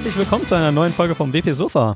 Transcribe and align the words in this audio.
Herzlich 0.00 0.16
willkommen 0.16 0.46
zu 0.46 0.54
einer 0.54 0.72
neuen 0.72 0.94
Folge 0.94 1.14
vom 1.14 1.34
WP 1.34 1.52
Sofa. 1.52 1.94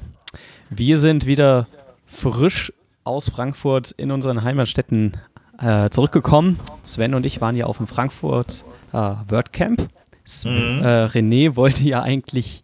Wir 0.69 0.99
sind 0.99 1.25
wieder 1.25 1.67
frisch 2.05 2.71
aus 3.03 3.31
Frankfurt 3.31 3.93
in 3.93 4.11
unseren 4.11 4.43
Heimatstädten 4.45 5.17
äh, 5.59 5.89
zurückgekommen. 5.89 6.61
Sven 6.83 7.15
und 7.15 7.25
ich 7.25 7.41
waren 7.41 7.57
ja 7.57 7.65
auf 7.65 7.79
dem 7.79 7.87
Frankfurt 7.87 8.67
äh, 8.93 8.97
WordCamp. 9.29 9.89
Sven, 10.27 10.81
Mhm. 10.81 10.83
äh, 10.85 11.05
René 11.07 11.57
wollte 11.57 11.85
ja 11.85 12.03
eigentlich 12.03 12.63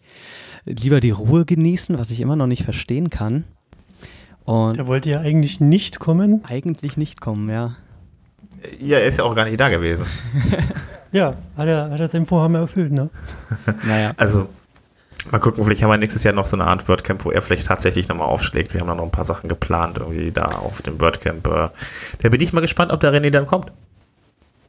lieber 0.67 1.01
die 1.01 1.11
Ruhe 1.11 1.47
genießen, 1.47 1.99
was 1.99 2.11
ich 2.11 2.21
immer 2.21 2.37
noch 2.37 2.47
nicht 2.47 2.65
verstehen 2.65 3.09
kann. 3.09 3.45
Und 4.45 4.77
Der 4.77 4.87
wollte 4.89 5.09
ja 5.09 5.21
eigentlich 5.21 5.59
nicht 5.59 6.01
kommen. 6.01 6.45
eigentlich 6.45 6.99
nicht 6.99 7.23
kommen, 7.23 7.49
ja. 7.49 7.77
Ja, 8.79 8.99
er 8.99 9.07
ist 9.07 9.17
ja 9.19 9.25
auch 9.25 9.35
gar 9.35 9.47
nicht 9.47 9.59
da 9.59 9.71
gewesen. 9.71 10.05
Ja, 11.13 11.35
hat 11.57 11.67
er, 11.67 11.91
hat 11.91 11.99
er 11.99 12.07
sein 12.07 12.25
Vorhaben 12.25 12.55
erfüllt, 12.55 12.93
ne? 12.93 13.11
Naja. 13.89 14.13
Also, 14.17 14.47
mal 15.31 15.39
gucken, 15.39 15.65
vielleicht 15.65 15.83
haben 15.83 15.91
wir 15.91 15.99
nächstes 15.99 16.25
Jahr 16.25 16.35
noch 16.35 16.47
so 16.47 16.57
eine 16.57 16.67
Art 16.67 16.89
WordCamp, 16.89 17.25
wo 17.25 17.31
er 17.31 17.43
vielleicht 17.43 17.67
tatsächlich 17.67 18.09
nochmal 18.09 18.29
aufschlägt. 18.29 18.73
Wir 18.75 18.81
haben 18.81 18.89
da 18.89 18.95
noch 18.95 19.05
ein 19.05 19.11
paar 19.11 19.25
Sachen 19.25 19.49
geplant, 19.49 19.99
irgendwie 19.99 20.31
da 20.31 20.47
auf 20.47 20.83
dem 20.83 21.01
WordCamp. 21.01 21.47
Äh, 21.47 21.69
da 22.21 22.29
bin 22.29 22.41
ich 22.41 22.53
mal 22.53 22.61
gespannt, 22.61 22.93
ob 22.93 23.01
der 23.01 23.13
René 23.13 23.31
dann 23.31 23.47
kommt. 23.47 23.73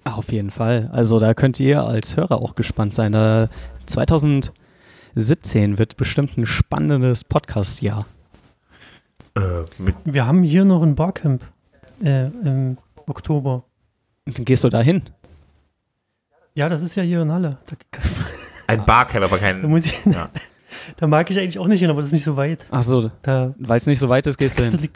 Auf 0.03 0.31
jeden 0.31 0.51
Fall. 0.51 0.89
Also 0.91 1.19
da 1.19 1.33
könnt 1.33 1.59
ihr 1.59 1.83
als 1.83 2.17
Hörer 2.17 2.41
auch 2.41 2.55
gespannt 2.55 2.93
sein. 2.93 3.11
Da 3.11 3.49
2017 3.85 5.77
wird 5.77 5.97
bestimmt 5.97 6.37
ein 6.37 6.45
spannendes 6.45 7.23
Podcast-Jahr. 7.23 8.05
Äh, 9.35 9.63
Wir 10.05 10.25
haben 10.25 10.43
hier 10.43 10.65
noch 10.65 10.81
ein 10.81 10.95
Barcamp 10.95 11.45
äh, 12.03 12.25
im 12.27 12.77
Oktober. 13.07 13.63
Dann 14.25 14.45
gehst 14.45 14.63
du 14.63 14.69
da 14.69 14.81
hin. 14.81 15.03
Ja, 16.53 16.67
das 16.67 16.81
ist 16.81 16.95
ja 16.95 17.03
hier 17.03 17.21
in 17.21 17.31
Halle. 17.31 17.57
Da, 17.67 17.75
ein 18.79 18.85
Barcamp, 18.85 19.25
aber 19.25 19.37
da 19.37 19.41
kein. 19.41 19.61
muss 19.69 19.85
ich, 19.85 20.05
Ja. 20.05 20.29
da 20.97 21.07
mag 21.07 21.29
ich 21.29 21.37
eigentlich 21.39 21.59
auch 21.59 21.67
nicht 21.67 21.81
hin, 21.81 21.89
aber 21.89 22.01
das 22.01 22.07
ist 22.09 22.13
nicht 22.13 22.23
so 22.23 22.37
weit. 22.37 22.65
Achso, 22.71 23.11
Da, 23.21 23.53
weil 23.59 23.77
es 23.77 23.85
nicht 23.87 23.99
so 23.99 24.09
weit 24.09 24.25
ist, 24.27 24.37
gehst 24.37 24.57
du 24.59 24.63
hin. 24.63 24.89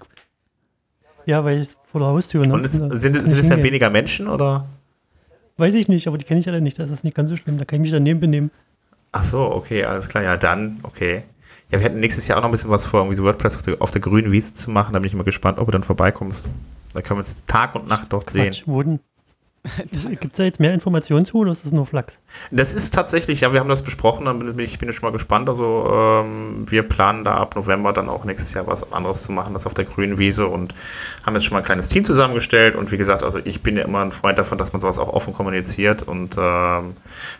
ja, 1.26 1.44
weil 1.44 1.62
ich 1.62 1.70
vor 1.82 2.02
der 2.02 2.10
Haustür. 2.10 2.46
Ne? 2.46 2.54
Und 2.54 2.66
es, 2.66 2.80
Da 2.80 2.90
sind, 2.90 3.16
sind 3.16 3.16
es 3.16 3.32
dann 3.32 3.42
hingehen. 3.44 3.64
weniger 3.64 3.90
Menschen 3.90 4.28
oder? 4.28 4.68
Weiß 5.58 5.74
ich 5.74 5.88
nicht, 5.88 6.08
aber 6.08 6.18
die 6.18 6.26
kenne 6.26 6.40
ich 6.42 6.48
alle 6.50 6.62
nicht. 6.62 6.78
Das 6.80 6.90
ist 6.90 7.04
nicht 7.04 7.16
ganz 7.16 7.30
so 7.30 7.36
schlimm. 7.36 7.58
Da 7.58 7.66
kann 7.66 7.78
ich 7.78 7.82
mich 7.84 7.92
daneben 7.92 8.20
benehmen. 8.20 8.52
Ach 9.14 9.24
so, 9.24 9.40
okay, 9.52 9.86
alles 9.86 10.10
klar. 10.10 10.24
Ja, 10.24 10.36
dann, 10.36 10.78
okay. 10.84 11.24
Ja, 11.72 11.80
wir 11.80 11.86
hätten 11.86 12.00
nächstes 12.02 12.28
Jahr 12.28 12.38
auch 12.38 12.42
noch 12.42 12.50
ein 12.50 12.52
bisschen 12.52 12.70
was 12.70 12.86
vor, 12.86 13.00
irgendwie 13.02 13.16
so 13.16 13.24
WordPress 13.24 13.56
auf 13.56 13.62
der, 13.62 13.82
auf 13.82 13.92
der 13.92 14.02
grünen 14.02 14.32
Wiese 14.32 14.54
zu 14.54 14.70
machen. 14.70 14.94
Da 14.94 15.00
bin 15.00 15.08
ich 15.08 15.14
mal 15.16 15.24
gespannt, 15.24 15.58
ob 15.58 15.66
du 15.68 15.72
dann 15.72 15.84
vorbeikommst. 15.84 16.48
Da 16.94 17.02
können 17.02 17.18
wir 17.18 17.22
uns 17.22 17.46
Tag 17.46 17.74
und 17.76 17.88
Nacht 17.88 18.12
dort 18.12 18.30
sehen. 18.32 18.48
Quatsch, 18.48 18.64
wo 18.66 18.84
denn? 18.84 19.00
Gibt 20.08 20.26
es 20.26 20.32
da 20.38 20.44
jetzt 20.44 20.60
mehr 20.60 20.74
Informationen 20.74 21.26
zu 21.26 21.38
oder 21.38 21.52
ist 21.52 21.66
das 21.66 21.72
nur 21.72 21.86
Flachs? 21.86 22.20
Das 22.52 22.74
ist 22.74 22.94
tatsächlich, 22.94 23.42
ja, 23.42 23.54
wir 23.54 23.60
haben 23.60 23.70
das 23.70 23.82
besprochen, 23.82 24.26
dann 24.26 24.40
bin 24.40 24.60
ich 24.60 24.78
bin 24.78 24.90
ich 24.90 24.96
schon 24.96 25.08
mal 25.08 25.12
gespannt. 25.12 25.50
Also 25.50 25.90
ähm, 25.92 26.66
wir 26.70 26.84
planen 26.84 27.24
da 27.24 27.36
ab 27.36 27.56
November 27.56 27.94
dann 27.94 28.10
auch 28.10 28.26
nächstes 28.26 28.54
Jahr 28.54 28.68
was 28.68 28.92
anderes 28.94 29.24
zu 29.24 29.32
machen, 29.32 29.54
das 29.54 29.66
auf 29.66 29.74
der 29.74 29.86
grünen 29.86 30.18
Wiese 30.18 30.48
und 30.48 30.74
haben 31.26 31.34
jetzt 31.34 31.46
schon 31.46 31.54
mal 31.54 31.60
ein 31.60 31.66
kleines 31.66 31.90
Team 31.90 32.06
zusammengestellt 32.06 32.76
und 32.76 32.92
wie 32.92 32.98
gesagt, 32.98 33.24
also 33.24 33.40
ich 33.44 33.64
bin 33.64 33.78
ja 33.78 33.84
immer 33.84 34.02
ein 34.02 34.12
Freund 34.12 34.38
davon, 34.38 34.58
dass 34.58 34.74
man 34.74 34.82
sowas 34.82 35.00
auch 35.00 35.10
offen 35.10 35.34
kommuniziert 35.34 36.04
und 36.04 36.38
ähm, 36.38 36.94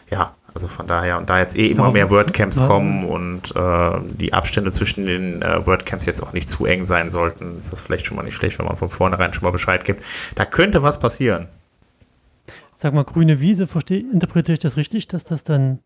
ja, 0.10 0.34
also 0.56 0.70
von 0.70 0.88
daher 0.88 1.18
und 1.18 1.30
da 1.30 1.40
jetzt 1.40 1.58
eh 1.58 1.68
immer 1.68 1.92
mehr 1.92 2.10
WordCamps 2.10 2.66
kommen 2.66 3.06
und 3.06 3.54
äh, 3.58 4.00
die 4.18 4.32
Abstände 4.32 4.72
zwischen 4.72 5.06
den 5.06 5.42
äh, 5.42 5.68
WordCamps 5.68 6.06
jetzt 6.06 6.24
auch 6.24 6.32
nicht 6.32 6.48
zu 6.48 6.66
eng 6.66 6.86
sein 6.86 7.10
sollten, 7.10 7.58
ist 7.58 7.74
das 7.74 7.82
vielleicht 7.82 8.06
schon 8.06 8.16
mal 8.16 8.24
nicht 8.24 8.36
schlecht, 8.36 8.58
wenn 8.58 8.66
man 8.66 8.78
von 8.78 8.90
vornherein 8.90 9.34
schon 9.34 9.44
mal 9.44 9.52
Bescheid 9.52 9.84
gibt. 9.84 10.04
Da 10.36 10.46
könnte 10.46 10.82
was 10.82 10.98
passieren. 10.98 11.50
Sag 12.76 12.94
mal, 12.94 13.04
grüne 13.04 13.40
Wiese, 13.40 13.68
versteh, 13.68 14.00
interpretiere 14.00 14.54
ich 14.54 14.60
das 14.60 14.76
richtig, 14.78 15.08
dass 15.08 15.24
das 15.24 15.44
dann 15.44 15.80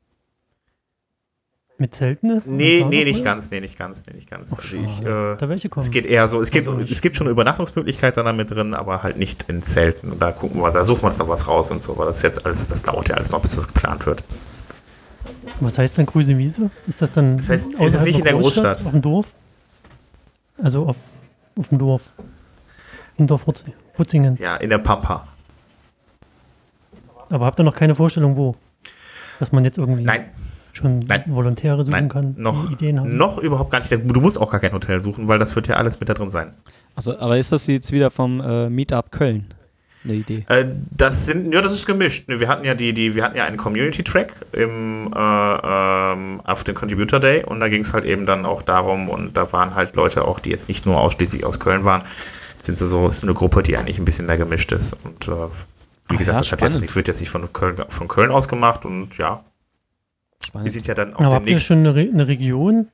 mit 1.77 1.95
Zelten 1.95 2.29
ist? 2.31 2.47
Nee, 2.47 2.83
nee, 2.89 3.03
nicht 3.05 3.23
ganz, 3.23 3.51
nee, 3.51 3.61
nicht 3.61 3.77
ganz, 3.77 4.03
nee, 4.05 4.13
nicht 4.13 4.29
ganz. 4.29 4.51
Ach, 4.53 4.57
Also 4.63 4.77
ich, 4.77 5.01
äh, 5.01 5.35
da 5.38 5.47
welche 5.47 5.69
kommen. 5.69 5.83
Es 5.85 5.91
geht 5.91 6.05
eher 6.05 6.28
so, 6.28 6.41
es 6.41 6.51
gibt, 6.51 6.67
es 6.67 7.01
gibt 7.01 7.16
schon 7.16 7.28
Übernachtungsmöglichkeiten 7.28 8.25
da 8.25 8.33
mit 8.33 8.51
drin, 8.51 8.73
aber 8.73 9.01
halt 9.03 9.17
nicht 9.17 9.44
in 9.49 9.61
Zelten. 9.61 10.11
Und 10.11 10.22
da 10.22 10.31
gucken 10.31 10.61
wir, 10.61 10.72
da 10.72 10.83
suchen 10.83 11.03
wir 11.03 11.07
uns 11.07 11.19
noch 11.19 11.29
was 11.29 11.47
raus 11.47 11.72
und 11.72 11.81
so, 11.81 11.97
weil 11.97 12.07
das 12.07 12.22
jetzt 12.22 12.45
alles, 12.45 12.67
das 12.67 12.83
dauert 12.83 13.07
ja 13.09 13.16
alles 13.16 13.31
noch, 13.31 13.41
bis 13.41 13.55
das 13.55 13.67
geplant 13.67 14.05
wird. 14.05 14.23
Was 15.61 15.78
heißt 15.78 15.97
dann 15.97 16.05
grüne 16.05 16.38
Wiese? 16.38 16.69
Ist 16.88 17.01
das 17.01 17.11
dann 17.11 17.38
Das 17.38 17.49
heißt, 17.49 17.67
es 17.67 17.73
ist 17.75 17.79
außerhalb 17.79 18.07
nicht 18.07 18.19
in 18.19 18.25
der 18.25 18.33
Großstadt. 18.33 18.85
Auf 18.85 18.91
dem 18.91 19.01
Dorf? 19.01 19.28
Also 20.61 20.85
auf, 20.85 20.97
auf 21.57 21.69
dem 21.69 21.78
Dorf. 21.78 22.09
In 23.17 23.28
Dorf 23.28 23.47
Wurz- 23.47 23.63
Wutzingen. 23.95 24.35
Ja, 24.38 24.55
in 24.57 24.69
der 24.69 24.79
Pampa. 24.79 25.28
Aber 27.29 27.45
habt 27.45 27.59
ihr 27.59 27.63
noch 27.63 27.75
keine 27.75 27.95
Vorstellung, 27.95 28.35
wo? 28.35 28.56
Dass 29.40 29.51
man 29.51 29.63
jetzt 29.63 29.78
irgendwie 29.78 30.03
Nein, 30.03 30.25
schon 30.73 31.00
Nein. 31.00 31.23
Volontäre 31.28 31.84
suchen 31.84 31.94
nein, 31.94 32.09
kann, 32.09 32.35
noch, 32.38 32.67
die 32.67 32.73
Ideen 32.73 33.00
haben? 33.00 33.16
noch 33.16 33.38
überhaupt 33.38 33.72
gar 33.72 33.79
nicht. 33.79 33.91
Du 33.91 34.22
musst 34.22 34.40
auch 34.40 34.51
gar 34.51 34.59
kein 34.59 34.73
Hotel 34.73 35.01
suchen, 35.01 35.28
weil 35.28 35.40
das 35.40 35.56
wird 35.56 35.67
ja 35.67 35.75
alles 35.75 36.00
mit 36.00 36.09
da 36.09 36.13
drin 36.13 36.29
sein. 36.29 36.53
Also, 36.95 37.17
aber 37.17 37.38
ist 37.38 37.51
das 37.51 37.67
jetzt 37.67 37.91
wieder 37.91 38.09
vom 38.09 38.41
äh, 38.41 38.69
Meetup 38.69 39.12
Köln 39.12 39.45
eine 40.03 40.13
Idee? 40.13 40.45
Äh, 40.50 40.66
das 40.91 41.25
sind, 41.25 41.53
ja, 41.53 41.62
das 41.62 41.73
ist 41.73 41.85
gemischt. 41.85 42.28
Ne, 42.28 42.40
Wir 42.40 42.47
hatten 42.50 42.66
ja 42.66 42.73
die, 42.73 42.94
die, 42.94 43.16
wir 43.16 43.23
hatten 43.23 43.38
ja 43.38 43.46
einen 43.46 43.57
Community-Track 43.57 44.34
im, 44.51 45.13
äh, 45.16 45.19
ähm, 45.19 46.41
auf 46.44 46.63
dem 46.63 46.75
Contributor 46.75 47.19
Day 47.19 47.44
und 47.46 47.59
da 47.59 47.69
ging 47.69 47.81
es 47.81 47.94
halt 47.94 48.03
eben 48.03 48.25
dann 48.25 48.46
auch 48.46 48.61
darum 48.61 49.09
und 49.09 49.38
da 49.38 49.51
waren 49.53 49.75
halt 49.75 49.96
Leute 49.96 50.25
auch, 50.25 50.40
die 50.40 50.50
jetzt 50.50 50.67
nicht 50.67 50.85
nur 50.85 51.00
ausschließlich 51.00 51.46
aus 51.46 51.59
Köln 51.59 51.85
waren, 51.85 52.03
sind 52.59 52.78
sie 52.78 52.88
so, 52.88 53.07
ist 53.07 53.23
eine 53.23 53.34
Gruppe, 53.34 53.63
die 53.63 53.78
eigentlich 53.78 54.00
ein 54.00 54.06
bisschen 54.06 54.25
mehr 54.25 54.38
gemischt 54.38 54.72
ist 54.73 54.94
und 55.06 55.28
äh, 55.28 55.47
wie 56.09 56.18
gesagt, 56.18 56.36
ja, 56.36 56.40
das 56.42 56.52
hat 56.52 56.62
jetzt 56.62 56.81
nicht, 56.81 56.96
wird 56.96 57.08
jetzt 57.08 57.20
nicht 57.20 57.30
von 57.30 57.52
Köln, 57.53 57.78
von 57.90 58.08
Köln 58.08 58.31
aus 58.31 58.47
gemacht 58.47 58.86
und 58.86 59.18
ja, 59.18 59.44
wir 60.40 60.46
Spannend. 60.46 60.72
sind 60.72 60.88
ja 60.88 60.94
dann 60.96 61.14
auch 61.14 61.20
Aber 61.22 61.36
habt 61.36 61.46
ihr 61.46 61.47
demnächst 61.47 61.68
schon 61.68 61.80
eine, 61.80 61.96
Re 61.96 62.09
eine 62.12 62.28
Region, 62.28 62.88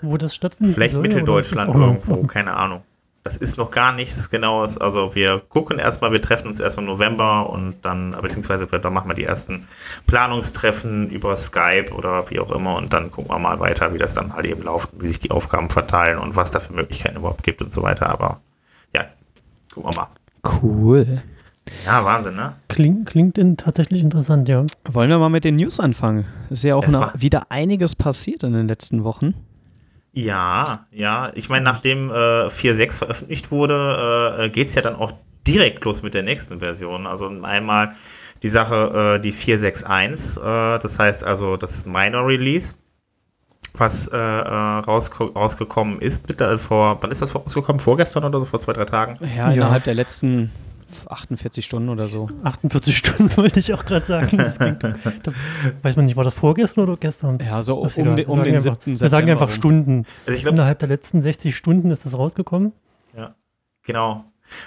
wo 0.00 0.16
das 0.16 0.34
stattfindet? 0.34 0.74
vielleicht 0.74 0.92
soll, 0.92 1.02
Mitteldeutschland 1.02 1.74
irgendwo, 1.74 2.12
offen? 2.14 2.26
keine 2.26 2.54
Ahnung. 2.54 2.82
Das 3.24 3.36
ist 3.36 3.56
noch 3.56 3.70
gar 3.70 3.92
nichts 3.92 4.30
Genaues. 4.30 4.78
Also 4.78 5.14
wir 5.14 5.38
gucken 5.48 5.78
erstmal, 5.78 6.10
wir 6.10 6.20
treffen 6.20 6.48
uns 6.48 6.58
erstmal 6.58 6.84
im 6.84 6.90
November 6.90 7.48
und 7.50 7.76
dann, 7.82 8.16
beziehungsweise 8.20 8.66
dann 8.66 8.92
machen 8.92 9.08
wir 9.08 9.14
die 9.14 9.22
ersten 9.22 9.64
Planungstreffen 10.08 11.08
über 11.08 11.36
Skype 11.36 11.92
oder 11.92 12.28
wie 12.30 12.40
auch 12.40 12.50
immer 12.50 12.74
und 12.76 12.92
dann 12.92 13.12
gucken 13.12 13.30
wir 13.30 13.38
mal 13.38 13.60
weiter, 13.60 13.94
wie 13.94 13.98
das 13.98 14.14
dann 14.14 14.34
halt 14.34 14.46
eben 14.46 14.62
läuft, 14.64 14.88
wie 14.98 15.06
sich 15.06 15.20
die 15.20 15.30
Aufgaben 15.30 15.70
verteilen 15.70 16.18
und 16.18 16.34
was 16.34 16.50
da 16.50 16.58
für 16.58 16.72
Möglichkeiten 16.72 17.16
überhaupt 17.16 17.44
gibt 17.44 17.62
und 17.62 17.70
so 17.70 17.82
weiter. 17.82 18.08
Aber 18.08 18.40
ja, 18.94 19.04
gucken 19.72 19.92
wir 19.92 20.00
mal. 20.00 20.08
Cool. 20.60 21.22
Ja, 21.86 22.04
Wahnsinn, 22.04 22.36
ne? 22.36 22.54
Klingt, 22.68 23.06
klingt 23.06 23.38
in, 23.38 23.56
tatsächlich 23.56 24.02
interessant, 24.02 24.48
ja. 24.48 24.64
Wollen 24.84 25.10
wir 25.10 25.18
mal 25.18 25.28
mit 25.28 25.44
den 25.44 25.56
News 25.56 25.80
anfangen? 25.80 26.24
Ist 26.50 26.64
ja 26.64 26.74
auch 26.74 26.86
noch 26.86 27.12
wieder 27.20 27.50
einiges 27.50 27.96
passiert 27.96 28.42
in 28.42 28.52
den 28.52 28.68
letzten 28.68 29.04
Wochen. 29.04 29.34
Ja, 30.12 30.86
ja. 30.90 31.32
Ich 31.34 31.48
meine, 31.48 31.64
nachdem 31.64 32.10
äh, 32.10 32.12
4.6 32.12 32.98
veröffentlicht 32.98 33.50
wurde, 33.50 34.36
äh, 34.38 34.50
geht 34.50 34.68
es 34.68 34.74
ja 34.74 34.82
dann 34.82 34.94
auch 34.94 35.12
direkt 35.46 35.84
los 35.84 36.02
mit 36.02 36.14
der 36.14 36.22
nächsten 36.22 36.60
Version. 36.60 37.06
Also 37.06 37.26
einmal 37.42 37.94
die 38.42 38.48
Sache, 38.48 39.16
äh, 39.16 39.20
die 39.20 39.32
4.6.1, 39.32 40.76
äh, 40.76 40.78
das 40.78 40.98
heißt 40.98 41.24
also 41.24 41.56
das 41.56 41.86
Minor 41.86 42.26
Release, 42.26 42.74
was 43.74 44.08
äh, 44.08 44.16
äh, 44.16 44.18
rausko 44.18 45.24
rausgekommen 45.26 46.00
ist, 46.00 46.28
mit 46.28 46.40
der, 46.40 46.58
vor, 46.58 46.98
wann 47.00 47.10
ist 47.10 47.22
das 47.22 47.34
rausgekommen? 47.34 47.80
Vorgestern 47.80 48.24
oder 48.24 48.40
so, 48.40 48.44
vor 48.44 48.60
zwei, 48.60 48.72
drei 48.72 48.84
Tagen? 48.84 49.18
Ja, 49.36 49.50
innerhalb 49.50 49.84
der 49.84 49.94
letzten 49.94 50.50
48 51.08 51.64
Stunden 51.64 51.88
oder 51.88 52.08
so. 52.08 52.28
48 52.44 52.96
Stunden 52.96 53.36
wollte 53.36 53.60
ich 53.60 53.72
auch 53.74 53.84
gerade 53.84 54.04
sagen. 54.04 54.36
Das 54.36 54.58
klingt, 54.58 54.82
da 55.22 55.32
weiß 55.82 55.96
man 55.96 56.04
nicht, 56.06 56.16
war 56.16 56.24
das 56.24 56.34
vorgestern 56.34 56.84
oder 56.84 56.96
gestern? 56.96 57.38
Ja, 57.38 57.62
so 57.62 57.84
Ist 57.84 57.98
um, 57.98 58.08
um 58.08 58.16
Wir 58.16 58.24
den 58.44 58.60
sagen 58.60 58.60
7. 58.60 58.70
einfach, 58.72 58.86
Wir 58.86 58.96
September. 58.96 59.08
sagen 59.10 59.30
einfach 59.30 59.48
rum. 59.48 59.54
Stunden. 59.54 60.04
Also 60.26 60.36
ich 60.36 60.42
glaube, 60.42 60.56
Innerhalb 60.56 60.78
der 60.78 60.88
letzten 60.88 61.22
60 61.22 61.56
Stunden 61.56 61.90
ist 61.90 62.04
das 62.06 62.16
rausgekommen. 62.16 62.72
Ja, 63.16 63.34
genau. 63.84 64.24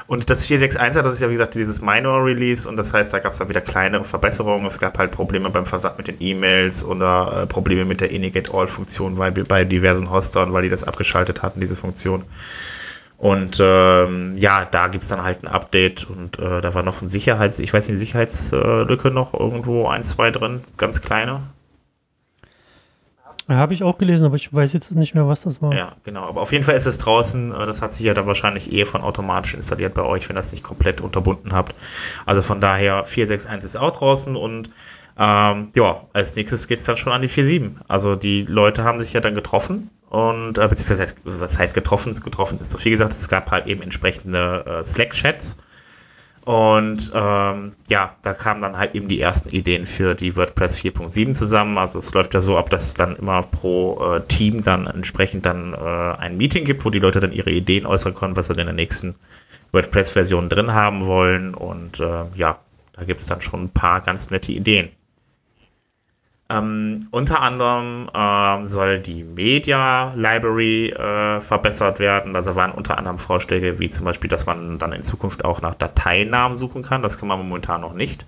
Und 0.07 0.29
das 0.29 0.47
461er, 0.49 1.01
das 1.03 1.13
ist 1.13 1.21
ja 1.21 1.29
wie 1.29 1.33
gesagt 1.33 1.53
dieses 1.53 1.81
Minor 1.81 2.23
Release 2.25 2.67
und 2.67 2.75
das 2.75 2.91
heißt, 2.93 3.13
da 3.13 3.19
gab 3.19 3.33
es 3.33 3.37
dann 3.37 3.49
wieder 3.49 3.61
kleinere 3.61 4.03
Verbesserungen. 4.03 4.65
Es 4.65 4.79
gab 4.79 4.97
halt 4.97 5.11
Probleme 5.11 5.49
beim 5.51 5.65
Versand 5.67 5.97
mit 5.97 6.07
den 6.07 6.15
E-Mails 6.19 6.83
oder 6.83 7.43
äh, 7.43 7.45
Probleme 7.47 7.85
mit 7.85 8.01
der 8.01 8.09
Inigate 8.09 8.51
All-Funktion 8.53 9.17
weil 9.17 9.35
wir 9.35 9.43
bei 9.45 9.63
diversen 9.63 10.09
Hostern, 10.09 10.53
weil 10.53 10.63
die 10.63 10.69
das 10.69 10.83
abgeschaltet 10.83 11.43
hatten, 11.43 11.59
diese 11.59 11.75
Funktion. 11.75 12.23
Und 13.25 13.57
ähm, 13.59 14.37
ja, 14.37 14.65
da 14.65 14.87
gibt 14.87 15.01
es 15.03 15.09
dann 15.09 15.23
halt 15.23 15.43
ein 15.43 15.47
Update 15.47 16.07
und 16.07 16.37
äh, 16.37 16.61
da 16.61 16.75
war 16.75 16.83
noch 16.83 17.01
ein 17.01 17.07
Sicherheits-, 17.07 17.57
ich 17.57 17.73
weiß 17.73 17.89
nicht, 17.89 17.97
Sicherheitslücke 17.97 19.09
noch 19.09 19.33
irgendwo 19.33 19.87
ein, 19.87 20.03
zwei 20.03 20.29
drin, 20.29 20.61
ganz 20.77 21.01
kleine. 21.01 21.41
Ja, 23.49 23.55
Habe 23.55 23.73
ich 23.73 23.81
auch 23.81 23.97
gelesen, 23.97 24.27
aber 24.27 24.35
ich 24.35 24.53
weiß 24.53 24.73
jetzt 24.73 24.91
nicht 24.91 25.15
mehr, 25.15 25.27
was 25.27 25.41
das 25.41 25.59
war. 25.59 25.73
Ja, 25.73 25.93
genau. 26.03 26.21
Aber 26.27 26.41
auf 26.41 26.51
jeden 26.51 26.63
Fall 26.63 26.75
ist 26.75 26.85
es 26.85 26.99
draußen. 26.99 27.51
äh, 27.51 27.65
Das 27.65 27.81
hat 27.81 27.95
sich 27.95 28.05
ja 28.05 28.13
dann 28.13 28.27
wahrscheinlich 28.27 28.71
eh 28.71 28.85
von 28.85 29.01
automatisch 29.01 29.55
installiert 29.55 29.95
bei 29.95 30.03
euch, 30.03 30.29
wenn 30.29 30.35
ihr 30.35 30.41
das 30.41 30.51
nicht 30.51 30.63
komplett 30.63 31.01
unterbunden 31.01 31.51
habt. 31.51 31.73
Also 32.27 32.43
von 32.43 32.61
daher 32.61 33.07
4.6.1 33.07 33.65
ist 33.65 33.75
auch 33.75 33.97
draußen 33.97 34.35
und 34.35 34.69
ähm, 35.17 35.69
ja, 35.75 36.01
als 36.13 36.35
nächstes 36.35 36.67
geht 36.67 36.77
es 36.77 36.85
dann 36.85 36.95
schon 36.95 37.11
an 37.11 37.23
die 37.23 37.29
4.7. 37.29 37.71
Also 37.87 38.13
die 38.13 38.43
Leute 38.43 38.83
haben 38.83 38.99
sich 38.99 39.13
ja 39.13 39.19
dann 39.19 39.33
getroffen 39.33 39.89
und 40.15 40.57
äh, 40.57 40.65
beziehungsweise 40.69 41.15
was 41.25 41.59
heißt 41.59 41.73
getroffen? 41.73 42.13
Getroffen 42.13 42.57
ist 42.61 42.71
so 42.71 42.77
viel 42.77 42.93
gesagt, 42.93 43.11
es 43.11 43.27
gab 43.27 43.51
halt 43.51 43.67
eben 43.67 43.81
entsprechende 43.81 44.63
äh, 44.65 44.81
Slack-Chats 44.81 45.57
Und 46.45 47.11
ähm, 47.13 47.73
ja, 47.89 48.15
da 48.21 48.33
kamen 48.33 48.61
dann 48.61 48.77
halt 48.77 48.95
eben 48.95 49.09
die 49.09 49.19
ersten 49.19 49.49
Ideen 49.49 49.85
für 49.85 50.15
die 50.15 50.37
WordPress 50.37 50.77
4.7 50.77 51.33
zusammen. 51.33 51.77
Also 51.77 51.99
es 51.99 52.13
läuft 52.13 52.33
ja 52.33 52.39
so 52.39 52.57
ab, 52.57 52.69
dass 52.69 52.83
es 52.87 52.93
dann 52.93 53.17
immer 53.17 53.41
pro 53.43 54.15
äh, 54.15 54.21
Team 54.27 54.63
dann 54.63 54.87
entsprechend 54.87 55.45
dann 55.45 55.73
äh, 55.73 55.77
ein 55.77 56.37
Meeting 56.37 56.63
gibt, 56.63 56.85
wo 56.85 56.91
die 56.91 56.99
Leute 56.99 57.19
dann 57.19 57.33
ihre 57.33 57.51
Ideen 57.51 57.85
äußern 57.85 58.13
können, 58.13 58.37
was 58.37 58.47
sie 58.47 58.53
in 58.53 58.65
der 58.67 58.73
nächsten 58.73 59.15
WordPress-Version 59.73 60.47
drin 60.47 60.73
haben 60.73 61.05
wollen. 61.07 61.53
Und 61.55 61.99
äh, 61.99 62.23
ja, 62.35 62.59
da 62.93 63.03
gibt 63.03 63.19
es 63.19 63.27
dann 63.27 63.41
schon 63.41 63.65
ein 63.65 63.69
paar 63.71 63.99
ganz 63.99 64.29
nette 64.29 64.53
Ideen. 64.53 64.91
Ähm, 66.47 66.99
unter 67.09 67.41
anderem 67.41 68.07
ähm, 68.13 68.67
soll 68.67 68.99
die 68.99 69.23
Media 69.23 70.13
Library 70.15 70.89
äh, 70.91 71.41
verbessert 71.41 71.99
werden. 71.99 72.35
Also 72.35 72.55
waren 72.55 72.71
unter 72.71 72.97
anderem 72.99 73.17
Vorschläge, 73.17 73.79
wie 73.79 73.89
zum 73.89 74.05
Beispiel, 74.05 74.29
dass 74.29 74.45
man 74.45 74.77
dann 74.77 74.91
in 74.91 75.01
Zukunft 75.01 75.43
auch 75.43 75.61
nach 75.61 75.73
Dateinamen 75.73 76.55
suchen 76.55 76.83
kann. 76.83 77.01
Das 77.01 77.17
kann 77.17 77.29
man 77.29 77.39
momentan 77.39 77.81
noch 77.81 77.93
nicht. 77.93 78.27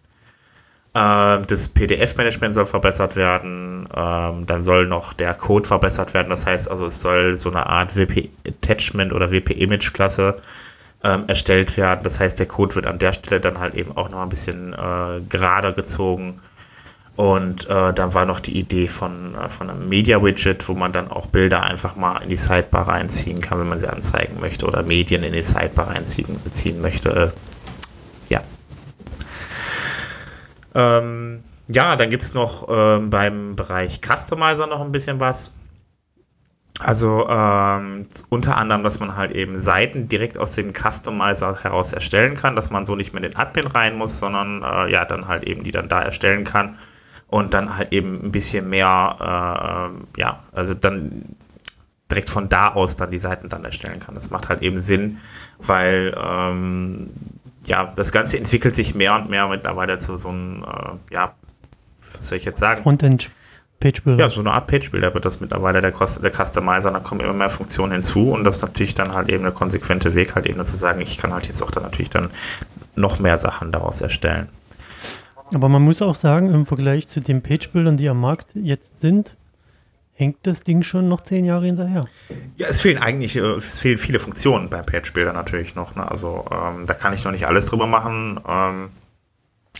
Ähm, 0.95 1.43
das 1.47 1.69
PDF-Management 1.69 2.55
soll 2.55 2.65
verbessert 2.65 3.15
werden. 3.15 3.87
Ähm, 3.95 4.47
dann 4.47 4.63
soll 4.63 4.87
noch 4.87 5.13
der 5.13 5.35
Code 5.35 5.67
verbessert 5.67 6.15
werden. 6.15 6.29
Das 6.31 6.47
heißt 6.47 6.71
also, 6.71 6.87
es 6.87 6.99
soll 6.99 7.35
so 7.35 7.51
eine 7.51 7.67
Art 7.67 7.95
WP-Attachment 7.95 9.13
oder 9.13 9.29
WP-Image-Klasse 9.29 10.37
ähm, 11.03 11.25
erstellt 11.27 11.77
werden. 11.77 11.99
Das 12.03 12.19
heißt, 12.19 12.39
der 12.39 12.47
Code 12.47 12.73
wird 12.75 12.87
an 12.87 12.97
der 12.97 13.13
Stelle 13.13 13.39
dann 13.39 13.59
halt 13.59 13.75
eben 13.75 13.95
auch 13.95 14.09
noch 14.09 14.21
ein 14.23 14.29
bisschen 14.29 14.73
äh, 14.73 15.21
gerader 15.29 15.73
gezogen 15.73 16.41
und 17.17 17.67
äh, 17.67 17.93
dann 17.93 18.13
war 18.13 18.27
noch 18.27 18.39
die 18.39 18.59
Idee 18.59 18.87
von, 18.87 19.33
äh, 19.33 19.49
von 19.49 19.71
einem 19.71 19.89
Media-Widget, 19.89 20.69
wo 20.69 20.75
man 20.75 20.91
dann 20.91 21.09
auch 21.09 21.25
Bilder 21.25 21.63
einfach 21.63 21.95
mal 21.95 22.21
in 22.21 22.29
die 22.29 22.37
Sidebar 22.37 22.87
reinziehen 22.87 23.41
kann, 23.41 23.59
wenn 23.59 23.67
man 23.67 23.79
sie 23.79 23.89
anzeigen 23.91 24.39
möchte 24.39 24.67
oder 24.67 24.83
Medien 24.83 25.23
in 25.23 25.33
die 25.33 25.43
Sidebar 25.43 25.87
reinziehen 25.87 26.39
ziehen 26.51 26.79
möchte. 26.79 27.33
Äh, 28.29 28.33
ja. 28.33 28.41
Ähm, 30.75 31.43
ja, 31.67 31.95
dann 31.95 32.11
gibt 32.11 32.21
es 32.21 32.35
noch 32.35 32.67
ähm, 32.69 33.09
beim 33.09 33.55
Bereich 33.55 33.99
Customizer 33.99 34.67
noch 34.67 34.81
ein 34.81 34.91
bisschen 34.91 35.19
was. 35.19 35.51
Also 36.77 37.27
ähm, 37.27 38.03
unter 38.29 38.57
anderem, 38.57 38.83
dass 38.83 38.99
man 38.99 39.15
halt 39.15 39.31
eben 39.31 39.57
Seiten 39.57 40.07
direkt 40.07 40.37
aus 40.37 40.53
dem 40.53 40.71
Customizer 40.71 41.63
heraus 41.63 41.93
erstellen 41.93 42.35
kann, 42.35 42.55
dass 42.55 42.69
man 42.69 42.85
so 42.85 42.95
nicht 42.95 43.11
mehr 43.13 43.23
in 43.23 43.31
den 43.31 43.39
Admin 43.39 43.65
rein 43.65 43.97
muss, 43.97 44.19
sondern 44.19 44.61
äh, 44.61 44.91
ja, 44.91 45.03
dann 45.03 45.27
halt 45.27 45.45
eben 45.45 45.63
die 45.63 45.71
dann 45.71 45.89
da 45.89 46.03
erstellen 46.03 46.43
kann 46.43 46.77
und 47.27 47.53
dann 47.53 47.77
halt 47.77 47.91
eben 47.91 48.23
ein 48.23 48.31
bisschen 48.31 48.69
mehr, 48.69 49.91
äh, 50.15 50.19
ja, 50.19 50.43
also 50.53 50.73
dann 50.73 51.35
direkt 52.09 52.29
von 52.29 52.47
da 52.47 52.69
aus 52.69 52.95
dann 52.95 53.11
die 53.11 53.19
Seiten 53.19 53.49
dann 53.49 53.65
erstellen 53.65 53.99
kann. 53.99 54.15
Das 54.15 54.29
macht 54.29 54.49
halt 54.49 54.61
eben 54.61 54.77
Sinn, 54.77 55.17
weil 55.59 56.15
ähm, 56.17 57.09
ja, 57.65 57.91
das 57.95 58.11
Ganze 58.11 58.37
entwickelt 58.37 58.75
sich 58.75 58.95
mehr 58.95 59.15
und 59.15 59.29
mehr 59.29 59.47
mittlerweile 59.47 59.97
zu 59.97 60.15
so 60.15 60.29
einem, 60.29 60.63
äh, 60.63 61.13
ja, 61.13 61.33
was 62.15 62.29
soll 62.29 62.37
ich 62.37 62.45
jetzt 62.45 62.59
sagen? 62.59 62.81
Frontend. 62.81 63.29
Page 63.79 64.01
Builder. 64.03 64.23
Ja, 64.23 64.29
so 64.29 64.39
eine 64.39 64.51
Art 64.51 64.67
Page 64.67 64.89
Builder 64.89 65.13
wird 65.13 65.25
das 65.25 65.39
mittlerweile 65.39 65.81
der, 65.81 65.91
der 65.91 66.31
Customizer, 66.31 66.91
da 66.91 66.99
kommen 66.99 67.21
immer 67.21 67.33
mehr 67.33 67.49
Funktionen 67.49 67.91
hinzu 67.91 68.31
und 68.31 68.43
das 68.43 68.55
ist 68.55 68.61
natürlich 68.63 68.95
dann 68.95 69.13
halt 69.13 69.29
eben 69.29 69.43
der 69.43 69.51
konsequente 69.51 70.15
Weg, 70.15 70.33
halt 70.33 70.47
eben 70.47 70.65
zu 70.65 70.75
sagen, 70.75 70.99
ich 71.01 71.19
kann 71.19 71.31
halt 71.31 71.47
jetzt 71.47 71.61
auch 71.61 71.69
dann 71.69 71.83
natürlich 71.83 72.09
dann 72.09 72.31
noch 72.95 73.19
mehr 73.19 73.37
Sachen 73.37 73.71
daraus 73.71 74.01
erstellen. 74.01 74.49
Aber 75.53 75.69
man 75.69 75.81
muss 75.81 76.01
auch 76.01 76.15
sagen, 76.15 76.53
im 76.53 76.65
Vergleich 76.65 77.07
zu 77.07 77.21
den 77.21 77.41
Page-Bildern, 77.41 77.97
die 77.97 78.09
am 78.09 78.19
Markt 78.19 78.49
jetzt 78.55 78.99
sind, 78.99 79.35
hängt 80.13 80.37
das 80.43 80.61
Ding 80.61 80.83
schon 80.83 81.07
noch 81.07 81.21
zehn 81.21 81.45
Jahre 81.45 81.67
hinterher. 81.67 82.05
Ja, 82.57 82.67
es 82.67 82.81
fehlen 82.81 82.97
eigentlich 82.97 83.35
äh, 83.35 83.41
es 83.41 83.79
fehlen 83.79 83.97
viele 83.97 84.19
Funktionen 84.19 84.69
bei 84.69 84.81
Page-Bildern 84.81 85.35
natürlich 85.35 85.75
noch. 85.75 85.95
Ne? 85.95 86.09
Also 86.09 86.45
ähm, 86.51 86.85
da 86.85 86.93
kann 86.93 87.13
ich 87.13 87.23
noch 87.23 87.31
nicht 87.31 87.45
alles 87.45 87.67
drüber 87.67 87.85
machen. 87.85 88.39
Ähm, 88.47 88.89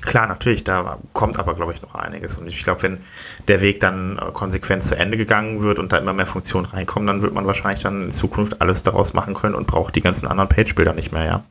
klar, 0.01 0.27
natürlich, 0.27 0.63
da 0.63 0.99
kommt 1.13 1.39
aber, 1.39 1.55
glaube 1.55 1.73
ich, 1.73 1.81
noch 1.81 1.95
einiges. 1.95 2.37
Und 2.37 2.47
ich 2.47 2.63
glaube, 2.63 2.83
wenn 2.83 2.99
der 3.47 3.61
Weg 3.61 3.79
dann 3.79 4.19
äh, 4.19 4.31
konsequent 4.31 4.83
zu 4.83 4.95
Ende 4.95 5.17
gegangen 5.17 5.61
wird 5.63 5.79
und 5.79 5.91
da 5.91 5.97
immer 5.97 6.13
mehr 6.13 6.27
Funktionen 6.27 6.67
reinkommen, 6.67 7.07
dann 7.07 7.23
wird 7.23 7.33
man 7.33 7.47
wahrscheinlich 7.47 7.81
dann 7.81 8.03
in 8.03 8.11
Zukunft 8.11 8.61
alles 8.61 8.83
daraus 8.83 9.13
machen 9.13 9.33
können 9.33 9.55
und 9.55 9.65
braucht 9.65 9.95
die 9.95 10.01
ganzen 10.01 10.27
anderen 10.27 10.49
Page-Bilder 10.49 10.93
nicht 10.93 11.11
mehr, 11.11 11.25
ja. 11.25 11.43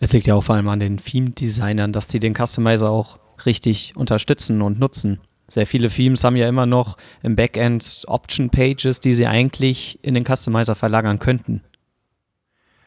Es 0.00 0.12
liegt 0.12 0.26
ja 0.26 0.34
auch 0.34 0.44
vor 0.44 0.56
allem 0.56 0.68
an 0.68 0.80
den 0.80 0.98
Theme-Designern, 0.98 1.92
dass 1.92 2.08
die 2.08 2.20
den 2.20 2.34
Customizer 2.34 2.90
auch 2.90 3.18
richtig 3.46 3.94
unterstützen 3.96 4.62
und 4.62 4.78
nutzen. 4.78 5.20
Sehr 5.48 5.66
viele 5.66 5.88
Themes 5.88 6.24
haben 6.24 6.36
ja 6.36 6.48
immer 6.48 6.66
noch 6.66 6.96
im 7.22 7.36
Backend 7.36 8.04
Option-Pages, 8.06 9.00
die 9.00 9.14
sie 9.14 9.26
eigentlich 9.26 9.98
in 10.02 10.14
den 10.14 10.24
Customizer 10.24 10.74
verlagern 10.74 11.18
könnten. 11.18 11.62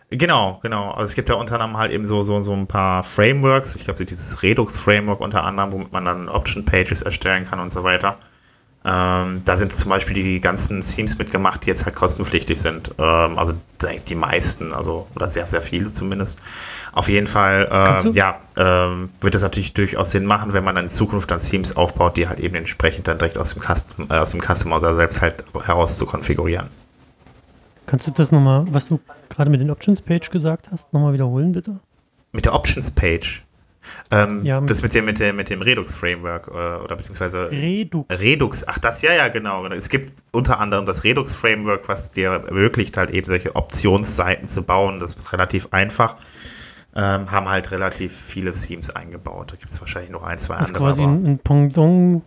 Genau, 0.10 0.60
genau. 0.62 0.92
Also 0.92 1.06
es 1.06 1.16
gibt 1.16 1.30
ja 1.30 1.36
unter 1.36 1.56
anderem 1.56 1.77
halt 1.77 1.92
eben 1.92 2.06
so, 2.06 2.24
so, 2.24 2.42
so 2.42 2.54
ein 2.54 2.68
paar 2.68 3.04
Frameworks. 3.04 3.75
Ich 3.75 3.83
glaube, 3.86 3.98
so 3.98 4.04
dieses 4.04 4.42
Redux-Framework 4.44 5.19
unter 5.19 5.44
anderem, 5.44 5.72
womit 5.74 5.92
man 5.92 6.06
dann 6.06 6.30
Option-Pages 6.30 7.01
erstellen 7.01 7.45
kann 7.45 7.60
und 7.60 7.72
so 7.72 7.83
weiter. 7.83 8.18
Ähm, 8.87 9.41
da 9.45 9.57
sind 9.57 9.75
zum 9.75 9.89
Beispiel 9.89 10.13
die 10.13 10.39
ganzen 10.39 10.81
Themes 10.81 11.17
mitgemacht, 11.17 11.65
die 11.65 11.69
jetzt 11.69 11.85
halt 11.85 11.95
kostenpflichtig 11.95 12.59
sind. 12.59 12.91
Ähm, 12.99 13.39
also 13.39 13.53
eigentlich 13.83 14.03
die 14.03 14.15
meisten, 14.15 14.73
also 14.73 15.07
oder 15.15 15.27
sehr, 15.27 15.47
sehr 15.47 15.63
viele 15.63 15.91
zumindest. 15.91 16.39
Auf 16.93 17.09
jeden 17.09 17.25
Fall, 17.25 17.67
ähm, 17.71 18.13
ja, 18.13 18.39
ähm, 18.55 19.09
wird 19.21 19.33
es 19.33 19.41
natürlich 19.41 19.73
durchaus 19.73 20.11
Sinn 20.11 20.25
machen, 20.25 20.53
wenn 20.53 20.63
man 20.63 20.75
dann 20.75 20.85
in 20.85 20.91
Zukunft 20.91 21.31
dann 21.31 21.39
Themes 21.39 21.75
aufbaut, 21.75 22.15
die 22.15 22.27
halt 22.27 22.39
eben 22.39 22.55
entsprechend 22.55 23.07
dann 23.07 23.17
direkt 23.17 23.39
aus 23.39 23.53
dem, 23.53 23.63
Custom, 23.63 24.07
äh, 24.09 24.17
aus 24.17 24.31
dem 24.31 24.41
Customizer 24.41 24.93
selbst 24.93 25.19
halt 25.19 25.43
heraus 25.65 25.97
zu 25.97 26.05
konfigurieren. 26.05 26.67
Kannst 27.88 28.05
du 28.05 28.11
das 28.11 28.31
nochmal, 28.31 28.65
was 28.69 28.88
du 28.88 28.99
gerade 29.29 29.49
mit 29.49 29.61
den 29.61 29.71
Options 29.71 30.01
Page 30.01 30.29
gesagt 30.29 30.69
hast, 30.71 30.93
nochmal 30.93 31.13
wiederholen, 31.13 31.51
bitte? 31.53 31.79
Mit 32.33 32.45
der 32.45 32.53
Options 32.53 32.91
Page? 32.91 33.44
Ähm, 34.11 34.45
ja, 34.45 34.61
das 34.61 34.81
mit 34.81 34.93
dem, 34.93 35.05
mit 35.05 35.19
dem, 35.19 35.36
mit 35.36 35.50
dem 35.50 35.62
Redux-Framework 35.62 36.48
äh, 36.48 36.51
oder 36.83 36.95
beziehungsweise 36.95 37.50
Redux. 37.50 38.19
Redux, 38.19 38.67
ach 38.67 38.77
das, 38.77 39.01
ja, 39.01 39.13
ja, 39.13 39.27
genau. 39.27 39.65
Es 39.67 39.89
gibt 39.89 40.13
unter 40.31 40.60
anderem 40.60 40.86
das 40.86 41.03
Redux-Framework, 41.03 41.88
was 41.88 42.12
dir 42.12 42.29
ermöglicht, 42.29 42.98
halt 42.98 43.10
eben 43.10 43.25
solche 43.25 43.55
Optionsseiten 43.55 44.48
zu 44.48 44.63
bauen. 44.63 45.00
Das 45.00 45.15
ist 45.15 45.33
relativ 45.33 45.69
einfach. 45.71 46.15
Ähm, 46.98 47.29
haben 47.29 47.50
halt 47.50 47.71
relativ 47.71 48.15
viele 48.15 48.53
Themes 48.53 48.89
eingebaut. 48.89 49.51
Da 49.51 49.57
gibt 49.57 49.69
es 49.69 49.81
wahrscheinlich 49.81 50.12
noch 50.12 50.24
ein, 50.24 50.39
zwei 50.39 50.57
das 50.57 50.69
andere. 50.69 50.89
Ist 50.89 50.95
quasi 50.95 51.03
ein, 51.03 51.25
ein 51.25 51.39
Pendant 51.39 52.21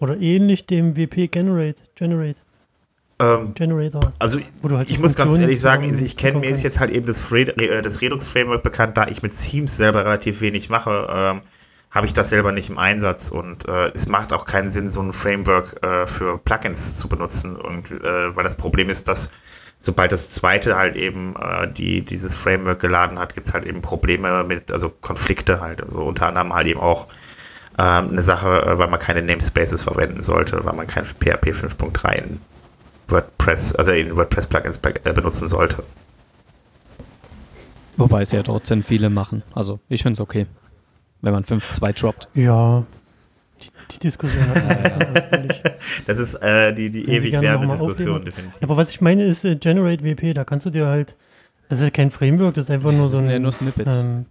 oder 0.00 0.16
ähnlich 0.18 0.66
dem 0.66 0.96
WP 0.96 1.28
Generate. 1.28 1.82
Generate. 1.94 2.40
Ähm, 3.18 3.54
Generator. 3.54 4.12
Also 4.18 4.38
halt 4.62 4.90
ich 4.90 4.98
muss 4.98 5.14
ganz 5.16 5.38
ehrlich 5.38 5.60
sagen, 5.60 5.84
also 5.84 6.04
ich 6.04 6.16
kenne 6.16 6.38
mir 6.38 6.50
ist 6.50 6.62
jetzt 6.62 6.80
halt 6.80 6.90
eben 6.90 7.06
das, 7.06 7.32
äh, 7.32 7.82
das 7.82 8.00
Redux-Framework 8.02 8.62
bekannt, 8.62 8.96
da 8.96 9.06
ich 9.06 9.22
mit 9.22 9.32
Themes 9.34 9.76
selber 9.76 10.04
relativ 10.04 10.42
wenig 10.42 10.68
mache, 10.68 11.06
ähm, 11.10 11.40
habe 11.90 12.06
ich 12.06 12.12
das 12.12 12.28
selber 12.28 12.52
nicht 12.52 12.68
im 12.68 12.76
Einsatz 12.76 13.30
und 13.30 13.66
äh, 13.66 13.88
es 13.94 14.06
macht 14.06 14.34
auch 14.34 14.44
keinen 14.44 14.68
Sinn, 14.68 14.90
so 14.90 15.00
ein 15.00 15.14
Framework 15.14 15.82
äh, 15.82 16.06
für 16.06 16.36
Plugins 16.36 16.98
zu 16.98 17.08
benutzen 17.08 17.56
und 17.56 17.90
äh, 17.90 18.36
weil 18.36 18.44
das 18.44 18.56
Problem 18.56 18.90
ist, 18.90 19.08
dass 19.08 19.30
sobald 19.78 20.12
das 20.12 20.28
zweite 20.28 20.76
halt 20.76 20.96
eben 20.96 21.36
äh, 21.36 21.72
die, 21.72 22.02
dieses 22.02 22.34
Framework 22.34 22.80
geladen 22.80 23.18
hat, 23.18 23.34
gibt 23.34 23.46
es 23.46 23.54
halt 23.54 23.64
eben 23.64 23.80
Probleme 23.80 24.44
mit, 24.44 24.70
also 24.70 24.90
Konflikte 24.90 25.62
halt, 25.62 25.82
also 25.82 26.00
unter 26.00 26.26
anderem 26.26 26.52
halt 26.52 26.66
eben 26.66 26.80
auch 26.80 27.06
ähm, 27.78 28.10
eine 28.10 28.22
Sache, 28.22 28.62
äh, 28.62 28.78
weil 28.78 28.88
man 28.88 29.00
keine 29.00 29.22
Namespaces 29.22 29.82
verwenden 29.82 30.20
sollte, 30.20 30.64
weil 30.66 30.74
man 30.74 30.86
kein 30.86 31.04
PHP 31.04 31.52
5.3 31.52 32.14
in 32.14 32.40
WordPress, 33.08 33.74
also 33.74 33.92
in 33.92 34.16
WordPress-Plugins 34.16 34.80
äh, 35.04 35.12
benutzen 35.12 35.48
sollte. 35.48 35.82
Wobei 37.96 38.22
es 38.22 38.32
ja 38.32 38.42
trotzdem 38.42 38.82
viele 38.82 39.10
machen. 39.10 39.42
Also 39.54 39.80
ich 39.88 40.02
finde 40.02 40.14
es 40.14 40.20
okay, 40.20 40.46
wenn 41.22 41.32
man 41.32 41.44
5.2 41.44 41.98
droppt. 41.98 42.28
Ja, 42.34 42.84
die, 43.62 43.68
die 43.92 43.98
Diskussion 44.00 44.44
hat 44.48 44.56
ja, 45.64 45.70
Das 46.06 46.18
ist 46.18 46.34
äh, 46.36 46.74
die, 46.74 46.90
die 46.90 47.08
ewig 47.08 47.40
währende 47.40 47.68
Diskussion, 47.68 48.24
definitiv. 48.24 48.62
Aber 48.62 48.76
was 48.76 48.90
ich 48.90 49.00
meine 49.00 49.24
ist 49.24 49.44
äh, 49.44 49.56
Generate 49.56 50.04
WP, 50.04 50.34
da 50.34 50.44
kannst 50.44 50.66
du 50.66 50.70
dir 50.70 50.86
halt, 50.86 51.14
das 51.68 51.80
ist 51.80 51.94
kein 51.94 52.10
Framework, 52.10 52.54
das 52.54 52.64
ist 52.64 52.70
einfach 52.70 52.92
nur 52.92 53.08
so 53.08 53.18
ein, 53.18 53.30
ja 53.30 53.38
nur 53.38 53.52
Snippets. 53.52 54.02
Ähm, 54.02 54.26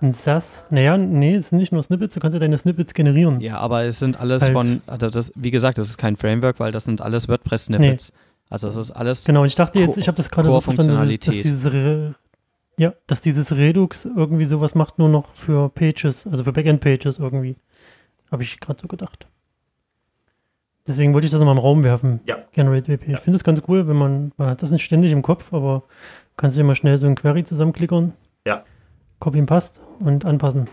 ein 0.00 0.12
SAS, 0.12 0.64
naja, 0.70 0.96
nee, 0.96 1.36
es 1.36 1.50
sind 1.50 1.58
nicht 1.58 1.72
nur 1.72 1.82
Snippets, 1.82 2.14
du 2.14 2.20
kannst 2.20 2.34
ja 2.34 2.40
deine 2.40 2.58
Snippets 2.58 2.94
generieren. 2.94 3.40
Ja, 3.40 3.58
aber 3.58 3.84
es 3.84 3.98
sind 3.98 4.20
alles 4.20 4.44
halt. 4.44 4.52
von, 4.52 4.82
also 4.86 5.08
das, 5.08 5.32
wie 5.34 5.50
gesagt, 5.50 5.78
das 5.78 5.88
ist 5.88 5.98
kein 5.98 6.16
Framework, 6.16 6.60
weil 6.60 6.72
das 6.72 6.84
sind 6.84 7.00
alles 7.00 7.28
WordPress-Snippets. 7.28 8.12
Nee. 8.12 8.18
Also 8.50 8.68
das 8.68 8.76
ist 8.76 8.90
alles. 8.90 9.24
Genau, 9.24 9.40
und 9.40 9.46
ich 9.46 9.54
dachte 9.54 9.78
jetzt, 9.78 9.96
ich 9.96 10.06
habe 10.06 10.16
das 10.16 10.30
gerade 10.30 10.48
so 10.48 10.60
verstanden, 10.60 10.94
dass, 10.94 11.18
dass 11.20 11.34
dieses 11.34 11.72
Re 11.72 12.14
ja, 12.76 12.92
dass 13.06 13.20
dieses 13.20 13.52
Redux 13.52 14.04
irgendwie 14.04 14.44
sowas 14.44 14.74
macht, 14.74 14.98
nur 14.98 15.08
noch 15.08 15.32
für 15.32 15.68
Pages, 15.68 16.26
also 16.26 16.42
für 16.42 16.52
Backend-Pages 16.52 17.18
irgendwie. 17.18 17.56
Habe 18.32 18.42
ich 18.42 18.58
gerade 18.58 18.80
so 18.80 18.88
gedacht. 18.88 19.28
Deswegen 20.86 21.14
wollte 21.14 21.26
ich 21.26 21.30
das 21.30 21.40
nochmal 21.40 21.54
im 21.54 21.62
Raum 21.62 21.84
werfen. 21.84 22.20
Ja. 22.26 22.36
Generate 22.52 22.88
WP. 22.88 23.08
Ja. 23.08 23.14
Ich 23.14 23.20
finde 23.20 23.38
das 23.38 23.44
ganz 23.44 23.62
cool, 23.68 23.86
wenn 23.86 23.96
man, 23.96 24.32
man 24.36 24.50
hat 24.50 24.62
das 24.62 24.70
nicht 24.70 24.84
ständig 24.84 25.12
im 25.12 25.22
Kopf, 25.22 25.52
aber 25.54 25.84
kannst 26.36 26.58
du 26.58 26.64
mal 26.64 26.74
schnell 26.74 26.98
so 26.98 27.06
ein 27.06 27.14
Query 27.14 27.44
zusammenklickern. 27.44 28.12
Ja. 28.46 28.64
Copy 29.20 29.38
und 29.38 29.46
passt 29.46 29.80
und 30.00 30.24
anpassen. 30.24 30.68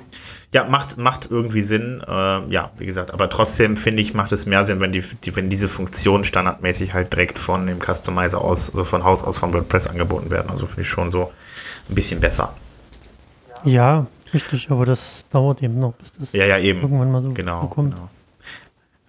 Ja, 0.53 0.65
macht, 0.65 0.97
macht 0.97 1.29
irgendwie 1.29 1.61
Sinn. 1.61 2.01
Äh, 2.07 2.11
ja, 2.49 2.71
wie 2.77 2.85
gesagt, 2.85 3.11
aber 3.11 3.29
trotzdem 3.29 3.77
finde 3.77 4.01
ich, 4.01 4.13
macht 4.13 4.31
es 4.31 4.45
mehr 4.45 4.63
Sinn, 4.63 4.79
wenn, 4.79 4.91
die, 4.91 5.03
die, 5.23 5.35
wenn 5.35 5.49
diese 5.49 5.67
Funktionen 5.67 6.23
standardmäßig 6.23 6.93
halt 6.93 7.13
direkt 7.13 7.39
von 7.39 7.67
dem 7.67 7.79
Customizer 7.79 8.41
aus, 8.41 8.69
also 8.71 8.83
von 8.83 9.03
Haus 9.03 9.23
aus 9.23 9.39
von 9.39 9.53
WordPress 9.53 9.87
angeboten 9.87 10.29
werden. 10.29 10.49
Also 10.49 10.65
finde 10.65 10.81
ich 10.81 10.89
schon 10.89 11.11
so 11.11 11.31
ein 11.89 11.95
bisschen 11.95 12.19
besser. 12.19 12.53
Ja, 13.63 14.07
Richtig, 14.33 14.71
aber 14.71 14.85
das 14.85 15.25
dauert 15.29 15.61
eben 15.61 15.79
noch, 15.79 15.93
bis 15.93 16.11
das 16.13 16.31
ja, 16.33 16.45
ja, 16.45 16.57
eben. 16.57 16.81
irgendwann 16.81 17.11
mal 17.11 17.21
so 17.21 17.29
genau, 17.29 17.67
kommt. 17.67 17.95
Genau. 17.95 18.09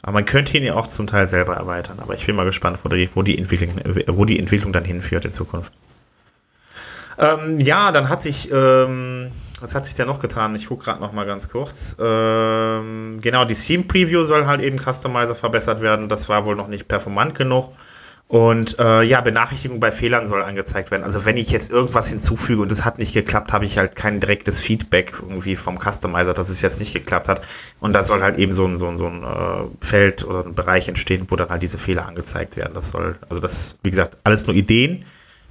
Aber 0.02 0.12
man 0.12 0.24
könnte 0.24 0.56
ihn 0.56 0.64
ja 0.64 0.74
auch 0.74 0.88
zum 0.88 1.06
Teil 1.06 1.28
selber 1.28 1.54
erweitern. 1.54 1.98
Aber 2.00 2.14
ich 2.14 2.26
bin 2.26 2.34
mal 2.34 2.44
gespannt, 2.44 2.78
wo 2.82 2.88
die, 2.88 3.08
wo 3.14 3.22
die, 3.22 3.38
Entwicklung, 3.38 3.80
wo 4.08 4.24
die 4.24 4.38
Entwicklung 4.38 4.72
dann 4.72 4.84
hinführt 4.84 5.24
in 5.24 5.32
Zukunft. 5.32 5.72
Ähm, 7.18 7.60
ja, 7.60 7.92
dann 7.92 8.08
hat 8.08 8.20
sich, 8.20 8.50
ähm, 8.50 9.30
was 9.62 9.74
hat 9.74 9.86
sich 9.86 9.94
da 9.94 10.04
noch 10.04 10.18
getan? 10.18 10.54
Ich 10.54 10.66
gucke 10.66 10.84
gerade 10.84 11.00
noch 11.00 11.12
mal 11.12 11.24
ganz 11.24 11.48
kurz. 11.48 11.96
Ähm, 12.00 13.18
genau, 13.20 13.44
die 13.44 13.54
Theme 13.54 13.84
Preview 13.84 14.24
soll 14.24 14.46
halt 14.46 14.60
eben 14.60 14.78
Customizer 14.78 15.34
verbessert 15.34 15.80
werden. 15.80 16.08
Das 16.08 16.28
war 16.28 16.44
wohl 16.44 16.56
noch 16.56 16.68
nicht 16.68 16.88
performant 16.88 17.34
genug. 17.34 17.72
Und 18.28 18.78
äh, 18.78 19.02
ja, 19.02 19.20
Benachrichtigung 19.20 19.78
bei 19.78 19.92
Fehlern 19.92 20.26
soll 20.26 20.42
angezeigt 20.42 20.90
werden. 20.90 21.04
Also 21.04 21.26
wenn 21.26 21.36
ich 21.36 21.50
jetzt 21.50 21.70
irgendwas 21.70 22.08
hinzufüge 22.08 22.62
und 22.62 22.72
es 22.72 22.82
hat 22.82 22.98
nicht 22.98 23.12
geklappt, 23.12 23.52
habe 23.52 23.66
ich 23.66 23.76
halt 23.76 23.94
kein 23.94 24.20
direktes 24.20 24.58
Feedback 24.58 25.12
irgendwie 25.20 25.54
vom 25.54 25.78
Customizer, 25.78 26.32
dass 26.32 26.48
es 26.48 26.62
jetzt 26.62 26.80
nicht 26.80 26.94
geklappt 26.94 27.28
hat. 27.28 27.42
Und 27.78 27.92
da 27.92 28.02
soll 28.02 28.22
halt 28.22 28.38
eben 28.38 28.52
so 28.52 28.64
ein, 28.64 28.78
so 28.78 28.88
ein, 28.88 28.96
so 28.96 29.06
ein 29.06 29.22
äh, 29.22 29.84
Feld 29.84 30.24
oder 30.24 30.46
ein 30.46 30.54
Bereich 30.54 30.88
entstehen, 30.88 31.26
wo 31.28 31.36
dann 31.36 31.50
halt 31.50 31.62
diese 31.62 31.76
Fehler 31.76 32.06
angezeigt 32.06 32.56
werden. 32.56 32.72
Das 32.72 32.90
soll, 32.90 33.16
also 33.28 33.40
das, 33.40 33.76
wie 33.82 33.90
gesagt, 33.90 34.16
alles 34.24 34.46
nur 34.46 34.56
Ideen, 34.56 35.04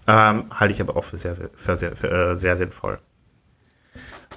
ähm, 0.08 0.46
halte 0.50 0.74
ich 0.74 0.82
aber 0.82 0.98
auch 0.98 1.04
für 1.04 1.18
sehr, 1.18 1.38
für 1.56 1.78
sehr, 1.78 1.96
für, 1.96 2.32
äh, 2.32 2.36
sehr 2.36 2.58
sinnvoll. 2.58 2.98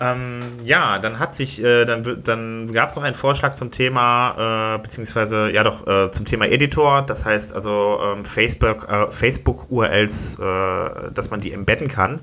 Ähm, 0.00 0.58
ja, 0.64 0.98
dann 0.98 1.20
hat 1.20 1.36
sich, 1.36 1.62
äh, 1.62 1.84
dann, 1.84 2.20
dann 2.24 2.72
gab 2.72 2.88
es 2.88 2.96
noch 2.96 3.04
einen 3.04 3.14
Vorschlag 3.14 3.54
zum 3.54 3.70
Thema, 3.70 4.74
äh, 4.74 4.78
beziehungsweise, 4.82 5.52
ja 5.52 5.62
doch, 5.62 5.86
äh, 5.86 6.10
zum 6.10 6.24
Thema 6.24 6.46
Editor. 6.46 7.02
Das 7.02 7.24
heißt 7.24 7.52
also 7.52 8.00
ähm, 8.02 8.24
Facebook, 8.24 8.88
äh, 8.88 9.08
Facebook-URLs, 9.08 10.40
äh, 10.40 11.12
dass 11.12 11.30
man 11.30 11.40
die 11.40 11.52
embedden 11.52 11.86
kann. 11.86 12.20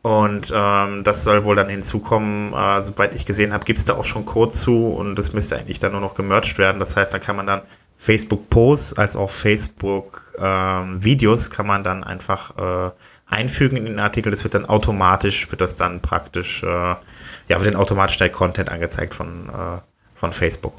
Und 0.00 0.50
ähm, 0.54 1.04
das 1.04 1.24
soll 1.24 1.44
wohl 1.44 1.56
dann 1.56 1.68
hinzukommen. 1.68 2.54
Äh, 2.54 2.82
soweit 2.82 3.14
ich 3.14 3.26
gesehen 3.26 3.52
habe, 3.52 3.66
gibt 3.66 3.78
es 3.78 3.84
da 3.84 3.92
auch 3.94 4.04
schon 4.04 4.24
Code 4.24 4.52
zu 4.52 4.88
und 4.88 5.16
das 5.16 5.34
müsste 5.34 5.58
eigentlich 5.58 5.80
dann 5.80 5.92
nur 5.92 6.00
noch 6.00 6.14
gemerged 6.14 6.56
werden. 6.56 6.78
Das 6.78 6.96
heißt, 6.96 7.12
da 7.12 7.18
kann 7.18 7.36
man 7.36 7.46
dann 7.46 7.60
Facebook-Posts 7.98 8.94
als 8.94 9.16
auch 9.16 9.28
Facebook-Videos 9.28 11.50
kann 11.50 11.66
man 11.66 11.82
dann 11.82 12.04
einfach 12.04 12.94
einfügen 13.28 13.76
in 13.76 13.84
den 13.86 13.98
Artikel. 13.98 14.30
Das 14.30 14.44
wird 14.44 14.54
dann 14.54 14.66
automatisch, 14.66 15.50
wird 15.50 15.60
das 15.60 15.76
dann 15.76 16.00
praktisch, 16.00 16.62
äh, 16.62 16.66
ja, 16.66 16.98
wird 17.48 17.66
dann 17.66 17.76
automatisch 17.76 18.18
der 18.18 18.30
Content 18.30 18.70
angezeigt 18.70 19.14
von, 19.14 19.48
äh, 19.48 19.80
von 20.14 20.32
Facebook. 20.32 20.74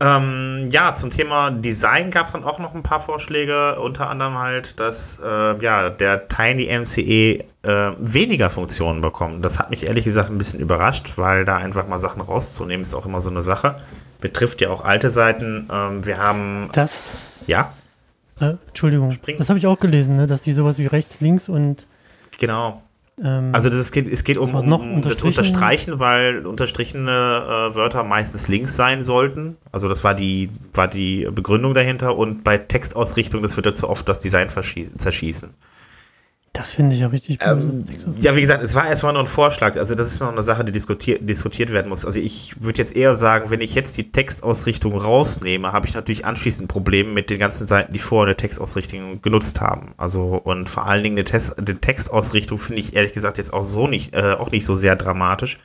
Ähm, 0.00 0.68
ja, 0.70 0.94
zum 0.94 1.10
Thema 1.10 1.50
Design 1.50 2.10
gab 2.10 2.26
es 2.26 2.32
dann 2.32 2.42
auch 2.42 2.58
noch 2.58 2.74
ein 2.74 2.82
paar 2.82 2.98
Vorschläge, 3.00 3.80
unter 3.80 4.10
anderem 4.10 4.36
halt, 4.38 4.80
dass 4.80 5.20
äh, 5.24 5.58
ja, 5.62 5.88
der 5.88 6.26
Tiny 6.26 6.66
MCE 6.66 7.44
äh, 7.62 7.92
weniger 7.98 8.50
Funktionen 8.50 9.00
bekommt. 9.00 9.44
Das 9.44 9.58
hat 9.58 9.70
mich 9.70 9.86
ehrlich 9.86 10.04
gesagt 10.04 10.30
ein 10.30 10.38
bisschen 10.38 10.58
überrascht, 10.58 11.12
weil 11.16 11.44
da 11.44 11.56
einfach 11.56 11.86
mal 11.86 11.98
Sachen 12.00 12.20
rauszunehmen 12.20 12.82
ist 12.82 12.94
auch 12.94 13.06
immer 13.06 13.20
so 13.20 13.30
eine 13.30 13.42
Sache. 13.42 13.76
Betrifft 14.20 14.60
ja 14.60 14.70
auch 14.70 14.84
alte 14.84 15.10
Seiten. 15.10 15.68
Ähm, 15.72 16.04
wir 16.04 16.18
haben. 16.18 16.70
Das. 16.72 17.44
Ja. 17.46 17.70
Äh, 18.40 18.54
Entschuldigung, 18.68 19.10
Spring. 19.12 19.36
das 19.38 19.48
habe 19.48 19.58
ich 19.58 19.66
auch 19.66 19.78
gelesen, 19.78 20.16
ne? 20.16 20.26
dass 20.26 20.42
die 20.42 20.52
sowas 20.52 20.78
wie 20.78 20.86
rechts, 20.86 21.20
links 21.20 21.48
und. 21.48 21.86
Genau. 22.38 22.82
Ähm, 23.22 23.50
also 23.52 23.68
das, 23.68 23.78
es 23.78 23.92
geht, 23.92 24.06
es 24.06 24.24
geht 24.24 24.38
um, 24.38 24.54
um, 24.54 24.72
um 24.72 25.02
das 25.02 25.22
Unterstreichen, 25.22 26.00
weil 26.00 26.46
unterstrichene 26.46 27.10
äh, 27.10 27.74
Wörter 27.76 28.02
meistens 28.02 28.48
links 28.48 28.74
sein 28.74 29.04
sollten. 29.04 29.56
Also 29.70 29.88
das 29.88 30.02
war 30.02 30.14
die, 30.14 30.50
war 30.72 30.88
die 30.88 31.28
Begründung 31.32 31.74
dahinter. 31.74 32.16
Und 32.16 32.42
bei 32.42 32.58
Textausrichtung, 32.58 33.42
das 33.42 33.56
wird 33.56 33.66
dazu 33.66 33.88
oft 33.88 34.08
das 34.08 34.20
Design 34.20 34.48
zerschießen. 34.48 35.50
Das 36.54 36.70
finde 36.70 36.94
ich 36.94 37.00
ja 37.00 37.08
richtig 37.08 37.38
ähm, 37.42 37.84
Ja, 38.14 38.36
wie 38.36 38.40
gesagt, 38.40 38.62
es 38.62 38.76
war 38.76 38.86
erstmal 38.86 39.12
nur 39.12 39.22
ein 39.22 39.26
Vorschlag. 39.26 39.76
Also 39.76 39.96
das 39.96 40.06
ist 40.06 40.20
noch 40.20 40.30
eine 40.30 40.44
Sache, 40.44 40.64
die 40.64 40.70
diskutiert, 40.70 41.28
diskutiert 41.28 41.72
werden 41.72 41.88
muss. 41.88 42.06
Also 42.06 42.20
ich 42.20 42.54
würde 42.62 42.78
jetzt 42.78 42.94
eher 42.94 43.16
sagen, 43.16 43.50
wenn 43.50 43.60
ich 43.60 43.74
jetzt 43.74 43.96
die 43.96 44.12
Textausrichtung 44.12 44.96
rausnehme, 44.96 45.72
habe 45.72 45.88
ich 45.88 45.94
natürlich 45.94 46.24
anschließend 46.24 46.68
Probleme 46.68 47.10
mit 47.10 47.28
den 47.28 47.40
ganzen 47.40 47.66
Seiten, 47.66 47.92
die 47.92 47.98
vorher 47.98 48.28
eine 48.28 48.36
Textausrichtung 48.36 49.20
genutzt 49.20 49.60
haben. 49.60 49.94
Also 49.96 50.40
und 50.44 50.68
vor 50.68 50.86
allen 50.86 51.02
Dingen 51.02 51.16
eine, 51.16 51.24
Test, 51.24 51.58
eine 51.58 51.80
Textausrichtung 51.80 52.60
finde 52.60 52.82
ich 52.82 52.94
ehrlich 52.94 53.14
gesagt 53.14 53.36
jetzt 53.38 53.52
auch 53.52 53.64
so 53.64 53.88
nicht, 53.88 54.14
äh, 54.14 54.34
auch 54.38 54.52
nicht 54.52 54.64
so 54.64 54.76
sehr 54.76 54.94
dramatisch. 54.94 55.58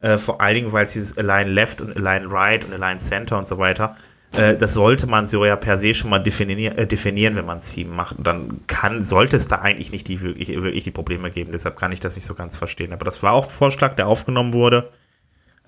Äh, 0.00 0.18
vor 0.18 0.40
allen 0.40 0.56
Dingen, 0.56 0.72
weil 0.72 0.86
es 0.86 0.94
dieses 0.94 1.16
Align 1.16 1.46
Left 1.46 1.80
und 1.80 1.96
Align 1.96 2.26
Right 2.26 2.64
und 2.64 2.72
Align 2.72 2.98
Center 2.98 3.38
und 3.38 3.46
so 3.46 3.58
weiter 3.58 3.94
äh, 4.36 4.56
das 4.56 4.74
sollte 4.74 5.06
man 5.06 5.26
so 5.26 5.44
ja 5.44 5.56
per 5.56 5.78
se 5.78 5.94
schon 5.94 6.10
mal 6.10 6.18
definier, 6.18 6.76
äh, 6.78 6.86
definieren, 6.86 7.36
wenn 7.36 7.46
man 7.46 7.58
es 7.58 7.72
Team 7.72 7.90
macht. 7.90 8.16
Dann 8.18 8.60
kann, 8.66 9.02
sollte 9.02 9.36
es 9.36 9.48
da 9.48 9.60
eigentlich 9.60 9.92
nicht 9.92 10.08
die, 10.08 10.20
wirklich, 10.20 10.48
wirklich 10.48 10.84
die 10.84 10.90
Probleme 10.90 11.30
geben. 11.30 11.52
Deshalb 11.52 11.76
kann 11.76 11.92
ich 11.92 12.00
das 12.00 12.16
nicht 12.16 12.24
so 12.24 12.34
ganz 12.34 12.56
verstehen. 12.56 12.92
Aber 12.92 13.04
das 13.04 13.22
war 13.22 13.32
auch 13.32 13.46
ein 13.46 13.50
Vorschlag, 13.50 13.94
der 13.94 14.08
aufgenommen 14.08 14.52
wurde. 14.52 14.90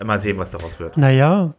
Mal 0.02 0.20
sehen, 0.20 0.38
was 0.38 0.50
daraus 0.50 0.78
wird. 0.78 0.96
Naja, 0.96 1.54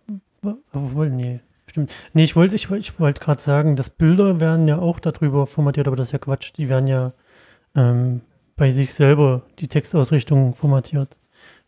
obwohl, 0.72 1.10
nee. 1.10 1.40
Stimmt. 1.66 1.94
Nee, 2.14 2.24
ich 2.24 2.36
wollte 2.36 2.56
ich 2.56 2.70
ich 2.72 3.00
wollt 3.00 3.20
gerade 3.20 3.42
sagen, 3.42 3.76
dass 3.76 3.90
Bilder 3.90 4.40
werden 4.40 4.68
ja 4.68 4.80
auch 4.80 5.00
darüber 5.00 5.46
formatiert, 5.48 5.88
aber 5.88 5.96
das 5.96 6.08
ist 6.08 6.12
ja 6.14 6.20
Quatsch. 6.20 6.54
Die 6.58 6.70
werden 6.70 6.88
ja 6.88 7.14
ähm, 7.76 8.22
bei 8.56 8.72
sich 8.72 8.94
selber 8.94 9.44
die 9.60 9.68
Textausrichtung 9.68 10.56
formatiert. 10.56 11.18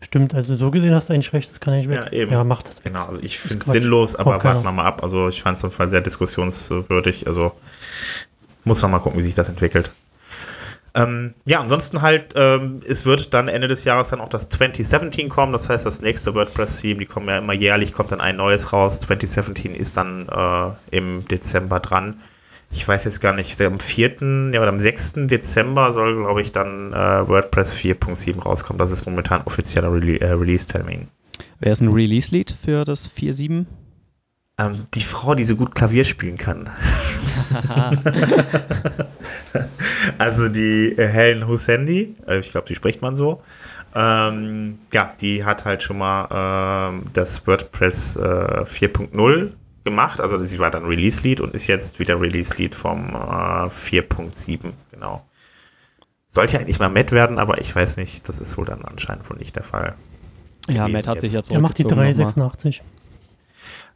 Stimmt, 0.02 0.34
also 0.34 0.56
so 0.56 0.72
gesehen 0.72 0.96
hast 0.96 1.10
du 1.10 1.14
eigentlich 1.14 1.34
recht, 1.34 1.50
das 1.50 1.60
kann 1.60 1.74
ich 1.74 1.90
weg. 1.90 1.96
Ja, 1.96 2.12
eben. 2.12 2.32
Ja, 2.32 2.44
mach 2.46 2.64
das. 2.64 2.78
Weg. 2.78 2.86
Genau, 2.86 3.06
also 3.06 3.22
ich 3.22 3.38
finde 3.38 3.64
es 3.64 3.66
sinnlos, 3.66 4.16
aber 4.16 4.36
okay. 4.38 4.46
warten 4.48 4.64
wir 4.64 4.72
mal 4.72 4.86
ab. 4.86 5.04
Also 5.04 5.28
ich 5.28 5.42
fand 5.42 5.58
es 5.58 5.64
auf 5.64 5.72
jeden 5.72 5.78
Fall 5.78 5.90
sehr 5.90 6.02
diskussionswürdig. 6.02 7.28
Also 7.28 7.52
muss 8.64 8.82
man 8.82 8.92
mal 8.92 9.00
gucken, 9.00 9.20
wie 9.20 9.24
sich 9.24 9.36
das 9.36 9.50
entwickelt. 9.50 9.92
Ähm, 10.96 11.34
ja, 11.46 11.60
ansonsten 11.60 12.02
halt, 12.02 12.34
ähm, 12.36 12.80
es 12.88 13.06
wird 13.06 13.34
dann 13.34 13.48
Ende 13.48 13.68
des 13.68 13.84
Jahres 13.84 14.10
dann 14.10 14.22
auch 14.22 14.30
das 14.30 14.50
2017 14.50 15.30
kommen, 15.30 15.52
das 15.52 15.70
heißt 15.70 15.86
das 15.86 16.02
nächste 16.02 16.34
WordPress-Theme, 16.34 17.00
die 17.00 17.06
kommen 17.06 17.28
ja 17.28 17.38
immer 17.38 17.54
jährlich, 17.54 17.94
kommt 17.94 18.12
dann 18.12 18.22
ein 18.22 18.38
neues 18.38 18.74
raus. 18.74 19.00
2017 19.02 19.76
ist 19.76 19.98
dann 19.98 20.28
äh, 20.30 20.96
im 20.96 21.26
Dezember 21.28 21.80
dran 21.80 22.22
ich 22.72 22.88
weiß 22.88 23.06
jetzt 23.06 23.20
gar 23.20 23.34
nicht, 23.34 23.60
am 23.62 23.80
4. 23.80 24.52
Ja, 24.54 24.62
oder 24.62 24.70
am 24.70 24.80
6. 24.80 25.14
Dezember 25.28 25.92
soll, 25.92 26.18
glaube 26.18 26.42
ich, 26.42 26.52
dann 26.52 26.94
äh, 26.94 27.28
WordPress 27.28 27.74
4.7 27.74 28.42
rauskommen. 28.42 28.78
Das 28.78 28.92
ist 28.92 29.06
momentan 29.06 29.42
offizieller 29.46 29.92
Re 29.92 30.22
äh, 30.22 30.32
Release-Termin. 30.32 31.08
Wer 31.60 31.72
ist 31.72 31.82
ein 31.82 31.90
Release-Lead 31.90 32.56
für 32.64 32.86
das 32.86 33.10
4.7? 33.10 33.66
Ähm, 34.60 34.86
die 34.94 35.02
Frau, 35.02 35.36
die 35.36 35.44
so 35.44 35.56
gut 35.56 35.74
Klavier 35.74 36.04
spielen 36.04 36.38
kann. 36.38 36.70
also 40.18 40.48
die 40.50 40.98
äh, 40.98 41.08
Helen 41.08 41.48
Hussendi, 41.48 42.14
äh, 42.28 42.40
ich 42.40 42.52
glaube, 42.52 42.68
die 42.68 42.76
spricht 42.76 43.02
man 43.02 43.16
so. 43.16 43.42
Ähm, 43.96 44.80
ja, 44.94 45.14
die 45.20 45.44
hat 45.44 45.66
halt 45.66 45.82
schon 45.82 45.98
mal 45.98 46.90
ähm, 46.92 47.06
das 47.14 47.48
WordPress 47.48 48.18
äh, 48.18 48.20
4.0 48.20 49.54
gemacht. 49.90 50.22
Also 50.22 50.42
sie 50.42 50.60
war 50.60 50.72
dann 50.72 50.86
Release-Lead 50.86 51.42
und 51.42 51.56
ist 51.56 51.68
jetzt 51.68 52.00
wieder 52.00 52.20
Release-Lead 52.20 52.76
vom 52.76 53.10
äh, 53.10 53.68
4.7, 53.68 54.72
genau. 54.92 55.26
Sollte 56.28 56.60
eigentlich 56.60 56.80
mal 56.80 56.90
Matt 56.90 57.12
werden, 57.12 57.40
aber 57.40 57.60
ich 57.60 57.76
weiß 57.76 57.98
nicht, 57.98 58.30
das 58.30 58.40
ist 58.40 58.58
wohl 58.58 58.66
dann 58.66 58.84
anscheinend 58.84 59.30
wohl 59.30 59.38
nicht 59.38 59.56
der 59.56 59.64
Fall. 59.64 59.96
Ja, 60.70 60.88
Matt 60.88 61.08
hat 61.08 61.22
sich 61.22 61.34
jetzt 61.34 61.52
Er 61.52 61.60
macht 61.60 61.78
die 61.80 61.84
386. 61.84 62.84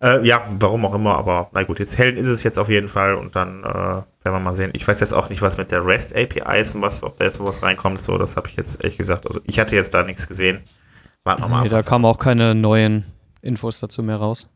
Äh, 0.01 0.25
ja, 0.27 0.41
warum 0.59 0.85
auch 0.85 0.95
immer, 0.95 1.15
aber 1.17 1.49
na 1.53 1.63
gut, 1.63 1.79
jetzt 1.79 1.97
Helen 1.97 2.17
ist 2.17 2.27
es 2.27 2.43
jetzt 2.43 2.59
auf 2.59 2.67
jeden 2.67 2.89
Fall 2.89 3.15
und 3.15 3.35
dann 3.35 3.63
äh, 3.63 3.63
werden 3.63 4.05
wir 4.23 4.39
mal 4.39 4.53
sehen. 4.53 4.71
Ich 4.73 4.85
weiß 4.85 4.99
jetzt 4.99 5.13
auch 5.13 5.29
nicht, 5.29 5.41
was 5.41 5.57
mit 5.57 5.71
der 5.71 5.85
REST 5.85 6.13
API 6.15 6.59
ist 6.59 6.75
und 6.75 6.81
was, 6.81 7.03
ob 7.03 7.17
da 7.17 7.25
jetzt 7.25 7.37
sowas 7.37 7.63
reinkommt. 7.63 8.01
So, 8.01 8.17
das 8.17 8.35
habe 8.35 8.49
ich 8.49 8.57
jetzt 8.57 8.83
ehrlich 8.83 8.97
gesagt. 8.97 9.27
Also 9.27 9.39
ich 9.45 9.59
hatte 9.59 9.75
jetzt 9.75 9.93
da 9.93 10.03
nichts 10.03 10.27
gesehen. 10.27 10.59
Warten 11.23 11.43
wir 11.43 11.47
mal. 11.47 11.63
Nee, 11.63 11.69
da 11.69 11.81
kamen 11.81 12.03
auch 12.03 12.19
keine 12.19 12.53
neuen 12.53 13.05
Infos 13.41 13.79
dazu 13.79 14.03
mehr 14.03 14.17
raus. 14.17 14.52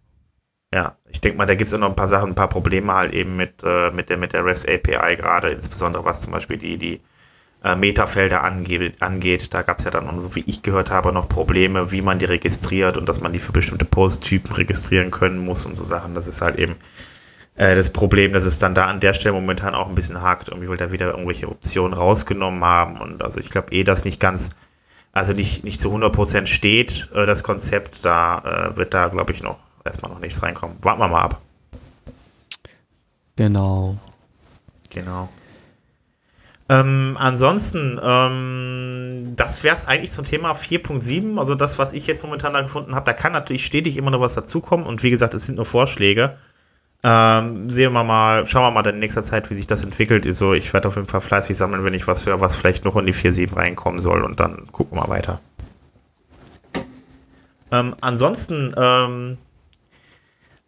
Ja, 0.74 0.98
ich 1.10 1.22
denke 1.22 1.38
mal, 1.38 1.46
da 1.46 1.56
gibt 1.56 1.70
es 1.70 1.74
auch 1.74 1.80
noch 1.80 1.90
ein 1.90 1.96
paar 1.96 2.08
Sachen, 2.10 2.30
ein 2.30 2.36
paar 2.36 2.50
Probleme 2.50 2.94
halt 2.94 3.14
eben 3.14 3.38
mit, 3.38 3.64
äh, 3.64 3.92
mit, 3.92 4.10
der, 4.10 4.18
mit 4.18 4.34
der 4.34 4.44
REST 4.44 4.68
API 4.70 5.16
gerade, 5.16 5.50
insbesondere 5.52 6.04
was 6.04 6.22
zum 6.22 6.34
Beispiel 6.34 6.58
die, 6.58 6.78
die 6.78 7.02
äh, 7.64 7.76
Metafelder 7.76 8.44
angeht, 8.44 9.02
angeht. 9.02 9.54
Da 9.54 9.62
gab 9.62 9.80
es 9.80 9.86
ja 9.86 9.92
dann, 9.92 10.20
so 10.22 10.36
wie 10.36 10.44
ich 10.46 10.64
gehört 10.64 10.92
habe, 10.92 11.14
noch 11.14 11.30
Probleme, 11.30 11.92
wie 11.92 12.02
man 12.02 12.20
die 12.20 12.26
registriert 12.26 12.98
und 12.98 13.08
dass 13.08 13.22
man 13.22 13.32
die 13.34 13.40
für 13.40 13.54
bestimmte 13.54 13.86
Posttypen 13.86 14.52
registrieren 14.52 15.12
können 15.12 15.40
muss 15.40 15.66
und 15.66 15.76
so 15.76 15.86
Sachen. 15.86 16.16
Das 16.16 16.28
ist 16.28 16.42
halt 16.42 16.58
eben 16.58 16.76
äh, 17.56 17.76
das 17.76 17.92
Problem, 17.92 18.34
dass 18.34 18.46
es 18.46 18.60
dann 18.60 18.76
da 18.76 18.86
an 18.88 19.00
der 19.00 19.14
Stelle 19.14 19.34
momentan 19.34 19.74
auch 19.74 19.88
ein 19.88 19.96
bisschen 19.96 20.22
hakt, 20.22 20.50
irgendwie, 20.50 20.70
weil 20.70 20.78
da 20.78 20.92
wieder 20.92 21.12
irgendwelche 21.12 21.50
Optionen 21.50 21.94
rausgenommen 21.94 22.64
haben. 22.64 23.00
Und 23.00 23.24
also 23.24 23.40
ich 23.40 23.50
glaube 23.52 23.72
eh, 23.72 23.84
dass 23.86 24.06
nicht 24.06 24.20
ganz, 24.20 24.50
also 25.14 25.34
nicht, 25.34 25.64
nicht 25.64 25.80
zu 25.82 25.94
100% 25.94 26.48
steht, 26.48 27.10
äh, 27.14 27.26
das 27.26 27.44
Konzept, 27.44 28.06
da 28.06 28.72
äh, 28.74 28.78
wird 28.78 28.94
da, 28.94 29.08
glaube 29.08 29.34
ich, 29.34 29.42
noch 29.44 29.67
erstmal 29.88 30.12
noch 30.12 30.20
nichts 30.20 30.42
reinkommen. 30.44 30.78
Warten 30.82 31.00
wir 31.02 31.08
mal 31.08 31.22
ab. 31.22 31.42
Genau. 33.36 33.98
Genau. 34.90 35.30
Ähm, 36.70 37.16
ansonsten, 37.18 38.00
ähm, 38.04 39.34
das 39.36 39.64
wäre 39.64 39.76
es 39.76 39.88
eigentlich 39.88 40.12
zum 40.12 40.26
Thema 40.26 40.52
4.7. 40.52 41.40
Also 41.40 41.56
das, 41.56 41.80
was 41.80 41.94
ich 41.94 42.08
jetzt 42.08 42.24
momentan 42.24 42.54
da 42.54 42.62
gefunden 42.62 42.94
habe, 42.94 43.06
da 43.06 43.14
kann 43.14 43.32
natürlich 43.32 43.66
stetig 43.66 43.96
immer 43.96 44.12
noch 44.12 44.20
was 44.20 44.36
dazukommen. 44.36 44.86
Und 44.86 45.02
wie 45.04 45.10
gesagt, 45.10 45.34
es 45.34 45.46
sind 45.46 45.56
nur 45.56 45.66
Vorschläge. 45.66 46.38
Ähm, 47.04 47.70
sehen 47.70 47.94
wir 47.94 48.04
mal, 48.04 48.46
schauen 48.48 48.64
wir 48.64 48.72
mal 48.72 48.82
dann 48.82 48.96
in 48.96 49.00
nächster 49.00 49.22
Zeit, 49.22 49.50
wie 49.50 49.54
sich 49.54 49.68
das 49.68 49.84
entwickelt. 49.84 50.26
So, 50.36 50.54
ich 50.54 50.74
werde 50.74 50.88
auf 50.88 50.96
jeden 50.96 51.08
Fall 51.08 51.22
fleißig 51.22 51.56
sammeln, 51.56 51.84
wenn 51.84 51.94
ich 51.94 52.08
was 52.08 52.26
höre, 52.26 52.42
was 52.42 52.56
vielleicht 52.56 52.84
noch 52.84 52.96
in 52.98 53.06
die 53.06 53.14
4.7 53.14 53.56
reinkommen 53.56 54.00
soll 54.00 54.24
und 54.24 54.40
dann 54.40 54.68
gucken 54.72 54.98
wir 54.98 55.04
mal 55.04 55.10
weiter. 55.10 55.40
Ähm, 57.72 57.96
ansonsten 58.02 58.74
ähm, 58.78 59.38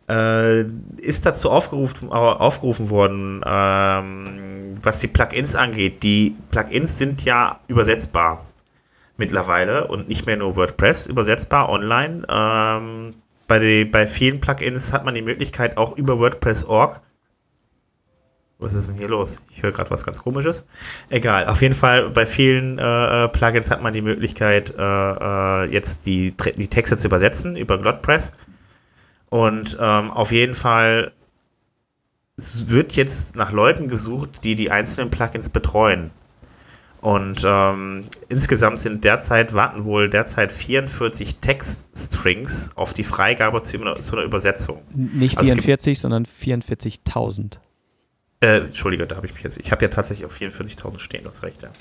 äh, 0.10 0.62
ist 0.98 1.26
dazu 1.26 1.50
aufgerufen, 1.50 2.12
aufgerufen 2.12 2.90
worden, 2.90 3.42
ähm, 3.46 4.78
was 4.82 5.00
die 5.00 5.08
Plugins 5.08 5.56
angeht. 5.56 6.04
Die 6.04 6.36
Plugins 6.52 6.98
sind 6.98 7.24
ja 7.24 7.60
übersetzbar 7.68 8.46
mittlerweile 9.18 9.88
und 9.88 10.08
nicht 10.08 10.26
mehr 10.26 10.38
nur 10.38 10.56
WordPress 10.56 11.06
übersetzbar 11.06 11.70
online. 11.70 12.24
Ähm, 12.30 13.16
bei, 13.48 13.60
die, 13.60 13.86
bei 13.86 14.08
vielen 14.08 14.40
Plugins 14.40 14.94
hat 14.94 15.06
man 15.06 15.14
die 15.14 15.22
Möglichkeit 15.22 15.78
auch 15.78 15.98
über 15.98 16.20
WordPress.org. 16.20 17.02
Was 18.60 18.74
ist 18.74 18.90
denn 18.90 18.96
hier 18.96 19.08
los? 19.08 19.42
Ich 19.52 19.64
höre 19.64 19.72
gerade 19.72 19.90
was 19.90 20.06
ganz 20.06 20.22
komisches. 20.22 20.66
Egal, 21.10 21.48
auf 21.48 21.62
jeden 21.62 21.76
Fall 21.76 22.10
bei 22.10 22.26
vielen 22.26 22.78
äh, 22.78 23.26
äh 23.26 23.28
Plugins 23.30 23.72
hat 23.72 23.82
man 23.82 23.94
die 23.94 24.02
Möglichkeit, 24.02 24.74
äh, 24.78 24.82
äh, 24.82 25.66
jetzt 25.72 26.06
die, 26.06 26.36
die 26.58 26.68
Texte 26.68 26.98
zu 26.98 27.08
übersetzen 27.08 27.56
über 27.56 27.84
WordPress. 27.84 28.34
Und 29.30 29.78
ähm, 29.80 30.12
auf 30.12 30.32
jeden 30.32 30.56
Fall 30.56 31.12
wird 32.38 32.96
jetzt 32.96 33.36
nach 33.36 33.52
Leuten 33.52 33.88
gesucht, 33.88 34.44
die 34.44 34.56
die 34.56 34.72
einzelnen 34.72 35.10
Plugins 35.12 35.50
betreuen. 35.50 36.12
Und 37.02 37.44
ähm, 37.46 38.04
insgesamt 38.28 38.80
sind 38.80 39.04
derzeit, 39.04 39.54
warten 39.54 39.86
wohl 39.86 40.10
derzeit 40.10 40.52
44 40.52 41.38
Textstrings 41.38 42.72
auf 42.76 42.94
die 42.94 43.06
Freigabe 43.06 43.62
zu, 43.62 43.78
zu 43.78 44.16
einer 44.16 44.26
Übersetzung. 44.26 44.82
Nicht 44.94 45.40
44, 45.40 45.92
also 45.92 46.02
sondern 46.02 46.26
44.000. 46.26 47.60
Äh, 48.42 48.60
Entschuldige, 48.60 49.06
da 49.06 49.18
habe 49.18 49.26
ich 49.26 49.34
mich 49.34 49.44
jetzt. 49.44 49.60
Ich 49.60 49.70
habe 49.74 49.84
ja 49.84 49.90
tatsächlich 49.90 50.26
auf 50.26 50.34
44.000 50.34 51.02
stehen, 51.02 51.26
das 51.26 51.44
recht, 51.44 51.62
ja. 51.62 51.72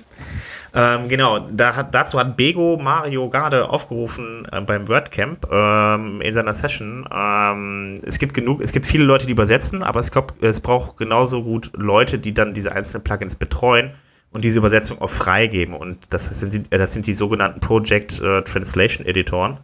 Ähm, 0.74 1.08
genau, 1.08 1.38
da 1.38 1.76
hat, 1.76 1.94
dazu 1.94 2.18
hat 2.18 2.36
Bego 2.36 2.76
Mario 2.76 3.30
gerade 3.30 3.68
aufgerufen 3.68 4.44
äh, 4.50 4.60
beim 4.62 4.88
WordCamp 4.88 5.46
ähm, 5.52 6.20
in 6.20 6.34
seiner 6.34 6.54
Session. 6.54 7.08
Ähm, 7.12 7.94
es 8.02 8.18
gibt 8.18 8.34
genug, 8.34 8.60
es 8.60 8.72
gibt 8.72 8.86
viele 8.86 9.04
Leute, 9.04 9.26
die 9.26 9.32
übersetzen, 9.32 9.84
aber 9.84 10.00
es, 10.00 10.10
glaub, 10.10 10.34
es 10.42 10.60
braucht 10.60 10.96
genauso 10.96 11.44
gut 11.44 11.70
Leute, 11.76 12.18
die 12.18 12.34
dann 12.34 12.54
diese 12.54 12.72
einzelnen 12.72 13.04
Plugins 13.04 13.36
betreuen 13.36 13.92
und 14.32 14.44
diese 14.44 14.58
Übersetzung 14.58 15.00
auch 15.00 15.10
freigeben. 15.10 15.74
Und 15.74 15.98
das 16.10 16.24
sind 16.24 16.52
die, 16.52 16.62
das 16.64 16.92
sind 16.92 17.06
die 17.06 17.14
sogenannten 17.14 17.60
Project 17.60 18.20
äh, 18.20 18.42
Translation 18.42 19.06
Editoren. 19.06 19.60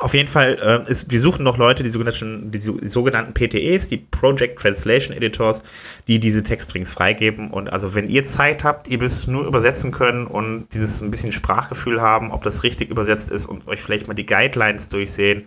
Auf 0.00 0.14
jeden 0.14 0.28
Fall, 0.28 0.56
äh, 0.62 0.90
ist, 0.90 1.10
wir 1.10 1.20
suchen 1.20 1.44
noch 1.44 1.58
Leute, 1.58 1.82
die 1.82 1.90
sogenannten, 1.90 2.50
die, 2.50 2.58
die, 2.58 2.88
sogenannten 2.88 3.34
PTEs, 3.34 3.90
die 3.90 3.98
Project 3.98 4.58
Translation 4.58 5.14
Editors, 5.14 5.62
die 6.08 6.18
diese 6.18 6.42
Textstrings 6.42 6.94
freigeben. 6.94 7.50
Und 7.50 7.70
also 7.70 7.94
wenn 7.94 8.08
ihr 8.08 8.24
Zeit 8.24 8.64
habt, 8.64 8.88
ihr 8.88 8.96
müsst 8.96 9.28
nur 9.28 9.46
übersetzen 9.46 9.92
können 9.92 10.26
und 10.26 10.68
dieses 10.72 11.02
ein 11.02 11.10
bisschen 11.10 11.32
Sprachgefühl 11.32 12.00
haben, 12.00 12.32
ob 12.32 12.42
das 12.44 12.62
richtig 12.62 12.88
übersetzt 12.88 13.30
ist 13.30 13.44
und 13.44 13.68
euch 13.68 13.82
vielleicht 13.82 14.08
mal 14.08 14.14
die 14.14 14.24
Guidelines 14.24 14.88
durchsehen 14.88 15.44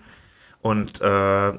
und 0.61 1.01
äh, 1.01 1.51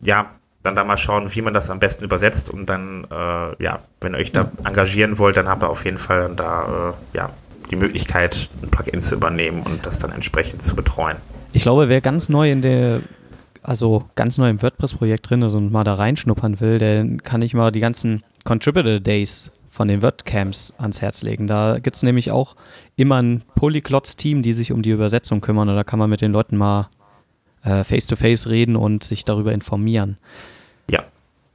ja, 0.00 0.30
dann 0.62 0.74
da 0.74 0.84
mal 0.84 0.96
schauen, 0.96 1.34
wie 1.34 1.42
man 1.42 1.52
das 1.52 1.68
am 1.68 1.78
besten 1.78 2.04
übersetzt 2.04 2.48
und 2.48 2.66
dann, 2.70 3.06
äh, 3.10 3.62
ja, 3.62 3.80
wenn 4.00 4.14
ihr 4.14 4.18
euch 4.18 4.32
da 4.32 4.50
engagieren 4.64 5.18
wollt, 5.18 5.36
dann 5.36 5.48
habt 5.48 5.62
ihr 5.62 5.68
auf 5.68 5.84
jeden 5.84 5.98
Fall 5.98 6.22
dann 6.22 6.36
da, 6.36 6.94
äh, 7.12 7.16
ja, 7.16 7.30
die 7.70 7.76
Möglichkeit, 7.76 8.48
ein 8.62 8.70
Plugin 8.70 9.02
zu 9.02 9.14
übernehmen 9.14 9.62
und 9.62 9.84
das 9.84 9.98
dann 9.98 10.10
entsprechend 10.10 10.62
zu 10.62 10.74
betreuen. 10.74 11.18
Ich 11.52 11.62
glaube, 11.62 11.88
wer 11.88 12.00
ganz 12.00 12.28
neu 12.28 12.50
in 12.50 12.62
der, 12.62 13.00
also 13.62 14.04
ganz 14.14 14.38
neu 14.38 14.48
im 14.48 14.62
WordPress-Projekt 14.62 15.30
drin 15.30 15.42
ist 15.42 15.54
und 15.54 15.72
mal 15.72 15.84
da 15.84 15.94
reinschnuppern 15.94 16.60
will, 16.60 16.78
der 16.78 17.04
kann 17.18 17.42
ich 17.42 17.54
mal 17.54 17.72
die 17.72 17.80
ganzen 17.80 18.22
Contributor 18.44 19.00
Days 19.00 19.50
von 19.68 19.88
den 19.88 20.02
WordCamps 20.02 20.74
ans 20.78 21.00
Herz 21.00 21.22
legen. 21.22 21.46
Da 21.46 21.78
gibt 21.78 21.96
es 21.96 22.02
nämlich 22.02 22.30
auch 22.30 22.56
immer 22.96 23.20
ein 23.20 23.42
Polyglots-Team, 23.54 24.42
die 24.42 24.52
sich 24.52 24.72
um 24.72 24.82
die 24.82 24.90
Übersetzung 24.90 25.40
kümmern 25.40 25.68
und 25.68 25.76
da 25.76 25.84
kann 25.84 25.98
man 25.98 26.10
mit 26.10 26.20
den 26.20 26.32
Leuten 26.32 26.56
mal 26.56 26.88
äh, 27.64 27.84
face-to-face 27.84 28.46
-face 28.46 28.50
reden 28.50 28.76
und 28.76 29.04
sich 29.04 29.24
darüber 29.24 29.52
informieren. 29.52 30.18
Ja. 30.90 31.04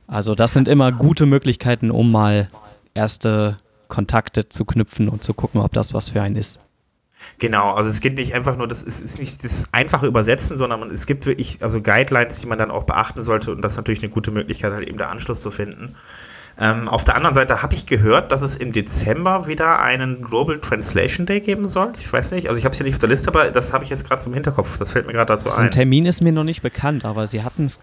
Also 0.07 0.35
das 0.35 0.53
sind 0.53 0.67
immer 0.67 0.91
gute 0.91 1.25
Möglichkeiten, 1.25 1.89
um 1.91 2.11
mal 2.11 2.49
erste 2.93 3.57
Kontakte 3.87 4.49
zu 4.49 4.65
knüpfen 4.65 5.09
und 5.09 5.23
zu 5.23 5.33
gucken, 5.33 5.61
ob 5.61 5.73
das 5.73 5.93
was 5.93 6.09
für 6.09 6.21
einen 6.21 6.35
ist. 6.35 6.59
Genau, 7.39 7.73
also 7.73 7.89
es 7.89 8.01
geht 8.01 8.15
nicht 8.17 8.33
einfach 8.33 8.57
nur, 8.57 8.67
das 8.67 8.81
ist, 8.81 8.99
ist 8.99 9.19
nicht 9.19 9.43
das 9.43 9.67
einfache 9.71 10.07
Übersetzen, 10.07 10.57
sondern 10.57 10.79
man, 10.79 10.89
es 10.89 11.05
gibt 11.05 11.25
wirklich 11.25 11.61
also 11.61 11.81
Guidelines, 11.81 12.39
die 12.39 12.47
man 12.47 12.57
dann 12.57 12.71
auch 12.71 12.83
beachten 12.83 13.23
sollte 13.23 13.51
und 13.51 13.61
das 13.61 13.73
ist 13.73 13.77
natürlich 13.77 14.01
eine 14.01 14.09
gute 14.09 14.31
Möglichkeit, 14.31 14.71
halt 14.71 14.87
eben 14.87 14.97
der 14.97 15.09
Anschluss 15.09 15.41
zu 15.41 15.51
finden. 15.51 15.95
Ähm, 16.57 16.87
auf 16.87 17.03
der 17.03 17.15
anderen 17.17 17.33
Seite 17.33 17.61
habe 17.61 17.75
ich 17.75 17.85
gehört, 17.85 18.31
dass 18.31 18.41
es 18.41 18.55
im 18.55 18.71
Dezember 18.71 19.45
wieder 19.45 19.81
einen 19.81 20.21
Global 20.21 20.59
Translation 20.59 21.25
Day 21.25 21.41
geben 21.41 21.67
soll. 21.67 21.91
Ich 21.99 22.11
weiß 22.11 22.31
nicht, 22.31 22.47
also 22.47 22.57
ich 22.57 22.63
habe 22.63 22.71
es 22.71 22.77
hier 22.77 22.85
nicht 22.85 22.95
auf 22.95 22.99
der 22.99 23.09
Liste, 23.09 23.27
aber 23.27 23.51
das 23.51 23.73
habe 23.73 23.83
ich 23.83 23.89
jetzt 23.89 24.07
gerade 24.07 24.21
zum 24.21 24.33
Hinterkopf. 24.33 24.77
Das 24.77 24.91
fällt 24.91 25.05
mir 25.05 25.11
gerade 25.11 25.33
dazu 25.33 25.47
also 25.47 25.59
ein. 25.59 25.65
Ein 25.65 25.71
Termin 25.71 26.05
ist 26.05 26.21
mir 26.21 26.31
noch 26.31 26.45
nicht 26.45 26.61
bekannt, 26.61 27.03
aber 27.03 27.27
sie 27.27 27.43
hatten 27.43 27.65
es, 27.65 27.79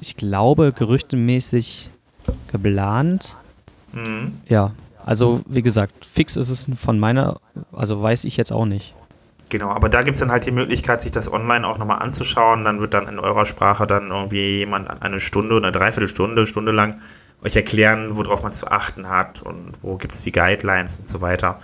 ich 0.00 0.16
glaube, 0.16 0.72
gerüchtemäßig 0.72 1.90
geplant. 2.50 3.36
Mhm. 3.92 4.40
Ja, 4.46 4.72
also 5.06 5.40
wie 5.48 5.62
gesagt, 5.62 6.04
fix 6.04 6.36
ist 6.36 6.50
es 6.50 6.68
von 6.78 6.98
meiner, 6.98 7.38
also 7.72 8.02
weiß 8.02 8.24
ich 8.24 8.36
jetzt 8.36 8.52
auch 8.52 8.66
nicht. 8.66 8.92
Genau, 9.48 9.70
aber 9.70 9.88
da 9.88 10.02
gibt 10.02 10.14
es 10.14 10.20
dann 10.20 10.32
halt 10.32 10.44
die 10.44 10.50
Möglichkeit, 10.50 11.00
sich 11.00 11.12
das 11.12 11.32
online 11.32 11.66
auch 11.66 11.78
nochmal 11.78 12.02
anzuschauen. 12.02 12.64
Dann 12.64 12.80
wird 12.80 12.92
dann 12.92 13.06
in 13.06 13.20
eurer 13.20 13.46
Sprache 13.46 13.86
dann 13.86 14.10
irgendwie 14.10 14.58
jemand 14.58 14.90
eine 15.00 15.20
Stunde 15.20 15.54
oder 15.54 15.68
eine 15.68 15.78
Dreiviertelstunde, 15.78 16.48
Stunde 16.48 16.72
lang 16.72 17.00
euch 17.44 17.54
erklären, 17.54 18.16
worauf 18.16 18.42
man 18.42 18.52
zu 18.52 18.66
achten 18.66 19.08
hat 19.08 19.42
und 19.42 19.74
wo 19.82 19.96
gibt 19.96 20.14
es 20.14 20.22
die 20.22 20.32
Guidelines 20.32 20.98
und 20.98 21.06
so 21.06 21.20
weiter. 21.20 21.60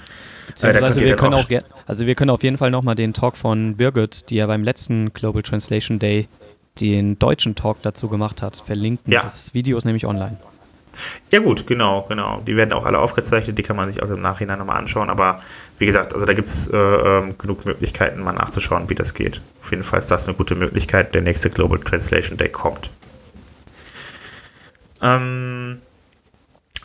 Beziehungsweise 0.46 1.02
äh, 1.02 1.08
wir 1.08 1.16
können 1.16 1.34
auch, 1.34 1.46
also 1.86 2.06
wir 2.06 2.14
können 2.14 2.30
auf 2.30 2.44
jeden 2.44 2.58
Fall 2.58 2.70
nochmal 2.70 2.94
den 2.94 3.12
Talk 3.12 3.36
von 3.36 3.76
Birgit, 3.76 4.30
die 4.30 4.36
ja 4.36 4.46
beim 4.46 4.62
letzten 4.62 5.12
Global 5.12 5.42
Translation 5.42 5.98
Day 5.98 6.28
den 6.80 7.18
deutschen 7.18 7.56
Talk 7.56 7.78
dazu 7.82 8.08
gemacht 8.08 8.42
hat, 8.42 8.56
verlinken. 8.56 9.12
Ja. 9.12 9.22
Das 9.22 9.54
Video 9.54 9.76
ist 9.76 9.84
nämlich 9.84 10.06
online. 10.06 10.36
Ja 11.30 11.40
gut, 11.40 11.66
genau, 11.66 12.04
genau. 12.08 12.42
Die 12.46 12.56
werden 12.56 12.72
auch 12.72 12.84
alle 12.84 12.98
aufgezeichnet, 12.98 13.58
die 13.58 13.62
kann 13.62 13.76
man 13.76 13.90
sich 13.90 14.02
auch 14.02 14.10
im 14.10 14.20
Nachhinein 14.20 14.58
nochmal 14.58 14.78
anschauen. 14.78 15.10
Aber 15.10 15.40
wie 15.78 15.86
gesagt, 15.86 16.14
also 16.14 16.26
da 16.26 16.34
gibt 16.34 16.48
es 16.48 16.68
äh, 16.68 16.76
ähm, 16.76 17.36
genug 17.38 17.64
Möglichkeiten, 17.64 18.22
mal 18.22 18.32
nachzuschauen, 18.32 18.90
wie 18.90 18.94
das 18.94 19.14
geht. 19.14 19.40
Auf 19.62 19.70
jeden 19.70 19.82
Fall 19.82 19.98
ist 19.98 20.10
das 20.10 20.28
eine 20.28 20.36
gute 20.36 20.54
Möglichkeit. 20.54 21.14
Der 21.14 21.22
nächste 21.22 21.50
Global 21.50 21.78
Translation 21.78 22.36
Day 22.36 22.48
kommt. 22.48 22.90
Ähm, 25.00 25.80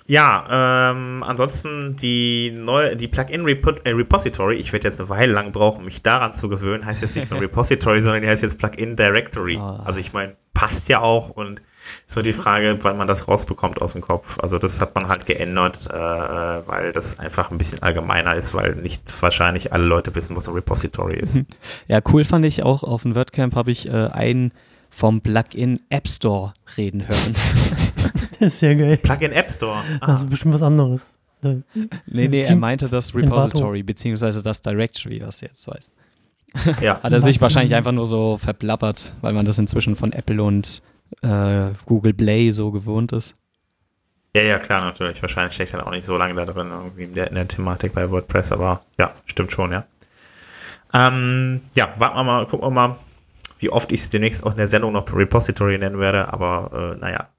ja, 0.07 0.91
ähm, 0.91 1.21
ansonsten 1.23 1.95
die 1.97 2.53
neue, 2.57 2.95
die 2.95 3.09
Plugin 3.09 3.45
äh, 3.47 3.91
Repository, 3.91 4.55
ich 4.55 4.71
werde 4.71 4.87
jetzt 4.87 4.99
eine 4.99 5.09
Weile 5.09 5.33
lang 5.33 5.51
brauchen, 5.51 5.83
mich 5.83 6.01
daran 6.01 6.33
zu 6.33 6.47
gewöhnen, 6.47 6.85
heißt 6.85 7.01
jetzt 7.01 7.17
nicht 7.17 7.29
mehr 7.29 7.41
Repository, 7.41 8.01
sondern 8.01 8.21
die 8.21 8.29
heißt 8.29 8.41
jetzt 8.41 8.57
Plugin 8.57 8.95
Directory. 8.95 9.57
Oh. 9.57 9.79
Also 9.83 9.99
ich 9.99 10.13
meine, 10.13 10.35
passt 10.53 10.87
ja 10.87 11.01
auch 11.01 11.29
und 11.29 11.61
so 12.05 12.21
die 12.21 12.33
Frage, 12.33 12.77
wann 12.81 12.97
man 12.97 13.07
das 13.07 13.27
rausbekommt 13.27 13.81
aus 13.81 13.93
dem 13.93 14.01
Kopf. 14.01 14.39
Also 14.39 14.57
das 14.57 14.79
hat 14.81 14.95
man 14.95 15.07
halt 15.07 15.25
geändert, 15.25 15.87
äh, 15.87 15.93
weil 15.93 16.91
das 16.93 17.19
einfach 17.19 17.51
ein 17.51 17.57
bisschen 17.57 17.83
allgemeiner 17.83 18.35
ist, 18.35 18.53
weil 18.53 18.75
nicht 18.75 19.03
wahrscheinlich 19.21 19.73
alle 19.73 19.85
Leute 19.85 20.15
wissen, 20.15 20.35
was 20.35 20.47
ein 20.47 20.53
Repository 20.53 21.17
ist. 21.17 21.41
Ja, 21.87 21.99
cool 22.11 22.23
fand 22.23 22.45
ich 22.45 22.63
auch, 22.63 22.83
auf 22.83 23.03
dem 23.03 23.15
WordCamp 23.15 23.55
habe 23.55 23.71
ich 23.71 23.87
äh, 23.87 23.91
einen 23.91 24.51
vom 24.89 25.21
Plugin 25.21 25.81
App 25.89 26.07
Store 26.07 26.53
reden 26.77 27.07
hören. 27.07 27.35
Ist 28.39 28.59
sehr 28.59 28.75
geil. 28.75 28.97
Plugin 28.97 29.31
App 29.31 29.51
Store. 29.51 29.83
Ah. 30.01 30.13
Also 30.13 30.25
bestimmt 30.25 30.53
was 30.53 30.61
anderes. 30.61 31.11
Nee, 31.41 32.27
nee, 32.27 32.41
er 32.41 32.55
meinte 32.55 32.89
das 32.89 33.13
Repository, 33.13 33.83
beziehungsweise 33.83 34.41
das 34.41 34.61
Directory, 34.61 35.21
was 35.21 35.41
jetzt 35.41 35.67
weiß. 35.67 35.91
Ja. 36.81 37.01
Hat 37.01 37.13
er 37.13 37.21
sich 37.21 37.39
wahrscheinlich 37.41 37.75
einfach 37.75 37.91
nur 37.91 38.05
so 38.05 38.37
verblappert, 38.37 39.13
weil 39.21 39.33
man 39.33 39.45
das 39.45 39.59
inzwischen 39.59 39.95
von 39.95 40.13
Apple 40.13 40.41
und 40.41 40.81
äh, 41.21 41.69
Google 41.85 42.13
Play 42.13 42.51
so 42.51 42.71
gewohnt 42.71 43.11
ist. 43.11 43.35
Ja, 44.35 44.43
ja, 44.43 44.59
klar, 44.59 44.83
natürlich. 44.83 45.21
Wahrscheinlich 45.21 45.53
steckt 45.53 45.73
er 45.73 45.85
auch 45.85 45.91
nicht 45.91 46.05
so 46.05 46.17
lange 46.17 46.33
da 46.33 46.45
drin, 46.45 46.71
irgendwie 46.71 47.03
in 47.03 47.13
der, 47.13 47.29
in 47.29 47.35
der 47.35 47.47
Thematik 47.47 47.93
bei 47.93 48.09
WordPress, 48.09 48.51
aber 48.51 48.81
ja, 48.99 49.13
stimmt 49.25 49.51
schon, 49.51 49.71
ja. 49.71 49.85
Ähm, 50.93 51.61
ja, 51.75 51.93
warten 51.97 52.17
wir 52.17 52.23
mal, 52.23 52.45
gucken 52.45 52.67
wir 52.67 52.71
mal, 52.71 52.95
wie 53.59 53.69
oft 53.69 53.91
ich 53.91 54.01
es 54.01 54.09
demnächst 54.09 54.43
auch 54.43 54.51
in 54.51 54.57
der 54.57 54.67
Sendung 54.67 54.93
noch 54.93 55.11
Repository 55.13 55.77
nennen 55.77 55.99
werde, 55.99 56.31
aber 56.31 56.95
äh, 56.95 56.99
naja. 56.99 57.29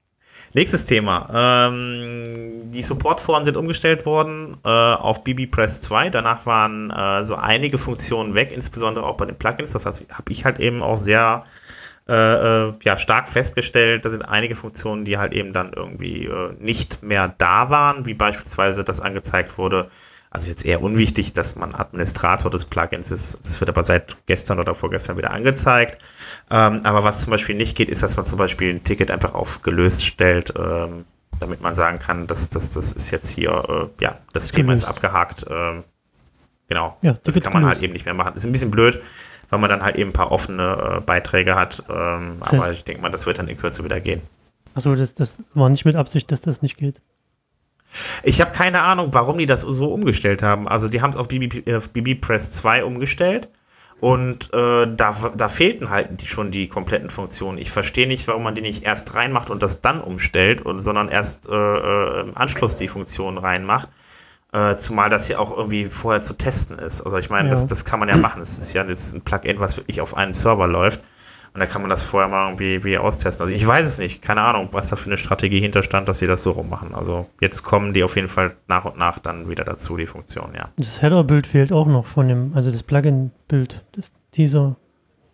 Nächstes 0.53 0.85
Thema. 0.85 1.69
Ähm, 1.69 2.69
die 2.71 2.81
Supportforen 2.81 3.45
sind 3.45 3.55
umgestellt 3.55 4.05
worden 4.05 4.57
äh, 4.65 4.69
auf 4.69 5.23
BBPress 5.23 5.81
2. 5.81 6.09
Danach 6.09 6.45
waren 6.45 6.89
äh, 6.89 7.23
so 7.23 7.35
einige 7.35 7.77
Funktionen 7.77 8.33
weg, 8.33 8.51
insbesondere 8.51 9.05
auch 9.05 9.17
bei 9.17 9.25
den 9.25 9.37
Plugins. 9.37 9.73
Das 9.73 9.85
habe 9.85 10.31
ich 10.31 10.45
halt 10.45 10.59
eben 10.59 10.81
auch 10.81 10.97
sehr 10.97 11.43
äh, 12.09 12.13
äh, 12.69 12.73
ja, 12.81 12.97
stark 12.97 13.29
festgestellt, 13.29 14.03
da 14.03 14.09
sind 14.09 14.23
einige 14.27 14.55
Funktionen, 14.55 15.05
die 15.05 15.19
halt 15.19 15.31
eben 15.31 15.53
dann 15.53 15.73
irgendwie 15.73 16.25
äh, 16.25 16.53
nicht 16.59 17.03
mehr 17.03 17.35
da 17.37 17.69
waren, 17.69 18.07
wie 18.07 18.15
beispielsweise, 18.15 18.83
dass 18.83 18.99
angezeigt 18.99 19.59
wurde, 19.59 19.91
Also 20.31 20.49
jetzt 20.49 20.65
eher 20.65 20.81
unwichtig, 20.81 21.33
dass 21.33 21.55
man 21.55 21.75
Administrator 21.75 22.49
des 22.49 22.65
Plugins 22.65 23.11
ist. 23.11 23.37
Das 23.45 23.59
wird 23.61 23.69
aber 23.69 23.83
seit 23.83 24.17
gestern 24.25 24.59
oder 24.59 24.73
vorgestern 24.73 25.17
wieder 25.17 25.29
angezeigt. 25.31 26.01
Ähm, 26.51 26.81
aber 26.83 27.03
was 27.03 27.23
zum 27.23 27.31
Beispiel 27.31 27.55
nicht 27.55 27.77
geht, 27.77 27.89
ist, 27.89 28.01
dass 28.01 28.17
man 28.17 28.25
zum 28.25 28.39
Beispiel 28.39 28.73
ein 28.73 28.83
Ticket 28.83 29.11
einfach 29.11 29.33
auf 29.35 29.61
gelöst 29.61 30.05
stellt, 30.05 30.53
ähm, 30.57 31.05
damit 31.39 31.61
man 31.61 31.75
sagen 31.75 31.99
kann, 31.99 32.25
dass 32.27 32.49
das, 32.49 32.73
das 32.73 32.91
ist 32.91 33.11
jetzt 33.11 33.29
hier, 33.29 33.51
äh, 33.99 34.03
ja, 34.03 34.17
das, 34.33 34.45
das 34.45 34.51
Thema 34.51 34.69
gelöst. 34.69 34.83
ist 34.83 34.89
abgehakt. 34.89 35.45
Ähm, 35.49 35.83
genau. 36.67 36.97
Ja, 37.01 37.17
das 37.23 37.39
kann 37.41 37.53
man 37.53 37.61
gelöst. 37.61 37.75
halt 37.75 37.83
eben 37.83 37.93
nicht 37.93 38.05
mehr 38.05 38.15
machen. 38.15 38.31
Das 38.33 38.43
ist 38.43 38.49
ein 38.49 38.51
bisschen 38.51 38.71
blöd, 38.71 38.99
weil 39.49 39.59
man 39.59 39.69
dann 39.69 39.83
halt 39.83 39.95
eben 39.97 40.09
ein 40.09 40.13
paar 40.13 40.31
offene 40.31 40.97
äh, 40.97 41.01
Beiträge 41.01 41.55
hat. 41.55 41.83
Ähm, 41.87 42.37
aber 42.39 42.71
ich 42.71 42.83
denke 42.83 43.01
mal, 43.01 43.09
das 43.09 43.27
wird 43.27 43.37
dann 43.37 43.47
in 43.47 43.57
Kürze 43.57 43.83
wieder 43.83 43.99
gehen. 43.99 44.21
Achso, 44.73 44.95
das, 44.95 45.13
das 45.13 45.37
war 45.53 45.69
nicht 45.69 45.85
mit 45.85 45.95
Absicht, 45.95 46.31
dass 46.31 46.41
das 46.41 46.61
nicht 46.63 46.77
geht. 46.77 46.99
Ich 48.23 48.41
habe 48.41 48.51
keine 48.51 48.81
Ahnung, 48.81 49.09
warum 49.11 49.37
die 49.37 49.47
das 49.47 49.61
so 49.61 49.91
umgestellt 49.91 50.43
haben. 50.43 50.67
Also 50.67 50.89
die 50.89 51.01
haben 51.01 51.09
es 51.11 51.17
auf 51.17 51.27
BB, 51.27 51.67
äh, 51.67 51.79
BB 51.93 52.21
Press 52.21 52.51
2 52.53 52.83
umgestellt 52.83 53.49
und 53.99 54.53
äh, 54.53 54.87
da, 54.95 55.15
da 55.35 55.49
fehlten 55.49 55.89
halt 55.89 56.21
die, 56.21 56.27
schon 56.27 56.51
die 56.51 56.67
kompletten 56.67 57.09
Funktionen. 57.09 57.57
Ich 57.57 57.71
verstehe 57.71 58.07
nicht, 58.07 58.27
warum 58.27 58.43
man 58.43 58.55
die 58.55 58.61
nicht 58.61 58.83
erst 58.83 59.13
reinmacht 59.15 59.49
und 59.49 59.61
das 59.61 59.81
dann 59.81 60.01
umstellt, 60.01 60.61
und, 60.61 60.81
sondern 60.81 61.09
erst 61.09 61.49
äh, 61.49 61.53
äh 61.53 62.21
im 62.21 62.37
Anschluss 62.37 62.77
die 62.77 62.87
Funktionen 62.87 63.37
reinmacht. 63.37 63.89
Äh, 64.51 64.77
zumal 64.77 65.09
das 65.09 65.27
ja 65.27 65.37
auch 65.37 65.55
irgendwie 65.55 65.85
vorher 65.85 66.21
zu 66.21 66.33
testen 66.33 66.79
ist. 66.79 67.01
Also 67.01 67.17
ich 67.17 67.29
meine, 67.29 67.49
ja. 67.49 67.51
das, 67.51 67.67
das 67.67 67.85
kann 67.85 67.99
man 67.99 68.09
ja 68.09 68.17
machen. 68.17 68.41
Es 68.41 68.57
ist 68.57 68.73
ja 68.73 68.83
jetzt 68.83 69.13
ein 69.13 69.21
Plugin, 69.21 69.59
was 69.59 69.77
wirklich 69.77 70.01
auf 70.01 70.15
einem 70.17 70.33
Server 70.33 70.67
läuft. 70.67 71.01
Und 71.59 71.65
da 71.65 71.71
kann 71.73 71.81
man 71.81 71.89
das 71.89 72.03
vorher 72.03 72.29
mal 72.29 72.47
irgendwie, 72.47 72.75
irgendwie 72.75 72.97
austesten. 72.97 73.43
Also 73.43 73.53
ich 73.53 73.67
weiß 73.67 73.85
es 73.85 73.97
nicht, 73.97 74.21
keine 74.21 74.39
Ahnung, 74.39 74.69
was 74.71 74.87
da 74.87 74.95
für 74.95 75.07
eine 75.07 75.17
Strategie 75.17 75.59
hinterstand, 75.59 76.07
dass 76.07 76.19
sie 76.19 76.25
das 76.25 76.41
so 76.41 76.51
rummachen. 76.51 76.95
Also 76.95 77.27
jetzt 77.41 77.63
kommen 77.63 77.91
die 77.91 78.01
auf 78.01 78.15
jeden 78.15 78.29
Fall 78.29 78.55
nach 78.69 78.85
und 78.85 78.97
nach 78.97 79.19
dann 79.19 79.49
wieder 79.49 79.65
dazu, 79.65 79.97
die 79.97 80.05
Funktion, 80.05 80.53
ja. 80.55 80.69
Das 80.77 81.01
Header-Bild 81.01 81.45
fehlt 81.45 81.73
auch 81.73 81.87
noch 81.87 82.05
von 82.05 82.29
dem, 82.29 82.53
also 82.55 82.71
das 82.71 82.81
Plugin-Bild, 82.83 83.83
dieser 84.35 84.77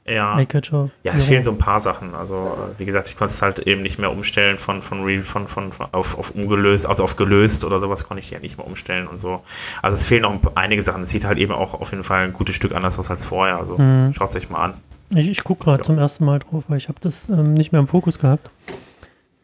ja, 0.07 0.39
ja, 0.39 1.13
es 1.13 1.25
fehlen 1.25 1.43
so 1.43 1.51
ein 1.51 1.59
paar 1.59 1.79
Sachen. 1.79 2.13
Also, 2.13 2.35
äh, 2.35 2.79
wie 2.79 2.85
gesagt, 2.85 3.07
ich 3.07 3.17
konnte 3.17 3.33
es 3.33 3.41
halt 3.41 3.59
eben 3.59 3.83
nicht 3.83 3.97
mehr 3.97 4.11
umstellen 4.11 4.57
von, 4.59 4.81
von, 4.83 5.23
von, 5.23 5.47
von, 5.47 5.71
von 5.71 5.87
auf, 5.91 6.17
auf 6.17 6.31
umgelöst, 6.31 6.87
also 6.87 7.03
auf 7.03 7.15
gelöst 7.15 7.63
oder 7.63 7.79
sowas 7.79 8.03
konnte 8.03 8.21
ich 8.21 8.31
ja 8.31 8.39
nicht 8.39 8.57
mehr 8.57 8.67
umstellen 8.67 9.07
und 9.07 9.17
so. 9.17 9.41
Also 9.83 9.95
es 9.95 10.05
fehlen 10.05 10.21
noch 10.21 10.39
einige 10.55 10.81
Sachen. 10.83 11.03
Es 11.03 11.09
sieht 11.09 11.25
halt 11.25 11.39
eben 11.39 11.53
auch 11.53 11.73
auf 11.75 11.91
jeden 11.91 12.03
Fall 12.03 12.25
ein 12.25 12.33
gutes 12.33 12.55
Stück 12.55 12.75
anders 12.75 12.99
aus 12.99 13.09
als 13.09 13.25
vorher. 13.25 13.57
Also 13.57 13.79
mhm. 13.79 14.13
schaut 14.13 14.29
es 14.29 14.35
euch 14.35 14.49
mal 14.49 14.65
an. 14.65 14.73
Ich, 15.09 15.27
ich 15.29 15.43
gucke 15.43 15.63
gerade 15.63 15.79
ja. 15.79 15.85
zum 15.85 15.97
ersten 15.97 16.25
Mal 16.25 16.39
drauf, 16.39 16.65
weil 16.67 16.77
ich 16.77 16.87
habe 16.87 16.99
das 16.99 17.29
ähm, 17.29 17.53
nicht 17.53 17.71
mehr 17.71 17.81
im 17.81 17.87
Fokus 17.87 18.19
gehabt. 18.19 18.49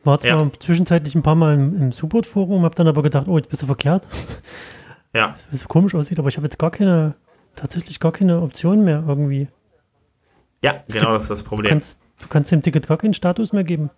War 0.04 0.19
zwar 0.19 0.43
ja. 0.45 0.52
zwischenzeitlich 0.60 1.13
ein 1.13 1.21
paar 1.21 1.36
Mal 1.36 1.54
im, 1.54 1.80
im 1.80 1.91
Support-Forum, 1.91 2.63
habe 2.63 2.76
dann 2.76 2.88
aber 2.88 3.04
gedacht, 3.04 3.28
oh, 3.28 3.38
jetzt 3.38 3.50
bist 3.50 3.62
du 3.62 3.67
verkehrt. 3.67 4.08
Ja. 5.13 5.36
Es 5.52 5.60
so 5.60 5.67
komisch 5.67 5.93
aussieht, 5.93 6.19
aber 6.19 6.30
ich 6.30 6.38
habe 6.38 6.47
jetzt 6.47 6.58
gar 6.58 6.71
keine, 6.71 7.15
tatsächlich 7.58 8.00
gar 8.00 8.13
keine 8.13 8.41
Option 8.41 8.86
mehr 8.86 9.04
irgendwie. 9.06 9.50
Ja, 10.63 10.84
es 10.88 10.93
genau 10.93 11.08
gibt, 11.08 11.15
das 11.15 11.24
ist 11.24 11.32
das 11.32 11.43
Problem. 11.43 11.63
Du 11.65 11.69
kannst, 11.69 12.00
du 12.21 12.28
kannst 12.30 12.52
dem 12.52 12.62
Ticket 12.62 12.88
gar 12.88 12.97
keinen 12.97 13.13
Status 13.13 13.52
mehr 13.52 13.65
geben. 13.65 13.89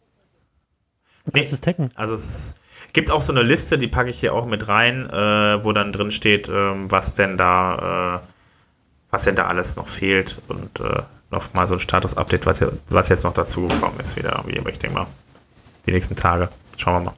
Du 1.26 1.32
kannst 1.32 1.50
nee, 1.50 1.54
es 1.54 1.62
taggen. 1.62 1.90
Also 1.94 2.16
es 2.16 2.56
gibt 2.94 3.12
auch 3.12 3.22
so 3.22 3.32
eine 3.32 3.44
Liste, 3.44 3.78
die 3.78 3.88
packe 3.88 4.10
ich 4.10 4.20
hier 4.20 4.34
auch 4.34 4.46
mit 4.48 4.68
rein, 4.68 5.08
äh, 5.08 5.64
wo 5.64 5.72
dann 5.72 5.92
drin 5.92 6.10
steht, 6.10 6.48
äh, 6.48 6.52
was 6.90 7.14
denn 7.14 7.38
da, 7.38 8.22
äh, 8.24 8.28
was 9.12 9.26
denn 9.26 9.36
da 9.36 9.46
alles 9.46 9.76
noch 9.76 9.88
fehlt 9.88 10.42
und 10.48 10.80
äh, 10.80 11.04
noch 11.34 11.54
mal 11.54 11.68
so 11.68 11.74
ein 11.74 11.80
Status-Update, 11.80 12.46
was, 12.46 12.66
was, 12.88 13.10
jetzt 13.10 13.24
noch 13.24 13.34
dazu 13.34 13.68
gekommen 13.68 14.00
ist, 14.00 14.16
wieder 14.16 14.34
irgendwie. 14.38 14.60
Aber 14.60 14.70
ich 14.70 14.80
denke 14.80 14.96
mal, 14.96 15.08
die 15.86 15.92
nächsten 15.92 16.16
Tage. 16.16 16.50
Schauen 16.78 17.04
wir 17.04 17.12
mal. 17.12 17.16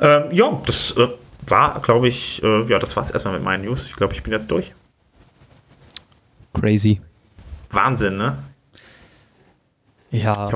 Ähm, 0.00 0.32
ja, 0.32 0.60
das 0.66 0.92
äh, 0.96 1.08
war, 1.46 1.80
glaube 1.80 2.08
ich, 2.08 2.42
äh, 2.42 2.64
ja, 2.64 2.78
das 2.78 2.96
war 2.96 3.02
es 3.02 3.10
erstmal 3.10 3.34
mit 3.34 3.44
meinen 3.44 3.64
News. 3.64 3.86
Ich 3.86 3.94
glaube, 3.94 4.14
ich 4.14 4.22
bin 4.22 4.32
jetzt 4.32 4.50
durch. 4.50 4.74
Crazy. 6.54 7.00
Wahnsinn, 7.70 8.16
ne? 8.16 8.38
Ja. 10.10 10.48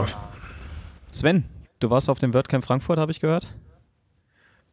Sven, 1.11 1.44
du 1.81 1.90
warst 1.90 2.09
auf 2.09 2.18
dem 2.18 2.35
WordCamp 2.35 2.64
Frankfurt, 2.64 2.98
habe 2.98 3.12
ich 3.12 3.20
gehört? 3.20 3.48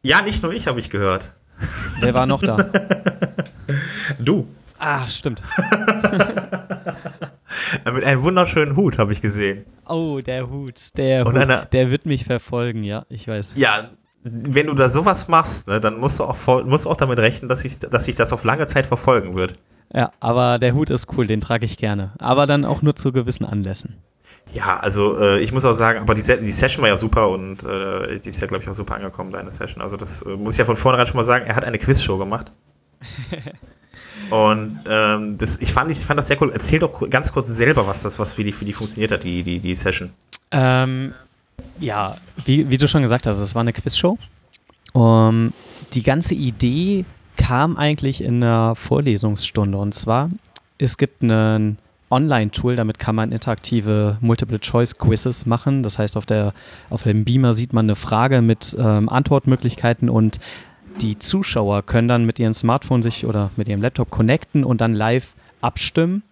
Ja, 0.02 0.22
nicht 0.22 0.42
nur 0.42 0.52
ich 0.52 0.66
habe 0.66 0.78
ich 0.78 0.90
gehört. 0.90 1.32
Wer 2.00 2.14
war 2.14 2.26
noch 2.26 2.40
da? 2.40 2.56
du. 4.18 4.48
Ah, 4.78 5.08
stimmt. 5.08 5.42
Mit 7.92 8.04
einem 8.04 8.22
wunderschönen 8.22 8.76
Hut 8.76 8.98
habe 8.98 9.12
ich 9.12 9.20
gesehen. 9.20 9.64
Oh, 9.88 10.20
der 10.24 10.50
Hut. 10.50 10.96
Der 10.96 11.24
Hut. 11.24 11.36
Eine, 11.36 11.66
der 11.72 11.90
wird 11.90 12.06
mich 12.06 12.24
verfolgen, 12.24 12.84
ja, 12.84 13.04
ich 13.08 13.28
weiß. 13.28 13.52
Ja, 13.56 13.90
wenn 14.22 14.66
du 14.66 14.74
da 14.74 14.88
sowas 14.88 15.28
machst, 15.28 15.68
ne, 15.68 15.80
dann 15.80 15.98
musst 15.98 16.18
du, 16.18 16.24
auch, 16.24 16.64
musst 16.64 16.84
du 16.84 16.90
auch 16.90 16.96
damit 16.96 17.18
rechnen, 17.18 17.48
dass 17.48 17.60
sich 17.60 17.78
dass 17.78 18.08
ich 18.08 18.16
das 18.16 18.32
auf 18.32 18.44
lange 18.44 18.66
Zeit 18.66 18.86
verfolgen 18.86 19.34
wird. 19.34 19.54
Ja, 19.92 20.10
aber 20.20 20.58
der 20.58 20.74
Hut 20.74 20.90
ist 20.90 21.08
cool, 21.16 21.26
den 21.26 21.40
trage 21.40 21.64
ich 21.64 21.78
gerne. 21.78 22.12
Aber 22.18 22.46
dann 22.46 22.64
auch 22.64 22.82
nur 22.82 22.94
zu 22.94 23.12
gewissen 23.12 23.46
Anlässen. 23.46 23.96
Ja, 24.52 24.78
also 24.80 25.18
äh, 25.18 25.40
ich 25.40 25.52
muss 25.52 25.64
auch 25.64 25.74
sagen, 25.74 26.00
aber 26.00 26.14
die, 26.14 26.22
die, 26.22 26.52
Session 26.52 26.82
war 26.82 26.88
ja 26.88 26.96
super 26.96 27.28
und 27.28 27.62
äh, 27.64 28.18
die 28.18 28.28
ist 28.28 28.40
ja, 28.40 28.46
glaube 28.46 28.64
ich, 28.64 28.70
auch 28.70 28.74
super 28.74 28.94
angekommen, 28.94 29.30
deine 29.30 29.52
Session. 29.52 29.82
Also 29.82 29.96
das 29.96 30.22
äh, 30.22 30.30
muss 30.30 30.54
ich 30.54 30.58
ja 30.58 30.64
von 30.64 30.76
vornherein 30.76 31.06
schon 31.06 31.16
mal 31.16 31.24
sagen, 31.24 31.46
er 31.46 31.56
hat 31.56 31.64
eine 31.64 31.78
Quizshow 31.78 32.18
gemacht. 32.18 32.52
Und 34.30 34.80
ähm, 34.88 35.38
das, 35.38 35.56
ich, 35.60 35.72
fand, 35.72 35.90
ich 35.90 35.98
fand 35.98 36.18
das 36.18 36.28
sehr 36.28 36.40
cool. 36.42 36.50
Erzähl 36.52 36.78
doch 36.78 37.08
ganz 37.08 37.32
kurz 37.32 37.48
selber, 37.48 37.86
was 37.86 38.02
das, 38.02 38.18
was 38.18 38.36
wie 38.38 38.44
die, 38.44 38.60
wie 38.60 38.64
die 38.64 38.72
funktioniert 38.72 39.12
hat, 39.12 39.24
die, 39.24 39.42
die, 39.42 39.58
die 39.58 39.74
Session. 39.74 40.10
Ähm, 40.50 41.12
ja, 41.80 42.14
wie, 42.44 42.70
wie 42.70 42.76
du 42.76 42.88
schon 42.88 43.02
gesagt 43.02 43.26
hast, 43.26 43.38
es 43.38 43.54
war 43.54 43.60
eine 43.60 43.72
Quizshow. 43.72 44.18
Um, 44.92 45.52
die 45.92 46.02
ganze 46.02 46.34
Idee 46.34 47.04
kam 47.36 47.76
eigentlich 47.76 48.22
in 48.22 48.42
einer 48.42 48.74
Vorlesungsstunde. 48.74 49.78
Und 49.78 49.94
zwar, 49.94 50.30
es 50.78 50.98
gibt 50.98 51.22
ein 51.22 51.78
Online-Tool, 52.10 52.76
damit 52.76 52.98
kann 52.98 53.14
man 53.14 53.32
interaktive 53.32 54.16
Multiple-Choice-Quizzes 54.20 55.46
machen. 55.46 55.82
Das 55.82 55.98
heißt, 55.98 56.16
auf, 56.16 56.26
der, 56.26 56.52
auf 56.90 57.02
dem 57.02 57.24
Beamer 57.24 57.52
sieht 57.52 57.72
man 57.72 57.86
eine 57.86 57.96
Frage 57.96 58.42
mit 58.42 58.76
ähm, 58.78 59.08
Antwortmöglichkeiten 59.08 60.08
und 60.08 60.40
die 61.00 61.18
Zuschauer 61.18 61.82
können 61.82 62.08
dann 62.08 62.24
mit 62.24 62.38
ihrem 62.38 62.54
Smartphone 62.54 63.02
sich 63.02 63.24
oder 63.24 63.50
mit 63.56 63.68
ihrem 63.68 63.82
Laptop 63.82 64.10
connecten 64.10 64.64
und 64.64 64.80
dann 64.80 64.94
live 64.94 65.34
abstimmen 65.60 66.22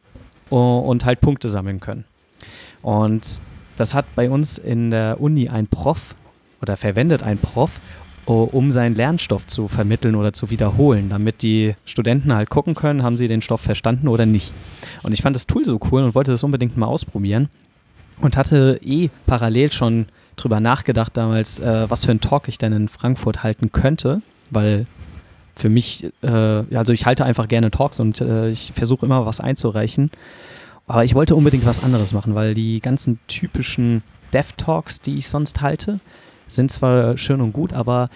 und 0.50 1.04
halt 1.04 1.20
Punkte 1.20 1.48
sammeln 1.48 1.80
können. 1.80 2.04
Und 2.82 3.40
das 3.76 3.94
hat 3.94 4.06
bei 4.14 4.30
uns 4.30 4.58
in 4.58 4.90
der 4.90 5.20
Uni 5.20 5.48
ein 5.48 5.66
Prof 5.66 6.14
oder 6.62 6.76
verwendet 6.76 7.22
ein 7.22 7.38
Prof, 7.38 7.80
um 8.26 8.72
seinen 8.72 8.96
Lernstoff 8.96 9.46
zu 9.46 9.68
vermitteln 9.68 10.16
oder 10.16 10.32
zu 10.32 10.50
wiederholen, 10.50 11.08
damit 11.10 11.42
die 11.42 11.74
Studenten 11.84 12.34
halt 12.34 12.50
gucken 12.50 12.74
können, 12.74 13.02
haben 13.02 13.16
sie 13.16 13.28
den 13.28 13.42
Stoff 13.42 13.60
verstanden 13.60 14.08
oder 14.08 14.26
nicht. 14.26 14.52
Und 15.02 15.12
ich 15.12 15.22
fand 15.22 15.36
das 15.36 15.46
Tool 15.46 15.64
so 15.64 15.78
cool 15.90 16.02
und 16.02 16.14
wollte 16.14 16.32
das 16.32 16.42
unbedingt 16.42 16.76
mal 16.76 16.86
ausprobieren 16.86 17.48
und 18.20 18.36
hatte 18.36 18.80
eh 18.82 19.10
parallel 19.26 19.72
schon 19.72 20.06
drüber 20.34 20.58
nachgedacht 20.58 21.16
damals, 21.16 21.60
äh, 21.60 21.88
was 21.88 22.04
für 22.04 22.10
einen 22.10 22.20
Talk 22.20 22.48
ich 22.48 22.58
denn 22.58 22.72
in 22.72 22.88
Frankfurt 22.88 23.42
halten 23.42 23.70
könnte 23.70 24.22
weil 24.50 24.86
für 25.54 25.68
mich, 25.68 26.06
äh, 26.22 26.28
also 26.28 26.92
ich 26.92 27.06
halte 27.06 27.24
einfach 27.24 27.48
gerne 27.48 27.70
Talks 27.70 27.98
und 27.98 28.20
äh, 28.20 28.50
ich 28.50 28.72
versuche 28.74 29.06
immer 29.06 29.24
was 29.26 29.40
einzureichen. 29.40 30.10
Aber 30.86 31.04
ich 31.04 31.14
wollte 31.14 31.34
unbedingt 31.34 31.66
was 31.66 31.82
anderes 31.82 32.12
machen, 32.12 32.34
weil 32.34 32.54
die 32.54 32.80
ganzen 32.80 33.18
typischen 33.26 34.02
Dev-Talks, 34.32 35.00
die 35.00 35.16
ich 35.16 35.28
sonst 35.28 35.60
halte, 35.60 35.98
sind 36.46 36.70
zwar 36.70 37.16
schön 37.18 37.40
und 37.40 37.52
gut, 37.52 37.72
aber 37.72 38.08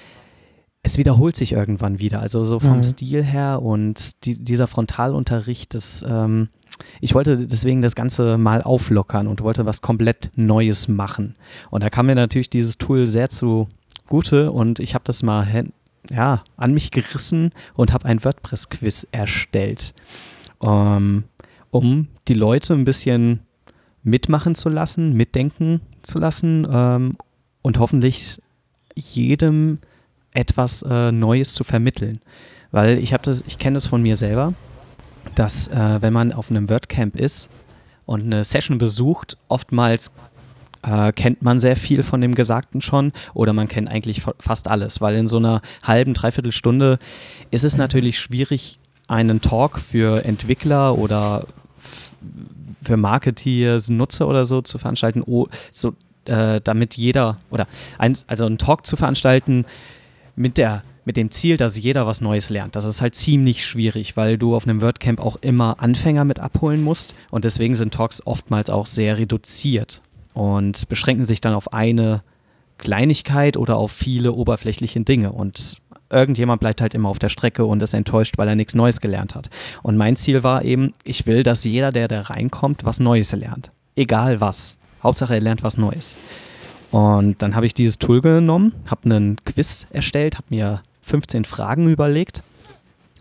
es 0.83 0.99
wiederholt 0.99 1.37
sich 1.37 1.53
irgendwann 1.53 1.99
wieder. 1.99 2.21
Also 2.21 2.45
so 2.45 2.61
vom 2.61 2.79
mhm. 2.79 2.85
Stil 2.85 3.25
her 3.25 3.61
und 3.63 4.25
die, 4.25 4.43
dieser 4.43 4.67
Frontalunterricht, 4.67 5.75
das, 5.75 6.05
ähm, 6.09 6.49
ich 7.01 7.15
wollte 7.15 7.47
deswegen 7.47 7.83
das 7.83 7.95
Ganze 7.95 8.39
mal 8.39 8.63
auflockern 8.63 9.27
und 9.27 9.43
wollte 9.43 9.67
was 9.67 9.83
komplett 9.83 10.31
Neues 10.37 10.89
machen. 10.89 11.37
Und 11.71 11.83
da 11.83 11.91
kam 11.91 12.07
mir 12.07 12.15
natürlich 12.15 12.51
dieses 12.51 12.79
Tool 12.79 13.07
sehr 13.07 13.29
zugute 13.29 14.53
und 14.53 14.79
ich 14.79 14.95
habe 14.95 15.05
das 15.05 15.23
mal 15.23 15.45
ja, 16.09 16.43
an 16.57 16.73
mich 16.73 16.91
gerissen 16.91 17.51
und 17.75 17.93
habe 17.93 18.07
ein 18.07 18.25
WordPress-Quiz 18.25 19.09
erstellt, 19.13 19.95
ähm, 20.63 21.25
um 21.71 22.09
die 22.29 22.35
Leute 22.35 22.75
ein 22.75 22.85
bisschen 22.85 23.41
mitmachen 24.03 24.55
zu 24.55 24.69
lassen, 24.69 25.13
mitdenken 25.13 25.81
zu 26.03 26.19
lassen 26.19 26.67
ähm, 26.71 27.13
und 27.63 27.79
hoffentlich 27.79 28.41
jedem 28.95 29.79
etwas 30.33 30.83
äh, 30.83 31.13
Neues 31.13 31.55
zu 31.55 31.65
vermitteln. 31.65 32.21
Weil 32.71 32.99
ich 32.99 33.13
habe 33.13 33.25
das, 33.25 33.43
ich 33.47 33.59
kenne 33.59 33.75
das 33.75 33.89
von 33.89 34.03
mir 34.03 34.17
selber, 34.17 34.55
dass 35.35 35.69
äh, 35.69 36.01
wenn 36.01 36.13
man 36.13 36.33
auf 36.33 36.51
einem 36.51 36.69
WordCamp 36.69 37.17
ist 37.17 37.51
und 38.07 38.23
eine 38.23 38.45
Session 38.45 38.79
besucht, 38.79 39.37
oftmals 39.49 40.13
äh, 40.83 41.13
kennt 41.13 41.43
man 41.43 41.61
sehr 41.61 41.77
viel 41.77 42.03
von 42.03 42.21
dem 42.21 42.35
Gesagten 42.35 42.81
schon 42.81 43.13
oder 43.35 43.53
man 43.53 43.69
kennt 43.69 43.89
eigentlich 43.89 44.23
fast 44.39 44.69
alles, 44.69 45.01
weil 45.01 45.17
in 45.17 45.27
so 45.27 45.37
einer 45.37 45.63
halben, 45.83 46.15
dreiviertel 46.15 46.53
Stunde 46.53 46.99
ist 47.51 47.65
es 47.65 47.77
natürlich 47.77 48.19
schwierig, 48.19 48.79
einen 49.09 49.41
Talk 49.41 49.79
für 49.79 50.25
Entwickler 50.25 50.97
oder 50.97 51.45
für 52.83 52.97
Marketeers, 52.97 53.89
Nutzer 53.91 54.29
oder 54.29 54.45
so 54.45 54.63
zu 54.63 54.79
veranstalten, 54.79 55.23
oh, 55.27 55.49
so, 55.71 55.95
äh, 56.27 56.61
damit 56.63 56.97
jeder 56.97 57.37
oder 57.51 57.67
ein, 57.99 58.17
also 58.27 58.47
einen 58.47 58.59
Talk 58.59 58.87
zu 58.87 58.97
veranstalten 58.97 59.65
mit 60.37 60.59
der 60.59 60.83
mit 61.07 61.17
dem 61.17 61.31
Ziel, 61.31 61.57
dass 61.57 61.79
jeder 61.79 62.07
was 62.07 62.21
Neues 62.21 62.51
lernt. 62.51 62.77
Das 62.77 62.85
ist 62.85 63.01
halt 63.01 63.15
ziemlich 63.15 63.67
schwierig, 63.67 64.17
weil 64.19 64.37
du 64.37 64.55
auf 64.55 64.65
einem 64.65 64.83
WordCamp 64.83 65.19
auch 65.19 65.37
immer 65.41 65.81
Anfänger 65.81 66.25
mit 66.25 66.39
abholen 66.39 66.85
musst 66.85 67.15
und 67.31 67.45
deswegen 67.45 67.75
sind 67.75 67.95
Talks 67.95 68.25
oftmals 68.27 68.71
auch 68.71 68.87
sehr 68.87 69.19
reduziert 69.19 70.03
und 70.35 70.89
beschränken 70.89 71.25
sich 71.25 71.41
dann 71.41 71.55
auf 71.55 71.73
eine 71.73 72.23
Kleinigkeit 72.79 73.57
oder 73.57 73.77
auf 73.77 73.93
viele 73.93 74.33
oberflächliche 74.33 75.01
Dinge 75.01 75.33
und 75.33 75.81
irgendjemand 76.11 76.61
bleibt 76.61 76.81
halt 76.81 76.95
immer 76.95 77.09
auf 77.09 77.19
der 77.19 77.29
Strecke 77.29 77.65
und 77.65 77.83
ist 77.83 77.95
enttäuscht, 77.95 78.37
weil 78.37 78.49
er 78.49 78.57
nichts 78.57 78.75
Neues 78.75 79.01
gelernt 79.01 79.35
hat. 79.35 79.49
Und 79.83 79.97
mein 79.97 80.17
Ziel 80.17 80.43
war 80.43 80.65
eben, 80.65 80.93
ich 81.05 81.27
will, 81.27 81.43
dass 81.43 81.65
jeder, 81.65 81.93
der 81.93 82.09
da 82.09 82.23
reinkommt, 82.23 82.85
was 82.85 83.01
Neues 83.01 83.33
lernt. 83.33 83.71
Egal 83.97 84.41
was. 84.41 84.77
Hauptsache, 85.03 85.35
er 85.35 85.41
lernt 85.41 85.63
was 85.63 85.79
Neues. 85.79 86.19
Und 86.91 87.41
dann 87.41 87.55
habe 87.55 87.67
ich 87.67 87.75
dieses 87.75 87.99
Tool 87.99 88.21
genommen, 88.21 88.75
habe 88.91 89.05
einen 89.05 89.37
Quiz 89.45 89.87
erstellt, 89.91 90.37
habe 90.37 90.47
mir 90.51 90.83
15 91.03 91.45
Fragen 91.45 91.89
überlegt 91.89 92.43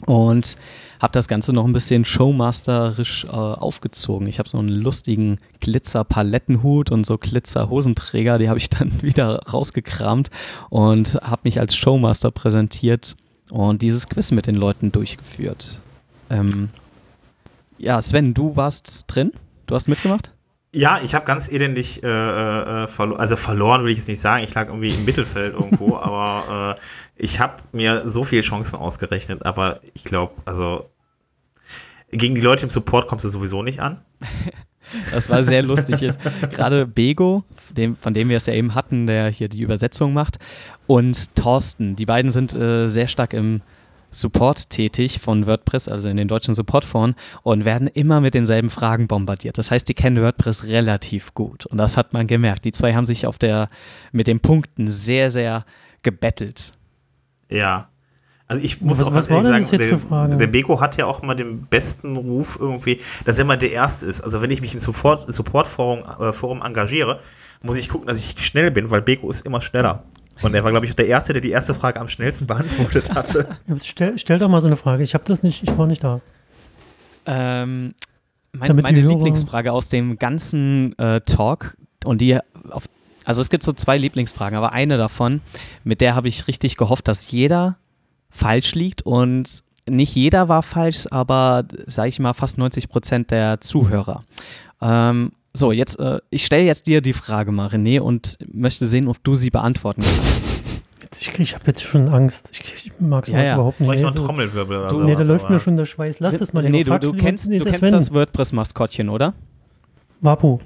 und 0.06 0.58
habe 1.00 1.14
das 1.14 1.28
Ganze 1.28 1.54
noch 1.54 1.66
ein 1.66 1.74
bisschen 1.74 2.04
showmasterisch 2.04 3.26
äh, 3.26 3.30
aufgezogen. 3.30 4.28
Ich 4.28 4.40
habe 4.40 4.50
so 4.50 4.58
einen 4.58 4.70
lustigen 4.70 5.40
Glitzer-Palettenhut 5.62 6.92
und 6.92 7.06
so 7.06 7.18
Glitzer-Hosenträger, 7.18 8.38
die 8.38 8.50
habe 8.50 8.60
ich 8.60 8.70
dann 8.70 8.92
wieder 9.02 9.42
rausgekramt 9.52 10.30
und 10.70 11.16
habe 11.22 11.42
mich 11.46 11.60
als 11.60 11.76
Showmaster 11.76 12.32
präsentiert 12.32 13.16
und 13.50 13.82
dieses 13.82 14.10
Quiz 14.10 14.32
mit 14.32 14.48
den 14.48 14.56
Leuten 14.56 14.92
durchgeführt. 14.92 15.80
Ähm, 16.30 16.70
ja, 17.78 18.02
Sven, 18.02 18.34
du 18.34 18.56
warst 18.56 19.06
drin? 19.08 19.32
Du 19.68 19.76
hast 19.76 19.88
mitgemacht? 19.88 20.32
Ja, 20.73 20.99
ich 21.03 21.15
habe 21.15 21.25
ganz 21.25 21.51
elendig 21.51 22.03
äh, 22.03 22.08
äh, 22.08 22.88
verloren, 22.88 23.19
also 23.19 23.36
verloren 23.36 23.84
will 23.84 23.91
ich 23.91 23.97
jetzt 23.97 24.08
nicht 24.08 24.21
sagen, 24.21 24.43
ich 24.43 24.53
lag 24.53 24.67
irgendwie 24.67 24.93
im 24.93 25.03
Mittelfeld 25.03 25.53
irgendwo, 25.53 25.97
aber 26.01 26.75
äh, 26.77 26.82
ich 27.15 27.39
habe 27.39 27.55
mir 27.71 28.08
so 28.08 28.23
viele 28.23 28.43
Chancen 28.43 28.77
ausgerechnet, 28.77 29.45
aber 29.45 29.79
ich 29.95 30.03
glaube, 30.03 30.34
also 30.45 30.89
gegen 32.12 32.36
die 32.36 32.41
Leute 32.41 32.65
im 32.65 32.69
Support 32.69 33.08
kommst 33.08 33.25
du 33.25 33.29
sowieso 33.29 33.63
nicht 33.63 33.79
an. 33.79 34.01
Das 35.12 35.29
war 35.29 35.43
sehr 35.43 35.62
lustig 35.62 36.01
jetzt. 36.01 36.19
Gerade 36.49 36.88
Bego, 36.88 37.43
dem, 37.69 37.95
von 37.95 38.15
dem 38.15 38.29
wir 38.29 38.38
es 38.38 38.47
ja 38.47 38.55
eben 38.55 38.73
hatten, 38.73 39.05
der 39.05 39.29
hier 39.29 39.47
die 39.47 39.62
Übersetzung 39.62 40.13
macht, 40.13 40.39
und 40.88 41.36
Thorsten, 41.36 41.95
die 41.95 42.08
beiden 42.08 42.32
sind 42.32 42.55
äh, 42.55 42.88
sehr 42.88 43.08
stark 43.08 43.34
im 43.34 43.62
Support 44.12 44.69
tätig 44.69 45.19
von 45.19 45.45
WordPress, 45.45 45.88
also 45.88 46.10
in 46.10 46.17
den 46.17 46.28
deutschen 46.28 46.54
Supportforen, 46.56 47.15
und 47.43 47.65
werden 47.65 47.88
immer 47.88 48.22
mit 48.22 48.34
denselben 48.34 48.69
Fragen 48.69 49.08
bombardiert. 49.08 49.58
Das 49.58 49.72
heißt, 49.72 49.88
die 49.88 49.93
kennen 49.93 50.22
WordPress 50.22 50.65
relativ 50.65 51.34
gut. 51.34 51.65
Und 51.65 51.78
das 51.78 51.98
hat 51.98 52.13
man 52.13 52.28
gemerkt. 52.28 52.65
Die 52.65 52.72
zwei 52.72 52.93
haben 52.93 53.06
sich 53.06 53.28
auf 53.28 53.38
der, 53.38 53.67
mit 54.12 54.28
den 54.28 54.39
Punkten 54.39 54.89
sehr, 54.89 55.32
sehr 55.32 55.65
gebettelt. 56.04 56.74
Ja. 57.50 57.89
Also 58.48 58.63
ich 58.63 58.82
muss 58.82 59.00
was, 59.00 59.08
auch 59.08 59.13
was 59.13 59.30
ehrlich 59.30 59.67
sagen, 59.67 60.30
der, 60.30 60.38
der, 60.38 60.48
Beko 60.48 60.82
hat 60.82 60.98
ja 60.98 61.06
auch 61.06 61.22
mal 61.22 61.36
den 61.36 61.67
besten 61.67 62.17
Ruf 62.17 62.58
irgendwie, 62.60 63.00
dass 63.24 63.38
er 63.38 63.45
mal 63.45 63.58
der 63.58 63.72
Erste 63.72 64.08
ist. 64.08 64.22
Also 64.22 64.41
wenn 64.41 64.50
ich 64.50 64.62
mich 64.62 64.74
im 64.74 64.80
Support-Forum 64.80 65.32
Support 65.32 65.67
äh, 66.19 66.34
Forum 66.34 66.63
engagiere, 66.63 67.19
muss 67.62 67.78
ich 67.78 67.89
gucken, 67.89 68.08
dass 68.08 68.17
ich 68.17 68.43
schnell 68.43 68.72
bin, 68.72 68.89
weil 68.89 69.04
Beko 69.04 69.30
ist 69.30 69.45
immer 69.45 69.62
schneller. 69.62 70.04
Und 70.41 70.54
er 70.54 70.63
war, 70.63 70.71
glaube 70.71 70.86
ich, 70.86 70.95
der 70.95 71.08
Erste, 71.08 71.34
der 71.34 71.41
die 71.41 71.52
erste 71.52 71.73
Frage 71.73 71.99
am 71.99 72.08
schnellsten 72.08 72.47
beantwortet 72.47 73.13
hatte. 73.15 73.58
stell, 73.82 74.17
stell, 74.17 74.39
doch 74.39 74.49
mal 74.49 74.62
so 74.62 74.67
eine 74.67 74.78
Frage. 74.78 75.04
Ich 75.04 75.13
habe 75.13 75.23
das 75.25 75.43
nicht, 75.43 75.63
ich 75.63 75.78
war 75.78 75.88
nicht 75.88 76.04
da. 76.04 76.21
Ähm, 77.25 77.93
mein, 78.54 78.75
meine 78.78 79.02
Lieblingsfrage 79.02 79.71
aus 79.71 79.89
dem 79.89 80.17
ganzen 80.17 80.97
äh, 80.97 81.21
Talk 81.21 81.78
und 82.06 82.21
die 82.21 82.39
auf, 82.71 82.86
also 83.25 83.41
es 83.41 83.49
gibt 83.49 83.63
so 83.63 83.73
zwei 83.73 83.97
Lieblingsfragen, 83.97 84.58
aber 84.58 84.71
eine 84.71 84.97
davon, 84.97 85.41
mit 85.84 86.02
der 86.02 86.15
habe 86.15 86.28
ich 86.28 86.47
richtig 86.47 86.78
gehofft, 86.78 87.08
dass 87.08 87.30
jeder 87.30 87.78
falsch 88.30 88.73
liegt 88.75 89.04
und 89.04 89.63
nicht 89.88 90.15
jeder 90.15 90.49
war 90.49 90.63
falsch, 90.63 91.06
aber 91.12 91.65
sage 91.86 92.10
ich 92.10 92.19
mal 92.19 92.34
fast 92.34 92.58
90 92.58 92.89
Prozent 92.89 93.32
der 93.32 93.62
Zuhörer. 93.62 94.23
Ähm, 94.82 95.32
so, 95.54 95.72
jetzt, 95.72 96.00
äh, 96.00 96.20
ich 96.30 96.46
stelle 96.46 96.64
jetzt 96.64 96.88
dir 96.88 97.02
die 97.02 97.14
Frage 97.14 97.52
mal, 97.52 97.68
René, 97.68 98.00
und 98.00 98.38
möchte 98.54 98.88
sehen, 98.88 99.08
ob 99.08 99.24
du 99.24 99.36
sie 99.36 99.50
beantworten 99.50 100.04
kannst. 100.04 100.44
Ich, 101.20 101.40
ich 101.40 101.54
habe 101.54 101.66
jetzt 101.68 101.84
schon 101.84 102.08
Angst. 102.08 102.50
Ich, 102.54 102.86
ich 102.86 102.94
mag 103.00 103.26
sowas 103.26 103.42
ja, 103.42 103.48
ja. 103.48 103.56
überhaupt 103.56 103.80
nicht. 103.80 103.94
Ich 103.96 104.02
noch 104.02 104.16
Trommelwirbel 104.16 104.78
oder 104.78 104.90
du, 104.90 105.04
Nee, 105.04 105.16
da 105.16 105.24
läuft 105.24 105.50
mir 105.50 105.60
schon 105.60 105.76
der 105.76 105.86
Schweiß. 105.86 106.20
Lass 106.20 106.38
das 106.38 106.54
mal. 106.54 106.68
Nee, 106.70 106.84
du, 106.84 106.98
du 106.98 107.14
kennst, 107.14 107.50
du 107.50 107.60
kennst 107.60 107.82
das 107.82 108.14
WordPress-Maskottchen, 108.14 109.10
oder? 109.10 109.34
Wapu. 110.22 110.60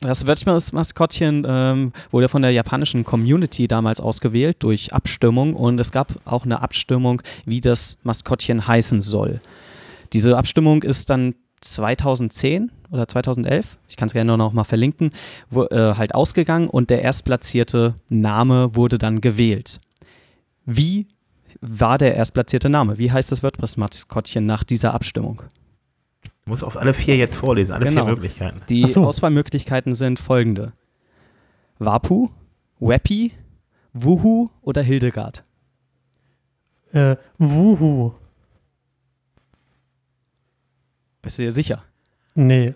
Das 0.00 0.26
WordPress-Maskottchen 0.26 1.46
ähm, 1.46 1.92
wurde 2.10 2.28
von 2.28 2.42
der 2.42 2.52
japanischen 2.52 3.04
Community 3.04 3.68
damals 3.68 4.00
ausgewählt 4.00 4.56
durch 4.60 4.94
Abstimmung 4.94 5.54
und 5.54 5.78
es 5.78 5.92
gab 5.92 6.14
auch 6.24 6.44
eine 6.44 6.62
Abstimmung, 6.62 7.20
wie 7.44 7.60
das 7.60 7.98
Maskottchen 8.02 8.66
heißen 8.66 9.02
soll. 9.02 9.40
Diese 10.14 10.38
Abstimmung 10.38 10.82
ist 10.82 11.10
dann 11.10 11.34
2010 11.60 12.72
oder 12.90 13.06
2011, 13.06 13.78
ich 13.88 13.96
kann 13.96 14.08
es 14.08 14.12
gerne 14.12 14.36
noch 14.36 14.52
mal 14.52 14.64
verlinken, 14.64 15.10
wo, 15.48 15.64
äh, 15.64 15.94
halt 15.96 16.14
ausgegangen 16.14 16.68
und 16.68 16.90
der 16.90 17.02
erstplatzierte 17.02 17.94
Name 18.08 18.74
wurde 18.74 18.98
dann 18.98 19.20
gewählt. 19.20 19.80
Wie 20.66 21.06
war 21.60 21.98
der 21.98 22.14
erstplatzierte 22.14 22.68
Name? 22.68 22.98
Wie 22.98 23.10
heißt 23.10 23.30
das 23.30 23.42
WordPress-Maskottchen 23.42 24.46
nach 24.46 24.64
dieser 24.64 24.94
Abstimmung? 24.94 25.42
Ich 26.22 26.30
muss 26.46 26.62
auf 26.62 26.76
alle 26.76 26.94
vier 26.94 27.16
jetzt 27.16 27.36
vorlesen, 27.36 27.72
alle 27.72 27.86
genau. 27.86 28.04
vier 28.04 28.14
Möglichkeiten. 28.14 28.60
Die 28.68 28.88
so. 28.88 29.04
Auswahlmöglichkeiten 29.04 29.94
sind 29.94 30.18
folgende. 30.18 30.72
Wapu, 31.78 32.30
Weppy, 32.78 33.32
Wuhu 33.92 34.48
oder 34.62 34.82
Hildegard? 34.82 35.44
Äh, 36.92 37.16
Wuhu. 37.38 38.12
Bist 41.22 41.38
du 41.38 41.42
dir 41.42 41.52
sicher? 41.52 41.84
Nee. 42.34 42.74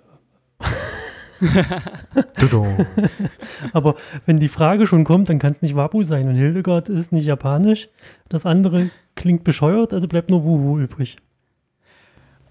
Aber 3.73 3.97
wenn 4.27 4.39
die 4.39 4.49
Frage 4.49 4.87
schon 4.87 5.05
kommt, 5.05 5.29
dann 5.29 5.39
kann 5.39 5.53
es 5.53 5.63
nicht 5.63 5.77
Wabu 5.77 6.03
sein. 6.03 6.29
Und 6.29 6.37
Hildegard 6.37 6.89
ist 6.89 7.13
nicht 7.13 7.27
japanisch. 7.27 7.89
Das 8.29 8.47
andere 8.47 8.91
klingt 9.15 9.45
bescheuert, 9.45 9.93
also 9.93 10.09
bleibt 10.09 10.31
nur 10.31 10.45
Wuhu 10.45 10.79
übrig. 10.79 11.17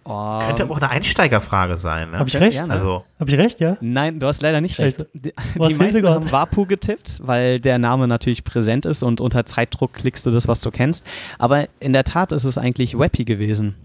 Um, 0.05 0.41
Könnte 0.41 0.63
aber 0.63 0.73
auch 0.73 0.81
eine 0.81 0.89
Einsteigerfrage 0.89 1.77
sein. 1.77 2.11
Ne? 2.11 2.19
Habe 2.19 2.27
ich 2.27 2.37
recht? 2.37 2.57
Ja, 2.57 2.65
also. 2.65 3.05
Habe 3.21 3.29
ich 3.29 3.37
recht, 3.37 3.61
ja? 3.61 3.77
Nein, 3.79 4.19
du 4.19 4.27
hast 4.27 4.41
leider 4.41 4.59
nicht 4.59 4.75
Scheiße. 4.75 4.99
recht. 4.99 5.09
Die, 5.13 5.33
die 5.55 5.73
meisten 5.75 6.05
haben 6.05 6.29
Wapu 6.29 6.65
getippt, 6.65 7.21
weil 7.23 7.61
der 7.61 7.77
Name 7.77 8.09
natürlich 8.09 8.43
präsent 8.43 8.85
ist 8.85 9.01
und 9.01 9.21
unter 9.21 9.45
Zeitdruck 9.45 9.93
klickst 9.93 10.25
du 10.25 10.31
das, 10.31 10.49
was 10.49 10.59
du 10.59 10.71
kennst. 10.71 11.07
Aber 11.39 11.67
in 11.79 11.93
der 11.93 12.03
Tat 12.03 12.33
ist 12.33 12.43
es 12.43 12.57
eigentlich 12.57 12.99
Weppy 12.99 13.23
gewesen. 13.23 13.75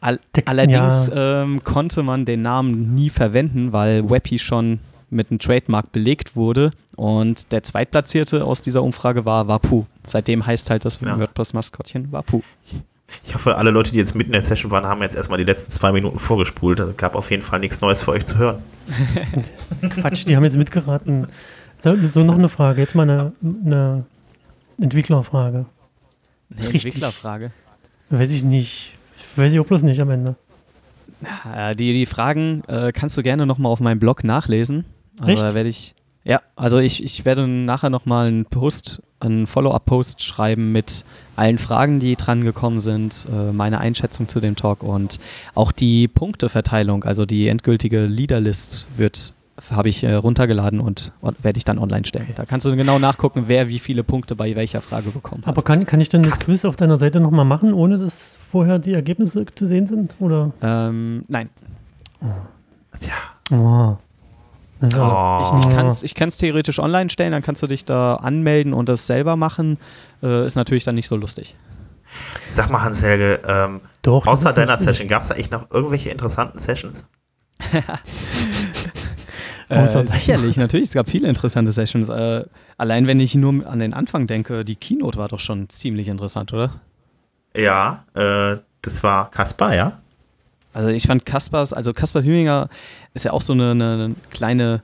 All, 0.00 0.20
allerdings 0.44 1.06
ja. 1.08 1.42
ähm, 1.42 1.64
konnte 1.64 2.02
man 2.02 2.24
den 2.24 2.42
Namen 2.42 2.94
nie 2.94 3.10
verwenden, 3.10 3.72
weil 3.72 4.10
Weppy 4.10 4.38
schon 4.38 4.80
mit 5.10 5.30
einem 5.30 5.38
Trademark 5.38 5.92
belegt 5.92 6.36
wurde 6.36 6.70
und 6.96 7.52
der 7.52 7.62
Zweitplatzierte 7.62 8.44
aus 8.44 8.62
dieser 8.62 8.82
Umfrage 8.82 9.24
war 9.24 9.48
Wapu. 9.48 9.84
Seitdem 10.06 10.44
heißt 10.44 10.70
halt 10.70 10.84
das 10.84 11.00
ja. 11.00 11.18
WordPress-Maskottchen 11.18 12.12
Wapu. 12.12 12.42
Ich 13.24 13.34
hoffe, 13.34 13.56
alle 13.56 13.70
Leute, 13.70 13.92
die 13.92 13.98
jetzt 13.98 14.14
mitten 14.14 14.30
in 14.30 14.32
der 14.32 14.42
Session 14.42 14.70
waren, 14.70 14.86
haben 14.86 15.02
jetzt 15.02 15.14
erstmal 15.14 15.38
die 15.38 15.44
letzten 15.44 15.70
zwei 15.70 15.92
Minuten 15.92 16.18
vorgespult. 16.18 16.80
Es 16.80 16.96
gab 16.96 17.14
auf 17.14 17.30
jeden 17.30 17.42
Fall 17.42 17.60
nichts 17.60 17.80
Neues 17.80 18.02
für 18.02 18.12
euch 18.12 18.24
zu 18.24 18.38
hören. 18.38 18.58
Quatsch, 20.00 20.26
die 20.26 20.36
haben 20.36 20.44
jetzt 20.44 20.56
mitgeraten. 20.56 21.26
So, 21.78 21.94
so 21.94 22.24
noch 22.24 22.36
eine 22.36 22.48
Frage, 22.48 22.80
jetzt 22.80 22.94
mal 22.94 23.02
eine, 23.02 23.32
eine 23.42 24.04
Entwicklerfrage. 24.80 25.66
Eine 26.50 26.66
Entwicklerfrage? 26.66 27.50
Weiß 28.08 28.32
ich 28.32 28.42
nicht. 28.42 28.96
Weiß 29.36 29.52
ich 29.52 29.60
auch 29.60 29.66
bloß 29.66 29.82
nicht 29.82 30.00
am 30.00 30.10
Ende. 30.10 30.36
Die, 31.78 31.92
die 31.92 32.06
Fragen 32.06 32.62
äh, 32.66 32.92
kannst 32.92 33.16
du 33.16 33.22
gerne 33.22 33.46
nochmal 33.46 33.72
auf 33.72 33.80
meinem 33.80 33.98
Blog 33.98 34.24
nachlesen. 34.24 34.84
Also 35.20 35.34
da 35.36 35.54
werde 35.54 35.68
ich. 35.68 35.94
Ja, 36.24 36.40
also 36.56 36.78
ich, 36.78 37.04
ich 37.04 37.26
werde 37.26 37.46
nachher 37.46 37.90
nochmal 37.90 38.28
einen 38.28 38.46
Post, 38.46 39.02
einen 39.20 39.46
Follow-up-Post 39.46 40.22
schreiben 40.22 40.72
mit 40.72 41.04
allen 41.36 41.58
Fragen, 41.58 42.00
die 42.00 42.16
dran 42.16 42.44
gekommen 42.44 42.80
sind, 42.80 43.26
äh, 43.30 43.52
meine 43.52 43.78
Einschätzung 43.78 44.26
zu 44.26 44.40
dem 44.40 44.56
Talk 44.56 44.82
und 44.82 45.20
auch 45.54 45.70
die 45.70 46.08
Punkteverteilung, 46.08 47.04
also 47.04 47.26
die 47.26 47.48
endgültige 47.48 48.06
Leaderlist 48.06 48.86
wird 48.96 49.34
habe 49.70 49.88
ich 49.88 50.02
äh, 50.02 50.14
runtergeladen 50.14 50.80
und, 50.80 51.12
und 51.20 51.42
werde 51.44 51.56
ich 51.56 51.64
dann 51.64 51.78
online 51.78 52.04
stellen. 52.04 52.32
Da 52.36 52.44
kannst 52.44 52.66
du 52.66 52.74
genau 52.74 52.98
nachgucken, 52.98 53.44
wer 53.46 53.68
wie 53.68 53.78
viele 53.78 54.02
Punkte 54.02 54.34
bei 54.34 54.54
welcher 54.56 54.80
Frage 54.80 55.10
bekommen 55.10 55.42
hat. 55.42 55.48
Aber 55.48 55.62
kann, 55.62 55.86
kann 55.86 56.00
ich 56.00 56.08
dann 56.08 56.22
das 56.22 56.40
Quiz 56.40 56.64
auf 56.64 56.76
deiner 56.76 56.96
Seite 56.96 57.20
nochmal 57.20 57.44
machen, 57.44 57.72
ohne 57.72 57.98
dass 57.98 58.36
vorher 58.36 58.78
die 58.78 58.94
Ergebnisse 58.94 59.44
zu 59.46 59.66
sehen 59.66 59.86
sind? 59.86 60.14
Oder? 60.18 60.52
Ähm, 60.60 61.22
nein. 61.28 61.50
Oh. 62.20 62.26
Tja. 62.98 63.14
Oh. 63.52 63.96
Also, 64.80 65.00
oh. 65.00 65.58
Ich, 65.58 65.66
ich 65.66 65.74
kann 65.74 65.86
es 65.86 66.02
ich 66.02 66.14
theoretisch 66.14 66.78
online 66.78 67.08
stellen, 67.10 67.32
dann 67.32 67.42
kannst 67.42 67.62
du 67.62 67.66
dich 67.66 67.84
da 67.84 68.16
anmelden 68.16 68.74
und 68.74 68.88
das 68.88 69.06
selber 69.06 69.36
machen. 69.36 69.78
Äh, 70.22 70.46
ist 70.46 70.56
natürlich 70.56 70.84
dann 70.84 70.96
nicht 70.96 71.08
so 71.08 71.16
lustig. 71.16 71.54
Sag 72.48 72.70
mal, 72.70 72.82
Hans-Helge, 72.82 73.40
ähm, 73.48 73.80
außer 74.04 74.52
deiner 74.52 74.78
Session, 74.78 75.08
gab 75.08 75.22
es 75.22 75.28
da 75.28 75.34
echt 75.36 75.52
noch 75.52 75.70
irgendwelche 75.70 76.10
interessanten 76.10 76.60
Sessions? 76.60 77.06
Äh, 79.74 80.06
sicherlich, 80.06 80.56
natürlich. 80.56 80.88
Es 80.88 80.94
gab 80.94 81.08
viele 81.08 81.28
interessante 81.28 81.72
Sessions. 81.72 82.08
Äh, 82.08 82.44
allein 82.76 83.06
wenn 83.06 83.20
ich 83.20 83.34
nur 83.34 83.66
an 83.66 83.78
den 83.78 83.94
Anfang 83.94 84.26
denke, 84.26 84.64
die 84.64 84.76
Keynote 84.76 85.18
war 85.18 85.28
doch 85.28 85.40
schon 85.40 85.68
ziemlich 85.68 86.08
interessant, 86.08 86.52
oder? 86.52 86.80
Ja, 87.56 88.04
äh, 88.14 88.58
das 88.82 89.02
war 89.02 89.30
Kaspar, 89.30 89.74
ja. 89.74 90.00
Also 90.72 90.88
ich 90.88 91.06
fand 91.06 91.24
Kaspers, 91.24 91.72
also 91.72 91.92
Kaspar 91.92 92.22
Hüminger 92.22 92.68
ist 93.14 93.24
ja 93.24 93.32
auch 93.32 93.42
so 93.42 93.52
eine, 93.52 93.70
eine 93.70 94.14
kleine 94.30 94.82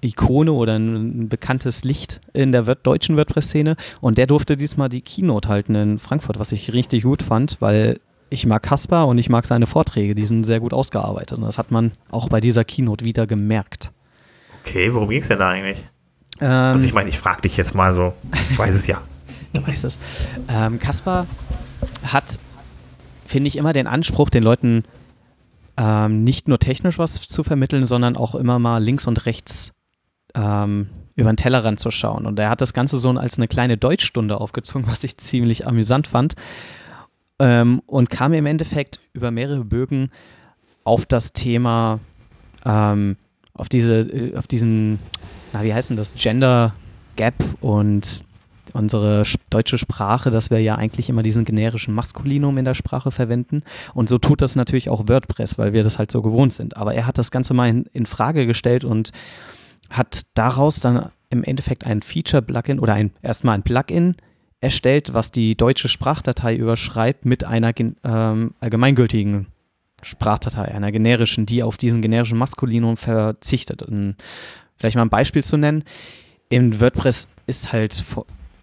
Ikone 0.00 0.52
oder 0.52 0.74
ein, 0.74 1.22
ein, 1.22 1.28
bekanntes 1.28 1.84
Licht 1.84 2.20
in 2.32 2.52
der 2.52 2.62
deutschen 2.62 3.16
WordPress-Szene 3.16 3.76
und 4.00 4.18
der 4.18 4.26
durfte 4.26 4.56
diesmal 4.56 4.88
die 4.88 5.00
Keynote 5.00 5.48
halten 5.48 5.74
in 5.74 5.98
Frankfurt, 5.98 6.38
was 6.38 6.52
ich 6.52 6.72
richtig 6.72 7.02
gut 7.02 7.22
fand, 7.22 7.60
weil 7.60 7.98
ich 8.32 8.46
mag 8.46 8.62
Kaspar 8.62 9.06
und 9.06 9.18
ich 9.18 9.28
mag 9.28 9.46
seine 9.46 9.66
Vorträge, 9.66 10.14
die 10.14 10.24
sind 10.24 10.44
sehr 10.44 10.60
gut 10.60 10.72
ausgearbeitet 10.72 11.38
und 11.38 11.44
das 11.44 11.58
hat 11.58 11.70
man 11.70 11.92
auch 12.10 12.28
bei 12.28 12.40
dieser 12.40 12.64
Keynote 12.64 13.04
wieder 13.04 13.26
gemerkt. 13.26 13.92
Okay, 14.64 14.92
worum 14.94 15.10
ging 15.10 15.20
es 15.20 15.28
denn 15.28 15.38
da 15.38 15.50
eigentlich? 15.50 15.84
Ähm, 16.40 16.48
also 16.48 16.86
ich 16.86 16.94
meine, 16.94 17.10
ich 17.10 17.18
frage 17.18 17.42
dich 17.42 17.56
jetzt 17.56 17.74
mal 17.74 17.94
so, 17.94 18.14
ich 18.50 18.58
weiß 18.58 18.74
es 18.74 18.86
ja. 18.86 19.00
du 19.52 19.66
weißt 19.66 19.84
es. 19.84 19.98
Ähm, 20.48 20.78
Kaspar 20.78 21.26
hat, 22.04 22.38
finde 23.26 23.48
ich, 23.48 23.56
immer 23.56 23.72
den 23.72 23.86
Anspruch, 23.86 24.30
den 24.30 24.42
Leuten 24.42 24.84
ähm, 25.76 26.24
nicht 26.24 26.48
nur 26.48 26.58
technisch 26.58 26.98
was 26.98 27.20
zu 27.20 27.44
vermitteln, 27.44 27.84
sondern 27.84 28.16
auch 28.16 28.34
immer 28.34 28.58
mal 28.58 28.82
links 28.82 29.06
und 29.06 29.26
rechts 29.26 29.72
ähm, 30.34 30.88
über 31.16 31.30
den 31.30 31.36
Tellerrand 31.36 31.80
zu 31.80 31.90
schauen. 31.90 32.26
Und 32.26 32.38
er 32.38 32.50
hat 32.50 32.60
das 32.60 32.72
Ganze 32.72 32.96
so 32.96 33.10
als 33.10 33.36
eine 33.36 33.48
kleine 33.48 33.76
Deutschstunde 33.76 34.40
aufgezogen, 34.40 34.86
was 34.86 35.04
ich 35.04 35.18
ziemlich 35.18 35.66
amüsant 35.66 36.06
fand. 36.06 36.34
Ähm, 37.42 37.82
und 37.86 38.08
kam 38.08 38.34
im 38.34 38.46
Endeffekt 38.46 39.00
über 39.14 39.32
mehrere 39.32 39.64
Bögen 39.64 40.10
auf 40.84 41.06
das 41.06 41.32
Thema, 41.32 41.98
ähm, 42.64 43.16
auf 43.52 43.68
diese, 43.68 44.02
äh, 44.02 44.36
auf 44.36 44.46
diesen, 44.46 45.00
na, 45.52 45.64
wie 45.64 45.74
heißt 45.74 45.90
denn 45.90 45.96
das, 45.96 46.14
Gender 46.14 46.72
Gap 47.16 47.34
und 47.60 48.24
unsere 48.74 49.24
deutsche 49.50 49.76
Sprache, 49.76 50.30
dass 50.30 50.50
wir 50.50 50.60
ja 50.60 50.76
eigentlich 50.76 51.08
immer 51.08 51.24
diesen 51.24 51.44
generischen 51.44 51.94
Maskulinum 51.94 52.56
in 52.58 52.64
der 52.64 52.74
Sprache 52.74 53.10
verwenden. 53.10 53.62
Und 53.92 54.08
so 54.08 54.18
tut 54.18 54.40
das 54.40 54.54
natürlich 54.54 54.88
auch 54.88 55.08
WordPress, 55.08 55.58
weil 55.58 55.72
wir 55.72 55.82
das 55.82 55.98
halt 55.98 56.12
so 56.12 56.22
gewohnt 56.22 56.52
sind. 56.52 56.76
Aber 56.76 56.94
er 56.94 57.08
hat 57.08 57.18
das 57.18 57.32
Ganze 57.32 57.54
mal 57.54 57.68
in, 57.68 57.86
in 57.92 58.06
Frage 58.06 58.46
gestellt 58.46 58.84
und 58.84 59.10
hat 59.90 60.22
daraus 60.34 60.78
dann 60.78 61.10
im 61.30 61.42
Endeffekt 61.42 61.86
ein 61.86 62.02
Feature-Plugin 62.02 62.78
oder 62.78 62.94
ein, 62.94 63.10
erstmal 63.20 63.56
ein 63.56 63.64
Plugin 63.64 64.14
erstellt, 64.62 65.12
was 65.12 65.32
die 65.32 65.56
deutsche 65.56 65.88
Sprachdatei 65.88 66.54
überschreibt 66.54 67.26
mit 67.26 67.44
einer 67.44 67.72
ähm, 67.78 68.54
allgemeingültigen 68.60 69.48
Sprachdatei, 70.02 70.72
einer 70.72 70.92
generischen, 70.92 71.46
die 71.46 71.62
auf 71.62 71.76
diesen 71.76 72.00
generischen 72.00 72.38
Maskulinum 72.38 72.96
verzichtet. 72.96 73.82
Und 73.82 74.16
vielleicht 74.76 74.96
mal 74.96 75.02
ein 75.02 75.10
Beispiel 75.10 75.42
zu 75.42 75.56
nennen. 75.56 75.84
In 76.48 76.80
WordPress 76.80 77.28
ist 77.46 77.72
halt, 77.72 78.04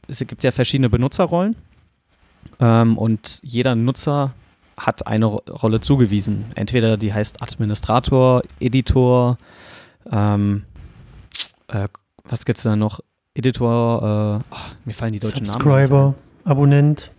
es 0.08 0.26
gibt 0.26 0.44
ja 0.44 0.52
verschiedene 0.52 0.90
Benutzerrollen 0.90 1.56
ähm, 2.60 2.98
und 2.98 3.40
jeder 3.44 3.76
Nutzer 3.76 4.34
hat 4.78 5.06
eine 5.06 5.26
Rolle 5.26 5.82
zugewiesen. 5.82 6.46
Entweder 6.56 6.96
die 6.96 7.14
heißt 7.14 7.42
Administrator, 7.42 8.42
Editor, 8.62 9.38
ähm, 10.10 10.64
äh, 11.68 11.88
was 12.24 12.46
gibt 12.46 12.58
es 12.58 12.64
da 12.64 12.78
noch? 12.78 13.02
Editor, 13.40 14.42
äh, 14.52 14.54
oh, 14.54 14.58
mir 14.86 14.94
fallen 14.94 15.14
die 15.14 15.20
deutschen 15.20 15.46
Subscriber, 15.46 15.70
Namen. 15.74 16.14
Subscriber, 16.14 16.16
Abonnent. 16.44 17.12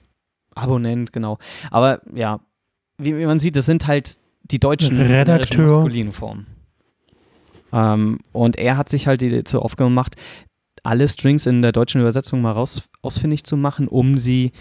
Abonnent, 0.55 1.13
genau. 1.13 1.39
Aber 1.71 2.01
ja, 2.15 2.41
wie, 2.99 3.17
wie, 3.17 3.27
man 3.27 3.39
sieht, 3.39 3.57
das 3.57 3.67
sind 3.67 3.87
halt 3.87 4.17
die 4.43 4.59
deutschen 4.59 5.01
Redakteur. 5.01 5.65
maskulinen 5.65 6.13
Formen. 6.13 6.47
Ähm, 7.73 8.19
und 8.33 8.57
er 8.57 8.77
hat 8.77 8.89
sich 8.89 9.07
halt 9.07 9.21
die, 9.21 9.45
zur 9.45 9.65
Aufgabe 9.65 9.91
gemacht, 9.91 10.17
alle 10.83 11.09
Strings 11.09 11.47
in 11.47 11.63
der 11.63 11.73
deutschen 11.73 12.01
Übersetzung 12.01 12.43
mal 12.43 12.53
raus, 12.53 12.89
ausfindig 13.03 13.45
zu 13.45 13.57
machen, 13.57 13.89
um 13.89 14.19
sie 14.19 14.53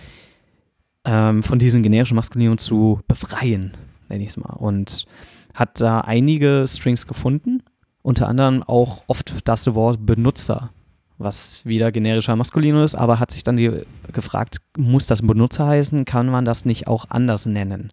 ähm, 1.06 1.44
von 1.44 1.60
diesen 1.60 1.84
generischen 1.84 2.16
Maskulinen 2.16 2.58
zu 2.58 3.02
befreien, 3.08 3.74
nenne 4.10 4.24
ich 4.24 4.30
es 4.30 4.38
mal. 4.38 4.54
Und 4.54 5.06
hat 5.54 5.82
da 5.82 6.02
einige 6.02 6.66
Strings 6.68 7.08
gefunden, 7.08 7.64
unter 8.02 8.28
anderem 8.28 8.64
auch 8.64 9.04
oft 9.08 9.48
das 9.48 9.74
Wort 9.74 10.06
Benutzer, 10.06 10.72
was 11.20 11.66
wieder 11.66 11.92
generischer 11.92 12.36
Maskulinum 12.36 12.82
ist, 12.82 12.96
aber 12.96 13.20
hat 13.20 13.32
sich 13.32 13.44
dann 13.44 13.58
die, 13.58 13.72
gefragt, 14.14 14.58
muss 14.78 15.06
das 15.06 15.22
Benutzer 15.22 15.68
heißen? 15.68 16.06
Kann 16.06 16.30
man 16.30 16.46
das 16.46 16.66
nicht 16.66 16.88
auch 16.88 17.06
anders 17.10 17.46
nennen? 17.46 17.92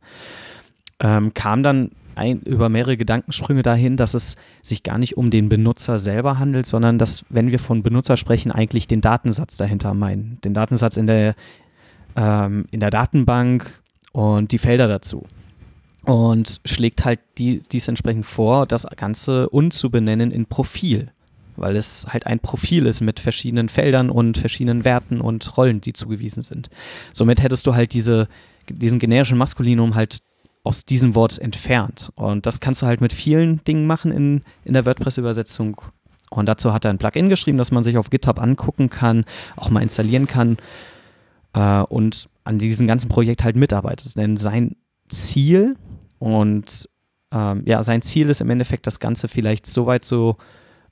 Ähm, 1.01 1.35
kam 1.35 1.63
dann 1.63 1.91
ein, 2.15 2.41
über 2.41 2.69
mehrere 2.69 2.97
Gedankensprünge 2.97 3.63
dahin, 3.63 3.97
dass 3.97 4.15
es 4.15 4.37
sich 4.63 4.83
gar 4.85 4.97
nicht 4.97 5.17
um 5.17 5.31
den 5.31 5.49
Benutzer 5.49 5.99
selber 5.99 6.39
handelt, 6.39 6.67
sondern 6.67 6.99
dass, 6.99 7.25
wenn 7.29 7.51
wir 7.51 7.59
von 7.59 7.83
Benutzer 7.83 8.17
sprechen, 8.17 8.53
eigentlich 8.53 8.87
den 8.87 9.01
Datensatz 9.01 9.57
dahinter 9.57 9.93
meinen. 9.93 10.39
Den 10.43 10.55
Datensatz 10.55 10.97
in 10.97 11.07
der, 11.07 11.35
ähm, 12.15 12.67
in 12.71 12.81
der 12.81 12.91
Datenbank 12.91 13.83
und 14.13 14.53
die 14.53 14.59
Felder 14.59 14.89
dazu. 14.89 15.27
Und 16.05 16.61
schlägt 16.65 17.05
halt 17.05 17.19
die, 17.39 17.61
dies 17.73 17.89
entsprechend 17.89 18.25
vor, 18.25 18.67
das 18.67 18.87
Ganze 18.97 19.49
unzubenennen 19.49 20.31
in 20.31 20.47
Profil 20.47 21.11
weil 21.57 21.77
es 21.77 22.07
halt 22.09 22.27
ein 22.27 22.39
Profil 22.39 22.87
ist 22.87 23.01
mit 23.01 23.21
verschiedenen 23.21 23.69
Feldern 23.69 24.11
und 24.11 24.39
verschiedenen 24.39 24.85
Werten 24.85 25.21
und 25.21 25.57
Rollen, 25.57 25.81
die 25.81 25.93
zugewiesen 25.93 26.43
sind. 26.43 26.69
Somit 27.13 27.43
hättest 27.43 27.67
du 27.67 27.75
halt 27.75 27.93
diese, 27.93 28.29
diesen 28.69 28.99
generischen 28.99 29.39
Maskulinum 29.39 29.95
halt 29.95 30.21
aus 30.65 30.85
diesem 30.85 31.15
Wort 31.15 31.39
entfernt. 31.39 32.11
Und 32.17 32.45
das 32.45 32.61
kannst 32.61 32.83
du 32.83 32.87
halt 32.87 33.01
mit 33.01 33.13
vielen 33.13 33.63
Dingen 33.65 33.87
machen 33.87 34.11
in, 34.11 34.43
in 34.65 34.73
der 34.73 34.85
WordPress-Übersetzung. 34.85 35.81
Und 36.31 36.47
dazu 36.47 36.73
hat 36.73 36.85
er 36.85 36.91
ein 36.91 36.99
Plugin 36.99 37.29
geschrieben, 37.29 37.59
das 37.59 37.71
man 37.71 37.85
sich 37.85 37.97
auf 37.97 38.11
GitHub 38.11 38.41
angucken 38.41 38.91
kann, 38.91 39.25
auch 39.57 39.71
mal 39.71 39.83
installieren 39.83 40.27
kann 40.27 40.57
äh, 41.55 41.83
und 41.83 42.29
an 42.43 42.59
diesem 42.59 42.87
ganzen 42.87 43.09
Projekt 43.09 43.45
halt 43.45 43.55
mitarbeitet. 43.55 44.17
Denn 44.17 44.37
sein 44.37 44.77
Ziel 45.09 45.77
und 46.19 46.89
ähm, 47.33 47.63
ja, 47.65 47.83
sein 47.83 48.03
Ziel 48.03 48.29
ist 48.29 48.41
im 48.41 48.51
Endeffekt, 48.51 48.87
das 48.87 49.01
Ganze 49.01 49.29
vielleicht 49.29 49.67
so 49.67 49.87
weit 49.87 50.05
zu 50.05 50.37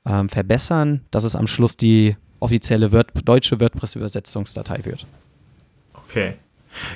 ähm, 0.06 0.28
verbessern, 0.28 1.00
dass 1.10 1.24
es 1.24 1.36
am 1.36 1.46
Schluss 1.46 1.76
die 1.76 2.16
offizielle 2.40 2.92
Word 2.92 3.08
deutsche 3.24 3.60
WordPress-Übersetzungsdatei 3.60 4.84
wird. 4.84 5.06
Okay. 5.94 6.34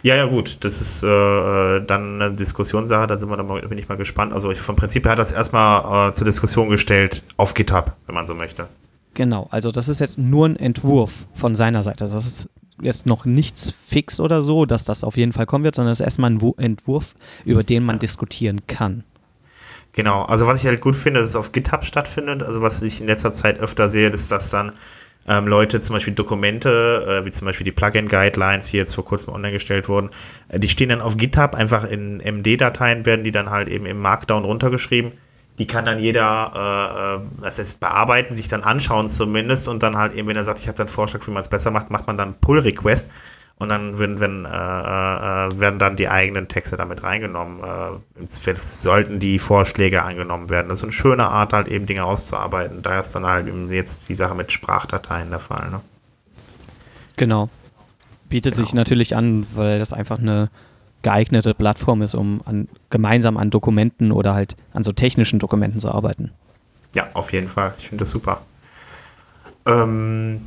Ja, 0.02 0.16
ja, 0.16 0.26
gut. 0.26 0.64
Das 0.64 0.80
ist 0.80 1.02
äh, 1.02 1.06
äh, 1.06 1.84
dann 1.84 2.20
eine 2.20 2.34
Diskussionssache, 2.34 3.06
da 3.06 3.16
sind 3.16 3.30
wir 3.30 3.36
dann 3.36 3.46
mal, 3.46 3.60
bin 3.62 3.78
ich 3.78 3.88
mal 3.88 3.96
gespannt. 3.96 4.32
Also 4.32 4.50
ich, 4.50 4.58
vom 4.58 4.76
Prinzip 4.76 5.04
her 5.04 5.12
hat 5.12 5.18
das 5.18 5.32
erstmal 5.32 6.10
äh, 6.10 6.14
zur 6.14 6.24
Diskussion 6.24 6.68
gestellt 6.68 7.22
auf 7.36 7.54
GitHub, 7.54 7.92
wenn 8.06 8.14
man 8.14 8.26
so 8.26 8.34
möchte. 8.34 8.68
Genau, 9.14 9.48
also 9.50 9.72
das 9.72 9.88
ist 9.88 10.00
jetzt 10.00 10.18
nur 10.18 10.46
ein 10.46 10.56
Entwurf 10.56 11.26
von 11.34 11.54
seiner 11.54 11.82
Seite. 11.82 12.04
Das 12.08 12.12
ist 12.14 12.50
jetzt 12.80 13.06
noch 13.06 13.24
nichts 13.24 13.70
fix 13.70 14.20
oder 14.20 14.42
so, 14.42 14.66
dass 14.66 14.84
das 14.84 15.02
auf 15.02 15.16
jeden 15.16 15.32
Fall 15.32 15.46
kommen 15.46 15.64
wird, 15.64 15.74
sondern 15.74 15.92
es 15.92 16.00
ist 16.00 16.04
erstmal 16.04 16.30
ein 16.30 16.52
Entwurf, 16.58 17.14
über 17.44 17.64
den 17.64 17.84
man 17.84 17.98
diskutieren 17.98 18.66
kann. 18.66 19.04
Genau, 19.98 20.22
also 20.22 20.46
was 20.46 20.62
ich 20.62 20.68
halt 20.68 20.80
gut 20.80 20.94
finde, 20.94 21.18
dass 21.18 21.30
es 21.30 21.34
auf 21.34 21.50
GitHub 21.50 21.84
stattfindet. 21.84 22.44
Also 22.44 22.62
was 22.62 22.82
ich 22.82 23.00
in 23.00 23.08
letzter 23.08 23.32
Zeit 23.32 23.58
öfter 23.58 23.88
sehe, 23.88 24.08
ist, 24.11 24.30
dass 24.30 24.48
dann 24.48 24.74
ähm, 25.26 25.48
Leute 25.48 25.80
zum 25.80 25.94
Beispiel 25.94 26.14
Dokumente, 26.14 27.04
äh, 27.04 27.26
wie 27.26 27.32
zum 27.32 27.46
Beispiel 27.46 27.64
die 27.64 27.72
Plugin-Guidelines, 27.72 28.70
die 28.70 28.76
jetzt 28.76 28.94
vor 28.94 29.04
kurzem 29.04 29.34
online 29.34 29.54
gestellt 29.54 29.88
wurden, 29.88 30.11
äh, 30.50 30.61
die 30.61 30.68
stehen 30.68 30.90
dann 30.90 31.00
auf 31.00 31.16
GitHub, 31.16 31.56
einfach 31.56 31.82
in 31.82 32.20
MD-Dateien 32.20 33.06
werden 33.06 33.24
die 33.24 33.32
dann 33.32 33.50
halt 33.50 33.66
eben 33.66 33.87
im 33.87 33.98
Markdown 33.98 34.44
runtergeschrieben. 34.44 35.14
Die 35.58 35.66
kann 35.66 35.84
dann 35.84 35.98
jeder, 35.98 37.24
äh, 37.40 37.42
das 37.42 37.58
äh, 37.58 37.62
heißt, 37.62 37.80
bearbeiten, 37.80 38.37
sich 38.37 38.46
dann 38.46 38.62
anschauen 38.62 39.08
zumindest 39.08 39.66
und 39.66 39.82
dann 39.82 39.96
halt 39.96 40.14
eben, 40.14 40.28
wenn 40.28 40.37
er 40.37 40.44
sagt, 40.44 40.61
ich 40.61 40.68
habe 40.68 40.78
dann 40.78 40.87
einen 40.87 40.94
Vorschlag, 40.94 41.26
wie 41.26 41.32
man 41.32 41.42
es 41.42 41.49
besser 41.49 41.72
macht, 41.72 41.90
macht 41.90 42.07
man 42.07 42.16
dann 42.16 42.34
Pull-Request 42.40 43.11
und 43.59 43.68
dann 43.70 43.98
werden, 43.98 44.20
wenn, 44.20 44.44
äh, 44.44 44.48
äh, 44.48 45.61
werden 45.61 45.80
dann 45.80 45.96
die 45.96 46.09
eigenen 46.09 46.46
Texte 46.46 46.76
damit 46.76 47.02
reingenommen. 47.02 47.61
Äh, 47.61 48.54
sollten 48.56 49.18
die 49.18 49.40
Vorschläge 49.40 50.04
angenommen 50.04 50.48
werden. 50.48 50.68
Das 50.68 50.78
ist 50.78 50.84
eine 50.84 50.92
schöne 50.92 51.26
Art, 51.26 51.52
halt 51.52 51.66
eben 51.66 51.84
Dinge 51.84 52.04
auszuarbeiten. 52.04 52.82
Da 52.82 53.00
ist 53.00 53.12
dann 53.14 53.26
halt 53.26 53.48
eben 53.48 53.70
jetzt 53.72 54.09
die 54.09 54.14
Sache 54.14 54.36
mit 54.36 54.52
Sprachdateien 54.52 55.30
der 55.30 55.40
Fall. 55.40 55.70
Ne? 55.70 55.80
Genau. 57.16 57.48
Bietet 58.28 58.54
genau. 58.54 58.64
sich 58.64 58.74
natürlich 58.74 59.16
an, 59.16 59.44
weil 59.54 59.80
das 59.80 59.92
einfach 59.92 60.20
eine 60.20 60.50
geeignete 61.02 61.52
Plattform 61.52 62.02
ist, 62.02 62.14
um 62.14 62.42
an, 62.44 62.68
gemeinsam 62.90 63.36
an 63.36 63.50
Dokumenten 63.50 64.12
oder 64.12 64.34
halt 64.34 64.56
an 64.72 64.84
so 64.84 64.92
technischen 64.92 65.40
Dokumenten 65.40 65.80
zu 65.80 65.90
arbeiten. 65.90 66.30
Ja, 66.94 67.09
auf 67.14 67.32
jeden 67.32 67.48
Fall. 67.48 67.74
Ich 67.76 67.88
finde 67.88 68.02
das 68.02 68.11
super. 68.11 68.42
Ähm, 69.66 70.46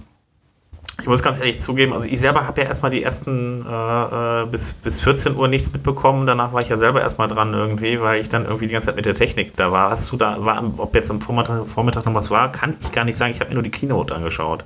ich 1.02 1.08
muss 1.08 1.24
ganz 1.24 1.40
ehrlich 1.40 1.60
zugeben, 1.60 1.94
also 1.94 2.08
ich 2.08 2.20
selber 2.20 2.48
habe 2.48 2.62
ja 2.62 2.68
erstmal 2.68 2.92
die 2.92 3.02
ersten 3.02 3.66
äh, 3.68 4.44
äh 4.44 4.46
bis, 4.46 4.74
bis 4.74 5.02
14 5.02 5.36
Uhr 5.36 5.48
nichts 5.48 5.72
mitbekommen. 5.74 6.28
Danach 6.28 6.54
war 6.54 6.62
ich 6.62 6.70
ja 6.70 6.78
selber 6.78 7.02
erstmal 7.02 7.28
dran 7.28 7.54
irgendwie, 7.54 8.00
weil 8.00 8.22
ich 8.22 8.30
dann 8.30 8.46
irgendwie 8.46 8.68
die 8.68 8.74
ganze 8.74 8.88
Zeit 8.88 8.96
mit 8.96 9.06
der 9.06 9.14
Technik 9.14 9.56
da 9.58 9.72
war. 9.72 9.90
Hast 9.90 10.12
du 10.12 10.18
da, 10.18 10.44
war, 10.46 10.64
ob 10.78 10.94
jetzt 10.96 11.10
am 11.10 11.20
Vormittag, 11.22 11.68
Vormittag 11.68 12.06
noch 12.06 12.14
was 12.14 12.30
war, 12.30 12.52
kann 12.52 12.76
ich 12.80 12.92
gar 12.92 13.06
nicht 13.06 13.18
sagen. 13.18 13.32
Ich 13.32 13.40
habe 13.40 13.50
mir 13.50 13.56
nur 13.56 13.64
die 13.64 13.72
Keynote 13.72 14.16
angeschaut. 14.16 14.64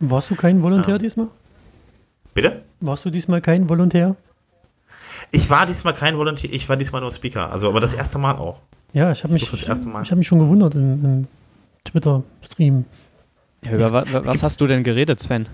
Warst 0.00 0.30
du 0.30 0.34
kein 0.34 0.62
Volontär 0.62 0.94
ja. 0.94 0.98
diesmal? 0.98 1.28
Bitte? 2.34 2.62
Warst 2.80 3.04
du 3.04 3.10
diesmal 3.10 3.40
kein 3.40 3.68
Volontär? 3.68 4.16
Ich 5.30 5.50
war 5.50 5.66
diesmal 5.66 5.94
kein 5.94 6.16
Volontär, 6.16 6.50
ich 6.52 6.68
war 6.68 6.76
diesmal 6.76 7.00
nur 7.00 7.12
Speaker. 7.12 7.50
Also, 7.50 7.68
aber 7.68 7.80
das 7.80 7.94
erste 7.94 8.18
Mal 8.18 8.36
auch. 8.36 8.60
Ja, 8.92 9.10
ich 9.10 9.24
habe 9.24 9.32
mich, 9.32 9.42
ich, 9.42 9.62
ich 9.62 9.68
habe 9.68 10.16
mich 10.16 10.26
schon 10.26 10.38
gewundert 10.38 10.74
im, 10.74 11.04
im 11.04 11.28
Twitter-Stream. 11.84 12.84
Ja, 13.66 13.76
über 13.76 13.92
was, 13.92 14.12
was 14.12 14.42
hast 14.42 14.60
du 14.60 14.66
denn 14.66 14.82
geredet, 14.84 15.20
Sven? 15.20 15.48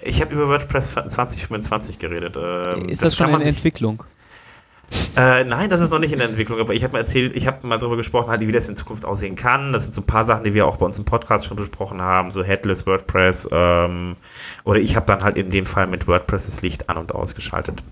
Ich 0.00 0.20
habe 0.20 0.32
über 0.32 0.48
WordPress 0.48 0.92
2025 0.92 1.98
geredet. 1.98 2.36
Ähm, 2.36 2.88
ist 2.88 3.02
das, 3.02 3.12
das 3.12 3.16
schon 3.16 3.40
in 3.40 3.46
Entwicklung? 3.46 4.04
Äh, 5.16 5.44
nein, 5.44 5.68
das 5.68 5.80
ist 5.80 5.90
noch 5.90 5.98
nicht 5.98 6.12
in 6.12 6.18
der 6.18 6.28
Entwicklung, 6.28 6.60
aber 6.60 6.72
ich 6.72 6.82
habe 6.82 6.94
mal 6.94 7.00
erzählt, 7.00 7.36
ich 7.36 7.46
habe 7.46 7.66
mal 7.66 7.78
darüber 7.78 7.96
gesprochen, 7.96 8.30
halt, 8.30 8.40
wie 8.40 8.52
das 8.52 8.68
in 8.68 8.76
Zukunft 8.76 9.04
aussehen 9.04 9.34
kann. 9.34 9.72
Das 9.72 9.84
sind 9.84 9.92
so 9.92 10.00
ein 10.00 10.06
paar 10.06 10.24
Sachen, 10.24 10.44
die 10.44 10.54
wir 10.54 10.66
auch 10.66 10.78
bei 10.78 10.86
uns 10.86 10.98
im 10.98 11.04
Podcast 11.04 11.44
schon 11.44 11.56
besprochen 11.56 12.00
haben, 12.00 12.30
so 12.30 12.42
Headless 12.42 12.86
WordPress. 12.86 13.48
Ähm, 13.52 14.16
oder 14.64 14.80
ich 14.80 14.96
habe 14.96 15.04
dann 15.04 15.22
halt 15.22 15.36
in 15.36 15.50
dem 15.50 15.66
Fall 15.66 15.86
mit 15.86 16.06
WordPress 16.06 16.46
das 16.46 16.62
Licht 16.62 16.88
an- 16.88 16.96
und 16.96 17.14
ausgeschaltet. 17.14 17.82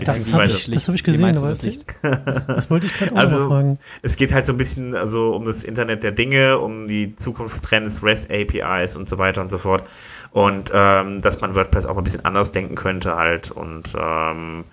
Das 0.00 0.32
habe 0.32 0.46
ich, 0.46 0.88
hab 0.88 0.94
ich 0.94 1.04
gesehen, 1.04 1.36
aber 1.36 1.48
das, 1.48 1.62
nicht? 1.62 1.86
das 2.02 2.70
wollte 2.70 2.86
ich 2.86 2.94
gerade 2.94 3.12
auch 3.14 3.18
also, 3.18 3.48
fragen. 3.48 3.78
Es 4.02 4.16
geht 4.16 4.32
halt 4.32 4.44
so 4.44 4.52
ein 4.52 4.56
bisschen 4.56 4.94
also 4.94 5.34
um 5.34 5.44
das 5.44 5.64
Internet 5.64 6.02
der 6.02 6.12
Dinge, 6.12 6.58
um 6.58 6.86
die 6.86 7.16
Zukunftstrends, 7.16 8.02
REST 8.02 8.30
APIs 8.30 8.96
und 8.96 9.08
so 9.08 9.18
weiter 9.18 9.40
und 9.40 9.48
so 9.48 9.58
fort. 9.58 9.84
Und 10.30 10.70
ähm, 10.72 11.20
dass 11.20 11.40
man 11.40 11.54
WordPress 11.54 11.86
auch 11.86 11.96
ein 11.96 12.04
bisschen 12.04 12.24
anders 12.24 12.52
denken 12.52 12.74
könnte 12.74 13.16
halt 13.16 13.50
und 13.50 13.94
ähm, 13.98 14.64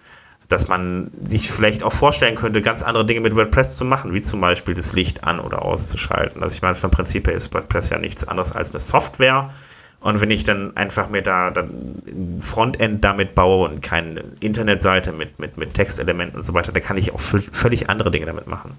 dass 0.49 0.67
man 0.67 1.11
sich 1.23 1.51
vielleicht 1.51 1.83
auch 1.83 1.93
vorstellen 1.93 2.35
könnte, 2.35 2.61
ganz 2.61 2.81
andere 2.81 3.05
Dinge 3.05 3.21
mit 3.21 3.35
WordPress 3.35 3.75
zu 3.75 3.85
machen, 3.85 4.13
wie 4.13 4.21
zum 4.21 4.41
Beispiel 4.41 4.73
das 4.73 4.93
Licht 4.93 5.23
an- 5.23 5.39
oder 5.39 5.61
auszuschalten. 5.63 6.41
Also 6.41 6.55
ich 6.55 6.61
meine, 6.63 6.75
vom 6.75 6.89
Prinzip 6.89 7.27
her 7.27 7.35
ist 7.35 7.53
WordPress 7.53 7.89
ja 7.89 7.99
nichts 7.99 8.27
anderes 8.27 8.51
als 8.51 8.71
eine 8.71 8.79
Software. 8.79 9.51
Und 10.01 10.21
wenn 10.21 10.31
ich 10.31 10.45
dann 10.45 10.77
einfach 10.77 11.09
mir 11.09 11.21
da 11.21 11.49
ein 11.49 12.39
Frontend 12.39 13.03
damit 13.03 13.35
baue 13.35 13.67
und 13.67 13.81
keine 13.81 14.23
Internetseite 14.39 15.11
mit, 15.11 15.39
mit, 15.39 15.57
mit 15.57 15.73
Textelementen 15.73 16.37
und 16.37 16.43
so 16.43 16.53
weiter, 16.53 16.71
dann 16.71 16.81
kann 16.81 16.95
ich 16.95 17.13
auch 17.13 17.19
völlig 17.19 17.89
andere 17.89 18.09
Dinge 18.09 18.25
damit 18.25 18.47
machen. 18.47 18.77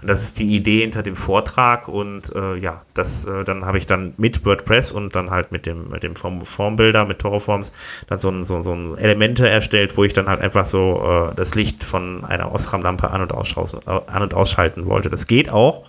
Und 0.00 0.08
das 0.08 0.22
ist 0.22 0.38
die 0.38 0.54
Idee 0.54 0.82
hinter 0.82 1.02
dem 1.02 1.16
Vortrag 1.16 1.88
und 1.88 2.34
äh, 2.34 2.56
ja, 2.56 2.82
das 2.94 3.24
äh, 3.24 3.44
dann 3.44 3.64
habe 3.64 3.78
ich 3.78 3.86
dann 3.86 4.14
mit 4.18 4.44
WordPress 4.44 4.92
und 4.92 5.14
dann 5.14 5.30
halt 5.30 5.50
mit 5.50 5.64
dem, 5.64 5.88
mit 5.90 6.02
dem 6.02 6.14
Form, 6.14 6.44
Formbilder, 6.44 7.06
mit 7.06 7.20
Toroforms, 7.20 7.72
dann 8.08 8.18
so 8.18 8.28
ein, 8.30 8.44
so, 8.44 8.60
so 8.60 8.74
ein 8.74 8.98
Elemente 8.98 9.48
erstellt, 9.48 9.96
wo 9.96 10.04
ich 10.04 10.12
dann 10.12 10.26
halt 10.26 10.40
einfach 10.40 10.66
so 10.66 11.30
äh, 11.30 11.34
das 11.36 11.54
Licht 11.54 11.84
von 11.84 12.24
einer 12.24 12.52
Osram-Lampe 12.52 13.10
an, 13.10 13.22
und 13.22 13.32
an 13.32 14.22
und 14.22 14.34
ausschalten 14.34 14.86
wollte. 14.86 15.08
Das 15.08 15.26
geht 15.26 15.50
auch, 15.50 15.84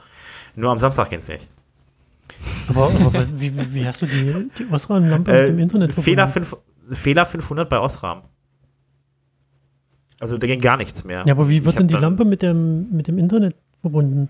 nur 0.55 0.71
am 0.71 0.79
Samstag 0.79 1.09
geht 1.09 1.19
es 1.19 1.29
nicht. 1.29 1.47
Aber, 2.69 2.91
aber 3.05 3.27
wie, 3.39 3.55
wie, 3.57 3.73
wie, 3.73 3.85
hast 3.85 4.01
du 4.01 4.05
die, 4.05 4.49
die 4.57 4.71
Osram-Lampe 4.71 5.31
äh, 5.31 5.41
mit 5.43 5.51
dem 5.51 5.59
Internet 5.59 5.91
Fehler, 5.91 6.27
5, 6.27 6.55
Fehler 6.89 7.25
500 7.25 7.69
bei 7.69 7.79
Osram. 7.79 8.23
Also 10.19 10.37
da 10.37 10.47
ging 10.47 10.61
gar 10.61 10.77
nichts 10.77 11.03
mehr. 11.03 11.23
Ja, 11.25 11.33
aber 11.33 11.49
wie 11.49 11.65
wird 11.65 11.79
denn 11.79 11.87
die 11.87 11.95
Lampe 11.95 12.25
mit 12.25 12.41
dem, 12.41 12.91
mit 12.91 13.07
dem 13.07 13.17
Internet 13.17 13.55
verbunden? 13.79 14.29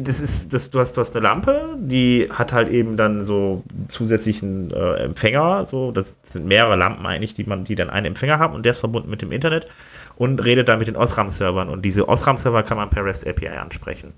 Das 0.00 0.20
ist, 0.20 0.54
das, 0.54 0.70
du, 0.70 0.80
hast, 0.80 0.96
du 0.96 1.00
hast 1.00 1.14
eine 1.14 1.22
Lampe, 1.22 1.76
die 1.78 2.28
hat 2.30 2.52
halt 2.52 2.68
eben 2.68 2.96
dann 2.96 3.24
so 3.24 3.62
zusätzlichen 3.88 4.70
äh, 4.70 4.94
Empfänger, 5.04 5.66
so, 5.66 5.92
das 5.92 6.16
sind 6.22 6.46
mehrere 6.46 6.76
Lampen 6.76 7.04
eigentlich, 7.04 7.34
die 7.34 7.44
man, 7.44 7.64
die 7.64 7.74
dann 7.74 7.90
einen 7.90 8.06
Empfänger 8.06 8.38
haben 8.38 8.54
und 8.54 8.64
der 8.64 8.72
ist 8.72 8.80
verbunden 8.80 9.10
mit 9.10 9.22
dem 9.22 9.30
Internet 9.30 9.66
und 10.16 10.42
redet 10.44 10.68
dann 10.68 10.78
mit 10.78 10.88
den 10.88 10.96
Osram-Servern 10.96 11.68
und 11.68 11.84
diese 11.84 12.08
Osram-Server 12.08 12.62
kann 12.62 12.76
man 12.76 12.90
per 12.90 13.04
REST 13.04 13.26
API 13.26 13.48
ansprechen. 13.48 14.14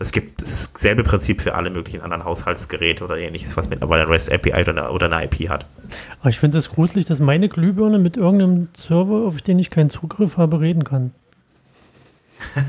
Es 0.00 0.12
gibt 0.12 0.40
dasselbe 0.40 1.02
Prinzip 1.02 1.40
für 1.40 1.54
alle 1.54 1.70
möglichen 1.70 2.02
anderen 2.02 2.24
Haushaltsgeräte 2.24 3.02
oder 3.02 3.16
ähnliches, 3.16 3.56
was 3.56 3.68
mittlerweile 3.68 4.02
ein 4.02 4.08
REST 4.08 4.30
API 4.32 4.52
oder 4.52 4.70
eine, 4.70 4.90
oder 4.90 5.12
eine 5.12 5.24
IP 5.24 5.50
hat. 5.50 5.66
Aber 6.20 6.30
ich 6.30 6.38
finde 6.38 6.58
es 6.58 6.66
das 6.66 6.74
gruselig, 6.74 7.06
dass 7.06 7.18
meine 7.18 7.48
Glühbirne 7.48 7.98
mit 7.98 8.16
irgendeinem 8.16 8.68
Server, 8.76 9.26
auf 9.26 9.42
den 9.42 9.58
ich 9.58 9.70
keinen 9.70 9.90
Zugriff 9.90 10.36
habe, 10.36 10.60
reden 10.60 10.84
kann. 10.84 11.12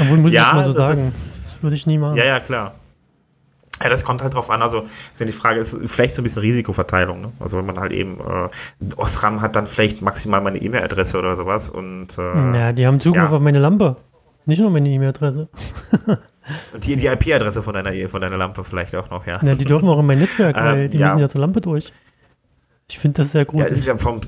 Obwohl 0.00 0.18
muss 0.18 0.32
ja, 0.32 0.48
ich 0.48 0.52
mal 0.52 0.64
so 0.66 0.72
sagen. 0.72 1.00
das 1.00 1.58
würde 1.62 1.74
ich 1.74 1.86
nie 1.86 1.98
machen. 1.98 2.16
Ja, 2.16 2.24
ja, 2.24 2.40
klar. 2.40 2.74
Ja, 3.82 3.90
das 3.90 4.04
kommt 4.04 4.22
halt 4.22 4.32
drauf 4.32 4.48
an. 4.48 4.62
Also, 4.62 4.84
die 5.18 5.32
Frage 5.32 5.60
ist 5.60 5.76
vielleicht 5.86 6.14
so 6.14 6.22
ein 6.22 6.24
bisschen 6.24 6.40
Risikoverteilung. 6.40 7.20
Ne? 7.20 7.32
Also, 7.40 7.58
wenn 7.58 7.66
man 7.66 7.78
halt 7.78 7.92
eben, 7.92 8.18
äh, 8.20 8.94
Osram 8.96 9.42
hat 9.42 9.56
dann 9.56 9.66
vielleicht 9.66 10.00
maximal 10.00 10.40
meine 10.40 10.58
E-Mail-Adresse 10.58 11.18
oder 11.18 11.36
sowas 11.36 11.68
und. 11.68 12.16
Äh, 12.16 12.22
ja, 12.56 12.72
die 12.72 12.86
haben 12.86 13.00
Zugriff 13.00 13.30
ja. 13.30 13.36
auf 13.36 13.40
meine 13.40 13.58
Lampe. 13.58 13.96
Nicht 14.46 14.60
nur 14.60 14.70
meine 14.70 14.88
E-Mail-Adresse. 14.88 15.48
und 16.72 16.86
die, 16.86 16.96
die 16.96 17.06
IP-Adresse 17.06 17.62
von 17.62 17.74
deiner, 17.74 18.08
von 18.08 18.20
deiner 18.20 18.36
Lampe 18.36 18.64
vielleicht 18.64 18.94
auch 18.94 19.10
noch, 19.10 19.26
ja. 19.26 19.38
Ja, 19.42 19.54
die 19.54 19.64
dürfen 19.64 19.88
auch 19.88 19.98
in 19.98 20.06
mein 20.06 20.18
Netzwerk, 20.18 20.56
weil 20.60 20.84
ähm, 20.84 20.90
die 20.90 20.98
ja. 20.98 21.08
müssen 21.08 21.18
ja 21.20 21.28
zur 21.28 21.40
Lampe 21.40 21.60
durch. 21.60 21.92
Ich 22.88 22.98
finde 22.98 23.22
das 23.22 23.32
sehr 23.32 23.44
gut. 23.44 23.60
Ja, 23.60 23.66
es 23.66 23.78
ist 23.78 23.86
ja 23.86 23.96
vom, 23.96 24.20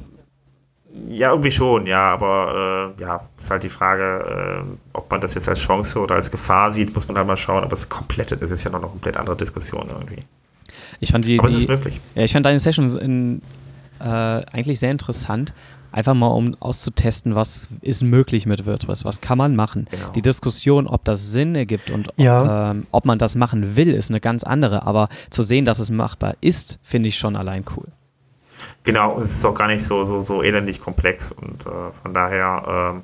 ja, 1.07 1.31
irgendwie 1.31 1.53
schon, 1.53 1.87
ja, 1.87 2.12
aber 2.12 2.95
äh, 2.99 3.03
ja, 3.03 3.29
ist 3.37 3.51
halt 3.51 3.62
die 3.62 3.69
Frage, 3.69 4.64
äh, 4.64 4.77
ob 4.93 5.11
man 5.11 5.21
das 5.21 5.35
jetzt 5.35 5.49
als 5.49 5.61
Chance 5.61 6.01
oder 6.01 6.16
als 6.16 6.31
Gefahr 6.31 6.73
sieht, 6.73 6.93
muss 6.95 7.07
man 7.07 7.16
halt 7.16 7.27
mal 7.27 7.37
schauen, 7.37 7.59
aber 7.59 7.69
das 7.69 7.89
komplette, 7.89 8.37
das 8.37 8.51
ist 8.51 8.64
ja 8.64 8.71
noch 8.71 8.81
eine 8.81 8.89
komplett 8.89 9.16
andere 9.16 9.37
Diskussion 9.37 9.89
irgendwie. 9.89 10.23
Ich 11.01 11.12
fand 11.12 11.27
die, 11.27 11.39
aber 11.39 11.49
die, 11.49 11.55
es 11.55 11.61
ist 11.61 11.69
möglich. 11.69 12.01
Ja, 12.14 12.25
ich 12.25 12.33
fand 12.33 12.45
deine 12.45 12.59
Sessions 12.59 12.95
in, 12.95 13.43
äh, 14.01 14.05
eigentlich 14.05 14.81
sehr 14.81 14.91
interessant, 14.91 15.55
einfach 15.93 16.14
mal 16.14 16.28
um 16.28 16.57
auszutesten, 16.61 17.34
was 17.34 17.68
ist 17.80 18.03
möglich 18.03 18.47
mit 18.47 18.66
WordPress, 18.66 19.05
was 19.05 19.20
kann 19.20 19.39
man 19.39 19.57
machen. 19.57 19.86
Genau. 19.91 20.11
Die 20.11 20.22
Diskussion, 20.22 20.86
ob 20.86 21.05
das 21.05 21.32
Sinn 21.32 21.55
ergibt 21.55 21.91
und 21.91 22.09
ja. 22.16 22.41
ob, 22.41 22.76
ähm, 22.76 22.86
ob 22.91 23.05
man 23.05 23.18
das 23.18 23.34
machen 23.34 23.76
will, 23.76 23.95
ist 23.95 24.11
eine 24.11 24.20
ganz 24.20 24.45
andere, 24.45 24.84
aber 24.84 25.09
zu 25.30 25.43
sehen, 25.43 25.64
dass 25.64 25.78
es 25.78 25.91
machbar 25.91 26.34
ist, 26.41 26.78
finde 26.82 27.09
ich 27.09 27.18
schon 27.18 27.36
allein 27.36 27.64
cool. 27.76 27.86
Genau, 28.84 29.12
und 29.12 29.22
es 29.22 29.36
ist 29.36 29.45
auch 29.45 29.55
gar 29.55 29.68
nicht 29.68 29.84
so, 29.84 30.05
so, 30.05 30.20
so 30.20 30.43
elendig 30.43 30.80
komplex 30.80 31.30
und 31.32 31.66
äh, 31.66 31.93
von 32.03 32.14
daher, 32.14 32.95
ähm, 32.97 33.03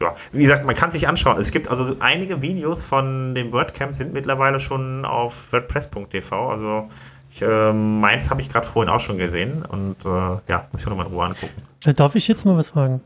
ja, 0.00 0.14
wie 0.32 0.42
gesagt, 0.42 0.64
man 0.64 0.74
kann 0.74 0.90
sich 0.90 1.08
anschauen. 1.08 1.38
Es 1.38 1.52
gibt 1.52 1.68
also 1.68 1.96
einige 2.00 2.42
Videos 2.42 2.82
von 2.82 3.34
dem 3.34 3.52
WordCamp 3.52 3.94
sind 3.94 4.12
mittlerweile 4.12 4.58
schon 4.60 5.04
auf 5.04 5.52
WordPress.tv, 5.52 6.50
also 6.50 6.88
ich, 7.32 7.42
äh, 7.42 7.72
meins 7.72 8.30
habe 8.30 8.40
ich 8.40 8.48
gerade 8.48 8.66
vorhin 8.66 8.92
auch 8.92 9.00
schon 9.00 9.16
gesehen 9.16 9.64
und 9.64 9.96
äh, 10.04 10.08
ja, 10.08 10.68
muss 10.70 10.80
ich 10.80 10.86
auch 10.86 10.90
nochmal 10.90 11.06
in 11.06 11.12
Ruhe 11.12 11.24
angucken. 11.24 11.52
Äh, 11.86 11.94
darf 11.94 12.14
ich 12.14 12.28
jetzt 12.28 12.44
mal 12.44 12.56
was 12.56 12.68
fragen? 12.68 13.00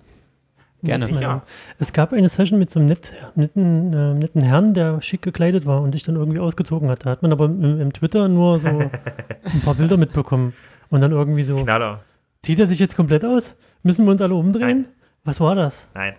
Gerne. 0.82 1.06
Sicher. 1.06 1.42
Es 1.78 1.92
gab 1.92 2.12
eine 2.12 2.28
Session 2.28 2.58
mit 2.58 2.70
so 2.70 2.78
einem 2.78 2.88
net, 2.88 3.14
netten, 3.34 3.92
äh, 3.92 4.14
netten 4.14 4.42
Herrn, 4.42 4.74
der 4.74 5.00
schick 5.00 5.22
gekleidet 5.22 5.64
war 5.64 5.80
und 5.80 5.92
sich 5.92 6.02
dann 6.02 6.16
irgendwie 6.16 6.38
ausgezogen 6.38 6.90
hat. 6.90 7.06
Da 7.06 7.10
hat 7.10 7.22
man 7.22 7.32
aber 7.32 7.46
im, 7.46 7.80
im 7.80 7.92
Twitter 7.92 8.28
nur 8.28 8.58
so 8.58 8.68
ein 9.44 9.60
paar 9.64 9.74
Bilder 9.74 9.96
mitbekommen 9.96 10.52
und 10.90 11.00
dann 11.00 11.12
irgendwie 11.12 11.42
so. 11.42 11.56
Knaller. 11.56 12.02
Zieht 12.42 12.58
er 12.58 12.66
sich 12.66 12.78
jetzt 12.78 12.96
komplett 12.96 13.24
aus? 13.24 13.56
Müssen 13.82 14.04
wir 14.04 14.12
uns 14.12 14.22
alle 14.22 14.34
umdrehen? 14.34 14.82
Nein. 14.82 14.86
Was 15.24 15.40
war 15.40 15.54
das? 15.54 15.86
Nein. 15.94 16.14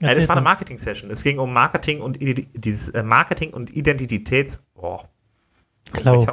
Ja, 0.00 0.14
das 0.14 0.28
war 0.28 0.36
eine 0.36 0.44
Marketing-Session. 0.44 1.10
Es 1.10 1.22
ging 1.22 1.38
um 1.38 1.52
Marketing 1.52 2.00
und 2.00 2.18
dieses 2.20 2.90
äh, 2.90 3.02
Marketing 3.02 3.52
und 3.52 3.74
Identitäts. 3.74 4.62
Oh. 4.74 5.00
Klau. 5.92 6.26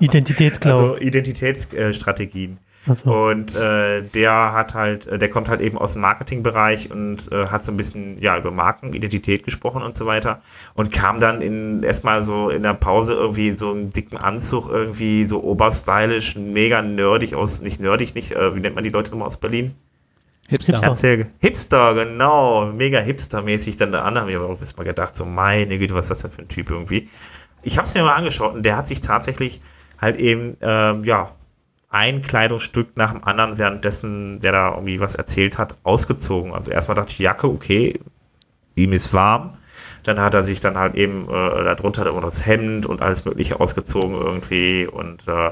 Identitätsklau. 0.00 0.70
Also 0.70 0.96
Identitätsstrategien. 0.98 2.58
So. 2.86 3.10
Und 3.10 3.54
äh, 3.54 4.02
der 4.02 4.52
hat 4.52 4.74
halt, 4.74 5.06
äh, 5.06 5.18
der 5.18 5.28
kommt 5.28 5.48
halt 5.48 5.60
eben 5.60 5.76
aus 5.76 5.92
dem 5.92 6.02
Marketingbereich 6.02 6.90
und 6.90 7.30
äh, 7.30 7.46
hat 7.48 7.64
so 7.64 7.72
ein 7.72 7.76
bisschen 7.76 8.20
ja 8.20 8.38
über 8.38 8.50
Marken, 8.50 8.94
Identität 8.94 9.44
gesprochen 9.44 9.82
und 9.82 9.94
so 9.94 10.06
weiter 10.06 10.40
und 10.74 10.90
kam 10.90 11.20
dann 11.20 11.42
in 11.42 11.82
erstmal 11.82 12.22
so 12.22 12.48
in 12.48 12.62
der 12.62 12.74
Pause 12.74 13.14
irgendwie 13.14 13.50
so 13.50 13.72
einen 13.72 13.90
dicken 13.90 14.16
Anzug 14.16 14.70
irgendwie 14.70 15.24
so 15.24 15.42
oberstylisch, 15.42 16.36
mega 16.36 16.80
nerdig 16.80 17.34
aus, 17.34 17.60
nicht 17.60 17.80
nerdig, 17.80 18.14
nicht, 18.14 18.32
äh, 18.32 18.54
wie 18.54 18.60
nennt 18.60 18.74
man 18.74 18.84
die 18.84 18.90
Leute 18.90 19.10
nochmal 19.10 19.28
aus 19.28 19.36
Berlin? 19.36 19.74
Hipster. 20.48 20.80
Hipster, 20.80 21.26
Hipster 21.40 21.94
genau, 21.94 22.72
mega 22.72 23.00
hipstermäßig 23.00 23.76
dann 23.76 23.92
da 23.92 24.02
an, 24.02 24.18
haben 24.18 24.28
wir 24.28 24.40
auch 24.40 24.58
erstmal 24.58 24.86
gedacht, 24.86 25.14
so 25.14 25.26
meine 25.26 25.78
Güte, 25.78 25.94
was 25.94 26.06
ist 26.06 26.10
das 26.10 26.22
denn 26.22 26.30
für 26.30 26.42
ein 26.42 26.48
Typ 26.48 26.70
irgendwie? 26.70 27.06
Ich 27.68 27.76
habe 27.76 27.86
es 27.86 27.94
mir 27.94 28.02
mal 28.02 28.14
angeschaut 28.14 28.54
und 28.54 28.62
der 28.62 28.76
hat 28.76 28.88
sich 28.88 29.02
tatsächlich 29.02 29.60
halt 30.00 30.16
eben, 30.16 30.56
ähm, 30.62 31.04
ja, 31.04 31.32
ein 31.90 32.22
Kleidungsstück 32.22 32.96
nach 32.96 33.12
dem 33.12 33.24
anderen 33.24 33.58
währenddessen, 33.58 34.40
der 34.40 34.52
da 34.52 34.70
irgendwie 34.70 35.00
was 35.00 35.14
erzählt 35.14 35.58
hat, 35.58 35.74
ausgezogen. 35.82 36.52
Also 36.54 36.70
erstmal 36.70 36.94
dachte 36.94 37.12
ich, 37.12 37.18
Jacke, 37.18 37.46
okay, 37.46 38.00
ihm 38.74 38.92
ist 38.92 39.12
warm. 39.12 39.58
Dann 40.02 40.18
hat 40.18 40.34
er 40.34 40.44
sich 40.44 40.60
dann 40.60 40.78
halt 40.78 40.94
eben 40.94 41.28
äh, 41.28 41.64
darunter 41.64 42.06
immer 42.06 42.22
das 42.22 42.46
Hemd 42.46 42.86
und 42.86 43.02
alles 43.02 43.24
Mögliche 43.26 43.60
ausgezogen 43.60 44.14
irgendwie 44.14 44.86
und 44.86 45.28
äh, 45.28 45.50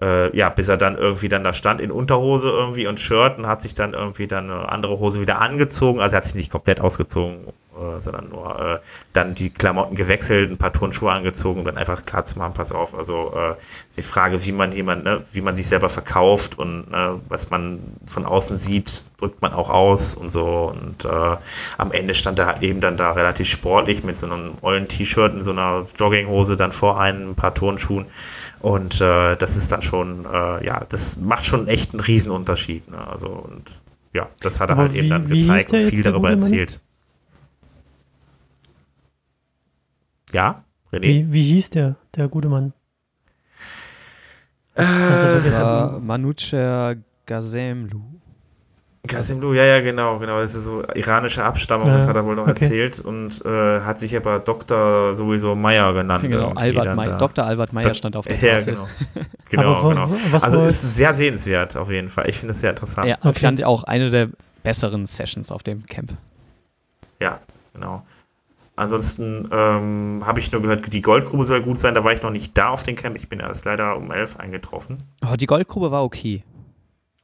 äh, 0.00 0.36
ja, 0.36 0.48
bis 0.48 0.68
er 0.68 0.76
dann 0.76 0.98
irgendwie 0.98 1.28
dann 1.28 1.44
da 1.44 1.52
stand 1.52 1.80
in 1.80 1.92
Unterhose 1.92 2.48
irgendwie 2.48 2.88
und 2.88 2.98
Shirt 2.98 3.38
und 3.38 3.46
hat 3.46 3.62
sich 3.62 3.74
dann 3.74 3.92
irgendwie 3.92 4.26
dann 4.26 4.50
eine 4.50 4.68
andere 4.68 4.98
Hose 4.98 5.20
wieder 5.20 5.40
angezogen. 5.40 6.00
Also 6.00 6.14
er 6.14 6.18
hat 6.18 6.24
sich 6.24 6.34
nicht 6.34 6.50
komplett 6.50 6.80
ausgezogen, 6.80 7.52
äh, 7.78 8.00
sondern 8.00 8.28
nur 8.28 8.60
äh, 8.60 8.78
dann 9.12 9.34
die 9.34 9.50
Klamotten 9.50 9.94
gewechselt, 9.94 10.50
ein 10.50 10.58
paar 10.58 10.72
Turnschuhe 10.72 11.10
angezogen 11.10 11.60
und 11.60 11.66
dann 11.66 11.78
einfach 11.78 12.04
klar 12.04 12.24
zu 12.24 12.38
machen, 12.38 12.54
pass 12.54 12.72
auf, 12.72 12.94
also 12.94 13.32
äh, 13.34 13.54
die 13.96 14.02
Frage, 14.02 14.44
wie 14.44 14.52
man 14.52 14.72
jemand, 14.72 15.04
ne, 15.04 15.24
wie 15.32 15.40
man 15.40 15.56
sich 15.56 15.68
selber 15.68 15.88
verkauft 15.88 16.58
und 16.58 16.90
ne, 16.90 17.20
was 17.28 17.50
man 17.50 17.80
von 18.06 18.26
außen 18.26 18.56
sieht, 18.56 19.02
drückt 19.18 19.40
man 19.40 19.52
auch 19.52 19.70
aus 19.70 20.14
und 20.14 20.30
so 20.30 20.74
und 20.74 21.04
äh, 21.04 21.36
am 21.78 21.92
Ende 21.92 22.14
stand 22.14 22.38
er 22.38 22.46
halt 22.46 22.62
eben 22.62 22.80
dann 22.80 22.96
da 22.96 23.12
relativ 23.12 23.48
sportlich 23.48 24.04
mit 24.04 24.16
so 24.16 24.26
einem 24.26 24.52
ollen 24.60 24.88
T-Shirt 24.88 25.32
und 25.32 25.40
so 25.40 25.52
einer 25.52 25.86
Jogginghose 25.98 26.56
dann 26.56 26.72
vor 26.72 27.00
einem, 27.00 27.30
ein 27.30 27.34
paar 27.36 27.54
Turnschuhen 27.54 28.06
und 28.60 29.00
äh, 29.00 29.36
das 29.36 29.56
ist 29.56 29.72
dann 29.72 29.82
schon, 29.82 30.26
äh, 30.26 30.66
ja, 30.66 30.84
das 30.88 31.16
macht 31.16 31.46
schon 31.46 31.68
echt 31.68 31.92
einen 31.92 32.00
Riesenunterschied, 32.00 32.90
ne? 32.90 32.98
also 33.08 33.28
und 33.28 33.70
ja, 34.12 34.28
das 34.40 34.60
hat 34.60 34.68
er 34.68 34.74
Aber 34.74 34.82
halt 34.82 34.94
wie, 34.94 34.98
eben 34.98 35.08
dann 35.08 35.26
gezeigt 35.26 35.72
und 35.72 35.80
viel 35.82 36.02
darüber 36.02 36.30
erzählt. 36.30 36.80
Ja, 40.32 40.64
René? 40.92 41.02
Wie, 41.02 41.32
wie 41.32 41.42
hieß 41.42 41.70
der, 41.70 41.96
der 42.16 42.28
gute 42.28 42.48
Mann? 42.48 42.72
Äh, 44.74 44.84
das 44.84 45.52
war 45.52 45.98
Manucher 46.00 46.96
Gazemlu. 47.26 48.00
Kasimlu, 49.06 49.52
ja, 49.52 49.64
ja, 49.64 49.80
genau, 49.80 50.18
genau. 50.20 50.40
Das 50.40 50.54
ist 50.54 50.62
so 50.62 50.84
iranische 50.94 51.42
Abstammung, 51.42 51.88
ja, 51.88 51.94
das 51.94 52.06
hat 52.06 52.14
er 52.14 52.24
wohl 52.24 52.36
noch 52.36 52.46
okay. 52.46 52.64
erzählt 52.64 53.00
und 53.00 53.44
äh, 53.44 53.80
hat 53.80 53.98
sich 53.98 54.16
aber 54.16 54.38
Dr. 54.38 55.16
sowieso 55.16 55.56
Meyer 55.56 55.92
genannt. 55.92 56.22
Genau, 56.22 56.52
Albert 56.52 56.94
Meyer, 56.94 57.18
Dr. 57.18 57.44
Albert 57.44 57.72
Meyer 57.72 57.94
stand 57.94 58.14
auf 58.14 58.26
der 58.26 58.36
Ja, 58.36 58.60
genau. 58.60 58.86
genau, 59.50 59.88
genau. 59.88 60.10
Also 60.40 60.60
es 60.60 60.84
ist 60.84 60.96
sehr 60.96 61.12
sehenswert 61.14 61.76
auf 61.76 61.90
jeden 61.90 62.08
Fall. 62.08 62.28
Ich 62.28 62.38
finde 62.38 62.52
es 62.52 62.60
sehr 62.60 62.70
interessant. 62.70 63.08
Ja, 63.08 63.16
okay. 63.20 63.30
ich 63.34 63.40
fand 63.40 63.64
auch 63.64 63.82
eine 63.82 64.08
der 64.10 64.28
besseren 64.62 65.06
Sessions 65.06 65.50
auf 65.50 65.64
dem 65.64 65.84
Camp. 65.86 66.12
Ja, 67.20 67.40
genau. 67.72 68.06
Ansonsten 68.82 69.48
ähm, 69.52 70.22
habe 70.24 70.40
ich 70.40 70.52
nur 70.52 70.62
gehört, 70.62 70.92
die 70.92 71.02
Goldgrube 71.02 71.44
soll 71.44 71.62
gut 71.62 71.78
sein. 71.78 71.94
Da 71.94 72.04
war 72.04 72.12
ich 72.12 72.22
noch 72.22 72.30
nicht 72.30 72.56
da 72.56 72.70
auf 72.70 72.82
dem 72.82 72.96
Camp. 72.96 73.16
Ich 73.16 73.28
bin 73.28 73.40
erst 73.40 73.64
leider 73.64 73.96
um 73.96 74.10
elf 74.10 74.36
eingetroffen. 74.36 74.98
Oh, 75.24 75.36
die 75.36 75.46
Goldgrube 75.46 75.90
war 75.90 76.04
okay. 76.04 76.44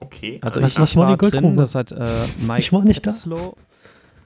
Okay. 0.00 0.38
Also 0.42 0.62
was, 0.62 0.72
ich, 0.72 0.78
was 0.78 0.90
ich 0.90 0.96
war, 0.96 1.08
war 1.08 1.16
drin, 1.16 1.56
das 1.56 1.74
hat 1.74 1.92
äh, 1.92 2.26
Mike 2.40 2.60
ich 2.60 2.72
war 2.72 2.82
nicht 2.82 3.02
Petzlow. 3.02 3.56
Da. 3.56 3.62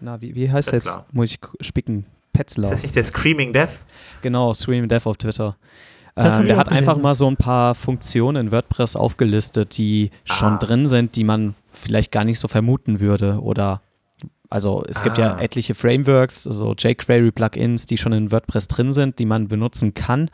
Na, 0.00 0.20
wie, 0.20 0.34
wie 0.34 0.50
heißt 0.50 0.72
das? 0.72 0.98
Muss 1.12 1.30
ich 1.30 1.38
spicken. 1.60 2.04
Petzler. 2.32 2.64
Ist 2.64 2.72
das 2.72 2.82
nicht 2.82 2.96
der 2.96 3.04
Screaming 3.04 3.52
Death? 3.52 3.82
Genau, 4.22 4.54
Screaming 4.54 4.88
Death 4.88 5.06
auf 5.06 5.16
Twitter. 5.16 5.56
Ähm, 6.16 6.46
der 6.46 6.56
hat 6.56 6.68
gelesen. 6.68 6.88
einfach 6.88 6.96
mal 7.02 7.14
so 7.14 7.26
ein 7.26 7.36
paar 7.36 7.74
Funktionen 7.74 8.46
in 8.46 8.52
WordPress 8.52 8.96
aufgelistet, 8.96 9.78
die 9.78 10.10
ah. 10.28 10.32
schon 10.34 10.58
drin 10.58 10.86
sind, 10.86 11.16
die 11.16 11.24
man 11.24 11.54
vielleicht 11.70 12.12
gar 12.12 12.24
nicht 12.24 12.38
so 12.38 12.48
vermuten 12.48 13.00
würde. 13.00 13.40
Oder 13.40 13.80
also 14.52 14.84
es 14.86 14.98
ah. 14.98 15.04
gibt 15.04 15.18
ja 15.18 15.34
ah. 15.34 15.40
etliche 15.40 15.74
Frameworks, 15.74 16.46
also 16.46 16.74
jQuery-Plugins, 16.74 17.86
die 17.86 17.96
schon 17.96 18.12
in 18.12 18.30
WordPress 18.30 18.68
drin 18.68 18.92
sind, 18.92 19.18
die 19.18 19.24
man 19.24 19.48
benutzen 19.48 19.94
kann. 19.94 20.30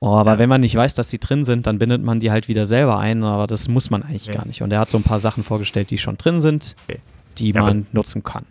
Oh, 0.00 0.14
aber 0.14 0.32
ja. 0.32 0.38
wenn 0.38 0.50
man 0.50 0.60
nicht 0.60 0.74
weiß, 0.74 0.94
dass 0.94 1.08
die 1.08 1.18
drin 1.18 1.44
sind, 1.44 1.66
dann 1.66 1.78
bindet 1.78 2.02
man 2.02 2.20
die 2.20 2.30
halt 2.30 2.48
wieder 2.48 2.66
selber 2.66 2.98
ein, 2.98 3.24
aber 3.24 3.46
das 3.46 3.68
muss 3.68 3.90
man 3.90 4.02
eigentlich 4.02 4.26
ja. 4.26 4.34
gar 4.34 4.46
nicht. 4.46 4.60
Und 4.60 4.70
er 4.70 4.80
hat 4.80 4.90
so 4.90 4.98
ein 4.98 5.02
paar 5.02 5.18
Sachen 5.18 5.44
vorgestellt, 5.44 5.90
die 5.90 5.96
schon 5.96 6.18
drin 6.18 6.40
sind, 6.40 6.76
okay. 6.88 7.00
die 7.38 7.52
ja, 7.52 7.62
man 7.62 7.86
nutzen 7.92 8.22
kann. 8.22 8.44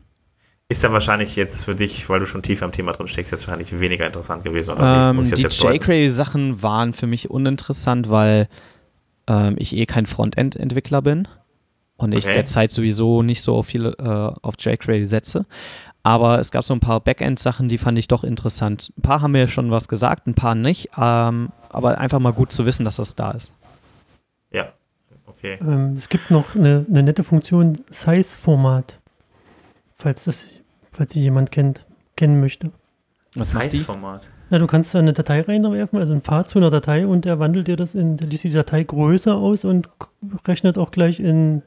Ist 0.70 0.84
dann 0.84 0.94
wahrscheinlich 0.94 1.36
jetzt 1.36 1.66
für 1.66 1.76
dich, 1.76 2.10
weil 2.10 2.20
du 2.20 2.26
schon 2.26 2.42
tiefer 2.42 2.66
im 2.66 2.72
Thema 2.72 2.94
drin 2.94 3.08
steckst, 3.08 3.32
jetzt 3.32 3.48
wahrscheinlich 3.48 3.80
weniger 3.80 4.08
interessant 4.08 4.44
gewesen. 4.44 4.74
Ähm, 4.80 5.22
die 5.22 5.44
jQuery-Sachen 5.44 6.64
waren 6.64 6.94
für 6.94 7.06
mich 7.06 7.30
uninteressant, 7.30 8.10
weil 8.10 8.48
ähm, 9.28 9.56
ich 9.60 9.76
eh 9.76 9.86
kein 9.86 10.08
Frontend-Entwickler 10.08 11.04
bin 11.04 11.28
und 12.04 12.14
ich 12.14 12.26
derzeit 12.26 12.72
sowieso 12.72 13.24
nicht 13.24 13.42
so 13.42 13.56
auf 13.56 13.68
viele 13.68 13.92
äh, 13.98 14.40
auf 14.42 14.56
jQuery 14.60 15.06
setze. 15.06 15.46
Aber 16.04 16.40
es 16.40 16.52
gab 16.52 16.66
so 16.66 16.74
ein 16.74 16.82
paar 16.82 17.00
Backend-Sachen, 17.00 17.70
die 17.70 17.78
fand 17.78 17.98
ich 17.98 18.10
doch 18.10 18.26
interessant. 18.26 18.92
Ein 18.98 19.02
paar 19.02 19.22
haben 19.22 19.32
mir 19.32 19.48
schon 19.48 19.72
was 19.72 19.88
gesagt, 19.88 20.28
ein 20.28 20.34
paar 20.34 20.54
nicht. 20.54 20.90
Ähm, 20.98 21.50
aber 21.70 21.98
einfach 21.98 22.20
mal 22.20 22.34
gut 22.34 22.52
zu 22.52 22.66
wissen, 22.66 22.84
dass 22.84 22.98
das 22.98 23.16
da 23.16 23.32
ist. 23.32 23.54
Ja, 24.52 24.74
okay. 25.26 25.58
Ähm, 25.62 25.94
es 25.96 26.10
gibt 26.10 26.30
noch 26.30 26.56
eine, 26.56 26.86
eine 26.90 27.04
nette 27.04 27.24
Funktion 27.24 27.80
Size-Format. 27.90 29.00
Falls 29.96 30.26
das, 30.26 30.46
falls 30.92 31.14
sich 31.14 31.24
jemand 31.24 31.52
kennt, 31.52 31.86
kennen 32.18 32.42
möchte. 32.42 32.72
Was 33.36 33.52
Size-Format? 33.52 34.28
Na, 34.50 34.60
du 34.60 34.68
kannst 34.68 34.96
eine 34.96 35.14
Datei 35.14 35.42
reinwerfen, 35.42 35.98
also 35.98 36.14
ein 36.14 36.22
Pfad 36.22 36.50
zu 36.50 36.60
einer 36.60 36.70
Datei 36.70 37.08
und 37.08 37.26
der 37.26 37.40
wandelt 37.40 37.68
dir 37.68 37.78
das 37.78 37.96
in, 37.96 38.18
der 38.18 38.28
liest 38.28 38.44
die 38.44 38.52
Datei 38.52 38.84
größer 38.84 39.34
aus 39.34 39.64
und 39.64 39.90
rechnet 40.46 40.78
auch 40.78 40.92
gleich 40.92 41.20
in, 41.20 41.64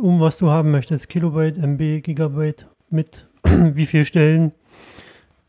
um 0.00 0.20
was 0.20 0.38
du 0.38 0.50
haben 0.50 0.70
möchtest. 0.70 1.08
Kilobyte, 1.08 1.58
MB, 1.58 2.02
Gigabyte 2.02 2.66
mit 2.90 3.28
wie 3.44 3.86
viele 3.86 4.04
Stellen 4.04 4.52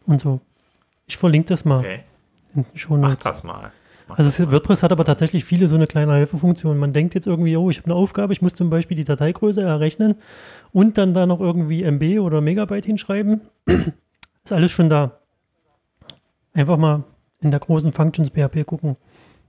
und 0.05 0.21
so. 0.21 0.41
Ich 1.07 1.17
verlinke 1.17 1.49
das 1.49 1.65
mal. 1.65 1.79
Okay. 1.79 2.03
Mach 2.89 3.15
das 3.15 3.43
mal. 3.43 3.71
Mach 4.07 4.17
also 4.17 4.29
das 4.29 4.51
WordPress 4.51 4.81
mal. 4.81 4.85
hat 4.85 4.91
aber 4.91 5.05
tatsächlich 5.05 5.45
viele 5.45 5.67
so 5.67 5.75
eine 5.75 5.87
kleine 5.87 6.15
Hilfefunktion. 6.15 6.77
Man 6.77 6.93
denkt 6.93 7.15
jetzt 7.15 7.27
irgendwie, 7.27 7.55
oh, 7.55 7.69
ich 7.69 7.77
habe 7.77 7.85
eine 7.85 7.95
Aufgabe, 7.95 8.33
ich 8.33 8.41
muss 8.41 8.53
zum 8.53 8.69
Beispiel 8.69 8.97
die 8.97 9.03
Dateigröße 9.03 9.61
errechnen 9.61 10.15
und 10.71 10.97
dann 10.97 11.13
da 11.13 11.25
noch 11.25 11.39
irgendwie 11.39 11.83
MB 11.83 12.19
oder 12.19 12.41
Megabyte 12.41 12.85
hinschreiben. 12.85 13.41
Ist 14.43 14.53
alles 14.53 14.71
schon 14.71 14.89
da. 14.89 15.19
Einfach 16.53 16.77
mal 16.77 17.03
in 17.41 17.51
der 17.51 17.59
großen 17.59 17.93
Functions 17.93 18.29
PHP 18.29 18.65
gucken. 18.65 18.97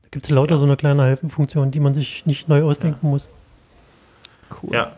Da 0.02 0.08
gibt 0.10 0.24
es 0.24 0.30
lauter 0.30 0.54
ja. 0.54 0.58
so 0.58 0.64
eine 0.64 0.76
kleine 0.76 1.06
Hilfefunktion, 1.06 1.70
die 1.70 1.80
man 1.80 1.94
sich 1.94 2.26
nicht 2.26 2.48
neu 2.48 2.62
ausdenken 2.62 3.00
ja. 3.02 3.08
muss. 3.08 3.28
Cool. 4.62 4.74
Ja, 4.74 4.92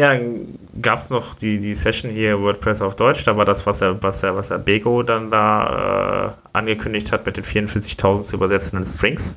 ja, 0.00 0.14
dann 0.14 0.58
gab 0.80 0.96
es 0.96 1.10
noch 1.10 1.34
die, 1.34 1.60
die 1.60 1.74
Session 1.74 2.10
hier 2.10 2.40
WordPress 2.40 2.80
auf 2.80 2.96
Deutsch. 2.96 3.22
Da 3.24 3.36
war 3.36 3.44
das, 3.44 3.66
was 3.66 3.82
er, 3.82 4.02
was 4.02 4.22
er, 4.22 4.34
was 4.34 4.50
er 4.50 4.58
Bego 4.58 5.02
dann 5.02 5.30
da 5.30 6.36
äh, 6.54 6.56
angekündigt 6.56 7.12
hat, 7.12 7.26
mit 7.26 7.36
den 7.36 7.44
44.000 7.44 8.24
zu 8.24 8.36
übersetzenden 8.36 8.86
Strings. 8.86 9.36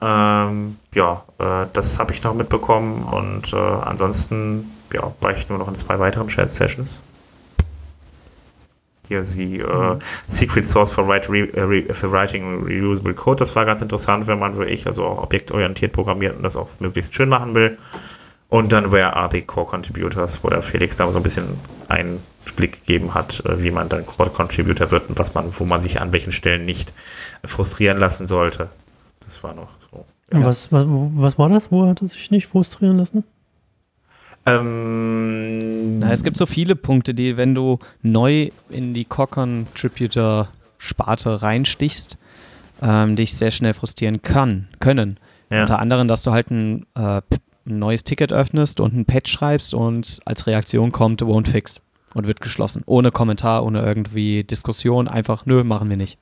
Ähm, 0.00 0.76
ja, 0.94 1.24
äh, 1.38 1.66
das 1.72 1.98
habe 1.98 2.12
ich 2.12 2.22
noch 2.22 2.34
mitbekommen 2.34 3.02
und 3.02 3.52
äh, 3.52 3.56
ansonsten 3.56 4.70
ja, 4.92 5.12
war 5.20 5.32
ich 5.32 5.48
nur 5.48 5.58
noch 5.58 5.66
in 5.66 5.74
zwei 5.74 5.98
weiteren 5.98 6.28
Sessions. 6.28 7.00
Hier 9.08 9.24
sie 9.24 9.58
äh, 9.58 9.94
mhm. 9.94 9.98
Secret 10.26 10.64
Source 10.64 10.90
for, 10.90 11.08
write 11.08 11.30
re, 11.30 11.48
äh, 11.54 11.60
re, 11.60 11.94
for 11.94 12.12
Writing 12.12 12.64
Reusable 12.64 13.14
Code. 13.14 13.38
Das 13.38 13.54
war 13.56 13.64
ganz 13.64 13.82
interessant, 13.82 14.26
wenn 14.26 14.38
man 14.38 14.58
wie 14.58 14.64
ich 14.64 14.86
also 14.86 15.04
auch 15.04 15.22
objektorientiert 15.22 15.92
programmiert 15.92 16.36
und 16.36 16.42
das 16.42 16.56
auch 16.56 16.68
möglichst 16.78 17.14
schön 17.14 17.28
machen 17.28 17.54
will. 17.54 17.78
Und 18.48 18.72
dann 18.72 18.92
Where 18.92 19.16
are 19.16 19.30
the 19.32 19.40
Core 19.40 19.66
Contributors, 19.66 20.44
wo 20.44 20.48
der 20.48 20.62
Felix 20.62 20.96
da 20.96 21.10
so 21.10 21.18
ein 21.18 21.22
bisschen 21.22 21.58
einen 21.88 22.22
Blick 22.54 22.80
gegeben 22.80 23.14
hat, 23.14 23.42
äh, 23.46 23.62
wie 23.62 23.70
man 23.70 23.88
dann 23.88 24.04
Core 24.04 24.30
Contributor 24.30 24.90
wird 24.90 25.08
und 25.08 25.18
was 25.18 25.34
man, 25.34 25.52
wo 25.58 25.64
man 25.64 25.80
sich 25.80 26.00
an 26.00 26.12
welchen 26.12 26.32
Stellen 26.32 26.64
nicht 26.64 26.92
frustrieren 27.44 27.98
lassen 27.98 28.26
sollte. 28.26 28.68
Das 29.24 29.42
war 29.42 29.54
noch 29.54 29.68
so. 29.90 30.04
Ja. 30.32 30.44
Was, 30.44 30.70
was, 30.70 30.84
was 30.86 31.38
war 31.38 31.48
das? 31.48 31.72
Wo 31.72 31.86
hat 31.86 32.02
es 32.02 32.12
sich 32.12 32.30
nicht 32.30 32.46
frustrieren 32.46 32.98
lassen? 32.98 33.24
Ähm, 34.44 36.00
Na, 36.00 36.12
es 36.12 36.24
gibt 36.24 36.36
so 36.36 36.46
viele 36.46 36.74
Punkte, 36.76 37.14
die, 37.14 37.36
wenn 37.36 37.54
du 37.54 37.78
neu 38.02 38.50
in 38.70 38.94
die 38.94 39.04
Core 39.04 39.28
Contributor 39.28 40.48
Sparte 40.78 41.42
reinstichst, 41.42 42.18
ähm, 42.82 43.14
dich 43.14 43.34
sehr 43.34 43.52
schnell 43.52 43.74
frustrieren 43.74 44.22
kann, 44.22 44.68
können. 44.80 45.18
Ja. 45.50 45.62
Unter 45.62 45.78
anderem, 45.78 46.08
dass 46.08 46.22
du 46.22 46.32
halt 46.32 46.50
ein 46.50 46.86
äh, 46.96 47.20
ein 47.66 47.78
neues 47.78 48.04
Ticket 48.04 48.32
öffnest 48.32 48.80
und 48.80 48.94
ein 48.94 49.04
Patch 49.04 49.30
schreibst 49.30 49.74
und 49.74 50.20
als 50.24 50.46
Reaktion 50.46 50.92
kommt 50.92 51.22
won't 51.22 51.48
fix 51.48 51.80
und 52.14 52.26
wird 52.26 52.40
geschlossen. 52.40 52.82
Ohne 52.86 53.10
Kommentar, 53.10 53.64
ohne 53.64 53.82
irgendwie 53.82 54.44
Diskussion, 54.44 55.08
einfach 55.08 55.46
nö, 55.46 55.64
machen 55.64 55.88
wir 55.88 55.96
nicht. 55.96 56.18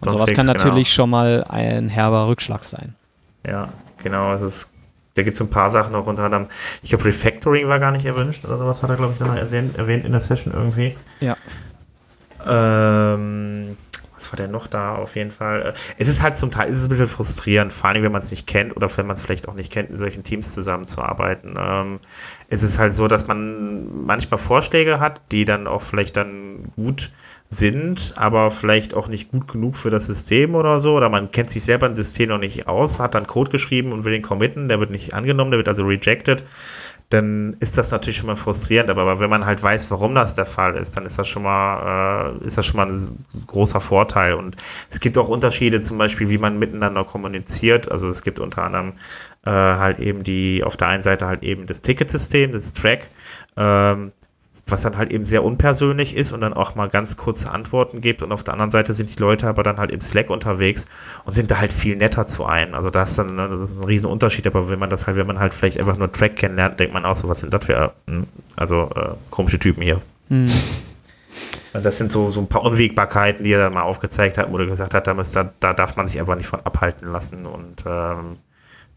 Und 0.00 0.08
Don't 0.08 0.12
sowas 0.12 0.28
fix, 0.28 0.36
kann 0.36 0.46
natürlich 0.46 0.88
genau. 0.88 0.94
schon 0.94 1.10
mal 1.10 1.44
ein 1.48 1.88
herber 1.88 2.28
Rückschlag 2.28 2.64
sein. 2.64 2.94
Ja, 3.46 3.68
genau. 4.02 4.32
Es 4.32 4.42
ist, 4.42 4.70
da 5.14 5.22
gibt 5.22 5.34
es 5.34 5.40
ein 5.40 5.50
paar 5.50 5.70
Sachen 5.70 5.92
noch 5.92 6.06
unter 6.06 6.24
anderem. 6.24 6.46
Ich 6.82 6.90
glaube, 6.90 7.04
Refactoring 7.04 7.68
war 7.68 7.78
gar 7.78 7.90
nicht 7.90 8.06
erwünscht 8.06 8.44
oder 8.44 8.58
sowas 8.58 8.82
hat 8.82 8.90
er, 8.90 8.96
glaube 8.96 9.12
ich, 9.12 9.18
dann 9.18 9.36
erwähnt 9.36 10.04
in 10.04 10.12
der 10.12 10.20
Session 10.20 10.52
irgendwie. 10.54 10.94
Ja. 11.20 11.36
Ähm, 12.46 13.76
was 14.14 14.30
war 14.32 14.36
denn 14.36 14.50
noch 14.50 14.66
da 14.66 14.96
auf 14.96 15.16
jeden 15.16 15.30
Fall? 15.30 15.74
Es 15.98 16.06
ist 16.06 16.22
halt 16.22 16.36
zum 16.36 16.50
Teil, 16.50 16.70
es 16.70 16.78
ist 16.78 16.84
ein 16.84 16.90
bisschen 16.90 17.06
frustrierend, 17.06 17.72
vor 17.72 17.90
allem 17.90 18.02
wenn 18.02 18.12
man 18.12 18.20
es 18.20 18.30
nicht 18.30 18.46
kennt 18.46 18.76
oder 18.76 18.94
wenn 18.96 19.06
man 19.06 19.14
es 19.14 19.22
vielleicht 19.22 19.48
auch 19.48 19.54
nicht 19.54 19.72
kennt, 19.72 19.90
in 19.90 19.96
solchen 19.96 20.24
Teams 20.24 20.52
zusammenzuarbeiten. 20.52 21.54
Ähm, 21.58 22.00
es 22.48 22.62
ist 22.62 22.78
halt 22.78 22.92
so, 22.92 23.08
dass 23.08 23.26
man 23.26 24.04
manchmal 24.04 24.38
Vorschläge 24.38 25.00
hat, 25.00 25.22
die 25.32 25.44
dann 25.44 25.66
auch 25.66 25.82
vielleicht 25.82 26.16
dann 26.16 26.62
gut 26.76 27.10
sind, 27.50 28.14
aber 28.16 28.50
vielleicht 28.50 28.94
auch 28.94 29.08
nicht 29.08 29.32
gut 29.32 29.48
genug 29.48 29.76
für 29.76 29.90
das 29.90 30.06
System 30.06 30.54
oder 30.54 30.78
so. 30.78 30.94
Oder 30.94 31.08
man 31.08 31.30
kennt 31.32 31.50
sich 31.50 31.64
selber 31.64 31.86
ein 31.86 31.94
System 31.94 32.28
noch 32.28 32.38
nicht 32.38 32.68
aus, 32.68 33.00
hat 33.00 33.14
dann 33.14 33.26
Code 33.26 33.50
geschrieben 33.50 33.92
und 33.92 34.04
will 34.04 34.12
den 34.12 34.22
committen, 34.22 34.68
der 34.68 34.80
wird 34.80 34.90
nicht 34.90 35.14
angenommen, 35.14 35.50
der 35.50 35.58
wird 35.58 35.68
also 35.68 35.84
rejected 35.84 36.44
dann 37.10 37.56
ist 37.58 37.76
das 37.76 37.90
natürlich 37.90 38.18
schon 38.18 38.28
mal 38.28 38.36
frustrierend. 38.36 38.88
Aber 38.88 39.18
wenn 39.18 39.28
man 39.28 39.44
halt 39.44 39.62
weiß, 39.62 39.90
warum 39.90 40.14
das 40.14 40.36
der 40.36 40.46
Fall 40.46 40.76
ist, 40.76 40.96
dann 40.96 41.04
ist 41.06 41.18
das 41.18 41.28
schon 41.28 41.42
mal, 41.42 42.38
äh, 42.40 42.46
ist 42.46 42.56
das 42.56 42.66
schon 42.66 42.76
mal 42.76 42.88
ein 42.88 43.24
großer 43.48 43.80
Vorteil. 43.80 44.34
Und 44.34 44.56
es 44.90 45.00
gibt 45.00 45.18
auch 45.18 45.28
Unterschiede, 45.28 45.82
zum 45.82 45.98
Beispiel, 45.98 46.28
wie 46.28 46.38
man 46.38 46.58
miteinander 46.58 47.04
kommuniziert. 47.04 47.90
Also 47.90 48.08
es 48.08 48.22
gibt 48.22 48.38
unter 48.38 48.62
anderem 48.62 48.92
äh, 49.44 49.50
halt 49.50 49.98
eben 49.98 50.22
die, 50.22 50.62
auf 50.64 50.76
der 50.76 50.86
einen 50.88 51.02
Seite 51.02 51.26
halt 51.26 51.42
eben 51.42 51.66
das 51.66 51.80
Ticketsystem, 51.80 52.52
das 52.52 52.72
Track. 52.74 53.08
Ähm, 53.56 54.12
was 54.66 54.82
dann 54.82 54.96
halt 54.96 55.10
eben 55.10 55.24
sehr 55.24 55.44
unpersönlich 55.44 56.16
ist 56.16 56.32
und 56.32 56.40
dann 56.40 56.52
auch 56.52 56.74
mal 56.74 56.88
ganz 56.88 57.16
kurze 57.16 57.50
Antworten 57.50 58.00
gibt. 58.00 58.22
Und 58.22 58.32
auf 58.32 58.44
der 58.44 58.54
anderen 58.54 58.70
Seite 58.70 58.94
sind 58.94 59.14
die 59.16 59.20
Leute 59.20 59.46
aber 59.46 59.62
dann 59.62 59.78
halt 59.78 59.90
im 59.90 60.00
Slack 60.00 60.30
unterwegs 60.30 60.86
und 61.24 61.34
sind 61.34 61.50
da 61.50 61.58
halt 61.58 61.72
viel 61.72 61.96
netter 61.96 62.26
zu 62.26 62.44
einem. 62.44 62.74
Also 62.74 62.88
das 62.90 63.10
ist 63.10 63.18
dann 63.18 63.34
ne, 63.34 63.48
das 63.48 63.70
ist 63.70 63.78
ein 63.78 63.84
riesen 63.84 64.06
Unterschied, 64.06 64.46
aber 64.46 64.70
wenn 64.70 64.78
man 64.78 64.90
das 64.90 65.06
halt, 65.06 65.16
wenn 65.16 65.26
man 65.26 65.38
halt 65.38 65.54
vielleicht 65.54 65.78
einfach 65.78 65.96
nur 65.96 66.12
Track 66.12 66.36
kennenlernt, 66.36 66.78
denkt 66.80 66.94
man 66.94 67.04
auch 67.04 67.16
so, 67.16 67.28
was 67.28 67.40
sind 67.40 67.52
das 67.52 67.64
für 67.64 67.92
hm, 68.06 68.26
also 68.56 68.90
äh, 68.94 69.14
komische 69.30 69.58
Typen 69.58 69.82
hier. 69.82 70.00
Mhm. 70.28 70.50
Das 71.72 71.98
sind 71.98 72.10
so, 72.10 72.30
so 72.30 72.40
ein 72.40 72.48
paar 72.48 72.62
Unwägbarkeiten, 72.62 73.44
die 73.44 73.52
er 73.52 73.60
dann 73.60 73.74
mal 73.74 73.82
aufgezeigt 73.82 74.38
hat, 74.38 74.52
wo 74.52 74.58
er 74.58 74.66
gesagt 74.66 74.92
hat, 74.92 75.06
da, 75.06 75.14
muss, 75.14 75.30
da, 75.32 75.52
da 75.60 75.72
darf 75.72 75.94
man 75.94 76.08
sich 76.08 76.18
einfach 76.18 76.34
nicht 76.34 76.48
von 76.48 76.60
abhalten 76.60 77.12
lassen. 77.12 77.46
Und 77.46 77.84
ähm, 77.86 78.38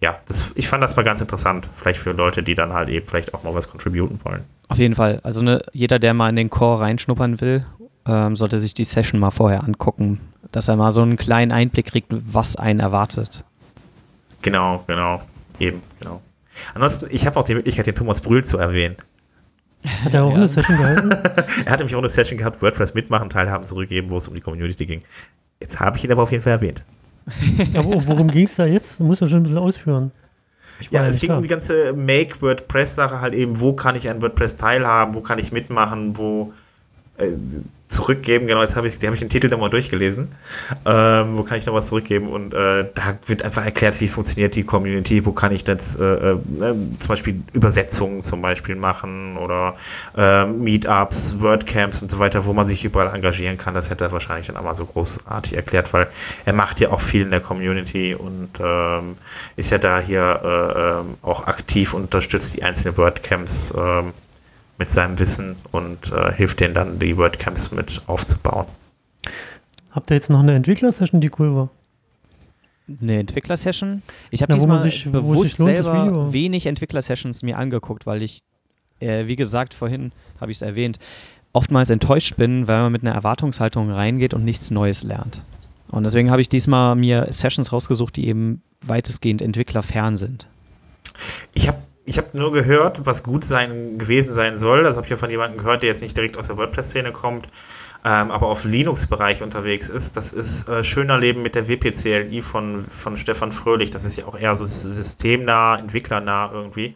ja, 0.04 0.20
das, 0.26 0.52
ich 0.56 0.68
fand 0.68 0.84
das 0.84 0.98
mal 0.98 1.04
ganz 1.04 1.22
interessant, 1.22 1.70
vielleicht 1.78 1.98
für 1.98 2.12
Leute, 2.12 2.44
die 2.44 2.56
dann 2.56 2.74
halt 2.74 2.90
eben 2.90 3.08
vielleicht 3.08 3.34
auch 3.34 3.44
mal 3.44 3.54
was 3.54 3.70
contributen 3.70 4.20
wollen. 4.26 4.44
Auf 4.68 4.78
jeden 4.78 4.96
Fall. 4.96 5.22
Also 5.24 5.42
ne, 5.42 5.62
jeder, 5.72 5.98
der 5.98 6.14
mal 6.14 6.28
in 6.28 6.36
den 6.36 6.50
Core 6.50 6.82
reinschnuppern 6.82 7.40
will, 7.40 7.66
ähm, 8.06 8.36
sollte 8.36 8.60
sich 8.60 8.74
die 8.74 8.84
Session 8.84 9.18
mal 9.18 9.32
vorher 9.32 9.64
angucken, 9.64 10.20
dass 10.52 10.68
er 10.68 10.76
mal 10.76 10.92
so 10.92 11.04
einen 11.04 11.16
kleinen 11.16 11.54
Einblick 11.54 11.86
kriegt, 11.86 12.08
was 12.12 12.58
einen 12.58 12.82
erwartet. 12.82 13.46
Genau, 14.42 14.84
genau. 14.88 15.22
Eben, 15.58 15.82
genau. 16.02 16.22
Ansonsten, 16.74 17.08
ich 17.10 17.26
habe 17.26 17.40
auch 17.40 17.46
die 17.46 17.56
Möglichkeit, 17.56 17.88
den 17.88 17.96
Thomas 17.96 18.20
Brühl 18.20 18.44
zu 18.44 18.58
erwähnen. 18.58 18.98
Hat 20.04 20.14
er 20.14 20.26
auch 20.26 20.32
ja. 20.32 20.36
eine 20.36 20.50
Session 20.50 20.78
gehalten? 20.80 21.12
er 21.66 21.72
hat 21.72 21.80
nämlich 21.80 21.96
auch 21.96 22.00
eine 22.00 22.10
Session 22.10 22.38
gehabt, 22.38 22.62
WordPress 22.62 22.94
mitmachen, 22.94 23.30
teilhaben, 23.30 23.66
zurückgeben, 23.66 24.10
wo 24.10 24.18
es 24.18 24.28
um 24.28 24.36
die 24.36 24.42
Community 24.42 24.86
ging. 24.86 25.02
Jetzt 25.62 25.80
habe 25.80 25.98
ich 25.98 26.04
ihn 26.04 26.12
aber 26.12 26.24
auf 26.24 26.32
jeden 26.34 26.44
Fall 26.44 26.52
erwähnt. 26.52 26.84
Ja, 27.74 27.84
worum 27.84 28.30
ging 28.30 28.46
es 28.46 28.56
da 28.56 28.66
jetzt? 28.66 29.00
Du 29.00 29.04
musst 29.04 29.22
ja 29.22 29.28
schon 29.28 29.40
ein 29.40 29.44
bisschen 29.44 29.58
ausführen. 29.58 30.12
Ja, 30.90 31.06
es 31.06 31.20
ging 31.20 31.28
klar. 31.28 31.38
um 31.38 31.44
die 31.44 31.50
ganze 31.50 31.94
Make-WordPress-Sache 31.94 33.22
halt 33.22 33.34
eben, 33.34 33.60
wo 33.60 33.74
kann 33.74 33.96
ich 33.96 34.10
an 34.10 34.22
WordPress 34.22 34.58
teilhaben, 34.58 35.14
wo 35.14 35.22
kann 35.22 35.40
ich 35.40 35.52
mitmachen, 35.52 36.18
wo 36.18 36.52
äh, 37.18 37.32
zurückgeben, 37.94 38.48
genau, 38.48 38.62
jetzt 38.62 38.76
habe 38.76 38.88
ich, 38.88 38.96
hab 38.96 39.14
ich 39.14 39.20
den 39.20 39.30
Titel 39.30 39.50
nochmal 39.50 39.70
durchgelesen. 39.70 40.30
Ähm, 40.86 41.38
wo 41.38 41.44
kann 41.44 41.60
ich 41.60 41.66
noch 41.66 41.74
was 41.74 41.88
zurückgeben? 41.88 42.28
Und 42.28 42.54
äh, 42.54 42.86
da 42.94 43.18
wird 43.26 43.44
einfach 43.44 43.64
erklärt, 43.64 44.00
wie 44.02 44.08
funktioniert 44.08 44.56
die 44.56 44.64
Community, 44.64 45.26
wo 45.26 45.32
kann 45.32 45.52
ich 45.52 45.64
das 45.64 45.96
äh, 45.96 46.04
äh, 46.04 46.38
zum 46.58 47.08
Beispiel 47.08 47.44
Übersetzungen 47.54 48.22
zum 48.22 48.42
Beispiel 48.42 48.76
machen 48.76 49.38
oder 49.38 49.76
äh, 50.18 50.46
Meetups, 50.46 51.40
WordCamps 51.40 52.02
und 52.02 52.10
so 52.10 52.20
weiter, 52.20 52.46
wo 52.46 52.54
man 52.54 52.68
sich 52.68 52.84
überall 52.84 53.14
engagieren 53.14 53.58
kann. 53.58 53.74
Das 53.74 53.90
hätte 53.90 54.06
er 54.06 54.12
wahrscheinlich 54.12 54.48
dann 54.48 54.58
aber 54.58 54.76
so 54.76 54.86
großartig 54.86 55.56
erklärt, 55.56 55.94
weil 55.94 56.08
er 56.46 56.54
macht 56.54 56.80
ja 56.80 56.90
auch 56.90 57.02
viel 57.02 57.22
in 57.22 57.32
der 57.32 57.42
Community 57.42 58.16
und 58.16 58.50
ähm, 58.60 59.16
ist 59.56 59.70
ja 59.70 59.78
da 59.78 60.00
hier 60.00 60.42
äh, 60.44 61.00
ähm, 61.00 61.18
auch 61.22 61.48
aktiv 61.48 61.94
und 61.94 62.04
unterstützt 62.04 62.56
die 62.56 62.64
einzelnen 62.64 62.98
WordCamps. 62.98 63.74
Ähm, 63.78 64.14
mit 64.78 64.90
seinem 64.90 65.20
Wissen 65.20 65.56
und 65.72 66.12
äh, 66.12 66.34
hilft 66.34 66.60
denen 66.60 66.74
dann, 66.74 67.00
die 67.00 67.18
WordCamps 67.18 67.72
mit 67.72 68.02
aufzubauen. 68.08 68.66
Habt 69.92 70.12
ihr 70.12 70.16
jetzt 70.16 70.30
noch 70.30 70.40
eine 70.40 70.56
Entwickler-Session, 70.56 71.22
die 71.22 71.32
cool 71.40 71.56
war? 71.56 71.70
Eine 73.02 73.20
Entwickler-Session? 73.20 74.02
Ich 74.32 74.42
habe 74.42 74.54
diesmal 74.54 74.82
sich, 74.82 75.06
bewusst 75.10 75.60
lohnt, 75.60 75.72
selber 75.72 76.34
wenig 76.34 76.66
Entwickler-Sessions 76.66 77.44
mir 77.44 77.58
angeguckt, 77.58 78.06
weil 78.06 78.24
ich, 78.24 78.42
äh, 79.00 79.28
wie 79.28 79.36
gesagt, 79.36 79.74
vorhin 79.74 80.12
habe 80.42 80.52
ich 80.52 80.58
es 80.58 80.62
erwähnt, 80.64 80.98
oftmals 81.54 81.92
enttäuscht 81.92 82.36
bin, 82.36 82.68
weil 82.68 82.82
man 82.82 82.92
mit 82.92 83.04
einer 83.04 83.14
Erwartungshaltung 83.14 83.92
reingeht 83.92 84.34
und 84.34 84.44
nichts 84.44 84.72
Neues 84.72 85.04
lernt. 85.04 85.44
Und 85.92 86.04
deswegen 86.04 86.32
habe 86.32 86.42
ich 86.42 86.50
diesmal 86.50 86.96
mir 86.96 87.28
Sessions 87.30 87.72
rausgesucht, 87.72 88.16
die 88.16 88.28
eben 88.28 88.64
weitestgehend 88.82 89.44
entwicklerfern 89.44 90.18
sind. 90.18 90.50
Ich 91.54 91.68
habe 91.68 91.78
ich 92.06 92.18
habe 92.18 92.30
nur 92.34 92.52
gehört, 92.52 93.06
was 93.06 93.24
gut 93.24 93.46
sein 93.46 93.98
gewesen 93.98 94.34
sein 94.34 94.58
soll. 94.58 94.84
Das 94.84 94.98
habe 94.98 95.06
ich 95.06 95.12
ja 95.12 95.18
von 95.18 95.30
jemandem 95.30 95.60
gehört, 95.60 95.82
der 95.82 95.90
jetzt 95.90 96.02
nicht 96.02 96.18
direkt 96.18 96.38
aus 96.38 96.48
der 96.48 96.58
WordPress-Szene 96.58 97.12
kommt, 97.12 97.48
ähm, 98.04 98.32
aber 98.32 98.48
auf 98.48 98.66
Linux-Bereich 98.66 99.42
unterwegs 99.42 99.88
ist. 99.90 100.18
Das 100.18 100.34
ist 100.34 100.68
äh, 100.68 100.84
Schöner 100.84 101.18
Leben 101.18 101.42
mit 101.42 101.56
der 101.56 101.68
WPCLI 101.68 102.42
von, 102.42 102.86
von 102.86 103.16
Stefan 103.16 103.52
Fröhlich. 103.52 103.90
Das 103.90 104.04
ist 104.04 104.18
ja 104.18 104.26
auch 104.26 104.38
eher 104.38 104.56
so 104.56 104.66
systemnah, 104.66 105.80
entwicklernah 105.80 106.52
irgendwie. 106.54 106.96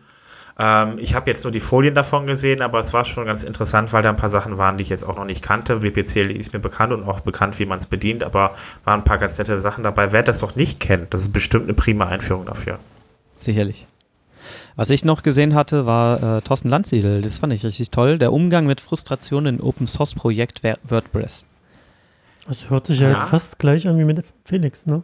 Ähm, 0.60 0.96
ich 0.98 1.16
habe 1.16 1.30
jetzt 1.30 1.44
nur 1.46 1.52
die 1.52 1.62
Folien 1.62 1.96
davon 1.96 2.28
gesehen, 2.28 2.62
aber 2.62 2.80
es 2.80 2.92
war 2.92 3.06
schon 3.06 3.26
ganz 3.26 3.44
interessant, 3.44 3.94
weil 3.94 4.04
da 4.04 4.10
ein 4.10 4.18
paar 4.18 4.30
Sachen 4.30 4.58
waren, 4.58 4.76
die 4.76 4.84
ich 4.84 4.90
jetzt 4.90 5.06
auch 5.06 5.16
noch 5.16 5.26
nicht 5.26 5.42
kannte. 5.42 5.84
WPCLI 5.84 6.34
ist 6.34 6.52
mir 6.52 6.60
bekannt 6.60 6.92
und 6.92 7.04
auch 7.08 7.22
bekannt, 7.22 7.60
wie 7.60 7.66
man 7.66 7.80
es 7.80 7.86
bedient, 7.86 8.24
aber 8.24 8.56
waren 8.84 9.02
ein 9.02 9.04
paar 9.06 9.20
ganz 9.20 9.38
nette 9.38 9.60
Sachen 9.62 9.86
dabei. 9.86 10.12
Wer 10.12 10.24
das 10.24 10.40
doch 10.40 10.56
nicht 10.56 10.82
kennt, 10.82 11.14
das 11.14 11.22
ist 11.22 11.34
bestimmt 11.34 11.64
eine 11.64 11.76
prima 11.76 12.06
Einführung 12.08 12.46
dafür. 12.46 12.80
Sicherlich. 13.34 13.88
Was 14.76 14.90
ich 14.90 15.06
noch 15.06 15.24
gesehen 15.24 15.56
hatte, 15.56 15.86
war 15.86 16.38
äh, 16.38 16.42
Thorsten 16.42 16.70
Landsiedel. 16.70 17.22
Das 17.22 17.40
fand 17.40 17.54
ich 17.54 17.64
richtig 17.64 17.92
toll. 17.92 18.18
Der 18.18 18.34
Umgang 18.34 18.68
mit 18.68 18.82
Frustration 18.82 19.46
in 19.46 19.62
Open 19.62 19.88
Source 19.88 20.16
Projekt 20.16 20.62
WordPress. 20.64 21.46
Das 22.48 22.70
hört 22.70 22.88
sich 22.88 23.00
ja, 23.00 23.10
ja 23.10 23.18
jetzt 23.18 23.30
fast 23.30 23.60
gleich 23.60 23.88
an 23.88 23.98
wie 23.98 24.06
mit 24.06 24.24
Felix, 24.46 24.86
ne? 24.86 25.04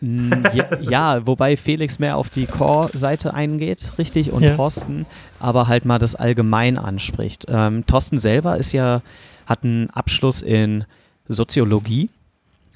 ja, 0.00 0.78
ja, 0.80 1.26
wobei 1.26 1.56
Felix 1.56 1.98
mehr 1.98 2.16
auf 2.16 2.28
die 2.30 2.46
Core-Seite 2.46 3.32
eingeht, 3.34 3.92
richtig, 3.98 4.32
und 4.32 4.42
ja. 4.42 4.56
Thorsten 4.56 5.06
aber 5.38 5.68
halt 5.68 5.84
mal 5.84 5.98
das 5.98 6.14
allgemein 6.14 6.78
anspricht. 6.78 7.46
Ähm, 7.48 7.86
Thorsten 7.86 8.18
selber 8.18 8.56
ist 8.56 8.72
ja, 8.72 9.02
hat 9.46 9.64
einen 9.64 9.90
Abschluss 9.90 10.42
in 10.42 10.84
Soziologie 11.28 12.10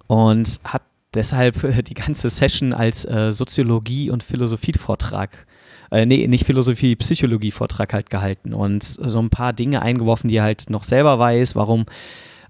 und 0.07 0.61
hat 0.65 0.83
deshalb 1.15 1.85
die 1.85 1.95
ganze 1.95 2.31
Session 2.31 2.73
als 2.73 3.05
äh, 3.05 3.33
Soziologie- 3.33 4.11
und 4.11 4.23
Philosophie-Vortrag 4.23 5.47
äh, 5.91 6.07
nee, 6.07 6.27
nicht 6.27 6.47
Philosophie, 6.47 6.97
Psychologie-Vortrag 6.97 7.93
halt 7.93 8.11
gehalten 8.11 8.55
und 8.55 8.83
so 8.83 9.19
ein 9.19 9.31
paar 9.31 9.53
Dinge 9.53 9.83
eingeworfen, 9.83 10.29
die 10.29 10.37
er 10.37 10.45
halt 10.45 10.71
noch 10.71 10.85
selber 10.85 11.19
weiß, 11.19 11.57
warum, 11.57 11.87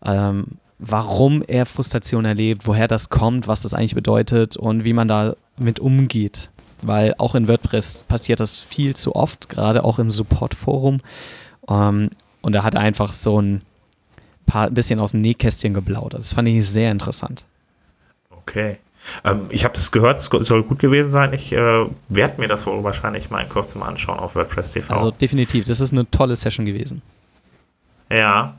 ähm, 0.04 0.58
warum 0.78 1.42
er 1.46 1.66
Frustration 1.66 2.24
erlebt, 2.24 2.66
woher 2.66 2.88
das 2.88 3.08
kommt, 3.08 3.48
was 3.48 3.62
das 3.62 3.74
eigentlich 3.74 3.94
bedeutet 3.94 4.56
und 4.56 4.84
wie 4.84 4.92
man 4.92 5.08
da 5.08 5.34
mit 5.56 5.80
umgeht. 5.80 6.50
Weil 6.82 7.14
auch 7.18 7.34
in 7.34 7.48
WordPress 7.48 8.04
passiert 8.06 8.40
das 8.40 8.60
viel 8.60 8.94
zu 8.94 9.16
oft, 9.16 9.48
gerade 9.48 9.82
auch 9.84 9.98
im 9.98 10.10
Support-Forum. 10.10 11.00
Ähm, 11.68 12.10
und 12.40 12.54
er 12.54 12.62
hat 12.62 12.76
einfach 12.76 13.14
so 13.14 13.40
ein 13.40 13.62
paar 14.46 14.70
bisschen 14.70 15.00
aus 15.00 15.12
dem 15.12 15.20
Nähkästchen 15.20 15.74
geplaudert. 15.74 16.20
Das 16.20 16.34
fand 16.34 16.48
ich 16.48 16.66
sehr 16.66 16.90
interessant. 16.90 17.44
Okay. 18.30 18.78
Ähm, 19.24 19.46
ich 19.50 19.64
habe 19.64 19.74
es 19.74 19.90
gehört, 19.90 20.18
es 20.18 20.26
soll 20.26 20.62
gut 20.62 20.78
gewesen 20.78 21.10
sein. 21.10 21.32
Ich 21.32 21.52
äh, 21.52 21.86
werde 22.08 22.40
mir 22.40 22.48
das 22.48 22.66
wohl 22.66 22.82
wahrscheinlich 22.84 23.30
mal 23.30 23.40
in 23.40 23.48
kurzem 23.48 23.82
anschauen 23.82 24.18
auf 24.18 24.34
WordPress 24.34 24.72
TV. 24.72 24.94
Also 24.94 25.10
definitiv, 25.10 25.64
das 25.64 25.80
ist 25.80 25.92
eine 25.92 26.10
tolle 26.10 26.36
Session 26.36 26.66
gewesen. 26.66 27.02
Ja. 28.10 28.54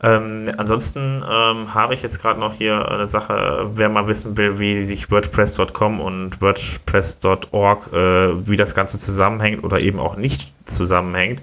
Ähm, 0.00 0.46
ansonsten 0.56 1.24
ähm, 1.28 1.74
habe 1.74 1.94
ich 1.94 2.02
jetzt 2.02 2.22
gerade 2.22 2.38
noch 2.38 2.54
hier 2.54 2.88
eine 2.88 3.08
Sache, 3.08 3.68
wer 3.74 3.88
mal 3.88 4.06
wissen 4.06 4.36
will, 4.36 4.60
wie 4.60 4.84
sich 4.84 5.10
WordPress.com 5.10 6.00
und 6.00 6.40
WordPress.org, 6.40 7.92
äh, 7.92 8.48
wie 8.48 8.56
das 8.56 8.76
Ganze 8.76 8.98
zusammenhängt 8.98 9.64
oder 9.64 9.80
eben 9.80 9.98
auch 9.98 10.16
nicht 10.16 10.54
zusammenhängt, 10.66 11.42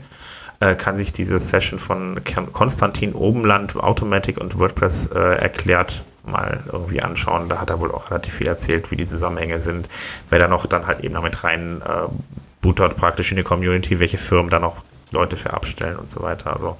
äh, 0.62 0.76
kann 0.76 0.98
sich 0.98 1.12
diese 1.12 1.38
Session 1.38 1.80
von 1.80 2.22
Konstantin 2.54 3.14
Obenland, 3.14 3.76
Automatic 3.76 4.40
und 4.40 4.58
WordPress 4.58 5.08
äh, 5.08 5.20
erklärt 5.20 6.06
mal 6.28 6.64
irgendwie 6.72 7.02
anschauen. 7.02 7.50
Da 7.50 7.60
hat 7.60 7.70
er 7.70 7.80
wohl 7.80 7.92
auch 7.92 8.12
relativ 8.12 8.34
viel 8.34 8.48
erzählt, 8.48 8.92
wie 8.92 8.96
die 8.96 9.06
Zusammenhänge 9.06 9.60
sind, 9.60 9.90
wer 10.30 10.40
da 10.40 10.48
noch 10.48 10.66
dann 10.66 10.88
halt 10.88 11.02
eben 11.04 11.14
damit 11.14 11.44
rein 11.44 11.82
äh, 11.82 12.08
buttert 12.62 12.98
praktisch 12.98 13.32
in 13.32 13.38
die 13.38 13.44
Community, 13.44 14.00
welche 14.00 14.18
Firmen 14.18 14.50
da 14.50 14.60
noch 14.60 14.84
Leute 15.12 15.38
für 15.38 15.54
abstellen 15.54 15.98
und 15.98 16.10
so 16.10 16.22
weiter. 16.22 16.54
Also 16.54 16.78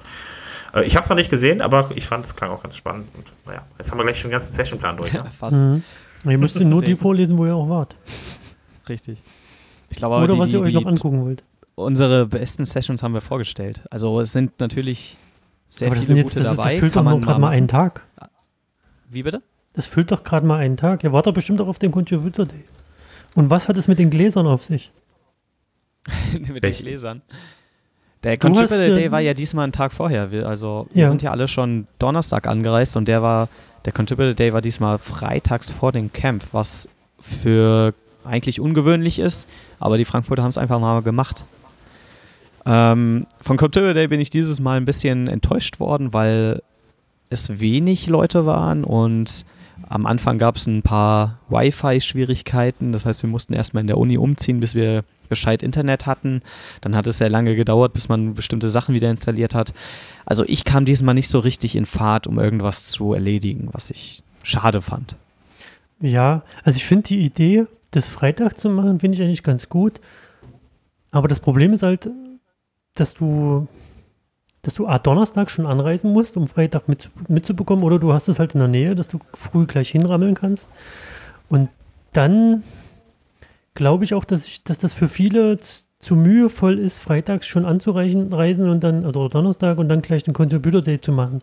äh, 0.74 0.84
ich 0.84 0.96
habe 0.96 1.04
es 1.04 1.08
noch 1.08 1.16
nicht 1.16 1.30
gesehen, 1.30 1.62
aber 1.62 1.90
ich 1.94 2.06
fand 2.06 2.24
es 2.24 2.36
klang 2.36 2.50
auch 2.50 2.62
ganz 2.62 2.76
spannend. 2.76 3.08
Und 3.14 3.32
naja, 3.46 3.62
jetzt 3.78 3.90
haben 3.90 3.98
wir 3.98 4.04
gleich 4.04 4.18
schon 4.18 4.30
den 4.30 4.32
ganzen 4.32 4.52
Sessionplan 4.52 4.96
durch. 4.96 5.12
Ja, 5.12 5.22
ne? 5.24 5.30
fast. 5.30 5.60
Mhm. 5.60 5.82
Ihr 6.24 6.38
müsst 6.38 6.58
nur 6.58 6.82
die 6.82 6.96
vorlesen, 6.96 7.38
wo 7.38 7.46
ihr 7.46 7.54
auch 7.54 7.68
wart. 7.68 7.96
Richtig. 8.88 9.22
Ich 9.90 9.98
glaube, 9.98 10.16
Oder 10.16 10.34
die, 10.34 10.40
was 10.40 10.52
ihr 10.52 10.60
die, 10.60 10.66
euch 10.66 10.74
noch 10.74 10.86
angucken 10.86 11.24
wollt. 11.24 11.44
Unsere 11.76 12.26
besten 12.26 12.64
Sessions 12.64 13.02
haben 13.02 13.14
wir 13.14 13.20
vorgestellt. 13.20 13.82
Also 13.90 14.20
es 14.20 14.32
sind 14.32 14.58
natürlich 14.60 15.18
sehr 15.68 15.88
aber 15.88 15.96
viele 15.96 16.22
gute 16.22 16.36
jetzt, 16.36 16.36
das 16.36 16.56
dabei. 16.56 16.68
Ist, 16.68 16.72
das 16.72 16.80
füllt 16.80 16.96
doch 16.96 17.20
gerade 17.20 17.40
mal 17.40 17.50
einen 17.50 17.68
Tag. 17.68 18.02
Wie 19.08 19.22
bitte? 19.22 19.42
Das 19.74 19.86
füllt 19.86 20.10
doch 20.10 20.24
gerade 20.24 20.46
mal 20.46 20.58
einen 20.58 20.76
Tag. 20.76 21.04
Ihr 21.04 21.12
wart 21.12 21.26
doch 21.26 21.34
bestimmt 21.34 21.60
auch 21.60 21.68
auf 21.68 21.78
dem 21.78 21.92
Contributor 21.92 22.46
Day. 22.46 22.64
Und 23.34 23.50
was 23.50 23.68
hat 23.68 23.76
es 23.76 23.88
mit 23.88 23.98
den 23.98 24.10
Gläsern 24.10 24.46
auf 24.46 24.64
sich? 24.64 24.90
mit 26.32 26.64
den 26.64 26.72
Gläsern? 26.72 27.22
Der 28.22 28.38
Contributor 28.38 28.78
Day 28.78 29.04
äh, 29.04 29.10
war 29.12 29.20
ja 29.20 29.34
diesmal 29.34 29.64
einen 29.64 29.72
Tag 29.72 29.92
vorher. 29.92 30.32
Wir, 30.32 30.48
also 30.48 30.88
wir 30.92 31.06
sind 31.06 31.22
ja 31.22 31.30
alle 31.30 31.46
schon 31.46 31.86
Donnerstag 31.98 32.46
angereist 32.46 32.96
und 32.96 33.06
der 33.06 33.22
war, 33.22 33.48
der 33.84 33.92
Contributor 33.92 34.34
Day 34.34 34.52
war 34.52 34.62
diesmal 34.62 34.98
freitags 34.98 35.70
vor 35.70 35.92
dem 35.92 36.12
Camp, 36.12 36.42
was 36.52 36.88
für 37.20 37.94
eigentlich 38.24 38.60
ungewöhnlich 38.60 39.18
ist, 39.18 39.48
aber 39.78 39.98
die 39.98 40.04
Frankfurter 40.04 40.42
haben 40.42 40.50
es 40.50 40.58
einfach 40.58 40.80
mal 40.80 41.02
gemacht. 41.02 41.44
Ähm, 42.64 43.26
von 43.40 43.56
Contributor 43.56 43.94
Day 43.94 44.08
bin 44.08 44.18
ich 44.18 44.30
dieses 44.30 44.58
Mal 44.58 44.76
ein 44.78 44.86
bisschen 44.86 45.28
enttäuscht 45.28 45.78
worden, 45.78 46.12
weil 46.12 46.62
es 47.30 47.60
wenig 47.60 48.06
Leute 48.06 48.46
waren 48.46 48.84
und 48.84 49.44
am 49.88 50.06
Anfang 50.06 50.38
gab 50.38 50.56
es 50.56 50.66
ein 50.66 50.82
paar 50.82 51.38
Wi-Fi-Schwierigkeiten. 51.48 52.92
Das 52.92 53.06
heißt, 53.06 53.22
wir 53.22 53.30
mussten 53.30 53.52
erstmal 53.52 53.82
in 53.82 53.86
der 53.86 53.98
Uni 53.98 54.16
umziehen, 54.16 54.60
bis 54.60 54.74
wir 54.74 55.04
gescheit 55.28 55.62
Internet 55.62 56.06
hatten. 56.06 56.42
Dann 56.80 56.96
hat 56.96 57.06
es 57.06 57.18
sehr 57.18 57.30
lange 57.30 57.56
gedauert, 57.56 57.92
bis 57.92 58.08
man 58.08 58.34
bestimmte 58.34 58.70
Sachen 58.70 58.94
wieder 58.94 59.10
installiert 59.10 59.54
hat. 59.54 59.72
Also 60.24 60.44
ich 60.46 60.64
kam 60.64 60.84
diesmal 60.84 61.14
nicht 61.14 61.28
so 61.28 61.38
richtig 61.38 61.76
in 61.76 61.86
Fahrt, 61.86 62.26
um 62.26 62.38
irgendwas 62.38 62.88
zu 62.88 63.12
erledigen, 63.12 63.68
was 63.72 63.90
ich 63.90 64.22
schade 64.42 64.82
fand. 64.82 65.16
Ja, 66.00 66.42
also 66.64 66.76
ich 66.76 66.84
finde 66.84 67.08
die 67.08 67.20
Idee, 67.20 67.66
das 67.90 68.08
Freitag 68.08 68.58
zu 68.58 68.68
machen, 68.68 69.00
finde 69.00 69.16
ich 69.16 69.22
eigentlich 69.22 69.42
ganz 69.42 69.68
gut. 69.68 70.00
Aber 71.10 71.28
das 71.28 71.40
Problem 71.40 71.72
ist 71.72 71.82
halt, 71.82 72.10
dass 72.94 73.14
du 73.14 73.66
dass 74.66 74.74
du 74.74 74.88
A, 74.88 74.98
Donnerstag 74.98 75.48
schon 75.48 75.64
anreisen 75.64 76.12
musst, 76.12 76.36
um 76.36 76.48
Freitag 76.48 76.88
mit, 76.88 77.10
mitzubekommen, 77.28 77.84
oder 77.84 78.00
du 78.00 78.12
hast 78.12 78.28
es 78.28 78.40
halt 78.40 78.54
in 78.54 78.58
der 78.58 78.68
Nähe, 78.68 78.96
dass 78.96 79.06
du 79.06 79.20
früh 79.32 79.64
gleich 79.64 79.90
hinrammeln 79.90 80.34
kannst. 80.34 80.68
Und 81.48 81.68
dann 82.12 82.64
glaube 83.74 84.02
ich 84.02 84.14
auch, 84.14 84.24
dass, 84.24 84.44
ich, 84.44 84.64
dass 84.64 84.78
das 84.78 84.92
für 84.92 85.06
viele 85.06 85.58
zu 85.58 86.16
mühevoll 86.16 86.78
ist, 86.80 86.98
freitags 86.98 87.46
schon 87.46 87.64
anzureisen 87.64 88.32
reisen 88.32 88.68
und 88.68 88.82
dann, 88.82 89.04
oder 89.04 89.28
Donnerstag 89.28 89.78
und 89.78 89.88
dann 89.88 90.02
gleich 90.02 90.24
den 90.24 90.34
Contributor 90.34 90.82
Day 90.82 91.00
zu 91.00 91.12
machen. 91.12 91.42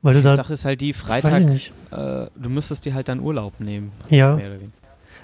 Weil 0.00 0.14
du 0.14 0.20
die 0.20 0.24
da, 0.24 0.36
Sache 0.36 0.54
ist 0.54 0.64
halt 0.64 0.80
die, 0.80 0.94
Freitag, 0.94 1.42
äh, 1.42 2.26
du 2.34 2.48
müsstest 2.48 2.86
dir 2.86 2.94
halt 2.94 3.08
dann 3.08 3.20
Urlaub 3.20 3.60
nehmen. 3.60 3.92
Ja. 4.08 4.38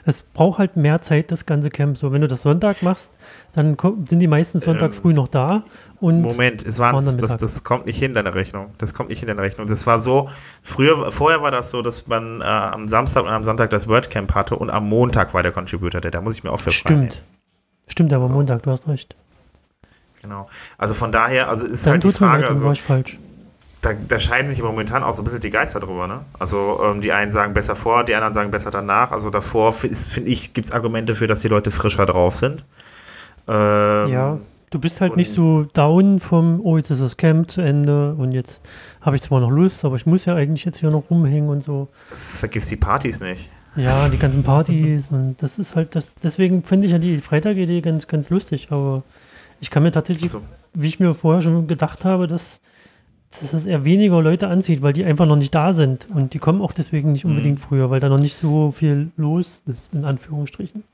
Es 0.06 0.22
braucht 0.22 0.58
halt 0.58 0.76
mehr 0.76 1.00
Zeit, 1.00 1.30
das 1.30 1.46
ganze 1.46 1.70
Camp. 1.70 1.96
So, 1.96 2.12
wenn 2.12 2.20
du 2.20 2.28
das 2.28 2.42
Sonntag 2.42 2.82
machst, 2.82 3.12
dann 3.52 3.76
sind 4.06 4.18
die 4.18 4.26
meisten 4.26 4.60
Sonntag 4.60 4.88
ähm, 4.88 4.92
früh 4.92 5.12
noch 5.12 5.28
da. 5.28 5.62
Und 6.00 6.20
Moment, 6.20 6.62
es 6.64 6.78
war, 6.78 6.92
das, 6.92 7.36
das 7.36 7.64
kommt 7.64 7.86
nicht 7.86 7.98
hin, 7.98 8.12
deine 8.12 8.34
Rechnung. 8.34 8.72
Das 8.78 8.92
kommt 8.92 9.08
nicht 9.08 9.22
in 9.22 9.28
deine 9.28 9.40
Rechnung. 9.40 9.66
Das 9.66 9.86
war 9.86 10.00
so, 10.00 10.28
früher, 10.62 11.10
vorher 11.10 11.42
war 11.42 11.50
das 11.50 11.70
so, 11.70 11.80
dass 11.82 12.06
man 12.06 12.40
äh, 12.40 12.44
am 12.44 12.88
Samstag 12.88 13.24
und 13.24 13.30
am 13.30 13.44
Sonntag 13.44 13.70
das 13.70 13.88
WordCamp 13.88 14.34
hatte 14.34 14.56
und 14.56 14.70
am 14.70 14.88
Montag 14.88 15.32
war 15.32 15.42
der 15.42 15.52
Contributor, 15.52 16.00
der, 16.00 16.10
da 16.10 16.20
muss 16.20 16.34
ich 16.34 16.44
mir 16.44 16.52
auch 16.52 16.60
für 16.60 16.72
Stimmt. 16.72 17.22
Stimmt, 17.86 18.12
aber 18.12 18.26
so. 18.26 18.34
Montag, 18.34 18.62
du 18.62 18.70
hast 18.70 18.88
recht. 18.88 19.16
Genau. 20.22 20.48
Also 20.78 20.94
von 20.94 21.12
daher, 21.12 21.48
also 21.48 21.66
ist 21.66 21.84
dann 21.86 21.94
halt 21.94 22.04
die 22.04 22.12
Frage. 22.12 22.48
Also, 22.48 22.64
war 22.64 22.72
ich 22.72 22.82
falsch 22.82 23.18
da, 23.84 23.92
da, 23.92 24.18
scheiden 24.18 24.48
sich 24.48 24.62
momentan 24.62 25.02
auch 25.02 25.12
so 25.12 25.22
ein 25.22 25.24
bisschen 25.24 25.40
die 25.40 25.50
Geister 25.50 25.80
drüber. 25.80 26.06
Ne? 26.06 26.20
Also 26.38 26.80
ähm, 26.84 27.00
die 27.00 27.12
einen 27.12 27.30
sagen 27.30 27.52
besser 27.52 27.76
vor, 27.76 28.04
die 28.04 28.14
anderen 28.14 28.32
sagen 28.32 28.50
besser 28.50 28.70
danach. 28.70 29.12
Also 29.12 29.30
davor 29.30 29.72
finde 29.72 30.30
ich, 30.30 30.54
gibt 30.54 30.66
es 30.66 30.72
Argumente 30.72 31.14
für, 31.14 31.26
dass 31.26 31.40
die 31.40 31.48
Leute 31.48 31.70
frischer 31.70 32.06
drauf 32.06 32.34
sind. 32.34 32.64
Ähm, 33.46 34.08
ja, 34.08 34.38
du 34.70 34.80
bist 34.80 35.00
halt 35.00 35.16
nicht 35.16 35.30
so 35.30 35.64
down 35.74 36.18
vom, 36.18 36.60
oh, 36.62 36.78
jetzt 36.78 36.90
ist 36.90 37.02
das 37.02 37.16
Camp 37.16 37.50
zu 37.50 37.60
Ende 37.60 38.14
und 38.14 38.32
jetzt 38.32 38.62
habe 39.02 39.16
ich 39.16 39.22
zwar 39.22 39.40
noch 39.40 39.50
Lust, 39.50 39.84
aber 39.84 39.96
ich 39.96 40.06
muss 40.06 40.24
ja 40.24 40.34
eigentlich 40.34 40.64
jetzt 40.64 40.80
hier 40.80 40.90
noch 40.90 41.10
rumhängen 41.10 41.50
und 41.50 41.62
so. 41.62 41.88
Vergiss 42.08 42.68
die 42.68 42.76
Partys 42.76 43.20
nicht. 43.20 43.50
Ja, 43.76 44.08
die 44.08 44.18
ganzen 44.18 44.44
Partys 44.44 45.08
und 45.10 45.36
das 45.40 45.58
ist 45.58 45.76
halt, 45.76 45.94
das, 45.94 46.08
deswegen 46.22 46.62
finde 46.62 46.86
ich 46.86 46.92
ja 46.92 46.98
die 46.98 47.18
Freitag-Idee 47.18 47.80
ganz, 47.80 48.06
ganz 48.06 48.30
lustig, 48.30 48.68
aber 48.70 49.02
ich 49.60 49.70
kann 49.70 49.82
mir 49.82 49.90
tatsächlich, 49.90 50.32
also. 50.32 50.42
wie 50.74 50.88
ich 50.88 51.00
mir 51.00 51.12
vorher 51.12 51.42
schon 51.42 51.66
gedacht 51.66 52.04
habe, 52.04 52.28
dass 52.28 52.60
dass 53.40 53.52
es 53.52 53.66
eher 53.66 53.84
weniger 53.84 54.22
Leute 54.22 54.48
anzieht, 54.48 54.82
weil 54.82 54.92
die 54.92 55.04
einfach 55.04 55.26
noch 55.26 55.36
nicht 55.36 55.54
da 55.54 55.72
sind. 55.72 56.06
Und 56.14 56.34
die 56.34 56.38
kommen 56.38 56.60
auch 56.60 56.72
deswegen 56.72 57.12
nicht 57.12 57.24
unbedingt 57.24 57.58
mhm. 57.58 57.62
früher, 57.62 57.90
weil 57.90 58.00
da 58.00 58.08
noch 58.08 58.18
nicht 58.18 58.36
so 58.36 58.70
viel 58.70 59.10
los 59.16 59.62
ist, 59.66 59.92
in 59.94 60.04
Anführungsstrichen. 60.04 60.84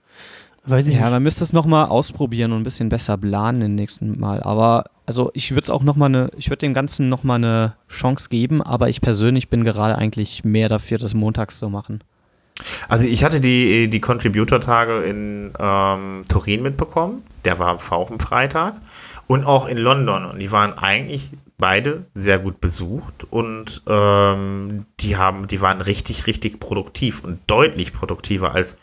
Weiß 0.67 0.87
ich 0.87 0.95
ja, 0.95 1.03
nicht. 1.03 1.11
man 1.11 1.23
müsste 1.23 1.43
es 1.43 1.53
nochmal 1.53 1.87
ausprobieren 1.87 2.53
und 2.53 2.61
ein 2.61 2.65
bisschen 2.65 2.91
besser 2.91 3.17
planen 3.17 3.63
im 3.63 3.75
nächsten 3.75 4.19
Mal. 4.19 4.43
Aber 4.43 4.85
also 5.07 5.31
ich 5.35 5.51
würde 5.53 5.63
es 5.63 5.71
auch 5.71 5.83
nochmal 5.83 6.09
eine, 6.09 6.31
ich 6.37 6.51
würde 6.51 6.59
dem 6.59 6.75
Ganzen 6.75 7.09
nochmal 7.09 7.37
eine 7.37 7.75
Chance 7.89 8.29
geben, 8.29 8.61
aber 8.61 8.89
ich 8.89 9.01
persönlich 9.01 9.49
bin 9.49 9.65
gerade 9.65 9.97
eigentlich 9.97 10.45
mehr 10.45 10.69
dafür, 10.69 10.99
das 10.99 11.15
montags 11.15 11.59
zu 11.59 11.71
machen. 11.71 12.01
Also 12.89 13.07
ich 13.07 13.25
hatte 13.25 13.41
die, 13.41 13.89
die 13.89 14.01
Contributor-Tage 14.01 15.03
in 15.05 15.53
ähm, 15.59 16.23
Turin 16.29 16.63
mitbekommen. 16.63 17.23
Der 17.45 17.59
war 17.59 17.79
auch 17.91 18.11
am 18.11 18.21
Freitag. 18.21 18.75
Und 19.31 19.47
auch 19.47 19.69
in 19.69 19.79
London. 19.79 20.25
Und 20.25 20.41
die 20.41 20.51
waren 20.51 20.73
eigentlich 20.73 21.31
beide 21.57 22.07
sehr 22.15 22.41
gut 22.41 22.61
besucht 22.61 23.29
und 23.31 23.81
ähm, 23.87 24.87
die 24.99 25.17
haben, 25.19 25.47
die 25.47 25.61
waren 25.61 25.81
richtig, 25.81 26.27
richtig 26.27 26.59
produktiv 26.59 27.23
und 27.23 27.39
deutlich 27.47 27.93
produktiver 27.93 28.57
als 28.57 28.77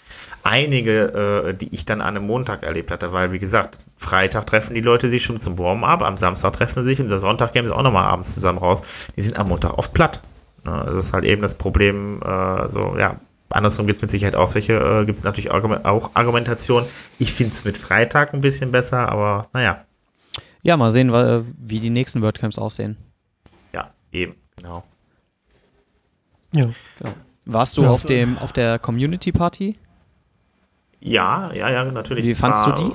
einige, 0.44 1.48
äh, 1.50 1.54
die 1.54 1.76
ich 1.76 1.84
dann 1.84 2.00
an 2.00 2.16
einem 2.16 2.28
Montag 2.28 2.64
erlebt 2.64 2.92
hatte, 2.92 3.12
weil 3.12 3.34
wie 3.34 3.40
gesagt, 3.40 3.80
Freitag 3.98 4.46
treffen 4.46 4.74
die 4.74 4.80
Leute 4.80 5.10
sich 5.10 5.22
schon 5.22 5.38
zum 5.38 5.60
Warm-up, 5.60 6.02
am 6.02 6.16
Samstag 6.16 6.54
treffen 6.54 6.84
sie 6.84 6.92
sich 6.92 7.02
und 7.02 7.10
der 7.10 7.20
Sonntag 7.20 7.52
gehen 7.52 7.66
sie 7.66 7.76
auch 7.76 7.84
nochmal 7.84 8.06
abends 8.06 8.34
zusammen 8.34 8.60
raus. 8.60 8.82
Die 9.18 9.22
sind 9.24 9.38
am 9.38 9.50
Montag 9.50 9.78
oft 9.78 9.92
platt. 9.92 10.22
Ne? 10.64 10.82
Das 10.86 10.96
ist 10.96 11.14
halt 11.14 11.26
eben 11.26 11.42
das 11.42 11.56
Problem, 11.56 12.22
äh, 12.22 12.70
so, 12.70 12.96
ja, 12.98 13.20
andersrum 13.50 13.86
gibt 13.86 13.98
es 13.98 14.02
mit 14.02 14.12
Sicherheit 14.12 14.38
auch 14.38 14.48
solche, 14.48 14.76
äh, 14.76 15.04
gibt 15.04 15.18
es 15.18 15.26
natürlich 15.26 15.52
auch 15.52 16.12
Argumentationen. 16.14 16.88
Ich 17.20 17.34
finde 17.34 17.52
es 17.52 17.66
mit 17.66 17.78
Freitag 17.78 18.34
ein 18.34 18.40
bisschen 18.40 18.72
besser, 18.72 19.10
aber 19.10 19.50
naja, 19.52 19.84
ja, 20.68 20.76
mal 20.76 20.92
sehen, 20.92 21.12
wie 21.58 21.80
die 21.80 21.90
nächsten 21.90 22.22
WordCamps 22.22 22.60
aussehen. 22.60 22.98
Ja, 23.74 23.90
eben, 24.12 24.36
genau. 24.58 24.84
Ja. 26.54 26.66
Genau. 26.98 27.14
Warst 27.46 27.78
du 27.78 27.84
das 27.84 27.94
auf, 27.94 28.04
dem, 28.04 28.38
auf 28.40 28.52
der 28.52 28.78
Community 28.78 29.32
Party? 29.32 29.78
Ja, 31.00 31.54
ja, 31.54 31.70
ja, 31.70 31.86
natürlich. 31.86 32.26
Wie 32.26 32.32
das 32.32 32.40
fandst 32.40 32.68
war, 32.68 32.76
du 32.76 32.84
die? 32.84 32.92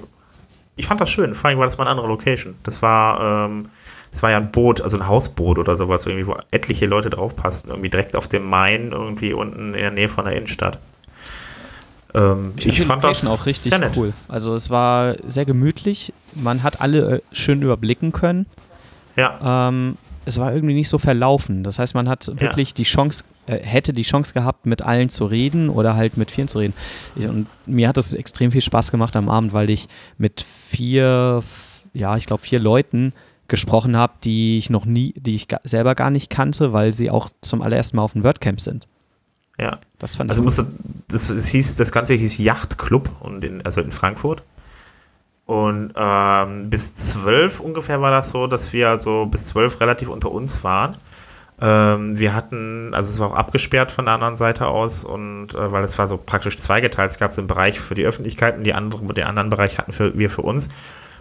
Ich 0.76 0.86
fand 0.86 1.00
das 1.00 1.08
schön, 1.08 1.34
vor 1.34 1.48
allem 1.48 1.58
war 1.58 1.64
das 1.64 1.78
mal 1.78 1.84
eine 1.84 1.92
andere 1.92 2.08
Location. 2.08 2.56
Das 2.62 2.82
war, 2.82 3.46
ähm, 3.46 3.70
das 4.10 4.22
war 4.22 4.30
ja 4.30 4.36
ein 4.36 4.52
Boot, 4.52 4.82
also 4.82 4.98
ein 4.98 5.08
Hausboot 5.08 5.58
oder 5.58 5.76
sowas, 5.76 6.04
irgendwie, 6.04 6.26
wo 6.26 6.36
etliche 6.50 6.84
Leute 6.84 7.08
draufpassen. 7.08 7.70
Irgendwie 7.70 7.88
direkt 7.88 8.14
auf 8.16 8.28
dem 8.28 8.44
Main, 8.44 8.92
irgendwie 8.92 9.32
unten 9.32 9.72
in 9.72 9.80
der 9.80 9.90
Nähe 9.90 10.10
von 10.10 10.26
der 10.26 10.36
Innenstadt. 10.36 10.78
Ähm, 12.14 12.52
ich, 12.56 12.66
ich 12.66 12.82
fand 12.82 13.04
das 13.04 13.26
auch 13.26 13.46
richtig 13.46 13.72
cool. 13.96 14.12
Also 14.28 14.54
es 14.54 14.70
war 14.70 15.16
sehr 15.26 15.44
gemütlich. 15.44 16.12
Man 16.34 16.62
hat 16.62 16.80
alle 16.80 17.16
äh, 17.16 17.20
schön 17.32 17.62
überblicken 17.62 18.12
können. 18.12 18.46
Ja. 19.16 19.68
Ähm, 19.68 19.96
es 20.24 20.38
war 20.38 20.54
irgendwie 20.54 20.74
nicht 20.74 20.88
so 20.88 20.98
verlaufen. 20.98 21.64
Das 21.64 21.78
heißt, 21.78 21.94
man 21.94 22.08
hat 22.08 22.28
wirklich 22.40 22.70
ja. 22.70 22.74
die 22.74 22.82
Chance, 22.84 23.24
äh, 23.46 23.58
hätte 23.58 23.92
die 23.92 24.02
Chance 24.02 24.34
gehabt, 24.34 24.66
mit 24.66 24.82
allen 24.82 25.08
zu 25.08 25.26
reden 25.26 25.68
oder 25.68 25.96
halt 25.96 26.16
mit 26.16 26.30
vielen 26.30 26.48
zu 26.48 26.58
reden. 26.58 26.74
Ich, 27.16 27.26
und 27.26 27.46
mir 27.66 27.88
hat 27.88 27.96
es 27.96 28.14
extrem 28.14 28.52
viel 28.52 28.62
Spaß 28.62 28.90
gemacht 28.90 29.16
am 29.16 29.28
Abend, 29.28 29.52
weil 29.52 29.70
ich 29.70 29.88
mit 30.18 30.42
vier, 30.42 31.42
ja, 31.92 32.16
ich 32.16 32.26
glaube 32.26 32.42
vier 32.42 32.60
Leuten 32.60 33.12
gesprochen 33.48 33.96
habe, 33.96 34.14
die 34.22 34.58
ich 34.58 34.70
noch 34.70 34.84
nie, 34.84 35.12
die 35.16 35.34
ich 35.34 35.48
selber 35.64 35.94
gar 35.94 36.10
nicht 36.10 36.30
kannte, 36.30 36.72
weil 36.72 36.92
sie 36.92 37.10
auch 37.10 37.30
zum 37.40 37.60
allerersten 37.60 37.96
Mal 37.96 38.02
auf 38.02 38.12
dem 38.12 38.24
WordCamp 38.24 38.60
sind. 38.60 38.86
Ja. 39.58 39.78
Das 39.98 40.16
fand 40.16 40.30
also 40.30 40.42
musste, 40.42 40.66
das, 41.08 41.28
das, 41.28 41.48
hieß, 41.48 41.76
das 41.76 41.92
Ganze 41.92 42.14
hieß 42.14 42.38
Yachtclub 42.38 43.10
und 43.20 43.44
in, 43.44 43.64
also 43.64 43.80
in 43.80 43.92
Frankfurt. 43.92 44.42
Und 45.44 45.92
ähm, 45.96 46.70
bis 46.70 46.94
zwölf 46.94 47.60
ungefähr 47.60 48.00
war 48.00 48.10
das 48.10 48.30
so, 48.30 48.46
dass 48.46 48.72
wir 48.72 48.98
so 48.98 49.26
bis 49.26 49.48
zwölf 49.48 49.80
relativ 49.80 50.08
unter 50.08 50.30
uns 50.30 50.64
waren. 50.64 50.96
Ähm, 51.60 52.18
wir 52.18 52.34
hatten, 52.34 52.94
also 52.94 53.10
es 53.10 53.20
war 53.20 53.28
auch 53.28 53.34
abgesperrt 53.34 53.92
von 53.92 54.06
der 54.06 54.14
anderen 54.14 54.36
Seite 54.36 54.66
aus 54.66 55.04
und 55.04 55.54
äh, 55.54 55.70
weil 55.70 55.84
es 55.84 55.98
war 55.98 56.08
so 56.08 56.16
praktisch 56.16 56.56
zweigeteilt. 56.56 57.10
Es 57.10 57.18
gab 57.18 57.32
so 57.32 57.40
einen 57.40 57.48
Bereich 57.48 57.80
für 57.80 57.94
die 57.94 58.04
Öffentlichkeit 58.04 58.56
und 58.56 58.64
die 58.64 58.74
andere, 58.74 59.04
den 59.14 59.24
anderen 59.24 59.50
Bereich 59.50 59.78
hatten 59.78 59.92
für, 59.92 60.18
wir 60.18 60.30
für 60.30 60.42
uns. 60.42 60.70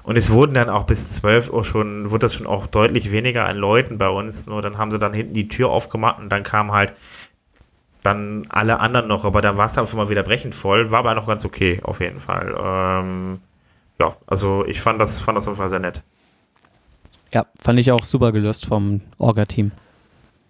Und 0.03 0.17
es 0.17 0.31
wurden 0.31 0.55
dann 0.55 0.69
auch 0.69 0.85
bis 0.85 1.09
12 1.09 1.51
Uhr 1.51 1.63
schon, 1.63 2.09
wurde 2.09 2.25
das 2.25 2.33
schon 2.33 2.47
auch 2.47 2.65
deutlich 2.65 3.11
weniger 3.11 3.45
an 3.45 3.57
Leuten 3.57 3.97
bei 3.97 4.09
uns. 4.09 4.47
Nur 4.47 4.61
dann 4.61 4.77
haben 4.77 4.89
sie 4.89 4.97
dann 4.97 5.13
hinten 5.13 5.33
die 5.33 5.47
Tür 5.47 5.69
aufgemacht 5.69 6.19
und 6.19 6.29
dann 6.29 6.43
kam 6.43 6.71
halt 6.71 6.93
dann 8.03 8.43
alle 8.49 8.79
anderen 8.79 9.07
noch, 9.07 9.25
aber 9.25 9.41
da 9.41 9.57
war 9.57 9.65
es 9.65 9.77
einfach 9.77 9.95
mal 9.95 10.09
wieder 10.09 10.23
brechend 10.23 10.55
voll, 10.55 10.91
war 10.91 10.99
aber 10.99 11.15
noch 11.15 11.27
ganz 11.27 11.45
okay, 11.45 11.79
auf 11.83 11.99
jeden 11.99 12.19
Fall. 12.19 12.55
Ähm, 12.59 13.39
ja, 13.99 14.15
also 14.25 14.65
ich 14.65 14.81
fand 14.81 14.99
das, 14.99 15.19
fand 15.19 15.37
das 15.37 15.47
auf 15.47 15.51
jeden 15.51 15.57
Fall 15.57 15.69
sehr 15.69 15.79
nett. 15.79 16.01
Ja, 17.31 17.45
fand 17.59 17.79
ich 17.79 17.91
auch 17.91 18.03
super 18.03 18.31
gelöst 18.31 18.65
vom 18.65 19.01
Orga-Team. 19.17 19.71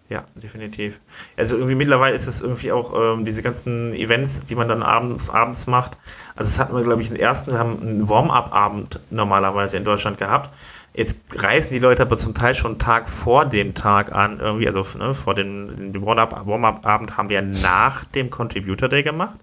Ja, 0.08 0.24
definitiv. 0.34 1.00
Also 1.38 1.56
irgendwie 1.56 1.74
mittlerweile 1.74 2.14
ist 2.14 2.26
es 2.26 2.42
irgendwie 2.42 2.72
auch 2.72 2.92
ähm, 2.94 3.24
diese 3.24 3.42
ganzen 3.42 3.94
Events, 3.94 4.42
die 4.42 4.54
man 4.54 4.68
dann 4.68 4.82
abends, 4.82 5.30
abends 5.30 5.66
macht. 5.66 5.96
Also 6.34 6.50
das 6.50 6.58
hatten 6.58 6.76
wir, 6.76 6.82
glaube 6.82 7.00
ich, 7.00 7.08
den 7.08 7.16
ersten, 7.16 7.52
wir 7.52 7.58
haben 7.58 7.80
einen 7.80 8.08
Warm-up-Abend 8.08 9.00
normalerweise 9.10 9.78
in 9.78 9.84
Deutschland 9.84 10.18
gehabt. 10.18 10.50
Jetzt 10.94 11.18
reisen 11.42 11.72
die 11.72 11.78
Leute 11.78 12.02
aber 12.02 12.18
zum 12.18 12.34
Teil 12.34 12.54
schon 12.54 12.72
einen 12.72 12.78
Tag 12.78 13.08
vor 13.08 13.46
dem 13.46 13.74
Tag 13.74 14.12
an, 14.12 14.40
irgendwie, 14.40 14.66
also 14.66 14.84
ne, 14.98 15.14
vor 15.14 15.34
dem, 15.34 15.94
Warm-Up-Abend 15.94 17.16
haben 17.16 17.28
wir 17.30 17.40
nach 17.40 18.04
dem 18.04 18.28
Contributor 18.28 18.88
Day 18.88 19.02
gemacht. 19.02 19.38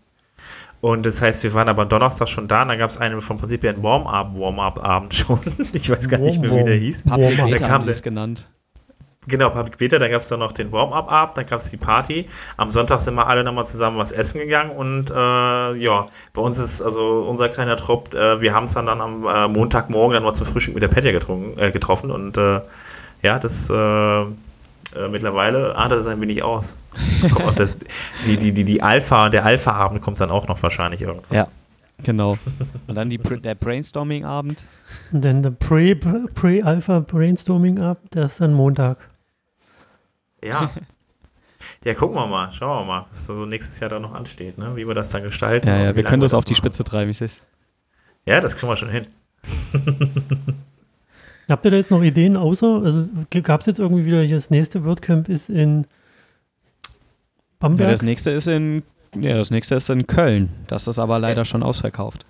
Und 0.81 1.05
das 1.05 1.21
heißt, 1.21 1.43
wir 1.43 1.53
waren 1.53 1.67
aber 1.67 1.85
Donnerstag 1.85 2.29
schon 2.29 2.47
da 2.47 2.61
und 2.61 2.69
dann 2.69 2.79
gab 2.79 2.89
es 2.89 2.97
einen 2.97 3.21
vom 3.21 3.37
Prinzip 3.37 3.63
her 3.63 3.73
einen 3.73 3.83
Warm-Up, 3.83 4.37
Warm-Up-Abend 4.37 5.13
schon. 5.15 5.39
ich 5.73 5.89
weiß 5.89 6.07
gar 6.07 6.19
nicht 6.19 6.39
mehr, 6.39 6.55
wie 6.55 6.63
der 6.63 6.75
hieß. 6.75 7.03
Public 7.03 7.37
da 7.37 7.57
kam 7.57 7.83
haben 7.83 8.01
genannt. 8.01 8.47
Genau, 9.29 9.49
Public 9.49 9.77
Beta, 9.77 9.99
dann 9.99 10.11
gab 10.11 10.21
es 10.21 10.27
dann 10.27 10.39
noch 10.39 10.51
den 10.51 10.71
Warm-Up-Abend, 10.71 11.37
dann 11.37 11.45
gab 11.45 11.59
es 11.59 11.69
die 11.69 11.77
Party. 11.77 12.25
Am 12.57 12.71
Sonntag 12.71 12.99
sind 12.99 13.15
wir 13.15 13.27
alle 13.27 13.43
nochmal 13.43 13.65
zusammen 13.65 13.97
was 13.97 14.11
essen 14.11 14.39
gegangen 14.39 14.71
und 14.71 15.09
äh, 15.09 15.13
ja, 15.13 16.07
bei 16.33 16.41
uns 16.41 16.57
ist 16.57 16.81
also 16.81 17.25
unser 17.29 17.49
kleiner 17.49 17.75
Trupp, 17.75 18.13
äh, 18.13 18.41
wir 18.41 18.53
haben 18.53 18.65
es 18.65 18.73
dann, 18.73 18.87
dann 18.87 19.01
am 19.01 19.25
äh, 19.25 19.47
Montagmorgen 19.47 20.13
dann 20.13 20.23
mal 20.23 20.33
zum 20.33 20.47
Frühstück 20.47 20.73
mit 20.73 20.83
der 20.83 20.89
Petja 20.89 21.11
äh, 21.11 21.71
getroffen 21.71 22.11
und 22.11 22.37
äh, 22.37 22.61
ja, 23.21 23.39
das 23.39 23.69
äh, 23.69 24.25
mittlerweile 25.09 25.75
artet 25.75 25.99
es 25.99 26.07
ein 26.07 26.19
wenig 26.19 26.43
aus. 26.43 26.77
das, 27.55 27.77
die, 28.25 28.37
die, 28.37 28.51
die, 28.51 28.65
die 28.65 28.81
Alpha, 28.81 29.29
der 29.29 29.45
Alpha-Abend 29.45 30.01
kommt 30.01 30.19
dann 30.19 30.31
auch 30.31 30.47
noch 30.47 30.61
wahrscheinlich 30.63 31.01
irgendwann. 31.01 31.37
Ja, 31.37 31.47
Genau. 32.03 32.37
Und 32.87 32.95
dann 32.95 33.09
die, 33.09 33.17
der 33.17 33.55
Brainstorming-Abend. 33.55 34.67
Und 35.11 35.25
dann 35.25 35.43
der 35.43 35.51
Pre-Alpha-Brainstorming-Abend, 35.51 38.13
der 38.13 38.25
ist 38.25 38.41
dann 38.41 38.53
Montag. 38.53 39.08
Ja. 40.43 40.71
Ja, 41.83 41.93
gucken 41.93 42.15
wir 42.15 42.25
mal, 42.25 42.53
schauen 42.53 42.81
wir 42.81 42.85
mal, 42.85 43.05
was 43.09 43.25
so 43.25 43.45
nächstes 43.45 43.81
Jahr 43.81 43.89
da 43.89 43.99
noch 43.99 44.13
ansteht, 44.13 44.57
ne? 44.57 44.77
wie 44.77 44.87
wir 44.87 44.95
das 44.95 45.09
dann 45.09 45.23
gestalten. 45.23 45.67
Ja, 45.67 45.77
ja, 45.77 45.95
wir 45.95 46.03
können 46.03 46.21
das 46.21 46.33
auf 46.33 46.45
die 46.45 46.55
Spitze 46.55 46.85
treiben, 46.85 47.11
ich 47.11 47.19
es. 47.19 47.41
Ja, 48.25 48.39
das 48.39 48.55
kriegen 48.55 48.71
wir 48.71 48.77
schon 48.77 48.89
hin. 48.89 49.05
Habt 51.49 51.65
ihr 51.65 51.71
da 51.71 51.77
jetzt 51.77 51.91
noch 51.91 52.01
Ideen 52.01 52.37
außer, 52.37 52.81
also 52.83 53.09
gab 53.43 53.61
es 53.61 53.67
jetzt 53.67 53.79
irgendwie 53.79 54.05
wieder, 54.05 54.25
das 54.25 54.49
nächste 54.49 54.85
WordCamp 54.85 55.27
ist 55.27 55.49
in 55.49 55.85
Bamberg? 57.59 57.87
Ja, 57.87 57.91
das 57.91 58.03
nächste 58.03 58.31
ist 58.31 58.47
in, 58.47 58.83
ja, 59.15 59.35
das 59.35 59.49
nächste 59.51 59.75
ist 59.75 59.89
in 59.89 60.05
Köln. 60.05 60.49
Das 60.67 60.87
ist 60.87 60.99
aber 60.99 61.19
leider 61.19 61.41
ja. 61.41 61.45
schon 61.45 61.63
ausverkauft. 61.63 62.25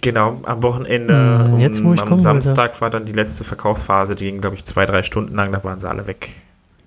Genau, 0.00 0.40
am 0.44 0.62
Wochenende 0.62 1.50
hm, 1.50 1.58
jetzt, 1.58 1.84
wo 1.84 1.92
ich 1.92 2.00
am 2.00 2.18
Samstag 2.18 2.70
wollte. 2.70 2.80
war 2.80 2.90
dann 2.90 3.04
die 3.04 3.12
letzte 3.12 3.44
Verkaufsphase, 3.44 4.14
die 4.14 4.24
ging, 4.24 4.40
glaube 4.40 4.56
ich, 4.56 4.64
zwei, 4.64 4.86
drei 4.86 5.02
Stunden 5.02 5.36
lang, 5.36 5.52
da 5.52 5.62
waren 5.64 5.78
sie 5.78 5.88
alle 5.88 6.06
weg. 6.06 6.30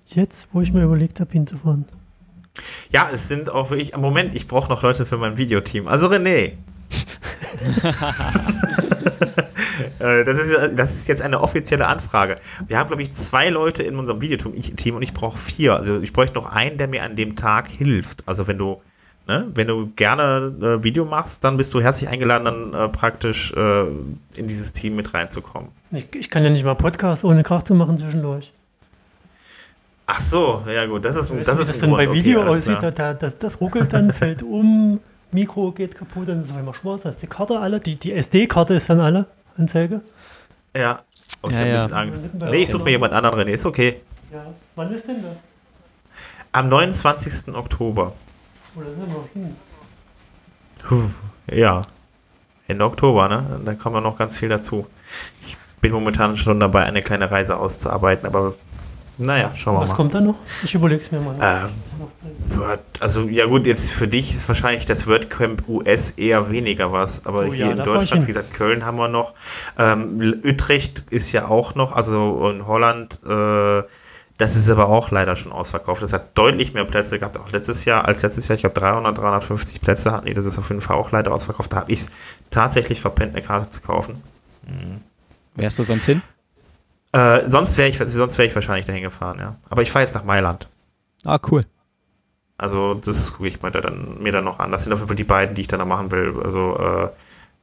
Jetzt, 0.07 0.49
wo 0.53 0.61
ich 0.61 0.71
mir 0.71 0.83
überlegt 0.83 1.19
habe, 1.19 1.31
hinzufahren. 1.31 1.85
Ja, 2.91 3.09
es 3.11 3.27
sind 3.27 3.49
auch 3.49 3.69
wirklich. 3.69 3.95
Moment, 3.97 4.35
ich 4.35 4.47
brauche 4.47 4.69
noch 4.69 4.81
Leute 4.81 5.05
für 5.05 5.17
mein 5.17 5.37
Videoteam. 5.37 5.87
Also 5.87 6.07
René. 6.07 6.53
Äh, 9.99 10.23
das, 10.23 10.37
ist, 10.37 10.79
das 10.79 10.95
ist 10.95 11.07
jetzt 11.07 11.21
eine 11.21 11.41
offizielle 11.41 11.87
Anfrage. 11.87 12.35
Wir 12.67 12.77
haben, 12.77 12.87
glaube 12.87 13.01
ich, 13.01 13.11
zwei 13.13 13.49
Leute 13.49 13.83
in 13.83 13.97
unserem 13.97 14.21
Videoteam 14.21 14.95
und 14.95 15.01
ich 15.01 15.13
brauche 15.13 15.37
vier. 15.37 15.75
Also 15.75 15.99
ich 15.99 16.13
bräuchte 16.13 16.35
noch 16.35 16.45
einen, 16.51 16.77
der 16.77 16.87
mir 16.87 17.03
an 17.03 17.15
dem 17.15 17.35
Tag 17.35 17.67
hilft. 17.67 18.27
Also 18.27 18.47
wenn 18.47 18.57
du, 18.57 18.81
ne, 19.27 19.49
wenn 19.53 19.67
du 19.67 19.87
gerne 19.95 20.53
äh, 20.61 20.83
Video 20.83 21.05
machst, 21.05 21.43
dann 21.43 21.57
bist 21.57 21.73
du 21.73 21.81
herzlich 21.81 22.09
eingeladen, 22.09 22.45
dann 22.45 22.73
äh, 22.73 22.89
praktisch 22.89 23.53
äh, 23.53 23.85
in 24.37 24.47
dieses 24.47 24.71
Team 24.71 24.95
mit 24.95 25.13
reinzukommen. 25.13 25.69
Ich, 25.91 26.13
ich 26.15 26.29
kann 26.29 26.43
ja 26.43 26.49
nicht 26.49 26.65
mal 26.65 26.75
Podcast 26.75 27.23
ohne 27.23 27.43
Krach 27.43 27.63
zu 27.63 27.73
machen 27.73 27.97
zwischendurch. 27.97 28.51
Ach 30.07 30.19
so, 30.19 30.63
ja 30.67 30.85
gut, 30.85 31.03
das 31.03 31.15
ist, 31.15 31.35
weißt 31.35 31.47
das 31.47 31.59
ist 31.59 31.69
das 31.71 31.79
dann 31.79 31.91
bei 31.91 32.11
Video 32.11 32.41
okay, 32.41 32.49
aussieht, 32.49 32.77
da, 32.81 33.13
das, 33.13 33.37
das 33.37 33.59
ruckelt 33.59 33.91
dann, 33.91 34.11
fällt 34.11 34.43
um, 34.43 34.99
Mikro 35.31 35.71
geht 35.71 35.95
kaputt, 35.95 36.27
dann 36.27 36.41
ist 36.41 36.51
es 36.51 36.55
immer 36.55 36.73
schwarz, 36.73 37.01
da 37.01 37.09
ist 37.09 37.21
die 37.21 37.27
Karte 37.27 37.59
alle, 37.59 37.79
die, 37.79 37.95
die 37.95 38.13
SD-Karte 38.13 38.75
ist 38.75 38.89
dann 38.89 38.99
alle. 38.99 39.25
Anzeige? 39.57 40.01
Ja. 40.75 41.01
Oh, 41.41 41.49
ich 41.49 41.53
ja, 41.53 41.59
habe 41.59 41.69
ja. 41.69 41.75
ein 41.75 41.81
bisschen 41.83 41.97
Angst. 41.97 42.31
Nee, 42.33 42.63
ich 42.63 42.69
suche 42.69 42.83
mir 42.83 42.91
jemand 42.91 43.13
anderen, 43.13 43.39
René. 43.39 43.53
Ist 43.53 43.65
okay. 43.65 44.01
Ja. 44.31 44.45
Wann 44.75 44.93
ist 44.93 45.07
denn 45.07 45.23
das? 45.23 45.37
Am 46.51 46.69
29. 46.69 47.55
Oktober. 47.55 48.13
Oh, 48.75 48.81
da 48.81 48.89
sind 48.89 49.07
wir. 49.07 49.41
Hm. 49.41 49.55
Puh, 50.83 51.55
ja. 51.55 51.83
Ende 52.67 52.85
Oktober, 52.85 53.27
ne? 53.27 53.61
Da 53.63 53.75
kommt 53.75 54.01
noch 54.01 54.17
ganz 54.17 54.37
viel 54.37 54.49
dazu. 54.49 54.87
Ich 55.41 55.57
bin 55.81 55.91
momentan 55.91 56.35
schon 56.35 56.59
dabei, 56.59 56.83
eine 56.83 57.01
kleine 57.01 57.29
Reise 57.29 57.57
auszuarbeiten, 57.57 58.25
aber 58.25 58.55
naja, 59.17 59.51
schauen 59.55 59.75
wir 59.75 59.81
Was 59.81 59.89
mal. 59.89 59.91
Was 59.91 59.95
kommt 59.95 60.13
da 60.13 60.21
noch? 60.21 60.35
Ich 60.63 60.75
überlege 60.75 61.01
es 61.01 61.11
mir 61.11 61.19
mal. 61.19 61.35
Ähm, 61.41 61.71
also, 62.99 63.27
ja 63.27 63.45
gut, 63.45 63.65
jetzt 63.65 63.91
für 63.91 64.07
dich 64.07 64.35
ist 64.35 64.47
wahrscheinlich 64.47 64.85
das 64.85 65.07
WordCamp 65.07 65.67
US 65.69 66.11
eher 66.11 66.49
weniger 66.49 66.91
was, 66.91 67.25
aber 67.25 67.45
oh, 67.47 67.53
hier 67.53 67.67
ja, 67.67 67.71
in 67.71 67.83
Deutschland, 67.83 68.23
wie 68.23 68.27
gesagt, 68.27 68.53
Köln 68.53 68.85
haben 68.85 68.97
wir 68.97 69.07
noch. 69.07 69.33
Ähm, 69.77 70.41
Utrecht 70.43 71.03
ist 71.09 71.31
ja 71.31 71.47
auch 71.47 71.75
noch, 71.75 71.95
also 71.95 72.49
in 72.49 72.67
Holland, 72.67 73.19
äh, 73.25 73.83
das 74.37 74.57
ist 74.57 74.69
aber 74.69 74.89
auch 74.89 75.11
leider 75.11 75.37
schon 75.37 75.53
ausverkauft. 75.53 76.03
Das 76.03 76.11
hat 76.11 76.37
deutlich 76.37 76.73
mehr 76.73 76.83
Plätze 76.83 77.17
gehabt, 77.17 77.37
auch 77.37 77.51
letztes 77.51 77.85
Jahr, 77.85 78.05
als 78.05 78.21
letztes 78.21 78.49
Jahr, 78.49 78.55
ich 78.55 78.61
glaube 78.61 78.77
300, 78.77 79.17
350 79.17 79.79
Plätze 79.79 80.11
hatten 80.11 80.25
die, 80.25 80.33
das 80.33 80.45
ist 80.45 80.59
auf 80.59 80.67
jeden 80.69 80.81
Fall 80.81 80.97
auch 80.97 81.11
leider 81.11 81.31
ausverkauft. 81.31 81.71
Da 81.71 81.77
habe 81.77 81.91
ich 81.91 81.99
es 81.99 82.09
tatsächlich 82.49 82.99
verpennt, 82.99 83.33
eine 83.33 83.45
Karte 83.45 83.69
zu 83.69 83.81
kaufen. 83.81 84.21
Mhm. 84.67 85.01
Wärst 85.55 85.79
du 85.79 85.83
sonst 85.83 86.05
hin? 86.05 86.21
Äh, 87.15 87.47
sonst 87.47 87.77
wäre 87.77 87.87
ich, 87.87 87.97
wär 87.97 88.45
ich 88.45 88.55
wahrscheinlich 88.55 88.85
dahin 88.85 89.03
gefahren, 89.03 89.39
ja. 89.39 89.55
Aber 89.69 89.81
ich 89.81 89.89
fahre 89.89 90.03
jetzt 90.03 90.15
nach 90.15 90.25
Mailand. 90.25 90.67
Ah, 91.23 91.39
cool. 91.49 91.65
Also, 92.57 92.95
das 92.95 93.31
gucke 93.31 93.47
ich 93.47 93.61
mir 93.61 93.71
dann, 93.71 94.21
mir 94.21 94.33
dann 94.33 94.43
noch 94.43 94.59
an. 94.59 94.69
Das 94.71 94.83
sind 94.83 94.91
auf 94.91 94.99
jeden 94.99 95.07
Fall 95.07 95.15
die 95.15 95.23
beiden, 95.23 95.55
die 95.55 95.61
ich 95.61 95.67
dann 95.67 95.79
noch 95.79 95.85
machen 95.85 96.11
will. 96.11 96.33
Also, 96.43 96.77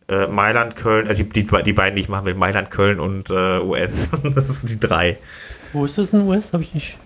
äh, 0.09 0.15
äh, 0.15 0.27
Mailand, 0.27 0.75
Köln, 0.77 1.07
also 1.07 1.23
die, 1.23 1.45
die, 1.45 1.73
beiden, 1.75 1.97
die 1.97 2.03
ich 2.03 2.09
machen 2.09 2.25
will, 2.25 2.35
Mailand, 2.35 2.71
Köln 2.71 2.99
und 2.99 3.29
äh, 3.29 3.59
US. 3.59 4.11
das 4.35 4.49
sind 4.57 4.71
die 4.71 4.81
drei. 4.81 5.19
Wo 5.75 5.85
ist 5.85 5.99
das 5.99 6.15
in 6.15 6.27
US? 6.27 6.55
Habe 6.55 6.63
ich 6.63 6.73
nicht. 6.73 6.97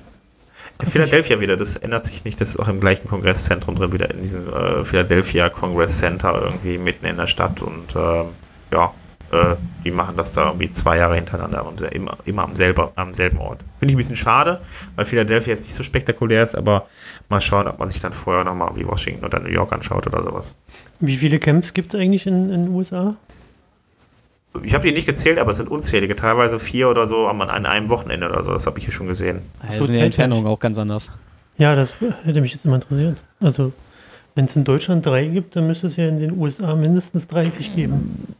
In 0.80 0.86
Philadelphia 0.86 1.40
wieder, 1.40 1.57
das 1.57 1.74
ändert 1.74 2.05
sich 2.05 2.24
nicht, 2.24 2.40
das 2.40 2.51
ist 2.51 2.59
auch 2.59 2.68
im 2.68 2.78
gleichen 2.78 3.09
Kongresszentrum 3.09 3.74
drin, 3.74 3.92
wieder 3.92 4.11
in 4.11 4.22
diesem 4.22 4.53
äh, 4.53 4.84
Philadelphia 4.84 5.49
Congress 5.49 5.99
Center 5.99 6.40
irgendwie 6.42 6.78
mitten 6.78 7.07
in 7.07 7.16
der 7.16 7.26
Stadt 7.26 7.62
und 7.62 7.97
ähm, 7.97 8.26
ja, 8.72 8.92
äh, 9.37 9.57
die 9.84 9.91
machen 9.91 10.16
das 10.16 10.32
da 10.32 10.47
irgendwie 10.47 10.70
zwei 10.70 10.99
Jahre 10.99 11.14
hintereinander 11.14 11.66
und 11.66 11.80
immer, 11.80 12.18
immer 12.24 12.43
am, 12.45 12.57
selber, 12.57 12.93
am 12.97 13.14
selben 13.14 13.39
Ort. 13.39 13.61
Finde 13.78 13.93
ich 13.93 13.95
ein 13.95 13.99
bisschen 13.99 14.16
schade, 14.16 14.61
weil 14.97 15.05
Philadelphia 15.05 15.53
jetzt 15.53 15.64
nicht 15.64 15.74
so 15.74 15.82
spektakulär 15.82 16.43
ist, 16.43 16.55
aber 16.55 16.87
mal 17.28 17.41
schauen, 17.41 17.68
ob 17.68 17.78
man 17.78 17.89
sich 17.89 18.01
dann 18.01 18.12
vorher 18.12 18.45
nochmal 18.45 18.70
wie 18.74 18.87
Washington 18.87 19.24
oder 19.24 19.39
New 19.41 19.51
York 19.51 19.72
anschaut 19.72 20.07
oder 20.07 20.22
sowas. 20.22 20.55
Wie 21.01 21.16
viele 21.16 21.39
Camps 21.39 21.72
gibt 21.74 21.95
es 21.95 22.01
eigentlich 22.01 22.26
in 22.26 22.51
den 22.51 22.68
USA? 22.68 23.16
Ich 24.62 24.74
habe 24.74 24.84
die 24.84 24.93
nicht 24.93 25.07
gezählt, 25.07 25.39
aber 25.39 25.51
es 25.51 25.59
sind 25.59 25.68
unzählige, 25.68 26.16
teilweise 26.16 26.59
vier 26.59 26.89
oder 26.89 27.07
so 27.07 27.28
an 27.28 27.66
einem 27.66 27.89
Wochenende 27.91 28.28
oder 28.28 28.43
so, 28.43 28.53
das 28.53 28.66
habe 28.66 28.78
ich 28.78 28.87
hier 28.87 28.95
schon 28.95 29.07
gesehen. 29.07 29.41
Da 29.70 29.82
sind 29.82 29.97
die 29.97 30.01
Entfernungen 30.01 30.47
auch 30.47 30.59
ganz 30.59 30.78
anders. 30.78 31.11
Ja, 31.59 31.74
das 31.74 31.95
hätte 32.24 32.41
mich 32.41 32.53
jetzt 32.53 32.64
immer 32.64 32.76
interessiert. 32.76 33.22
Also, 33.41 33.72
wenn 34.34 34.45
es 34.45 34.57
in 34.57 34.64
Deutschland 34.64 35.05
drei 35.05 35.26
gibt, 35.26 35.57
dann 35.57 35.66
müsste 35.66 35.87
es 35.87 35.97
ja 35.97 36.09
in 36.09 36.18
den 36.18 36.39
USA 36.39 36.74
mindestens 36.74 37.26
30 37.28 37.74
geben. 37.74 38.37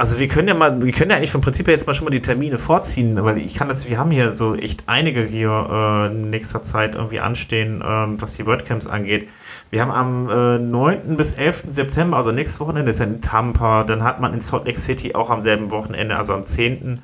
Also 0.00 0.18
wir 0.18 0.28
können 0.28 0.48
ja 0.48 0.54
mal, 0.54 0.82
wir 0.82 0.92
können 0.92 1.10
ja 1.10 1.18
eigentlich 1.18 1.30
vom 1.30 1.42
Prinzip 1.42 1.66
her 1.66 1.74
jetzt 1.74 1.86
mal 1.86 1.92
schon 1.92 2.06
mal 2.06 2.10
die 2.10 2.22
Termine 2.22 2.56
vorziehen, 2.56 3.22
weil 3.22 3.36
ich 3.36 3.54
kann 3.54 3.68
das, 3.68 3.86
wir 3.86 3.98
haben 3.98 4.10
hier 4.10 4.32
so 4.32 4.54
echt 4.54 4.84
einige 4.86 5.22
hier 5.22 5.50
äh, 5.70 6.06
in 6.06 6.30
nächster 6.30 6.62
Zeit 6.62 6.94
irgendwie 6.94 7.20
anstehen, 7.20 7.84
ähm, 7.86 8.18
was 8.18 8.32
die 8.32 8.46
WordCamps 8.46 8.86
angeht. 8.86 9.28
Wir 9.68 9.82
haben 9.82 9.90
am 9.90 10.30
äh, 10.30 10.58
9. 10.58 11.18
bis 11.18 11.34
11. 11.34 11.64
September, 11.66 12.16
also 12.16 12.32
nächstes 12.32 12.60
Wochenende 12.60 12.92
ist 12.92 13.00
ja 13.00 13.04
in 13.04 13.20
Tampa, 13.20 13.84
dann 13.84 14.02
hat 14.02 14.20
man 14.20 14.32
in 14.32 14.40
Salt 14.40 14.64
Lake 14.64 14.80
City 14.80 15.14
auch 15.14 15.28
am 15.28 15.42
selben 15.42 15.70
Wochenende, 15.70 16.16
also 16.16 16.32
am 16.32 16.46
10. 16.46 17.02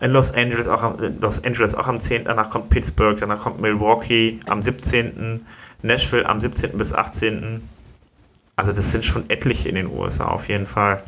In 0.00 0.10
Los 0.12 0.32
Angeles 0.32 0.68
auch 0.68 0.84
am, 0.84 0.98
Los 1.20 1.42
Angeles 1.44 1.74
auch 1.74 1.88
am 1.88 1.98
10. 1.98 2.26
Danach 2.26 2.48
kommt 2.48 2.68
Pittsburgh, 2.68 3.18
danach 3.18 3.40
kommt 3.40 3.60
Milwaukee 3.60 4.38
am 4.46 4.62
17. 4.62 5.44
Nashville 5.82 6.28
am 6.28 6.38
17. 6.38 6.78
bis 6.78 6.92
18. 6.92 7.68
Also 8.54 8.70
das 8.70 8.92
sind 8.92 9.04
schon 9.04 9.28
etliche 9.30 9.68
in 9.68 9.74
den 9.74 9.88
USA 9.88 10.26
auf 10.26 10.48
jeden 10.48 10.68
Fall. 10.68 11.02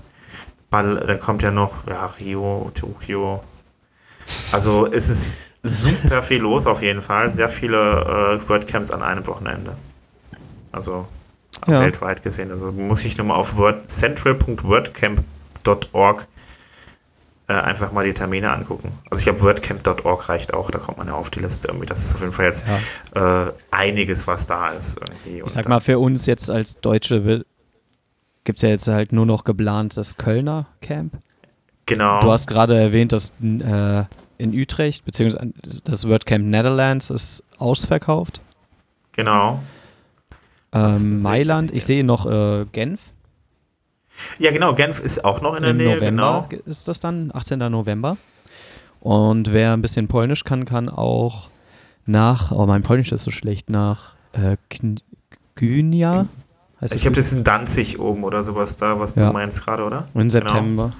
Ball, 0.70 1.04
dann 1.06 1.20
kommt 1.20 1.42
ja 1.42 1.50
noch 1.50 1.86
ja, 1.86 2.06
Rio, 2.06 2.70
Tokio. 2.74 3.42
Also 4.52 4.86
es 4.86 5.08
ist 5.08 5.38
super 5.62 6.22
viel 6.22 6.40
los 6.40 6.66
auf 6.66 6.82
jeden 6.82 7.02
Fall. 7.02 7.32
Sehr 7.32 7.48
viele 7.48 8.40
äh, 8.42 8.48
WordCamps 8.48 8.90
an 8.90 9.02
einem 9.02 9.26
Wochenende. 9.26 9.76
Also 10.72 11.06
ja. 11.66 11.80
weltweit 11.80 12.22
gesehen. 12.22 12.50
Also 12.50 12.72
muss 12.72 13.02
ich 13.04 13.16
nur 13.16 13.26
mal 13.26 13.36
auf 13.36 13.54
central.wordcamp.org 13.86 16.26
äh, 17.48 17.54
einfach 17.54 17.92
mal 17.92 18.04
die 18.04 18.12
Termine 18.12 18.52
angucken. 18.52 18.92
Also 19.10 19.20
ich 19.20 19.24
glaube, 19.24 19.40
wordcamp.org 19.40 20.28
reicht 20.28 20.52
auch, 20.52 20.70
da 20.70 20.78
kommt 20.78 20.98
man 20.98 21.06
ja 21.06 21.14
auf 21.14 21.30
die 21.30 21.40
Liste 21.40 21.68
irgendwie. 21.68 21.86
Das 21.86 22.04
ist 22.04 22.14
auf 22.14 22.20
jeden 22.20 22.34
Fall 22.34 22.44
jetzt 22.46 22.66
ja. 23.14 23.46
äh, 23.46 23.52
einiges, 23.70 24.26
was 24.26 24.46
da 24.46 24.68
ist. 24.68 25.00
Ich 25.24 25.42
sag 25.46 25.66
mal, 25.66 25.80
für 25.80 25.98
uns 25.98 26.26
jetzt 26.26 26.50
als 26.50 26.78
Deutsche 26.80 27.46
gibt 28.48 28.60
es 28.60 28.62
ja 28.62 28.70
jetzt 28.70 28.88
halt 28.88 29.12
nur 29.12 29.26
noch 29.26 29.44
geplant 29.44 29.98
das 29.98 30.16
Kölner 30.16 30.64
Camp. 30.80 31.18
Genau. 31.84 32.20
Du 32.20 32.32
hast 32.32 32.46
gerade 32.46 32.78
erwähnt, 32.80 33.12
dass 33.12 33.34
äh, 33.42 34.04
in 34.38 34.58
Utrecht, 34.58 35.04
beziehungsweise 35.04 35.52
das 35.84 36.08
WordCamp 36.08 36.46
Netherlands 36.46 37.10
ist 37.10 37.44
ausverkauft. 37.58 38.40
Genau. 39.12 39.62
Ähm, 40.72 41.20
Mailand, 41.20 41.74
ich 41.74 41.84
sehe 41.84 42.04
noch 42.04 42.24
äh, 42.24 42.64
Genf. 42.72 43.12
Ja, 44.38 44.50
genau, 44.50 44.72
Genf 44.72 44.98
ist 44.98 45.26
auch 45.26 45.42
noch 45.42 45.54
in 45.54 45.60
der 45.60 45.72
Im 45.72 45.76
Nähe. 45.76 45.96
November 45.96 46.46
genau. 46.48 46.62
ist 46.64 46.88
das 46.88 47.00
dann, 47.00 47.30
18. 47.34 47.58
November. 47.58 48.16
Und 49.00 49.52
wer 49.52 49.74
ein 49.74 49.82
bisschen 49.82 50.08
Polnisch 50.08 50.44
kann, 50.44 50.64
kann 50.64 50.88
auch 50.88 51.50
nach, 52.06 52.50
oh, 52.50 52.64
mein 52.64 52.82
Polnisch 52.82 53.12
ist 53.12 53.24
so 53.24 53.30
schlecht, 53.30 53.68
nach 53.68 54.14
äh, 54.32 54.56
Gynia 55.54 56.28
Heißt 56.80 56.94
ich 56.94 57.02
glaube, 57.02 57.16
das 57.16 57.32
in 57.32 57.44
Danzig 57.44 57.98
oben 57.98 58.24
oder 58.24 58.44
sowas 58.44 58.76
da, 58.76 59.00
was 59.00 59.14
ja. 59.14 59.26
du 59.26 59.32
meinst 59.32 59.64
gerade, 59.64 59.84
oder? 59.84 60.06
In 60.14 60.28
genau. 60.28 60.30
September. 60.30 60.84
Genau. 60.84 60.96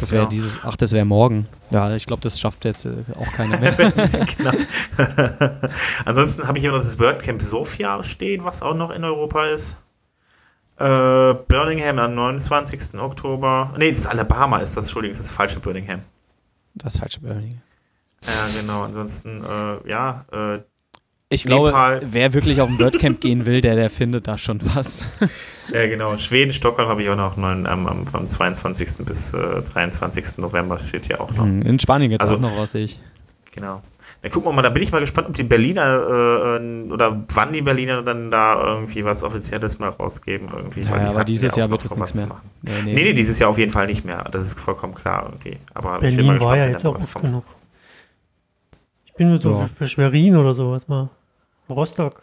Das 0.00 0.10
wäre 0.10 0.22
genau. 0.22 0.30
dieses, 0.30 0.60
ach, 0.64 0.76
das 0.76 0.92
wäre 0.92 1.04
morgen. 1.04 1.46
Ja, 1.70 1.94
ich 1.94 2.06
glaube, 2.06 2.20
das 2.22 2.40
schafft 2.40 2.64
jetzt 2.64 2.84
äh, 2.84 2.96
auch 3.16 3.32
keiner 3.32 3.60
mehr. 3.60 3.76
Ansonsten 6.04 6.48
habe 6.48 6.58
ich 6.58 6.64
hier 6.64 6.72
noch 6.72 6.78
das 6.78 6.98
WordCamp 6.98 7.40
Sofia 7.42 8.02
stehen, 8.02 8.44
was 8.44 8.60
auch 8.60 8.74
noch 8.74 8.90
in 8.90 9.04
Europa 9.04 9.46
ist. 9.46 9.78
Äh, 10.78 11.34
Birmingham 11.46 12.00
am 12.00 12.14
29. 12.14 12.98
Oktober. 12.98 13.72
Nee, 13.78 13.90
das 13.90 14.00
ist 14.00 14.06
Alabama 14.06 14.58
ist 14.58 14.76
das, 14.76 14.86
Entschuldigung, 14.86 15.12
das 15.12 15.20
ist 15.20 15.30
das 15.30 15.36
falsche 15.36 15.60
Birmingham. 15.60 16.00
Das 16.74 16.98
falsche 16.98 17.20
Birmingham. 17.20 17.62
Ja, 18.26 18.60
genau. 18.60 18.82
Ansonsten, 18.82 19.44
äh, 19.44 19.88
ja, 19.88 20.24
äh, 20.32 20.58
ich 21.30 21.44
glaube, 21.44 21.68
Nepal. 21.68 22.02
wer 22.04 22.32
wirklich 22.32 22.60
auf 22.60 22.68
ein 22.68 22.78
WordCamp 22.78 23.20
gehen 23.20 23.46
will, 23.46 23.60
der, 23.60 23.74
der 23.74 23.90
findet 23.90 24.28
da 24.28 24.38
schon 24.38 24.60
was. 24.74 25.08
ja, 25.72 25.86
genau. 25.86 26.16
Schweden, 26.18 26.52
Stockholm 26.52 26.88
habe 26.88 27.02
ich 27.02 27.08
auch 27.08 27.16
noch 27.16 27.36
neun, 27.36 27.66
am, 27.66 27.86
am, 27.86 28.06
vom 28.06 28.26
22. 28.26 29.04
bis 29.04 29.32
äh, 29.32 29.62
23. 29.62 30.38
November 30.38 30.78
steht 30.78 31.06
hier 31.06 31.20
auch 31.20 31.30
noch. 31.32 31.44
Hm, 31.44 31.62
in 31.62 31.78
Spanien 31.78 32.10
geht 32.10 32.22
es 32.22 32.30
also, 32.30 32.36
auch 32.36 32.50
noch 32.50 32.56
was, 32.58 32.72
sehe 32.72 32.84
ich. 32.84 33.00
Genau. 33.52 33.82
Dann 34.22 34.32
gucken 34.32 34.48
wir 34.48 34.54
mal, 34.54 34.62
da 34.62 34.70
bin 34.70 34.82
ich 34.82 34.90
mal 34.90 35.00
gespannt, 35.00 35.28
ob 35.28 35.34
die 35.34 35.44
Berliner 35.44 36.58
äh, 36.58 36.90
oder 36.90 37.24
wann 37.34 37.52
die 37.52 37.60
Berliner 37.62 38.02
dann 38.02 38.30
da 38.30 38.54
irgendwie 38.54 39.04
was 39.04 39.22
Offizielles 39.22 39.78
mal 39.78 39.90
rausgeben. 39.90 40.48
Irgendwie, 40.54 40.80
ja, 40.80 40.96
ja 40.96 41.10
aber 41.10 41.24
dieses 41.24 41.54
Jahr 41.54 41.70
wird 41.70 41.84
es 41.84 41.94
nichts 41.94 42.14
mehr. 42.14 42.28
Nee 42.62 42.72
nee. 42.84 42.94
nee, 42.94 43.02
nee, 43.04 43.12
dieses 43.12 43.38
Jahr 43.38 43.50
auf 43.50 43.58
jeden 43.58 43.70
Fall 43.70 43.86
nicht 43.86 44.04
mehr. 44.04 44.24
Das 44.30 44.42
ist 44.46 44.58
vollkommen 44.58 44.94
klar 44.94 45.24
irgendwie. 45.26 45.58
Aber 45.74 46.00
Berlin 46.00 46.10
ich 46.10 46.16
bin 46.16 46.26
mal 46.26 46.32
gespannt, 46.34 46.50
war 46.50 46.56
ja 46.56 46.72
jetzt 46.72 46.86
auch 46.86 46.94
oft 46.94 47.22
genug. 47.22 47.44
Ich 49.14 49.18
bin 49.18 49.28
nur 49.28 49.40
so 49.40 49.50
ja. 49.52 49.68
für 49.68 49.86
Schwerin 49.86 50.34
oder 50.34 50.52
sowas 50.52 50.88
mal. 50.88 51.08
Rostock. 51.70 52.22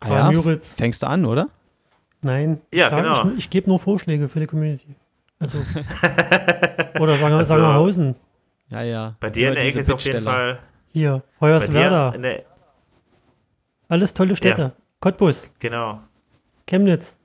Ah 0.00 0.32
ja, 0.32 0.42
fängst 0.58 1.04
du 1.04 1.06
an, 1.06 1.24
oder? 1.24 1.48
Nein. 2.22 2.60
Ja, 2.72 2.88
ich, 2.88 2.96
genau. 2.96 3.28
Ich, 3.28 3.38
ich 3.38 3.50
gebe 3.50 3.70
nur 3.70 3.78
Vorschläge 3.78 4.26
für 4.26 4.40
die 4.40 4.48
Community. 4.48 4.96
Also. 5.38 5.58
oder 6.98 7.14
Sanger, 7.14 7.36
also, 7.36 7.54
Sangerhausen. 7.54 8.16
Ja, 8.68 8.82
ja. 8.82 9.16
Bei 9.20 9.30
dir 9.30 9.50
in 9.50 9.54
der 9.54 9.64
Ecke 9.64 9.78
ist 9.78 9.92
auf 9.92 10.00
jeden 10.00 10.22
Fall. 10.22 10.58
Hier, 10.92 11.22
Hoyerswerda. 11.40 12.14
Alles 13.88 14.12
tolle 14.12 14.34
Städte. 14.34 14.60
Ja. 14.60 14.72
Cottbus. 14.98 15.52
Genau. 15.60 16.00
Chemnitz. 16.66 17.16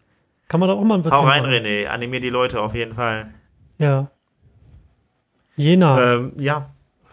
Kann 0.47 0.59
man 0.59 0.69
da 0.69 0.75
auch 0.75 0.83
mal 0.83 1.03
was 1.03 1.11
Hau 1.11 1.21
rein, 1.21 1.41
machen. 1.41 1.55
René. 1.55 1.87
Animier 1.87 2.19
die 2.19 2.29
Leute 2.29 2.61
auf 2.61 2.75
jeden 2.75 2.93
Fall. 2.93 3.33
Ja. 3.79 4.11
Jena. 5.55 6.13
Ähm, 6.13 6.33
ja. 6.37 6.69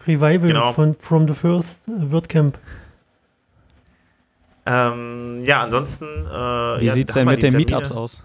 Revival 0.07 0.47
genau. 0.47 0.73
von 0.73 0.95
From 0.99 1.27
the 1.27 1.33
First 1.33 1.81
WordCamp. 1.87 2.57
Ähm, 4.65 5.39
ja, 5.41 5.63
ansonsten. 5.63 6.05
Äh, 6.05 6.81
Wie 6.81 6.85
ja, 6.85 6.93
sieht 6.93 7.09
es 7.09 7.13
denn 7.15 7.27
mit 7.27 7.41
den 7.41 7.55
Meetups 7.55 7.91
aus? 7.91 8.23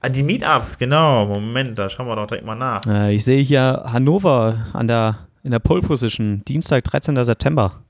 Ah, 0.00 0.08
die 0.08 0.22
Meetups, 0.22 0.78
genau. 0.78 1.26
Moment, 1.26 1.78
da 1.78 1.88
schauen 1.88 2.06
wir 2.08 2.16
doch 2.16 2.26
direkt 2.26 2.44
mal 2.44 2.56
nach. 2.56 2.80
Äh, 2.86 3.14
ich 3.14 3.24
sehe 3.24 3.42
hier 3.42 3.84
Hannover 3.86 4.66
an 4.72 4.88
der, 4.88 5.18
in 5.44 5.52
der 5.52 5.60
Pole 5.60 5.82
Position, 5.82 6.42
Dienstag, 6.46 6.84
13. 6.84 7.22
September. 7.24 7.82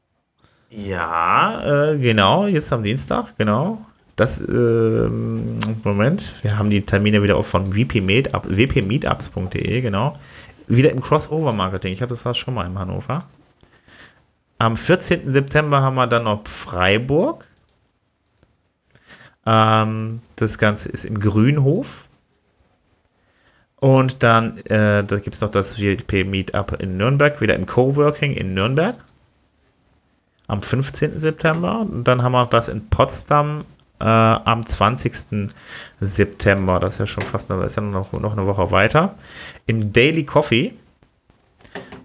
Ja, 0.69 1.93
äh, 1.93 1.99
genau, 1.99 2.47
jetzt 2.47 2.73
am 2.73 2.83
Dienstag, 2.83 3.37
genau. 3.39 3.79
Das, 4.17 4.41
äh, 4.41 5.09
Moment, 5.85 6.35
wir 6.43 6.59
haben 6.59 6.69
die 6.69 6.83
Termine 6.83 7.23
wieder 7.23 7.37
auch 7.37 7.45
von 7.45 7.73
wpmeetups.de, 7.73 8.57
wpmeetups.de, 8.57 9.81
genau. 9.81 10.19
Wieder 10.77 10.91
im 10.91 11.03
Crossover-Marketing. 11.03 11.93
Ich 11.93 12.01
hatte 12.01 12.15
das 12.15 12.23
fast 12.23 12.41
schon 12.41 12.55
mal 12.55 12.67
in 12.67 12.79
Hannover. 12.79 13.25
Am 14.57 14.75
14. 14.75 15.31
September 15.31 15.83
haben 15.83 15.97
wir 15.97 16.07
dann 16.07 16.25
noch 16.25 16.47
Freiburg. 16.47 17.47
Ähm, 19.45 20.23
das 20.37 20.57
Ganze 20.57 20.89
ist 20.89 21.05
im 21.05 21.21
Grünhof. 21.21 22.07
Und 23.81 24.23
dann 24.23 24.57
äh, 24.69 25.05
da 25.05 25.19
gibt 25.19 25.35
es 25.35 25.43
noch 25.43 25.51
das 25.51 25.79
WP 25.79 26.25
Meetup 26.25 26.81
in 26.81 26.97
Nürnberg, 26.97 27.41
wieder 27.43 27.55
im 27.55 27.67
Coworking 27.67 28.33
in 28.33 28.55
Nürnberg. 28.55 28.97
Am 30.47 30.63
15. 30.63 31.21
September. 31.21 31.81
Und 31.81 32.05
dann 32.05 32.23
haben 32.23 32.33
wir 32.33 32.47
das 32.47 32.71
in 32.71 32.89
Potsdam 32.89 33.67
äh, 34.03 34.05
am 34.05 34.67
20. 34.67 35.49
September. 36.01 36.81
Das 36.81 36.95
ist 36.95 36.99
ja 36.99 37.07
schon 37.07 37.23
fast 37.23 37.51
eine, 37.51 37.63
ist 37.65 37.77
ja 37.77 37.83
noch, 37.83 38.13
noch 38.13 38.33
eine 38.33 38.47
Woche 38.47 38.71
weiter. 38.73 39.15
Im 39.67 39.93
Daily 39.93 40.25
Coffee. 40.25 40.75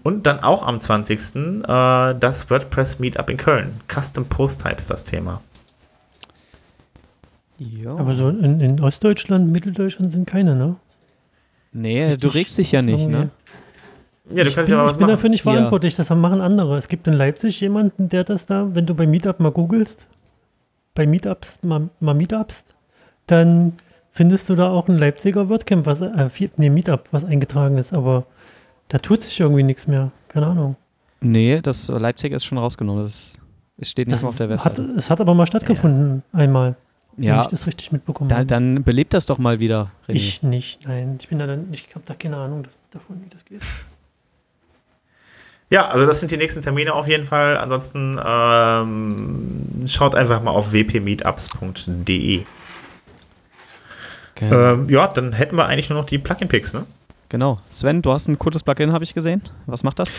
Und 0.04 0.26
dann 0.26 0.40
auch 0.40 0.62
am 0.64 0.78
20. 0.78 1.18
Äh, 1.18 2.14
das 2.14 2.48
WordPress 2.48 3.00
Meetup 3.00 3.28
in 3.30 3.36
Köln. 3.36 3.80
Custom 3.88 4.26
Post 4.26 4.62
Types 4.62 4.86
das 4.86 5.04
Thema. 5.04 5.40
Ja. 7.58 7.90
Aber 7.90 8.14
so 8.14 8.28
in, 8.28 8.60
in, 8.60 8.80
Ostdeutschland, 8.80 9.50
Mitteldeutschland 9.50 10.12
sind 10.12 10.28
keine, 10.28 10.54
ne? 10.54 10.76
Nee, 11.72 12.16
du 12.16 12.28
regst 12.28 12.56
dich 12.56 12.70
ja 12.70 12.82
nicht, 12.82 13.08
ne? 13.08 13.30
Ja, 14.30 14.44
du 14.44 14.50
ich 14.50 14.54
kannst 14.54 14.70
bin, 14.70 14.78
ja 14.78 14.84
was 14.84 14.92
Ich 14.92 14.98
bin 14.98 15.08
dafür 15.08 15.30
nicht 15.30 15.42
verantwortlich, 15.42 15.94
ja. 15.94 16.04
das 16.04 16.10
machen 16.10 16.40
andere. 16.40 16.76
Es 16.76 16.86
gibt 16.86 17.08
in 17.08 17.14
Leipzig 17.14 17.60
jemanden, 17.60 18.08
der 18.08 18.22
das 18.22 18.46
da, 18.46 18.68
wenn 18.74 18.86
du 18.86 18.94
bei 18.94 19.06
Meetup 19.06 19.40
mal 19.40 19.50
googelst, 19.50 20.06
bei 20.98 21.06
Meetups, 21.06 21.60
mal, 21.62 21.90
mal 22.00 22.14
Meetups, 22.14 22.64
dann 23.26 23.74
findest 24.10 24.48
du 24.48 24.56
da 24.56 24.68
auch 24.68 24.88
ein 24.88 24.98
Leipziger 24.98 25.48
WordCamp, 25.48 25.86
was, 25.86 26.00
äh, 26.00 26.28
nee, 26.56 26.70
Meetup, 26.70 27.04
was 27.12 27.24
eingetragen 27.24 27.78
ist, 27.78 27.92
aber 27.92 28.26
da 28.88 28.98
tut 28.98 29.22
sich 29.22 29.38
irgendwie 29.38 29.62
nichts 29.62 29.86
mehr. 29.86 30.10
Keine 30.26 30.48
Ahnung. 30.48 30.74
Nee, 31.20 31.60
das 31.62 31.86
Leipzig 31.86 32.32
ist 32.32 32.44
schon 32.44 32.58
rausgenommen. 32.58 33.04
Das, 33.04 33.38
es 33.76 33.90
steht 33.90 34.08
nicht 34.08 34.14
das 34.14 34.22
mehr 34.22 34.28
auf 34.30 34.36
der 34.36 34.48
Website. 34.48 34.78
Hat, 34.80 34.96
es 34.96 35.08
hat 35.08 35.20
aber 35.20 35.34
mal 35.34 35.46
stattgefunden, 35.46 36.24
ja. 36.32 36.38
einmal. 36.40 36.74
Ja, 37.16 37.42
ich 37.42 37.48
das 37.48 37.68
richtig 37.68 37.92
mitbekommen 37.92 38.28
da, 38.28 38.42
Dann 38.42 38.82
belebt 38.82 39.14
das 39.14 39.26
doch 39.26 39.38
mal 39.38 39.60
wieder. 39.60 39.92
René. 40.08 40.14
Ich 40.14 40.42
nicht, 40.42 40.84
nein. 40.88 41.16
Ich 41.20 41.28
bin 41.28 41.38
da 41.38 41.46
dann, 41.46 41.68
ich 41.70 41.88
habe 41.94 42.04
da 42.06 42.14
keine 42.14 42.38
Ahnung 42.38 42.64
davon, 42.90 43.22
wie 43.24 43.28
das 43.28 43.44
geht. 43.44 43.62
Ja, 45.70 45.86
also 45.86 46.06
das 46.06 46.20
sind 46.20 46.30
die 46.30 46.36
nächsten 46.36 46.62
Termine 46.62 46.94
auf 46.94 47.06
jeden 47.08 47.24
Fall. 47.24 47.58
Ansonsten 47.58 48.18
ähm, 48.24 49.84
schaut 49.86 50.14
einfach 50.14 50.42
mal 50.42 50.50
auf 50.50 50.72
wpmeetups.de. 50.72 52.44
Okay. 54.34 54.48
Ähm, 54.50 54.88
ja, 54.88 55.06
dann 55.08 55.32
hätten 55.32 55.56
wir 55.56 55.66
eigentlich 55.66 55.90
nur 55.90 55.98
noch 55.98 56.06
die 56.06 56.18
Plugin-Picks, 56.18 56.72
ne? 56.72 56.86
Genau. 57.28 57.58
Sven, 57.70 58.00
du 58.02 58.12
hast 58.12 58.28
ein 58.28 58.38
cooles 58.38 58.62
Plugin, 58.62 58.92
habe 58.92 59.04
ich 59.04 59.12
gesehen. 59.12 59.42
Was 59.66 59.82
macht 59.82 59.98
das? 59.98 60.14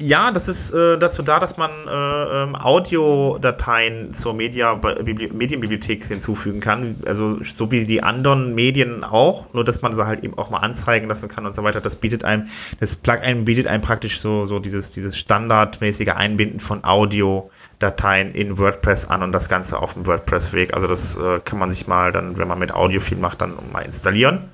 Ja, 0.00 0.30
das 0.30 0.46
ist 0.46 0.70
äh, 0.70 0.96
dazu 0.96 1.22
da, 1.22 1.40
dass 1.40 1.56
man 1.56 1.72
äh, 1.88 2.42
ähm, 2.42 2.54
Audiodateien 2.54 4.12
zur 4.14 4.32
Media 4.32 4.74
Bibli 4.74 5.28
Medienbibliothek 5.32 6.04
hinzufügen 6.06 6.60
kann. 6.60 6.94
Also 7.04 7.42
so 7.42 7.72
wie 7.72 7.84
die 7.84 8.04
anderen 8.04 8.54
Medien 8.54 9.02
auch, 9.02 9.52
nur 9.52 9.64
dass 9.64 9.82
man 9.82 9.92
sie 9.92 10.06
halt 10.06 10.22
eben 10.22 10.38
auch 10.38 10.50
mal 10.50 10.58
anzeigen 10.58 11.08
lassen 11.08 11.28
kann 11.28 11.46
und 11.46 11.54
so 11.54 11.64
weiter. 11.64 11.80
Das 11.80 11.96
bietet 11.96 12.24
einem, 12.24 12.46
das 12.78 12.94
Plugin 12.94 13.44
bietet 13.44 13.66
einem 13.66 13.82
praktisch 13.82 14.20
so, 14.20 14.44
so 14.44 14.60
dieses, 14.60 14.92
dieses 14.92 15.18
standardmäßige 15.18 16.10
Einbinden 16.14 16.60
von 16.60 16.84
Audiodateien 16.84 18.30
in 18.36 18.56
WordPress 18.56 19.06
an 19.06 19.24
und 19.24 19.32
das 19.32 19.48
Ganze 19.48 19.80
auf 19.80 19.94
dem 19.94 20.06
WordPress-Weg. 20.06 20.74
Also 20.74 20.86
das 20.86 21.16
äh, 21.16 21.40
kann 21.44 21.58
man 21.58 21.72
sich 21.72 21.88
mal 21.88 22.12
dann, 22.12 22.38
wenn 22.38 22.46
man 22.46 22.60
mit 22.60 22.72
Audio 22.72 23.00
viel 23.00 23.18
macht, 23.18 23.40
dann 23.40 23.54
mal 23.72 23.84
installieren. 23.84 24.48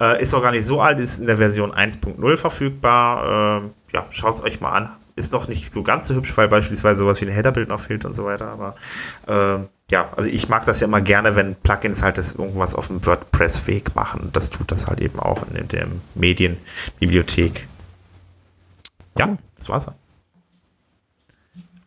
Äh, 0.00 0.22
ist 0.22 0.32
auch 0.32 0.42
gar 0.42 0.52
nicht 0.52 0.64
so 0.64 0.80
alt, 0.80 0.98
ist 0.98 1.20
in 1.20 1.26
der 1.26 1.36
Version 1.36 1.72
1.0 1.72 2.36
verfügbar. 2.38 3.70
Ja, 3.92 4.06
schaut 4.10 4.34
es 4.34 4.42
euch 4.42 4.60
mal 4.60 4.72
an. 4.72 4.90
Ist 5.16 5.32
noch 5.32 5.48
nicht 5.48 5.72
so 5.72 5.82
ganz 5.82 6.06
so 6.06 6.14
hübsch, 6.14 6.36
weil 6.36 6.48
beispielsweise 6.48 7.00
sowas 7.00 7.20
wie 7.20 7.26
ein 7.26 7.32
Headerbild 7.32 7.68
noch 7.68 7.80
fehlt 7.80 8.04
und 8.04 8.14
so 8.14 8.24
weiter. 8.24 8.46
Aber 8.46 8.74
äh, 9.26 9.64
ja, 9.90 10.10
also 10.16 10.30
ich 10.30 10.48
mag 10.48 10.64
das 10.66 10.80
ja 10.80 10.86
immer 10.86 11.00
gerne, 11.00 11.34
wenn 11.34 11.56
Plugins 11.56 12.02
halt 12.02 12.18
das 12.18 12.32
irgendwas 12.32 12.74
auf 12.74 12.88
dem 12.88 13.04
WordPress-Weg 13.04 13.96
machen. 13.96 14.30
Das 14.32 14.50
tut 14.50 14.70
das 14.70 14.86
halt 14.86 15.00
eben 15.00 15.18
auch 15.18 15.42
in 15.52 15.66
der 15.68 15.88
Medienbibliothek. 16.14 17.66
Ja, 19.18 19.36
das 19.56 19.68
war's. 19.68 19.88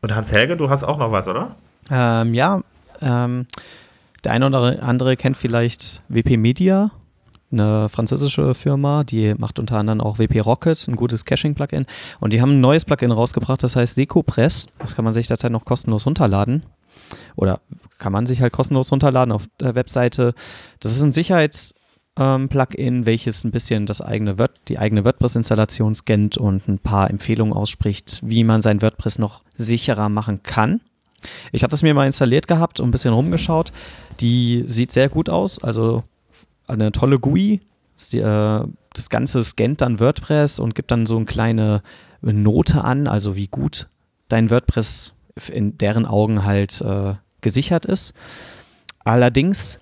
Und 0.01 0.15
Hans-Helge, 0.15 0.57
du 0.57 0.69
hast 0.69 0.83
auch 0.83 0.97
noch 0.97 1.11
was, 1.11 1.27
oder? 1.27 1.51
Ähm, 1.89 2.33
ja, 2.33 2.61
ähm, 3.01 3.45
der 4.23 4.31
eine 4.33 4.47
oder 4.47 4.83
andere 4.83 5.15
kennt 5.15 5.37
vielleicht 5.37 6.01
WP 6.09 6.37
Media 6.37 6.91
eine 7.51 7.89
französische 7.89 8.53
Firma, 8.53 9.03
die 9.03 9.33
macht 9.37 9.59
unter 9.59 9.77
anderem 9.77 10.01
auch 10.01 10.19
WP 10.19 10.39
Rocket, 10.41 10.87
ein 10.87 10.95
gutes 10.95 11.25
Caching-Plugin. 11.25 11.85
Und 12.19 12.33
die 12.33 12.41
haben 12.41 12.51
ein 12.51 12.61
neues 12.61 12.85
Plugin 12.85 13.11
rausgebracht, 13.11 13.63
das 13.63 13.75
heißt 13.75 13.97
DecoPress. 13.97 14.67
Das 14.79 14.95
kann 14.95 15.05
man 15.05 15.13
sich 15.13 15.27
derzeit 15.27 15.51
noch 15.51 15.65
kostenlos 15.65 16.05
runterladen. 16.05 16.63
Oder 17.35 17.59
kann 17.97 18.11
man 18.11 18.25
sich 18.25 18.41
halt 18.41 18.53
kostenlos 18.53 18.91
runterladen 18.91 19.31
auf 19.31 19.45
der 19.59 19.75
Webseite. 19.75 20.33
Das 20.79 20.91
ist 20.91 21.01
ein 21.01 21.11
Sicherheits-Plugin, 21.11 22.95
ähm, 22.95 23.05
welches 23.05 23.43
ein 23.43 23.51
bisschen 23.51 23.85
das 23.85 24.01
eigene 24.01 24.37
Word, 24.37 24.51
die 24.67 24.79
eigene 24.79 25.05
WordPress-Installation 25.05 25.95
scannt 25.95 26.37
und 26.37 26.67
ein 26.67 26.79
paar 26.79 27.09
Empfehlungen 27.09 27.53
ausspricht, 27.53 28.21
wie 28.23 28.43
man 28.43 28.61
sein 28.61 28.81
WordPress 28.81 29.19
noch 29.19 29.41
sicherer 29.55 30.09
machen 30.09 30.43
kann. 30.43 30.81
Ich 31.51 31.63
hatte 31.63 31.75
es 31.75 31.83
mir 31.83 31.93
mal 31.93 32.05
installiert 32.05 32.47
gehabt 32.47 32.79
und 32.79 32.89
ein 32.89 32.91
bisschen 32.91 33.13
rumgeschaut. 33.13 33.71
Die 34.19 34.63
sieht 34.67 34.91
sehr 34.91 35.09
gut 35.09 35.29
aus. 35.29 35.63
Also 35.63 36.03
eine 36.71 36.91
tolle 36.91 37.19
GUI. 37.19 37.61
Äh, 38.13 38.19
das 38.93 39.09
Ganze 39.09 39.43
scannt 39.43 39.81
dann 39.81 39.99
WordPress 39.99 40.59
und 40.59 40.75
gibt 40.75 40.91
dann 40.91 41.05
so 41.05 41.15
eine 41.15 41.25
kleine 41.25 41.81
Note 42.21 42.83
an, 42.83 43.07
also 43.07 43.35
wie 43.35 43.47
gut 43.47 43.87
dein 44.27 44.49
WordPress 44.49 45.13
in 45.51 45.77
deren 45.77 46.05
Augen 46.05 46.45
halt 46.45 46.81
äh, 46.81 47.15
gesichert 47.41 47.85
ist. 47.85 48.13
Allerdings, 49.03 49.79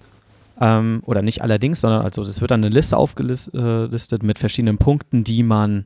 ähm, 0.61 1.01
oder 1.05 1.21
nicht 1.21 1.41
allerdings, 1.41 1.81
sondern 1.81 2.01
also 2.01 2.21
es 2.21 2.41
wird 2.41 2.51
dann 2.51 2.63
eine 2.63 2.73
Liste 2.73 2.97
aufgelistet 2.97 4.23
mit 4.23 4.39
verschiedenen 4.39 4.77
Punkten, 4.77 5.23
die 5.23 5.43
man 5.43 5.85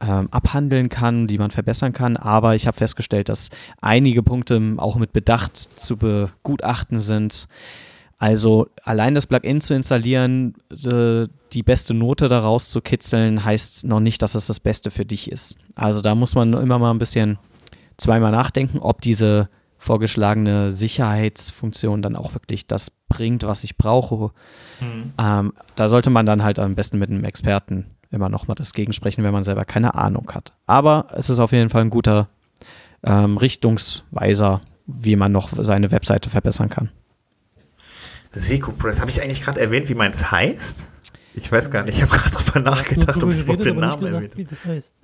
ähm, 0.00 0.28
abhandeln 0.30 0.88
kann, 0.88 1.26
die 1.26 1.38
man 1.38 1.50
verbessern 1.50 1.92
kann. 1.92 2.16
Aber 2.16 2.54
ich 2.54 2.66
habe 2.66 2.76
festgestellt, 2.76 3.28
dass 3.28 3.50
einige 3.80 4.22
Punkte 4.22 4.74
auch 4.78 4.96
mit 4.96 5.12
Bedacht 5.12 5.56
zu 5.56 5.96
begutachten 5.96 7.00
sind. 7.00 7.48
Also 8.22 8.68
allein 8.84 9.16
das 9.16 9.26
Plugin 9.26 9.60
zu 9.60 9.74
installieren, 9.74 10.54
äh, 10.70 11.26
die 11.52 11.64
beste 11.64 11.92
Note 11.92 12.28
daraus 12.28 12.70
zu 12.70 12.80
kitzeln, 12.80 13.44
heißt 13.44 13.82
noch 13.84 13.98
nicht, 13.98 14.22
dass 14.22 14.36
es 14.36 14.46
das 14.46 14.60
Beste 14.60 14.92
für 14.92 15.04
dich 15.04 15.28
ist. 15.28 15.56
Also 15.74 16.02
da 16.02 16.14
muss 16.14 16.36
man 16.36 16.52
immer 16.52 16.78
mal 16.78 16.92
ein 16.92 17.00
bisschen 17.00 17.40
zweimal 17.96 18.30
nachdenken, 18.30 18.78
ob 18.78 19.00
diese 19.00 19.48
vorgeschlagene 19.76 20.70
Sicherheitsfunktion 20.70 22.00
dann 22.00 22.14
auch 22.14 22.32
wirklich 22.32 22.68
das 22.68 22.92
bringt, 23.08 23.42
was 23.42 23.64
ich 23.64 23.76
brauche. 23.76 24.30
Mhm. 24.78 25.14
Ähm, 25.18 25.52
da 25.74 25.88
sollte 25.88 26.10
man 26.10 26.24
dann 26.24 26.44
halt 26.44 26.60
am 26.60 26.76
besten 26.76 27.00
mit 27.00 27.10
einem 27.10 27.24
Experten 27.24 27.86
immer 28.12 28.28
noch 28.28 28.46
mal 28.46 28.54
das 28.54 28.72
gegensprechen, 28.72 29.24
wenn 29.24 29.32
man 29.32 29.42
selber 29.42 29.64
keine 29.64 29.96
Ahnung 29.96 30.30
hat. 30.32 30.52
Aber 30.66 31.06
es 31.12 31.28
ist 31.28 31.40
auf 31.40 31.50
jeden 31.50 31.70
Fall 31.70 31.82
ein 31.82 31.90
guter 31.90 32.28
ähm, 33.02 33.36
Richtungsweiser, 33.36 34.60
wie 34.86 35.16
man 35.16 35.32
noch 35.32 35.48
seine 35.58 35.90
Webseite 35.90 36.30
verbessern 36.30 36.70
kann. 36.70 36.92
Seco-Press. 38.32 39.00
Habe 39.00 39.10
ich 39.10 39.22
eigentlich 39.22 39.42
gerade 39.42 39.60
erwähnt, 39.60 39.88
wie 39.88 39.94
meins 39.94 40.30
heißt? 40.30 40.90
Ich 41.34 41.50
weiß 41.50 41.70
gar 41.70 41.84
nicht. 41.84 41.96
Ich 41.96 42.02
habe 42.02 42.16
gerade 42.16 42.30
drüber 42.30 42.60
nachgedacht, 42.60 43.22
ob 43.22 43.32
ich 43.32 43.40
überhaupt 43.40 43.64
den 43.64 43.76
Namen 43.76 44.06
erwähnt 44.06 44.36
Wie 44.36 44.44
das 44.44 44.64
heißt. 44.64 44.94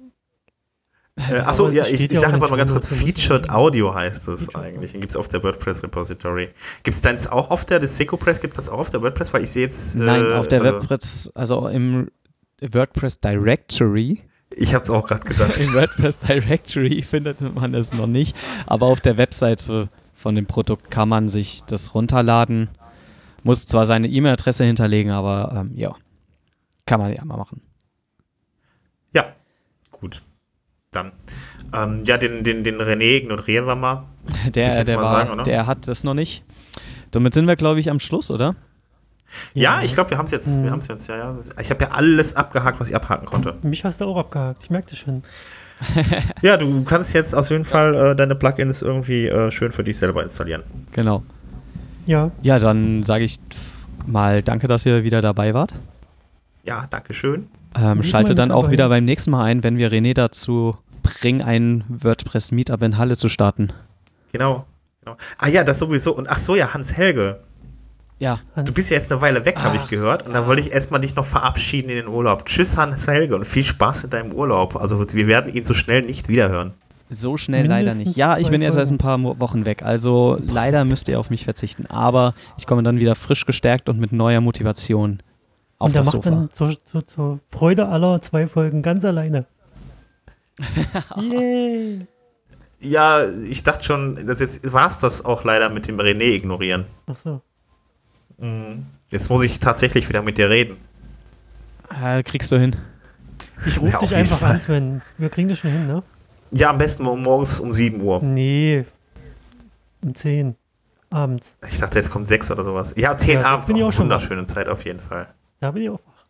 Äh, 1.30 1.38
achso, 1.40 1.68
ja, 1.68 1.84
ich, 1.84 2.10
ich 2.10 2.18
sage 2.18 2.34
einfach 2.34 2.50
mal 2.50 2.56
ganz 2.56 2.70
kurz, 2.70 2.86
Featured 2.86 3.50
Audio 3.50 3.92
heißt 3.92 4.28
es 4.28 4.54
eigentlich. 4.54 4.92
Den 4.92 5.00
gibt 5.00 5.10
es 5.10 5.16
auf 5.16 5.26
der 5.26 5.42
WordPress 5.42 5.82
Repository. 5.82 6.50
Gibt 6.84 6.94
es 6.94 7.00
das 7.00 7.26
auch 7.26 7.50
auf 7.50 7.64
der, 7.64 7.80
das 7.80 7.96
SecoPress, 7.96 8.40
gibt 8.40 8.52
es 8.52 8.56
das 8.56 8.68
auch 8.68 8.78
auf 8.78 8.90
der 8.90 9.02
WordPress? 9.02 9.32
Weil 9.34 9.42
ich 9.42 9.50
sehe 9.50 9.64
jetzt. 9.64 9.96
Nein, 9.96 10.24
äh, 10.24 10.34
auf 10.34 10.46
der 10.46 10.62
also, 10.62 10.74
WordPress, 10.74 11.32
also 11.34 11.68
im 11.68 12.08
WordPress 12.60 13.20
Directory. 13.20 14.22
Ich 14.54 14.74
habe 14.74 14.84
es 14.84 14.90
auch 14.90 15.06
gerade 15.06 15.26
gedacht. 15.26 15.58
Im 15.58 15.74
WordPress 15.74 16.18
Directory 16.18 17.02
findet 17.08 17.40
man 17.40 17.74
es 17.74 17.92
noch 17.92 18.06
nicht, 18.06 18.36
aber 18.66 18.86
auf 18.86 19.00
der 19.00 19.18
Webseite 19.18 19.88
von 20.14 20.34
dem 20.34 20.46
Produkt 20.46 20.90
kann 20.90 21.08
man 21.08 21.28
sich 21.28 21.62
das 21.66 21.94
runterladen. 21.94 22.68
Muss 23.48 23.66
zwar 23.66 23.86
seine 23.86 24.08
E-Mail-Adresse 24.08 24.62
hinterlegen, 24.64 25.10
aber 25.10 25.50
ähm, 25.56 25.70
ja, 25.74 25.94
kann 26.84 27.00
man 27.00 27.14
ja 27.14 27.24
mal 27.24 27.38
machen. 27.38 27.62
Ja, 29.14 29.24
gut. 29.90 30.22
Dann. 30.90 31.12
Ähm, 31.72 32.02
ja, 32.04 32.18
den, 32.18 32.44
den, 32.44 32.62
den 32.62 32.76
René 32.76 33.16
ignorieren 33.16 33.64
wir 33.64 33.74
mal. 33.74 34.04
Der, 34.54 34.84
der, 34.84 34.96
mal 34.96 35.02
war, 35.02 35.26
sagen, 35.26 35.44
der 35.44 35.66
hat 35.66 35.88
das 35.88 36.04
noch 36.04 36.12
nicht. 36.12 36.44
Somit 37.14 37.32
sind 37.32 37.46
wir, 37.46 37.56
glaube 37.56 37.80
ich, 37.80 37.90
am 37.90 38.00
Schluss, 38.00 38.30
oder? 38.30 38.54
Ja, 39.54 39.80
ich 39.80 39.94
glaube, 39.94 40.10
wir 40.10 40.18
haben 40.18 40.26
es 40.26 40.32
jetzt. 40.32 40.62
Wir 40.62 40.78
jetzt, 40.86 41.08
ja, 41.08 41.16
ja. 41.16 41.38
Ich 41.58 41.70
habe 41.70 41.82
ja 41.82 41.90
alles 41.92 42.36
abgehakt, 42.36 42.78
was 42.78 42.90
ich 42.90 42.94
abhaken 42.94 43.24
konnte. 43.24 43.56
Mich 43.62 43.82
hast 43.82 44.02
du 44.02 44.04
auch 44.04 44.18
abgehakt, 44.18 44.64
ich 44.64 44.68
merke 44.68 44.90
das 44.90 44.98
schon. 44.98 45.22
ja, 46.42 46.58
du 46.58 46.84
kannst 46.84 47.14
jetzt 47.14 47.32
auf 47.32 47.48
jeden 47.48 47.64
Fall 47.64 47.94
äh, 47.94 48.14
deine 48.14 48.34
Plugins 48.34 48.82
irgendwie 48.82 49.26
äh, 49.26 49.50
schön 49.50 49.72
für 49.72 49.84
dich 49.84 49.96
selber 49.96 50.22
installieren. 50.22 50.64
Genau. 50.92 51.22
Ja. 52.08 52.30
Ja, 52.40 52.58
dann 52.58 53.02
sage 53.02 53.24
ich 53.24 53.38
mal 54.06 54.42
danke, 54.42 54.66
dass 54.66 54.86
ihr 54.86 55.04
wieder 55.04 55.20
dabei 55.20 55.52
wart. 55.52 55.74
Ja, 56.64 56.86
danke 56.88 57.12
schön. 57.12 57.48
Ähm, 57.78 58.02
schalte 58.02 58.34
dann 58.34 58.50
auch 58.50 58.70
wieder 58.70 58.88
beim 58.88 59.04
nächsten 59.04 59.30
Mal 59.30 59.44
ein, 59.44 59.62
wenn 59.62 59.76
wir 59.76 59.92
René 59.92 60.14
dazu 60.14 60.78
bringen, 61.02 61.42
ein 61.42 61.84
WordPress-Meetup 61.88 62.80
in 62.82 62.96
Halle 62.96 63.18
zu 63.18 63.28
starten. 63.28 63.74
Genau. 64.32 64.64
genau. 65.04 65.18
Ah 65.36 65.48
ja, 65.48 65.64
das 65.64 65.80
sowieso. 65.80 66.16
Und 66.16 66.30
ach 66.30 66.38
so, 66.38 66.56
ja, 66.56 66.72
Hans 66.72 66.96
Helge. 66.96 67.40
Ja. 68.18 68.38
Du 68.56 68.72
bist 68.72 68.90
ja 68.90 68.96
jetzt 68.96 69.12
eine 69.12 69.20
Weile 69.20 69.44
weg, 69.44 69.62
habe 69.62 69.76
ich 69.76 69.86
gehört. 69.88 70.26
Und 70.26 70.32
da 70.32 70.46
wollte 70.46 70.62
ich 70.62 70.72
erstmal 70.72 71.00
dich 71.00 71.14
noch 71.14 71.26
verabschieden 71.26 71.90
in 71.90 71.96
den 71.96 72.08
Urlaub. 72.08 72.46
Tschüss, 72.46 72.78
Hans 72.78 73.06
Helge, 73.06 73.36
und 73.36 73.44
viel 73.44 73.64
Spaß 73.64 74.04
in 74.04 74.10
deinem 74.10 74.32
Urlaub. 74.32 74.76
Also, 74.76 75.04
wir 75.12 75.26
werden 75.26 75.54
ihn 75.54 75.62
so 75.62 75.74
schnell 75.74 76.00
nicht 76.00 76.28
wiederhören. 76.28 76.72
So 77.10 77.36
schnell 77.36 77.62
Mindestens 77.62 77.86
leider 77.86 78.04
nicht. 78.04 78.16
Ja, 78.16 78.38
ich 78.38 78.50
bin 78.50 78.60
jetzt 78.60 78.76
erst 78.76 78.90
ein 78.92 78.98
paar 78.98 79.22
Wochen 79.40 79.64
weg. 79.64 79.82
Also, 79.82 80.38
leider 80.46 80.84
müsst 80.84 81.08
ihr 81.08 81.18
auf 81.18 81.30
mich 81.30 81.44
verzichten. 81.44 81.86
Aber 81.86 82.34
ich 82.58 82.66
komme 82.66 82.82
dann 82.82 83.00
wieder 83.00 83.14
frisch 83.14 83.46
gestärkt 83.46 83.88
und 83.88 83.98
mit 83.98 84.12
neuer 84.12 84.40
Motivation 84.40 85.22
auf 85.78 85.86
und 85.86 85.94
der 85.94 86.02
das 86.02 86.12
macht 86.12 86.24
Sofa. 86.24 86.30
dann 86.30 86.50
zur, 86.50 86.84
zur, 86.84 87.06
zur 87.06 87.40
Freude 87.50 87.88
aller 87.88 88.20
zwei 88.20 88.46
Folgen 88.46 88.82
ganz 88.82 89.04
alleine. 89.04 89.46
Yay. 91.16 91.98
Ja, 92.80 93.24
ich 93.48 93.62
dachte 93.62 93.84
schon, 93.84 94.26
dass 94.26 94.40
jetzt 94.40 94.72
war 94.72 94.86
es 94.86 95.00
das 95.00 95.24
auch 95.24 95.44
leider 95.44 95.68
mit 95.68 95.88
dem 95.88 95.98
René 95.98 96.34
ignorieren. 96.34 96.84
Ach 97.06 97.16
so. 97.16 97.40
Mhm. 98.38 98.86
Jetzt 99.10 99.30
muss 99.30 99.42
ich 99.44 99.58
tatsächlich 99.58 100.08
wieder 100.08 100.22
mit 100.22 100.38
dir 100.38 100.50
reden. 100.50 100.76
Äh, 101.90 102.22
kriegst 102.22 102.52
du 102.52 102.58
hin. 102.58 102.76
Ich 103.66 103.80
rufe 103.80 103.92
ja, 103.92 103.98
dich 103.98 104.14
einfach 104.14 104.38
Fall. 104.38 104.52
an, 104.52 104.60
Sven. 104.60 105.02
Wir 105.16 105.28
kriegen 105.28 105.48
das 105.48 105.58
schon 105.58 105.70
hin, 105.70 105.86
ne? 105.86 106.02
Ja, 106.52 106.70
am 106.70 106.78
besten 106.78 107.02
morgens 107.02 107.60
um 107.60 107.74
7 107.74 108.00
Uhr. 108.00 108.22
Nee. 108.22 108.84
Um 110.02 110.14
10 110.14 110.56
abends. 111.10 111.58
Ich 111.68 111.78
dachte, 111.78 111.98
jetzt 111.98 112.10
kommt 112.10 112.26
6 112.26 112.50
oder 112.50 112.64
sowas. 112.64 112.94
Ja, 112.96 113.16
10 113.16 113.40
ja, 113.40 113.46
abends. 113.46 113.66
Bin 113.66 113.76
ich 113.76 113.82
auch 113.82 113.92
schon 113.92 114.04
wunderschöne 114.04 114.46
Zeit 114.46 114.68
auf 114.68 114.84
jeden 114.84 115.00
Fall. 115.00 115.28
Da 115.60 115.70
bin 115.70 115.82
ich 115.82 115.90
auch 115.90 116.00
wach. 116.06 116.24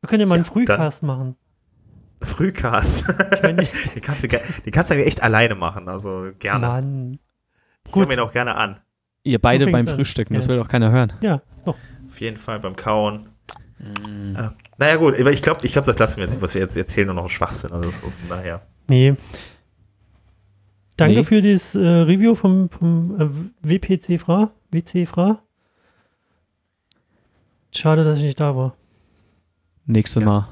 Wir 0.00 0.08
können 0.08 0.20
ja 0.20 0.26
mal 0.26 0.36
einen 0.36 0.44
Frühcast 0.44 1.02
machen. 1.02 1.36
Frühcast? 2.22 3.08
Ich 3.34 3.42
mein, 3.42 3.56
die, 3.94 4.00
kannst 4.00 4.24
du, 4.24 4.28
die 4.28 4.70
kannst 4.70 4.90
du 4.90 4.94
echt 4.94 5.22
alleine 5.22 5.54
machen, 5.54 5.88
also 5.88 6.28
gerne. 6.38 6.66
Mann. 6.66 7.18
Ich 7.86 7.94
höre 7.94 8.06
mir 8.06 8.22
auch 8.22 8.32
gerne 8.32 8.54
an. 8.56 8.80
Ihr 9.22 9.40
beide 9.40 9.66
beim 9.66 9.86
Frühstücken, 9.86 10.34
an. 10.34 10.40
das 10.40 10.48
will 10.48 10.56
doch 10.56 10.68
keiner 10.68 10.90
hören. 10.90 11.12
Ja, 11.20 11.42
doch. 11.64 11.76
Auf 12.08 12.20
jeden 12.20 12.36
Fall 12.36 12.60
beim 12.60 12.76
Kauen. 12.76 13.28
Mm. 13.78 14.36
Äh, 14.36 14.48
naja, 14.78 14.96
gut, 14.96 15.18
aber 15.18 15.30
ich 15.30 15.42
glaube, 15.42 15.64
ich 15.66 15.72
glaub, 15.72 15.84
das 15.84 15.98
lassen 15.98 16.18
wir 16.18 16.24
jetzt, 16.24 16.40
was 16.40 16.54
wir 16.54 16.62
jetzt 16.62 16.76
erzählen, 16.76 17.06
nur 17.06 17.16
noch 17.16 17.28
Schwachsinn. 17.28 17.72
Also 17.72 17.90
so 17.90 18.06
von 18.10 18.28
daher. 18.28 18.62
Nee. 18.88 19.16
Danke 20.96 21.16
nee. 21.16 21.24
für 21.24 21.42
das 21.42 21.74
äh, 21.74 21.78
Review 21.80 22.34
vom, 22.34 22.70
vom 22.70 23.20
äh, 23.20 23.28
WPC 23.62 24.18
Fra. 24.18 24.50
WC 24.70 25.06
Fra. 25.06 25.42
Schade, 27.74 28.04
dass 28.04 28.18
ich 28.18 28.24
nicht 28.24 28.40
da 28.40 28.56
war. 28.56 28.76
Nächstes 29.84 30.22
ja. 30.22 30.28
Mal. 30.28 30.48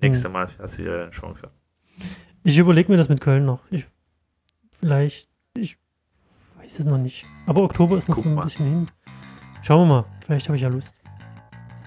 Nächstes 0.00 0.30
Mal 0.30 0.46
hast 0.58 0.78
du 0.78 0.82
wieder 0.82 1.02
eine 1.02 1.10
Chance. 1.10 1.50
Ich 2.42 2.56
überlege 2.58 2.90
mir 2.90 2.96
das 2.96 3.08
mit 3.08 3.20
Köln 3.20 3.44
noch. 3.44 3.60
Ich, 3.70 3.86
vielleicht, 4.70 5.28
ich 5.56 5.76
weiß 6.58 6.78
es 6.78 6.86
noch 6.86 6.98
nicht. 6.98 7.26
Aber 7.46 7.62
Oktober 7.62 7.96
ist 7.96 8.08
noch 8.08 8.16
Guck 8.16 8.24
so 8.24 8.30
ein 8.30 8.34
mal. 8.34 8.44
bisschen 8.44 8.66
hin. 8.66 8.90
Schauen 9.62 9.88
wir 9.88 9.94
mal. 9.94 10.04
Vielleicht 10.24 10.48
habe 10.48 10.56
ich 10.56 10.62
ja 10.62 10.68
Lust. 10.68 10.94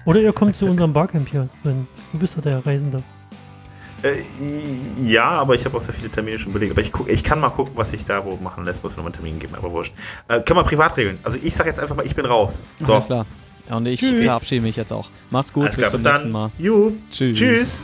Oder 0.04 0.20
ihr 0.20 0.32
kommt 0.32 0.54
zu 0.54 0.66
unserem 0.70 0.92
Barcamp 0.92 1.28
hier. 1.28 1.48
Sven. 1.62 1.88
Du 2.12 2.18
bist 2.18 2.36
doch 2.36 2.42
der 2.42 2.64
Reisende. 2.64 3.02
Äh, 4.02 4.22
ja, 5.02 5.28
aber 5.30 5.54
ich 5.54 5.64
habe 5.64 5.76
auch 5.76 5.82
sehr 5.82 5.94
viele 5.94 6.10
Termine 6.10 6.38
schon 6.38 6.52
belegt. 6.52 6.72
Aber 6.72 6.80
ich, 6.80 6.92
guck, 6.92 7.10
ich 7.10 7.22
kann 7.22 7.40
mal 7.40 7.50
gucken, 7.50 7.72
was 7.76 7.90
sich 7.90 8.04
da 8.04 8.24
wo 8.24 8.36
machen 8.36 8.64
lässt. 8.64 8.82
Muss 8.82 8.92
mir 8.92 8.98
nochmal 8.98 9.12
einen 9.12 9.22
Termin 9.22 9.38
geben, 9.38 9.54
aber 9.54 9.70
wurscht. 9.70 9.92
Äh, 10.28 10.40
können 10.40 10.58
wir 10.58 10.64
privat 10.64 10.96
regeln. 10.96 11.18
Also 11.22 11.38
ich 11.42 11.54
sage 11.54 11.68
jetzt 11.68 11.80
einfach 11.80 11.96
mal, 11.96 12.06
ich 12.06 12.14
bin 12.14 12.26
raus. 12.26 12.66
So. 12.78 12.92
Alles 12.92 13.06
klar. 13.06 13.26
Und 13.70 13.86
ich 13.86 14.00
Tschüss. 14.00 14.24
verabschiede 14.24 14.62
mich 14.62 14.76
jetzt 14.76 14.92
auch. 14.92 15.08
Macht's 15.30 15.52
gut, 15.52 15.64
Alles 15.64 15.76
bis 15.76 15.88
klar, 15.88 16.00
zum 16.00 16.10
nächsten 16.12 16.30
Mal. 16.30 16.50
Juhu. 16.58 16.92
Tschüss. 17.10 17.38
Tschüss. 17.38 17.82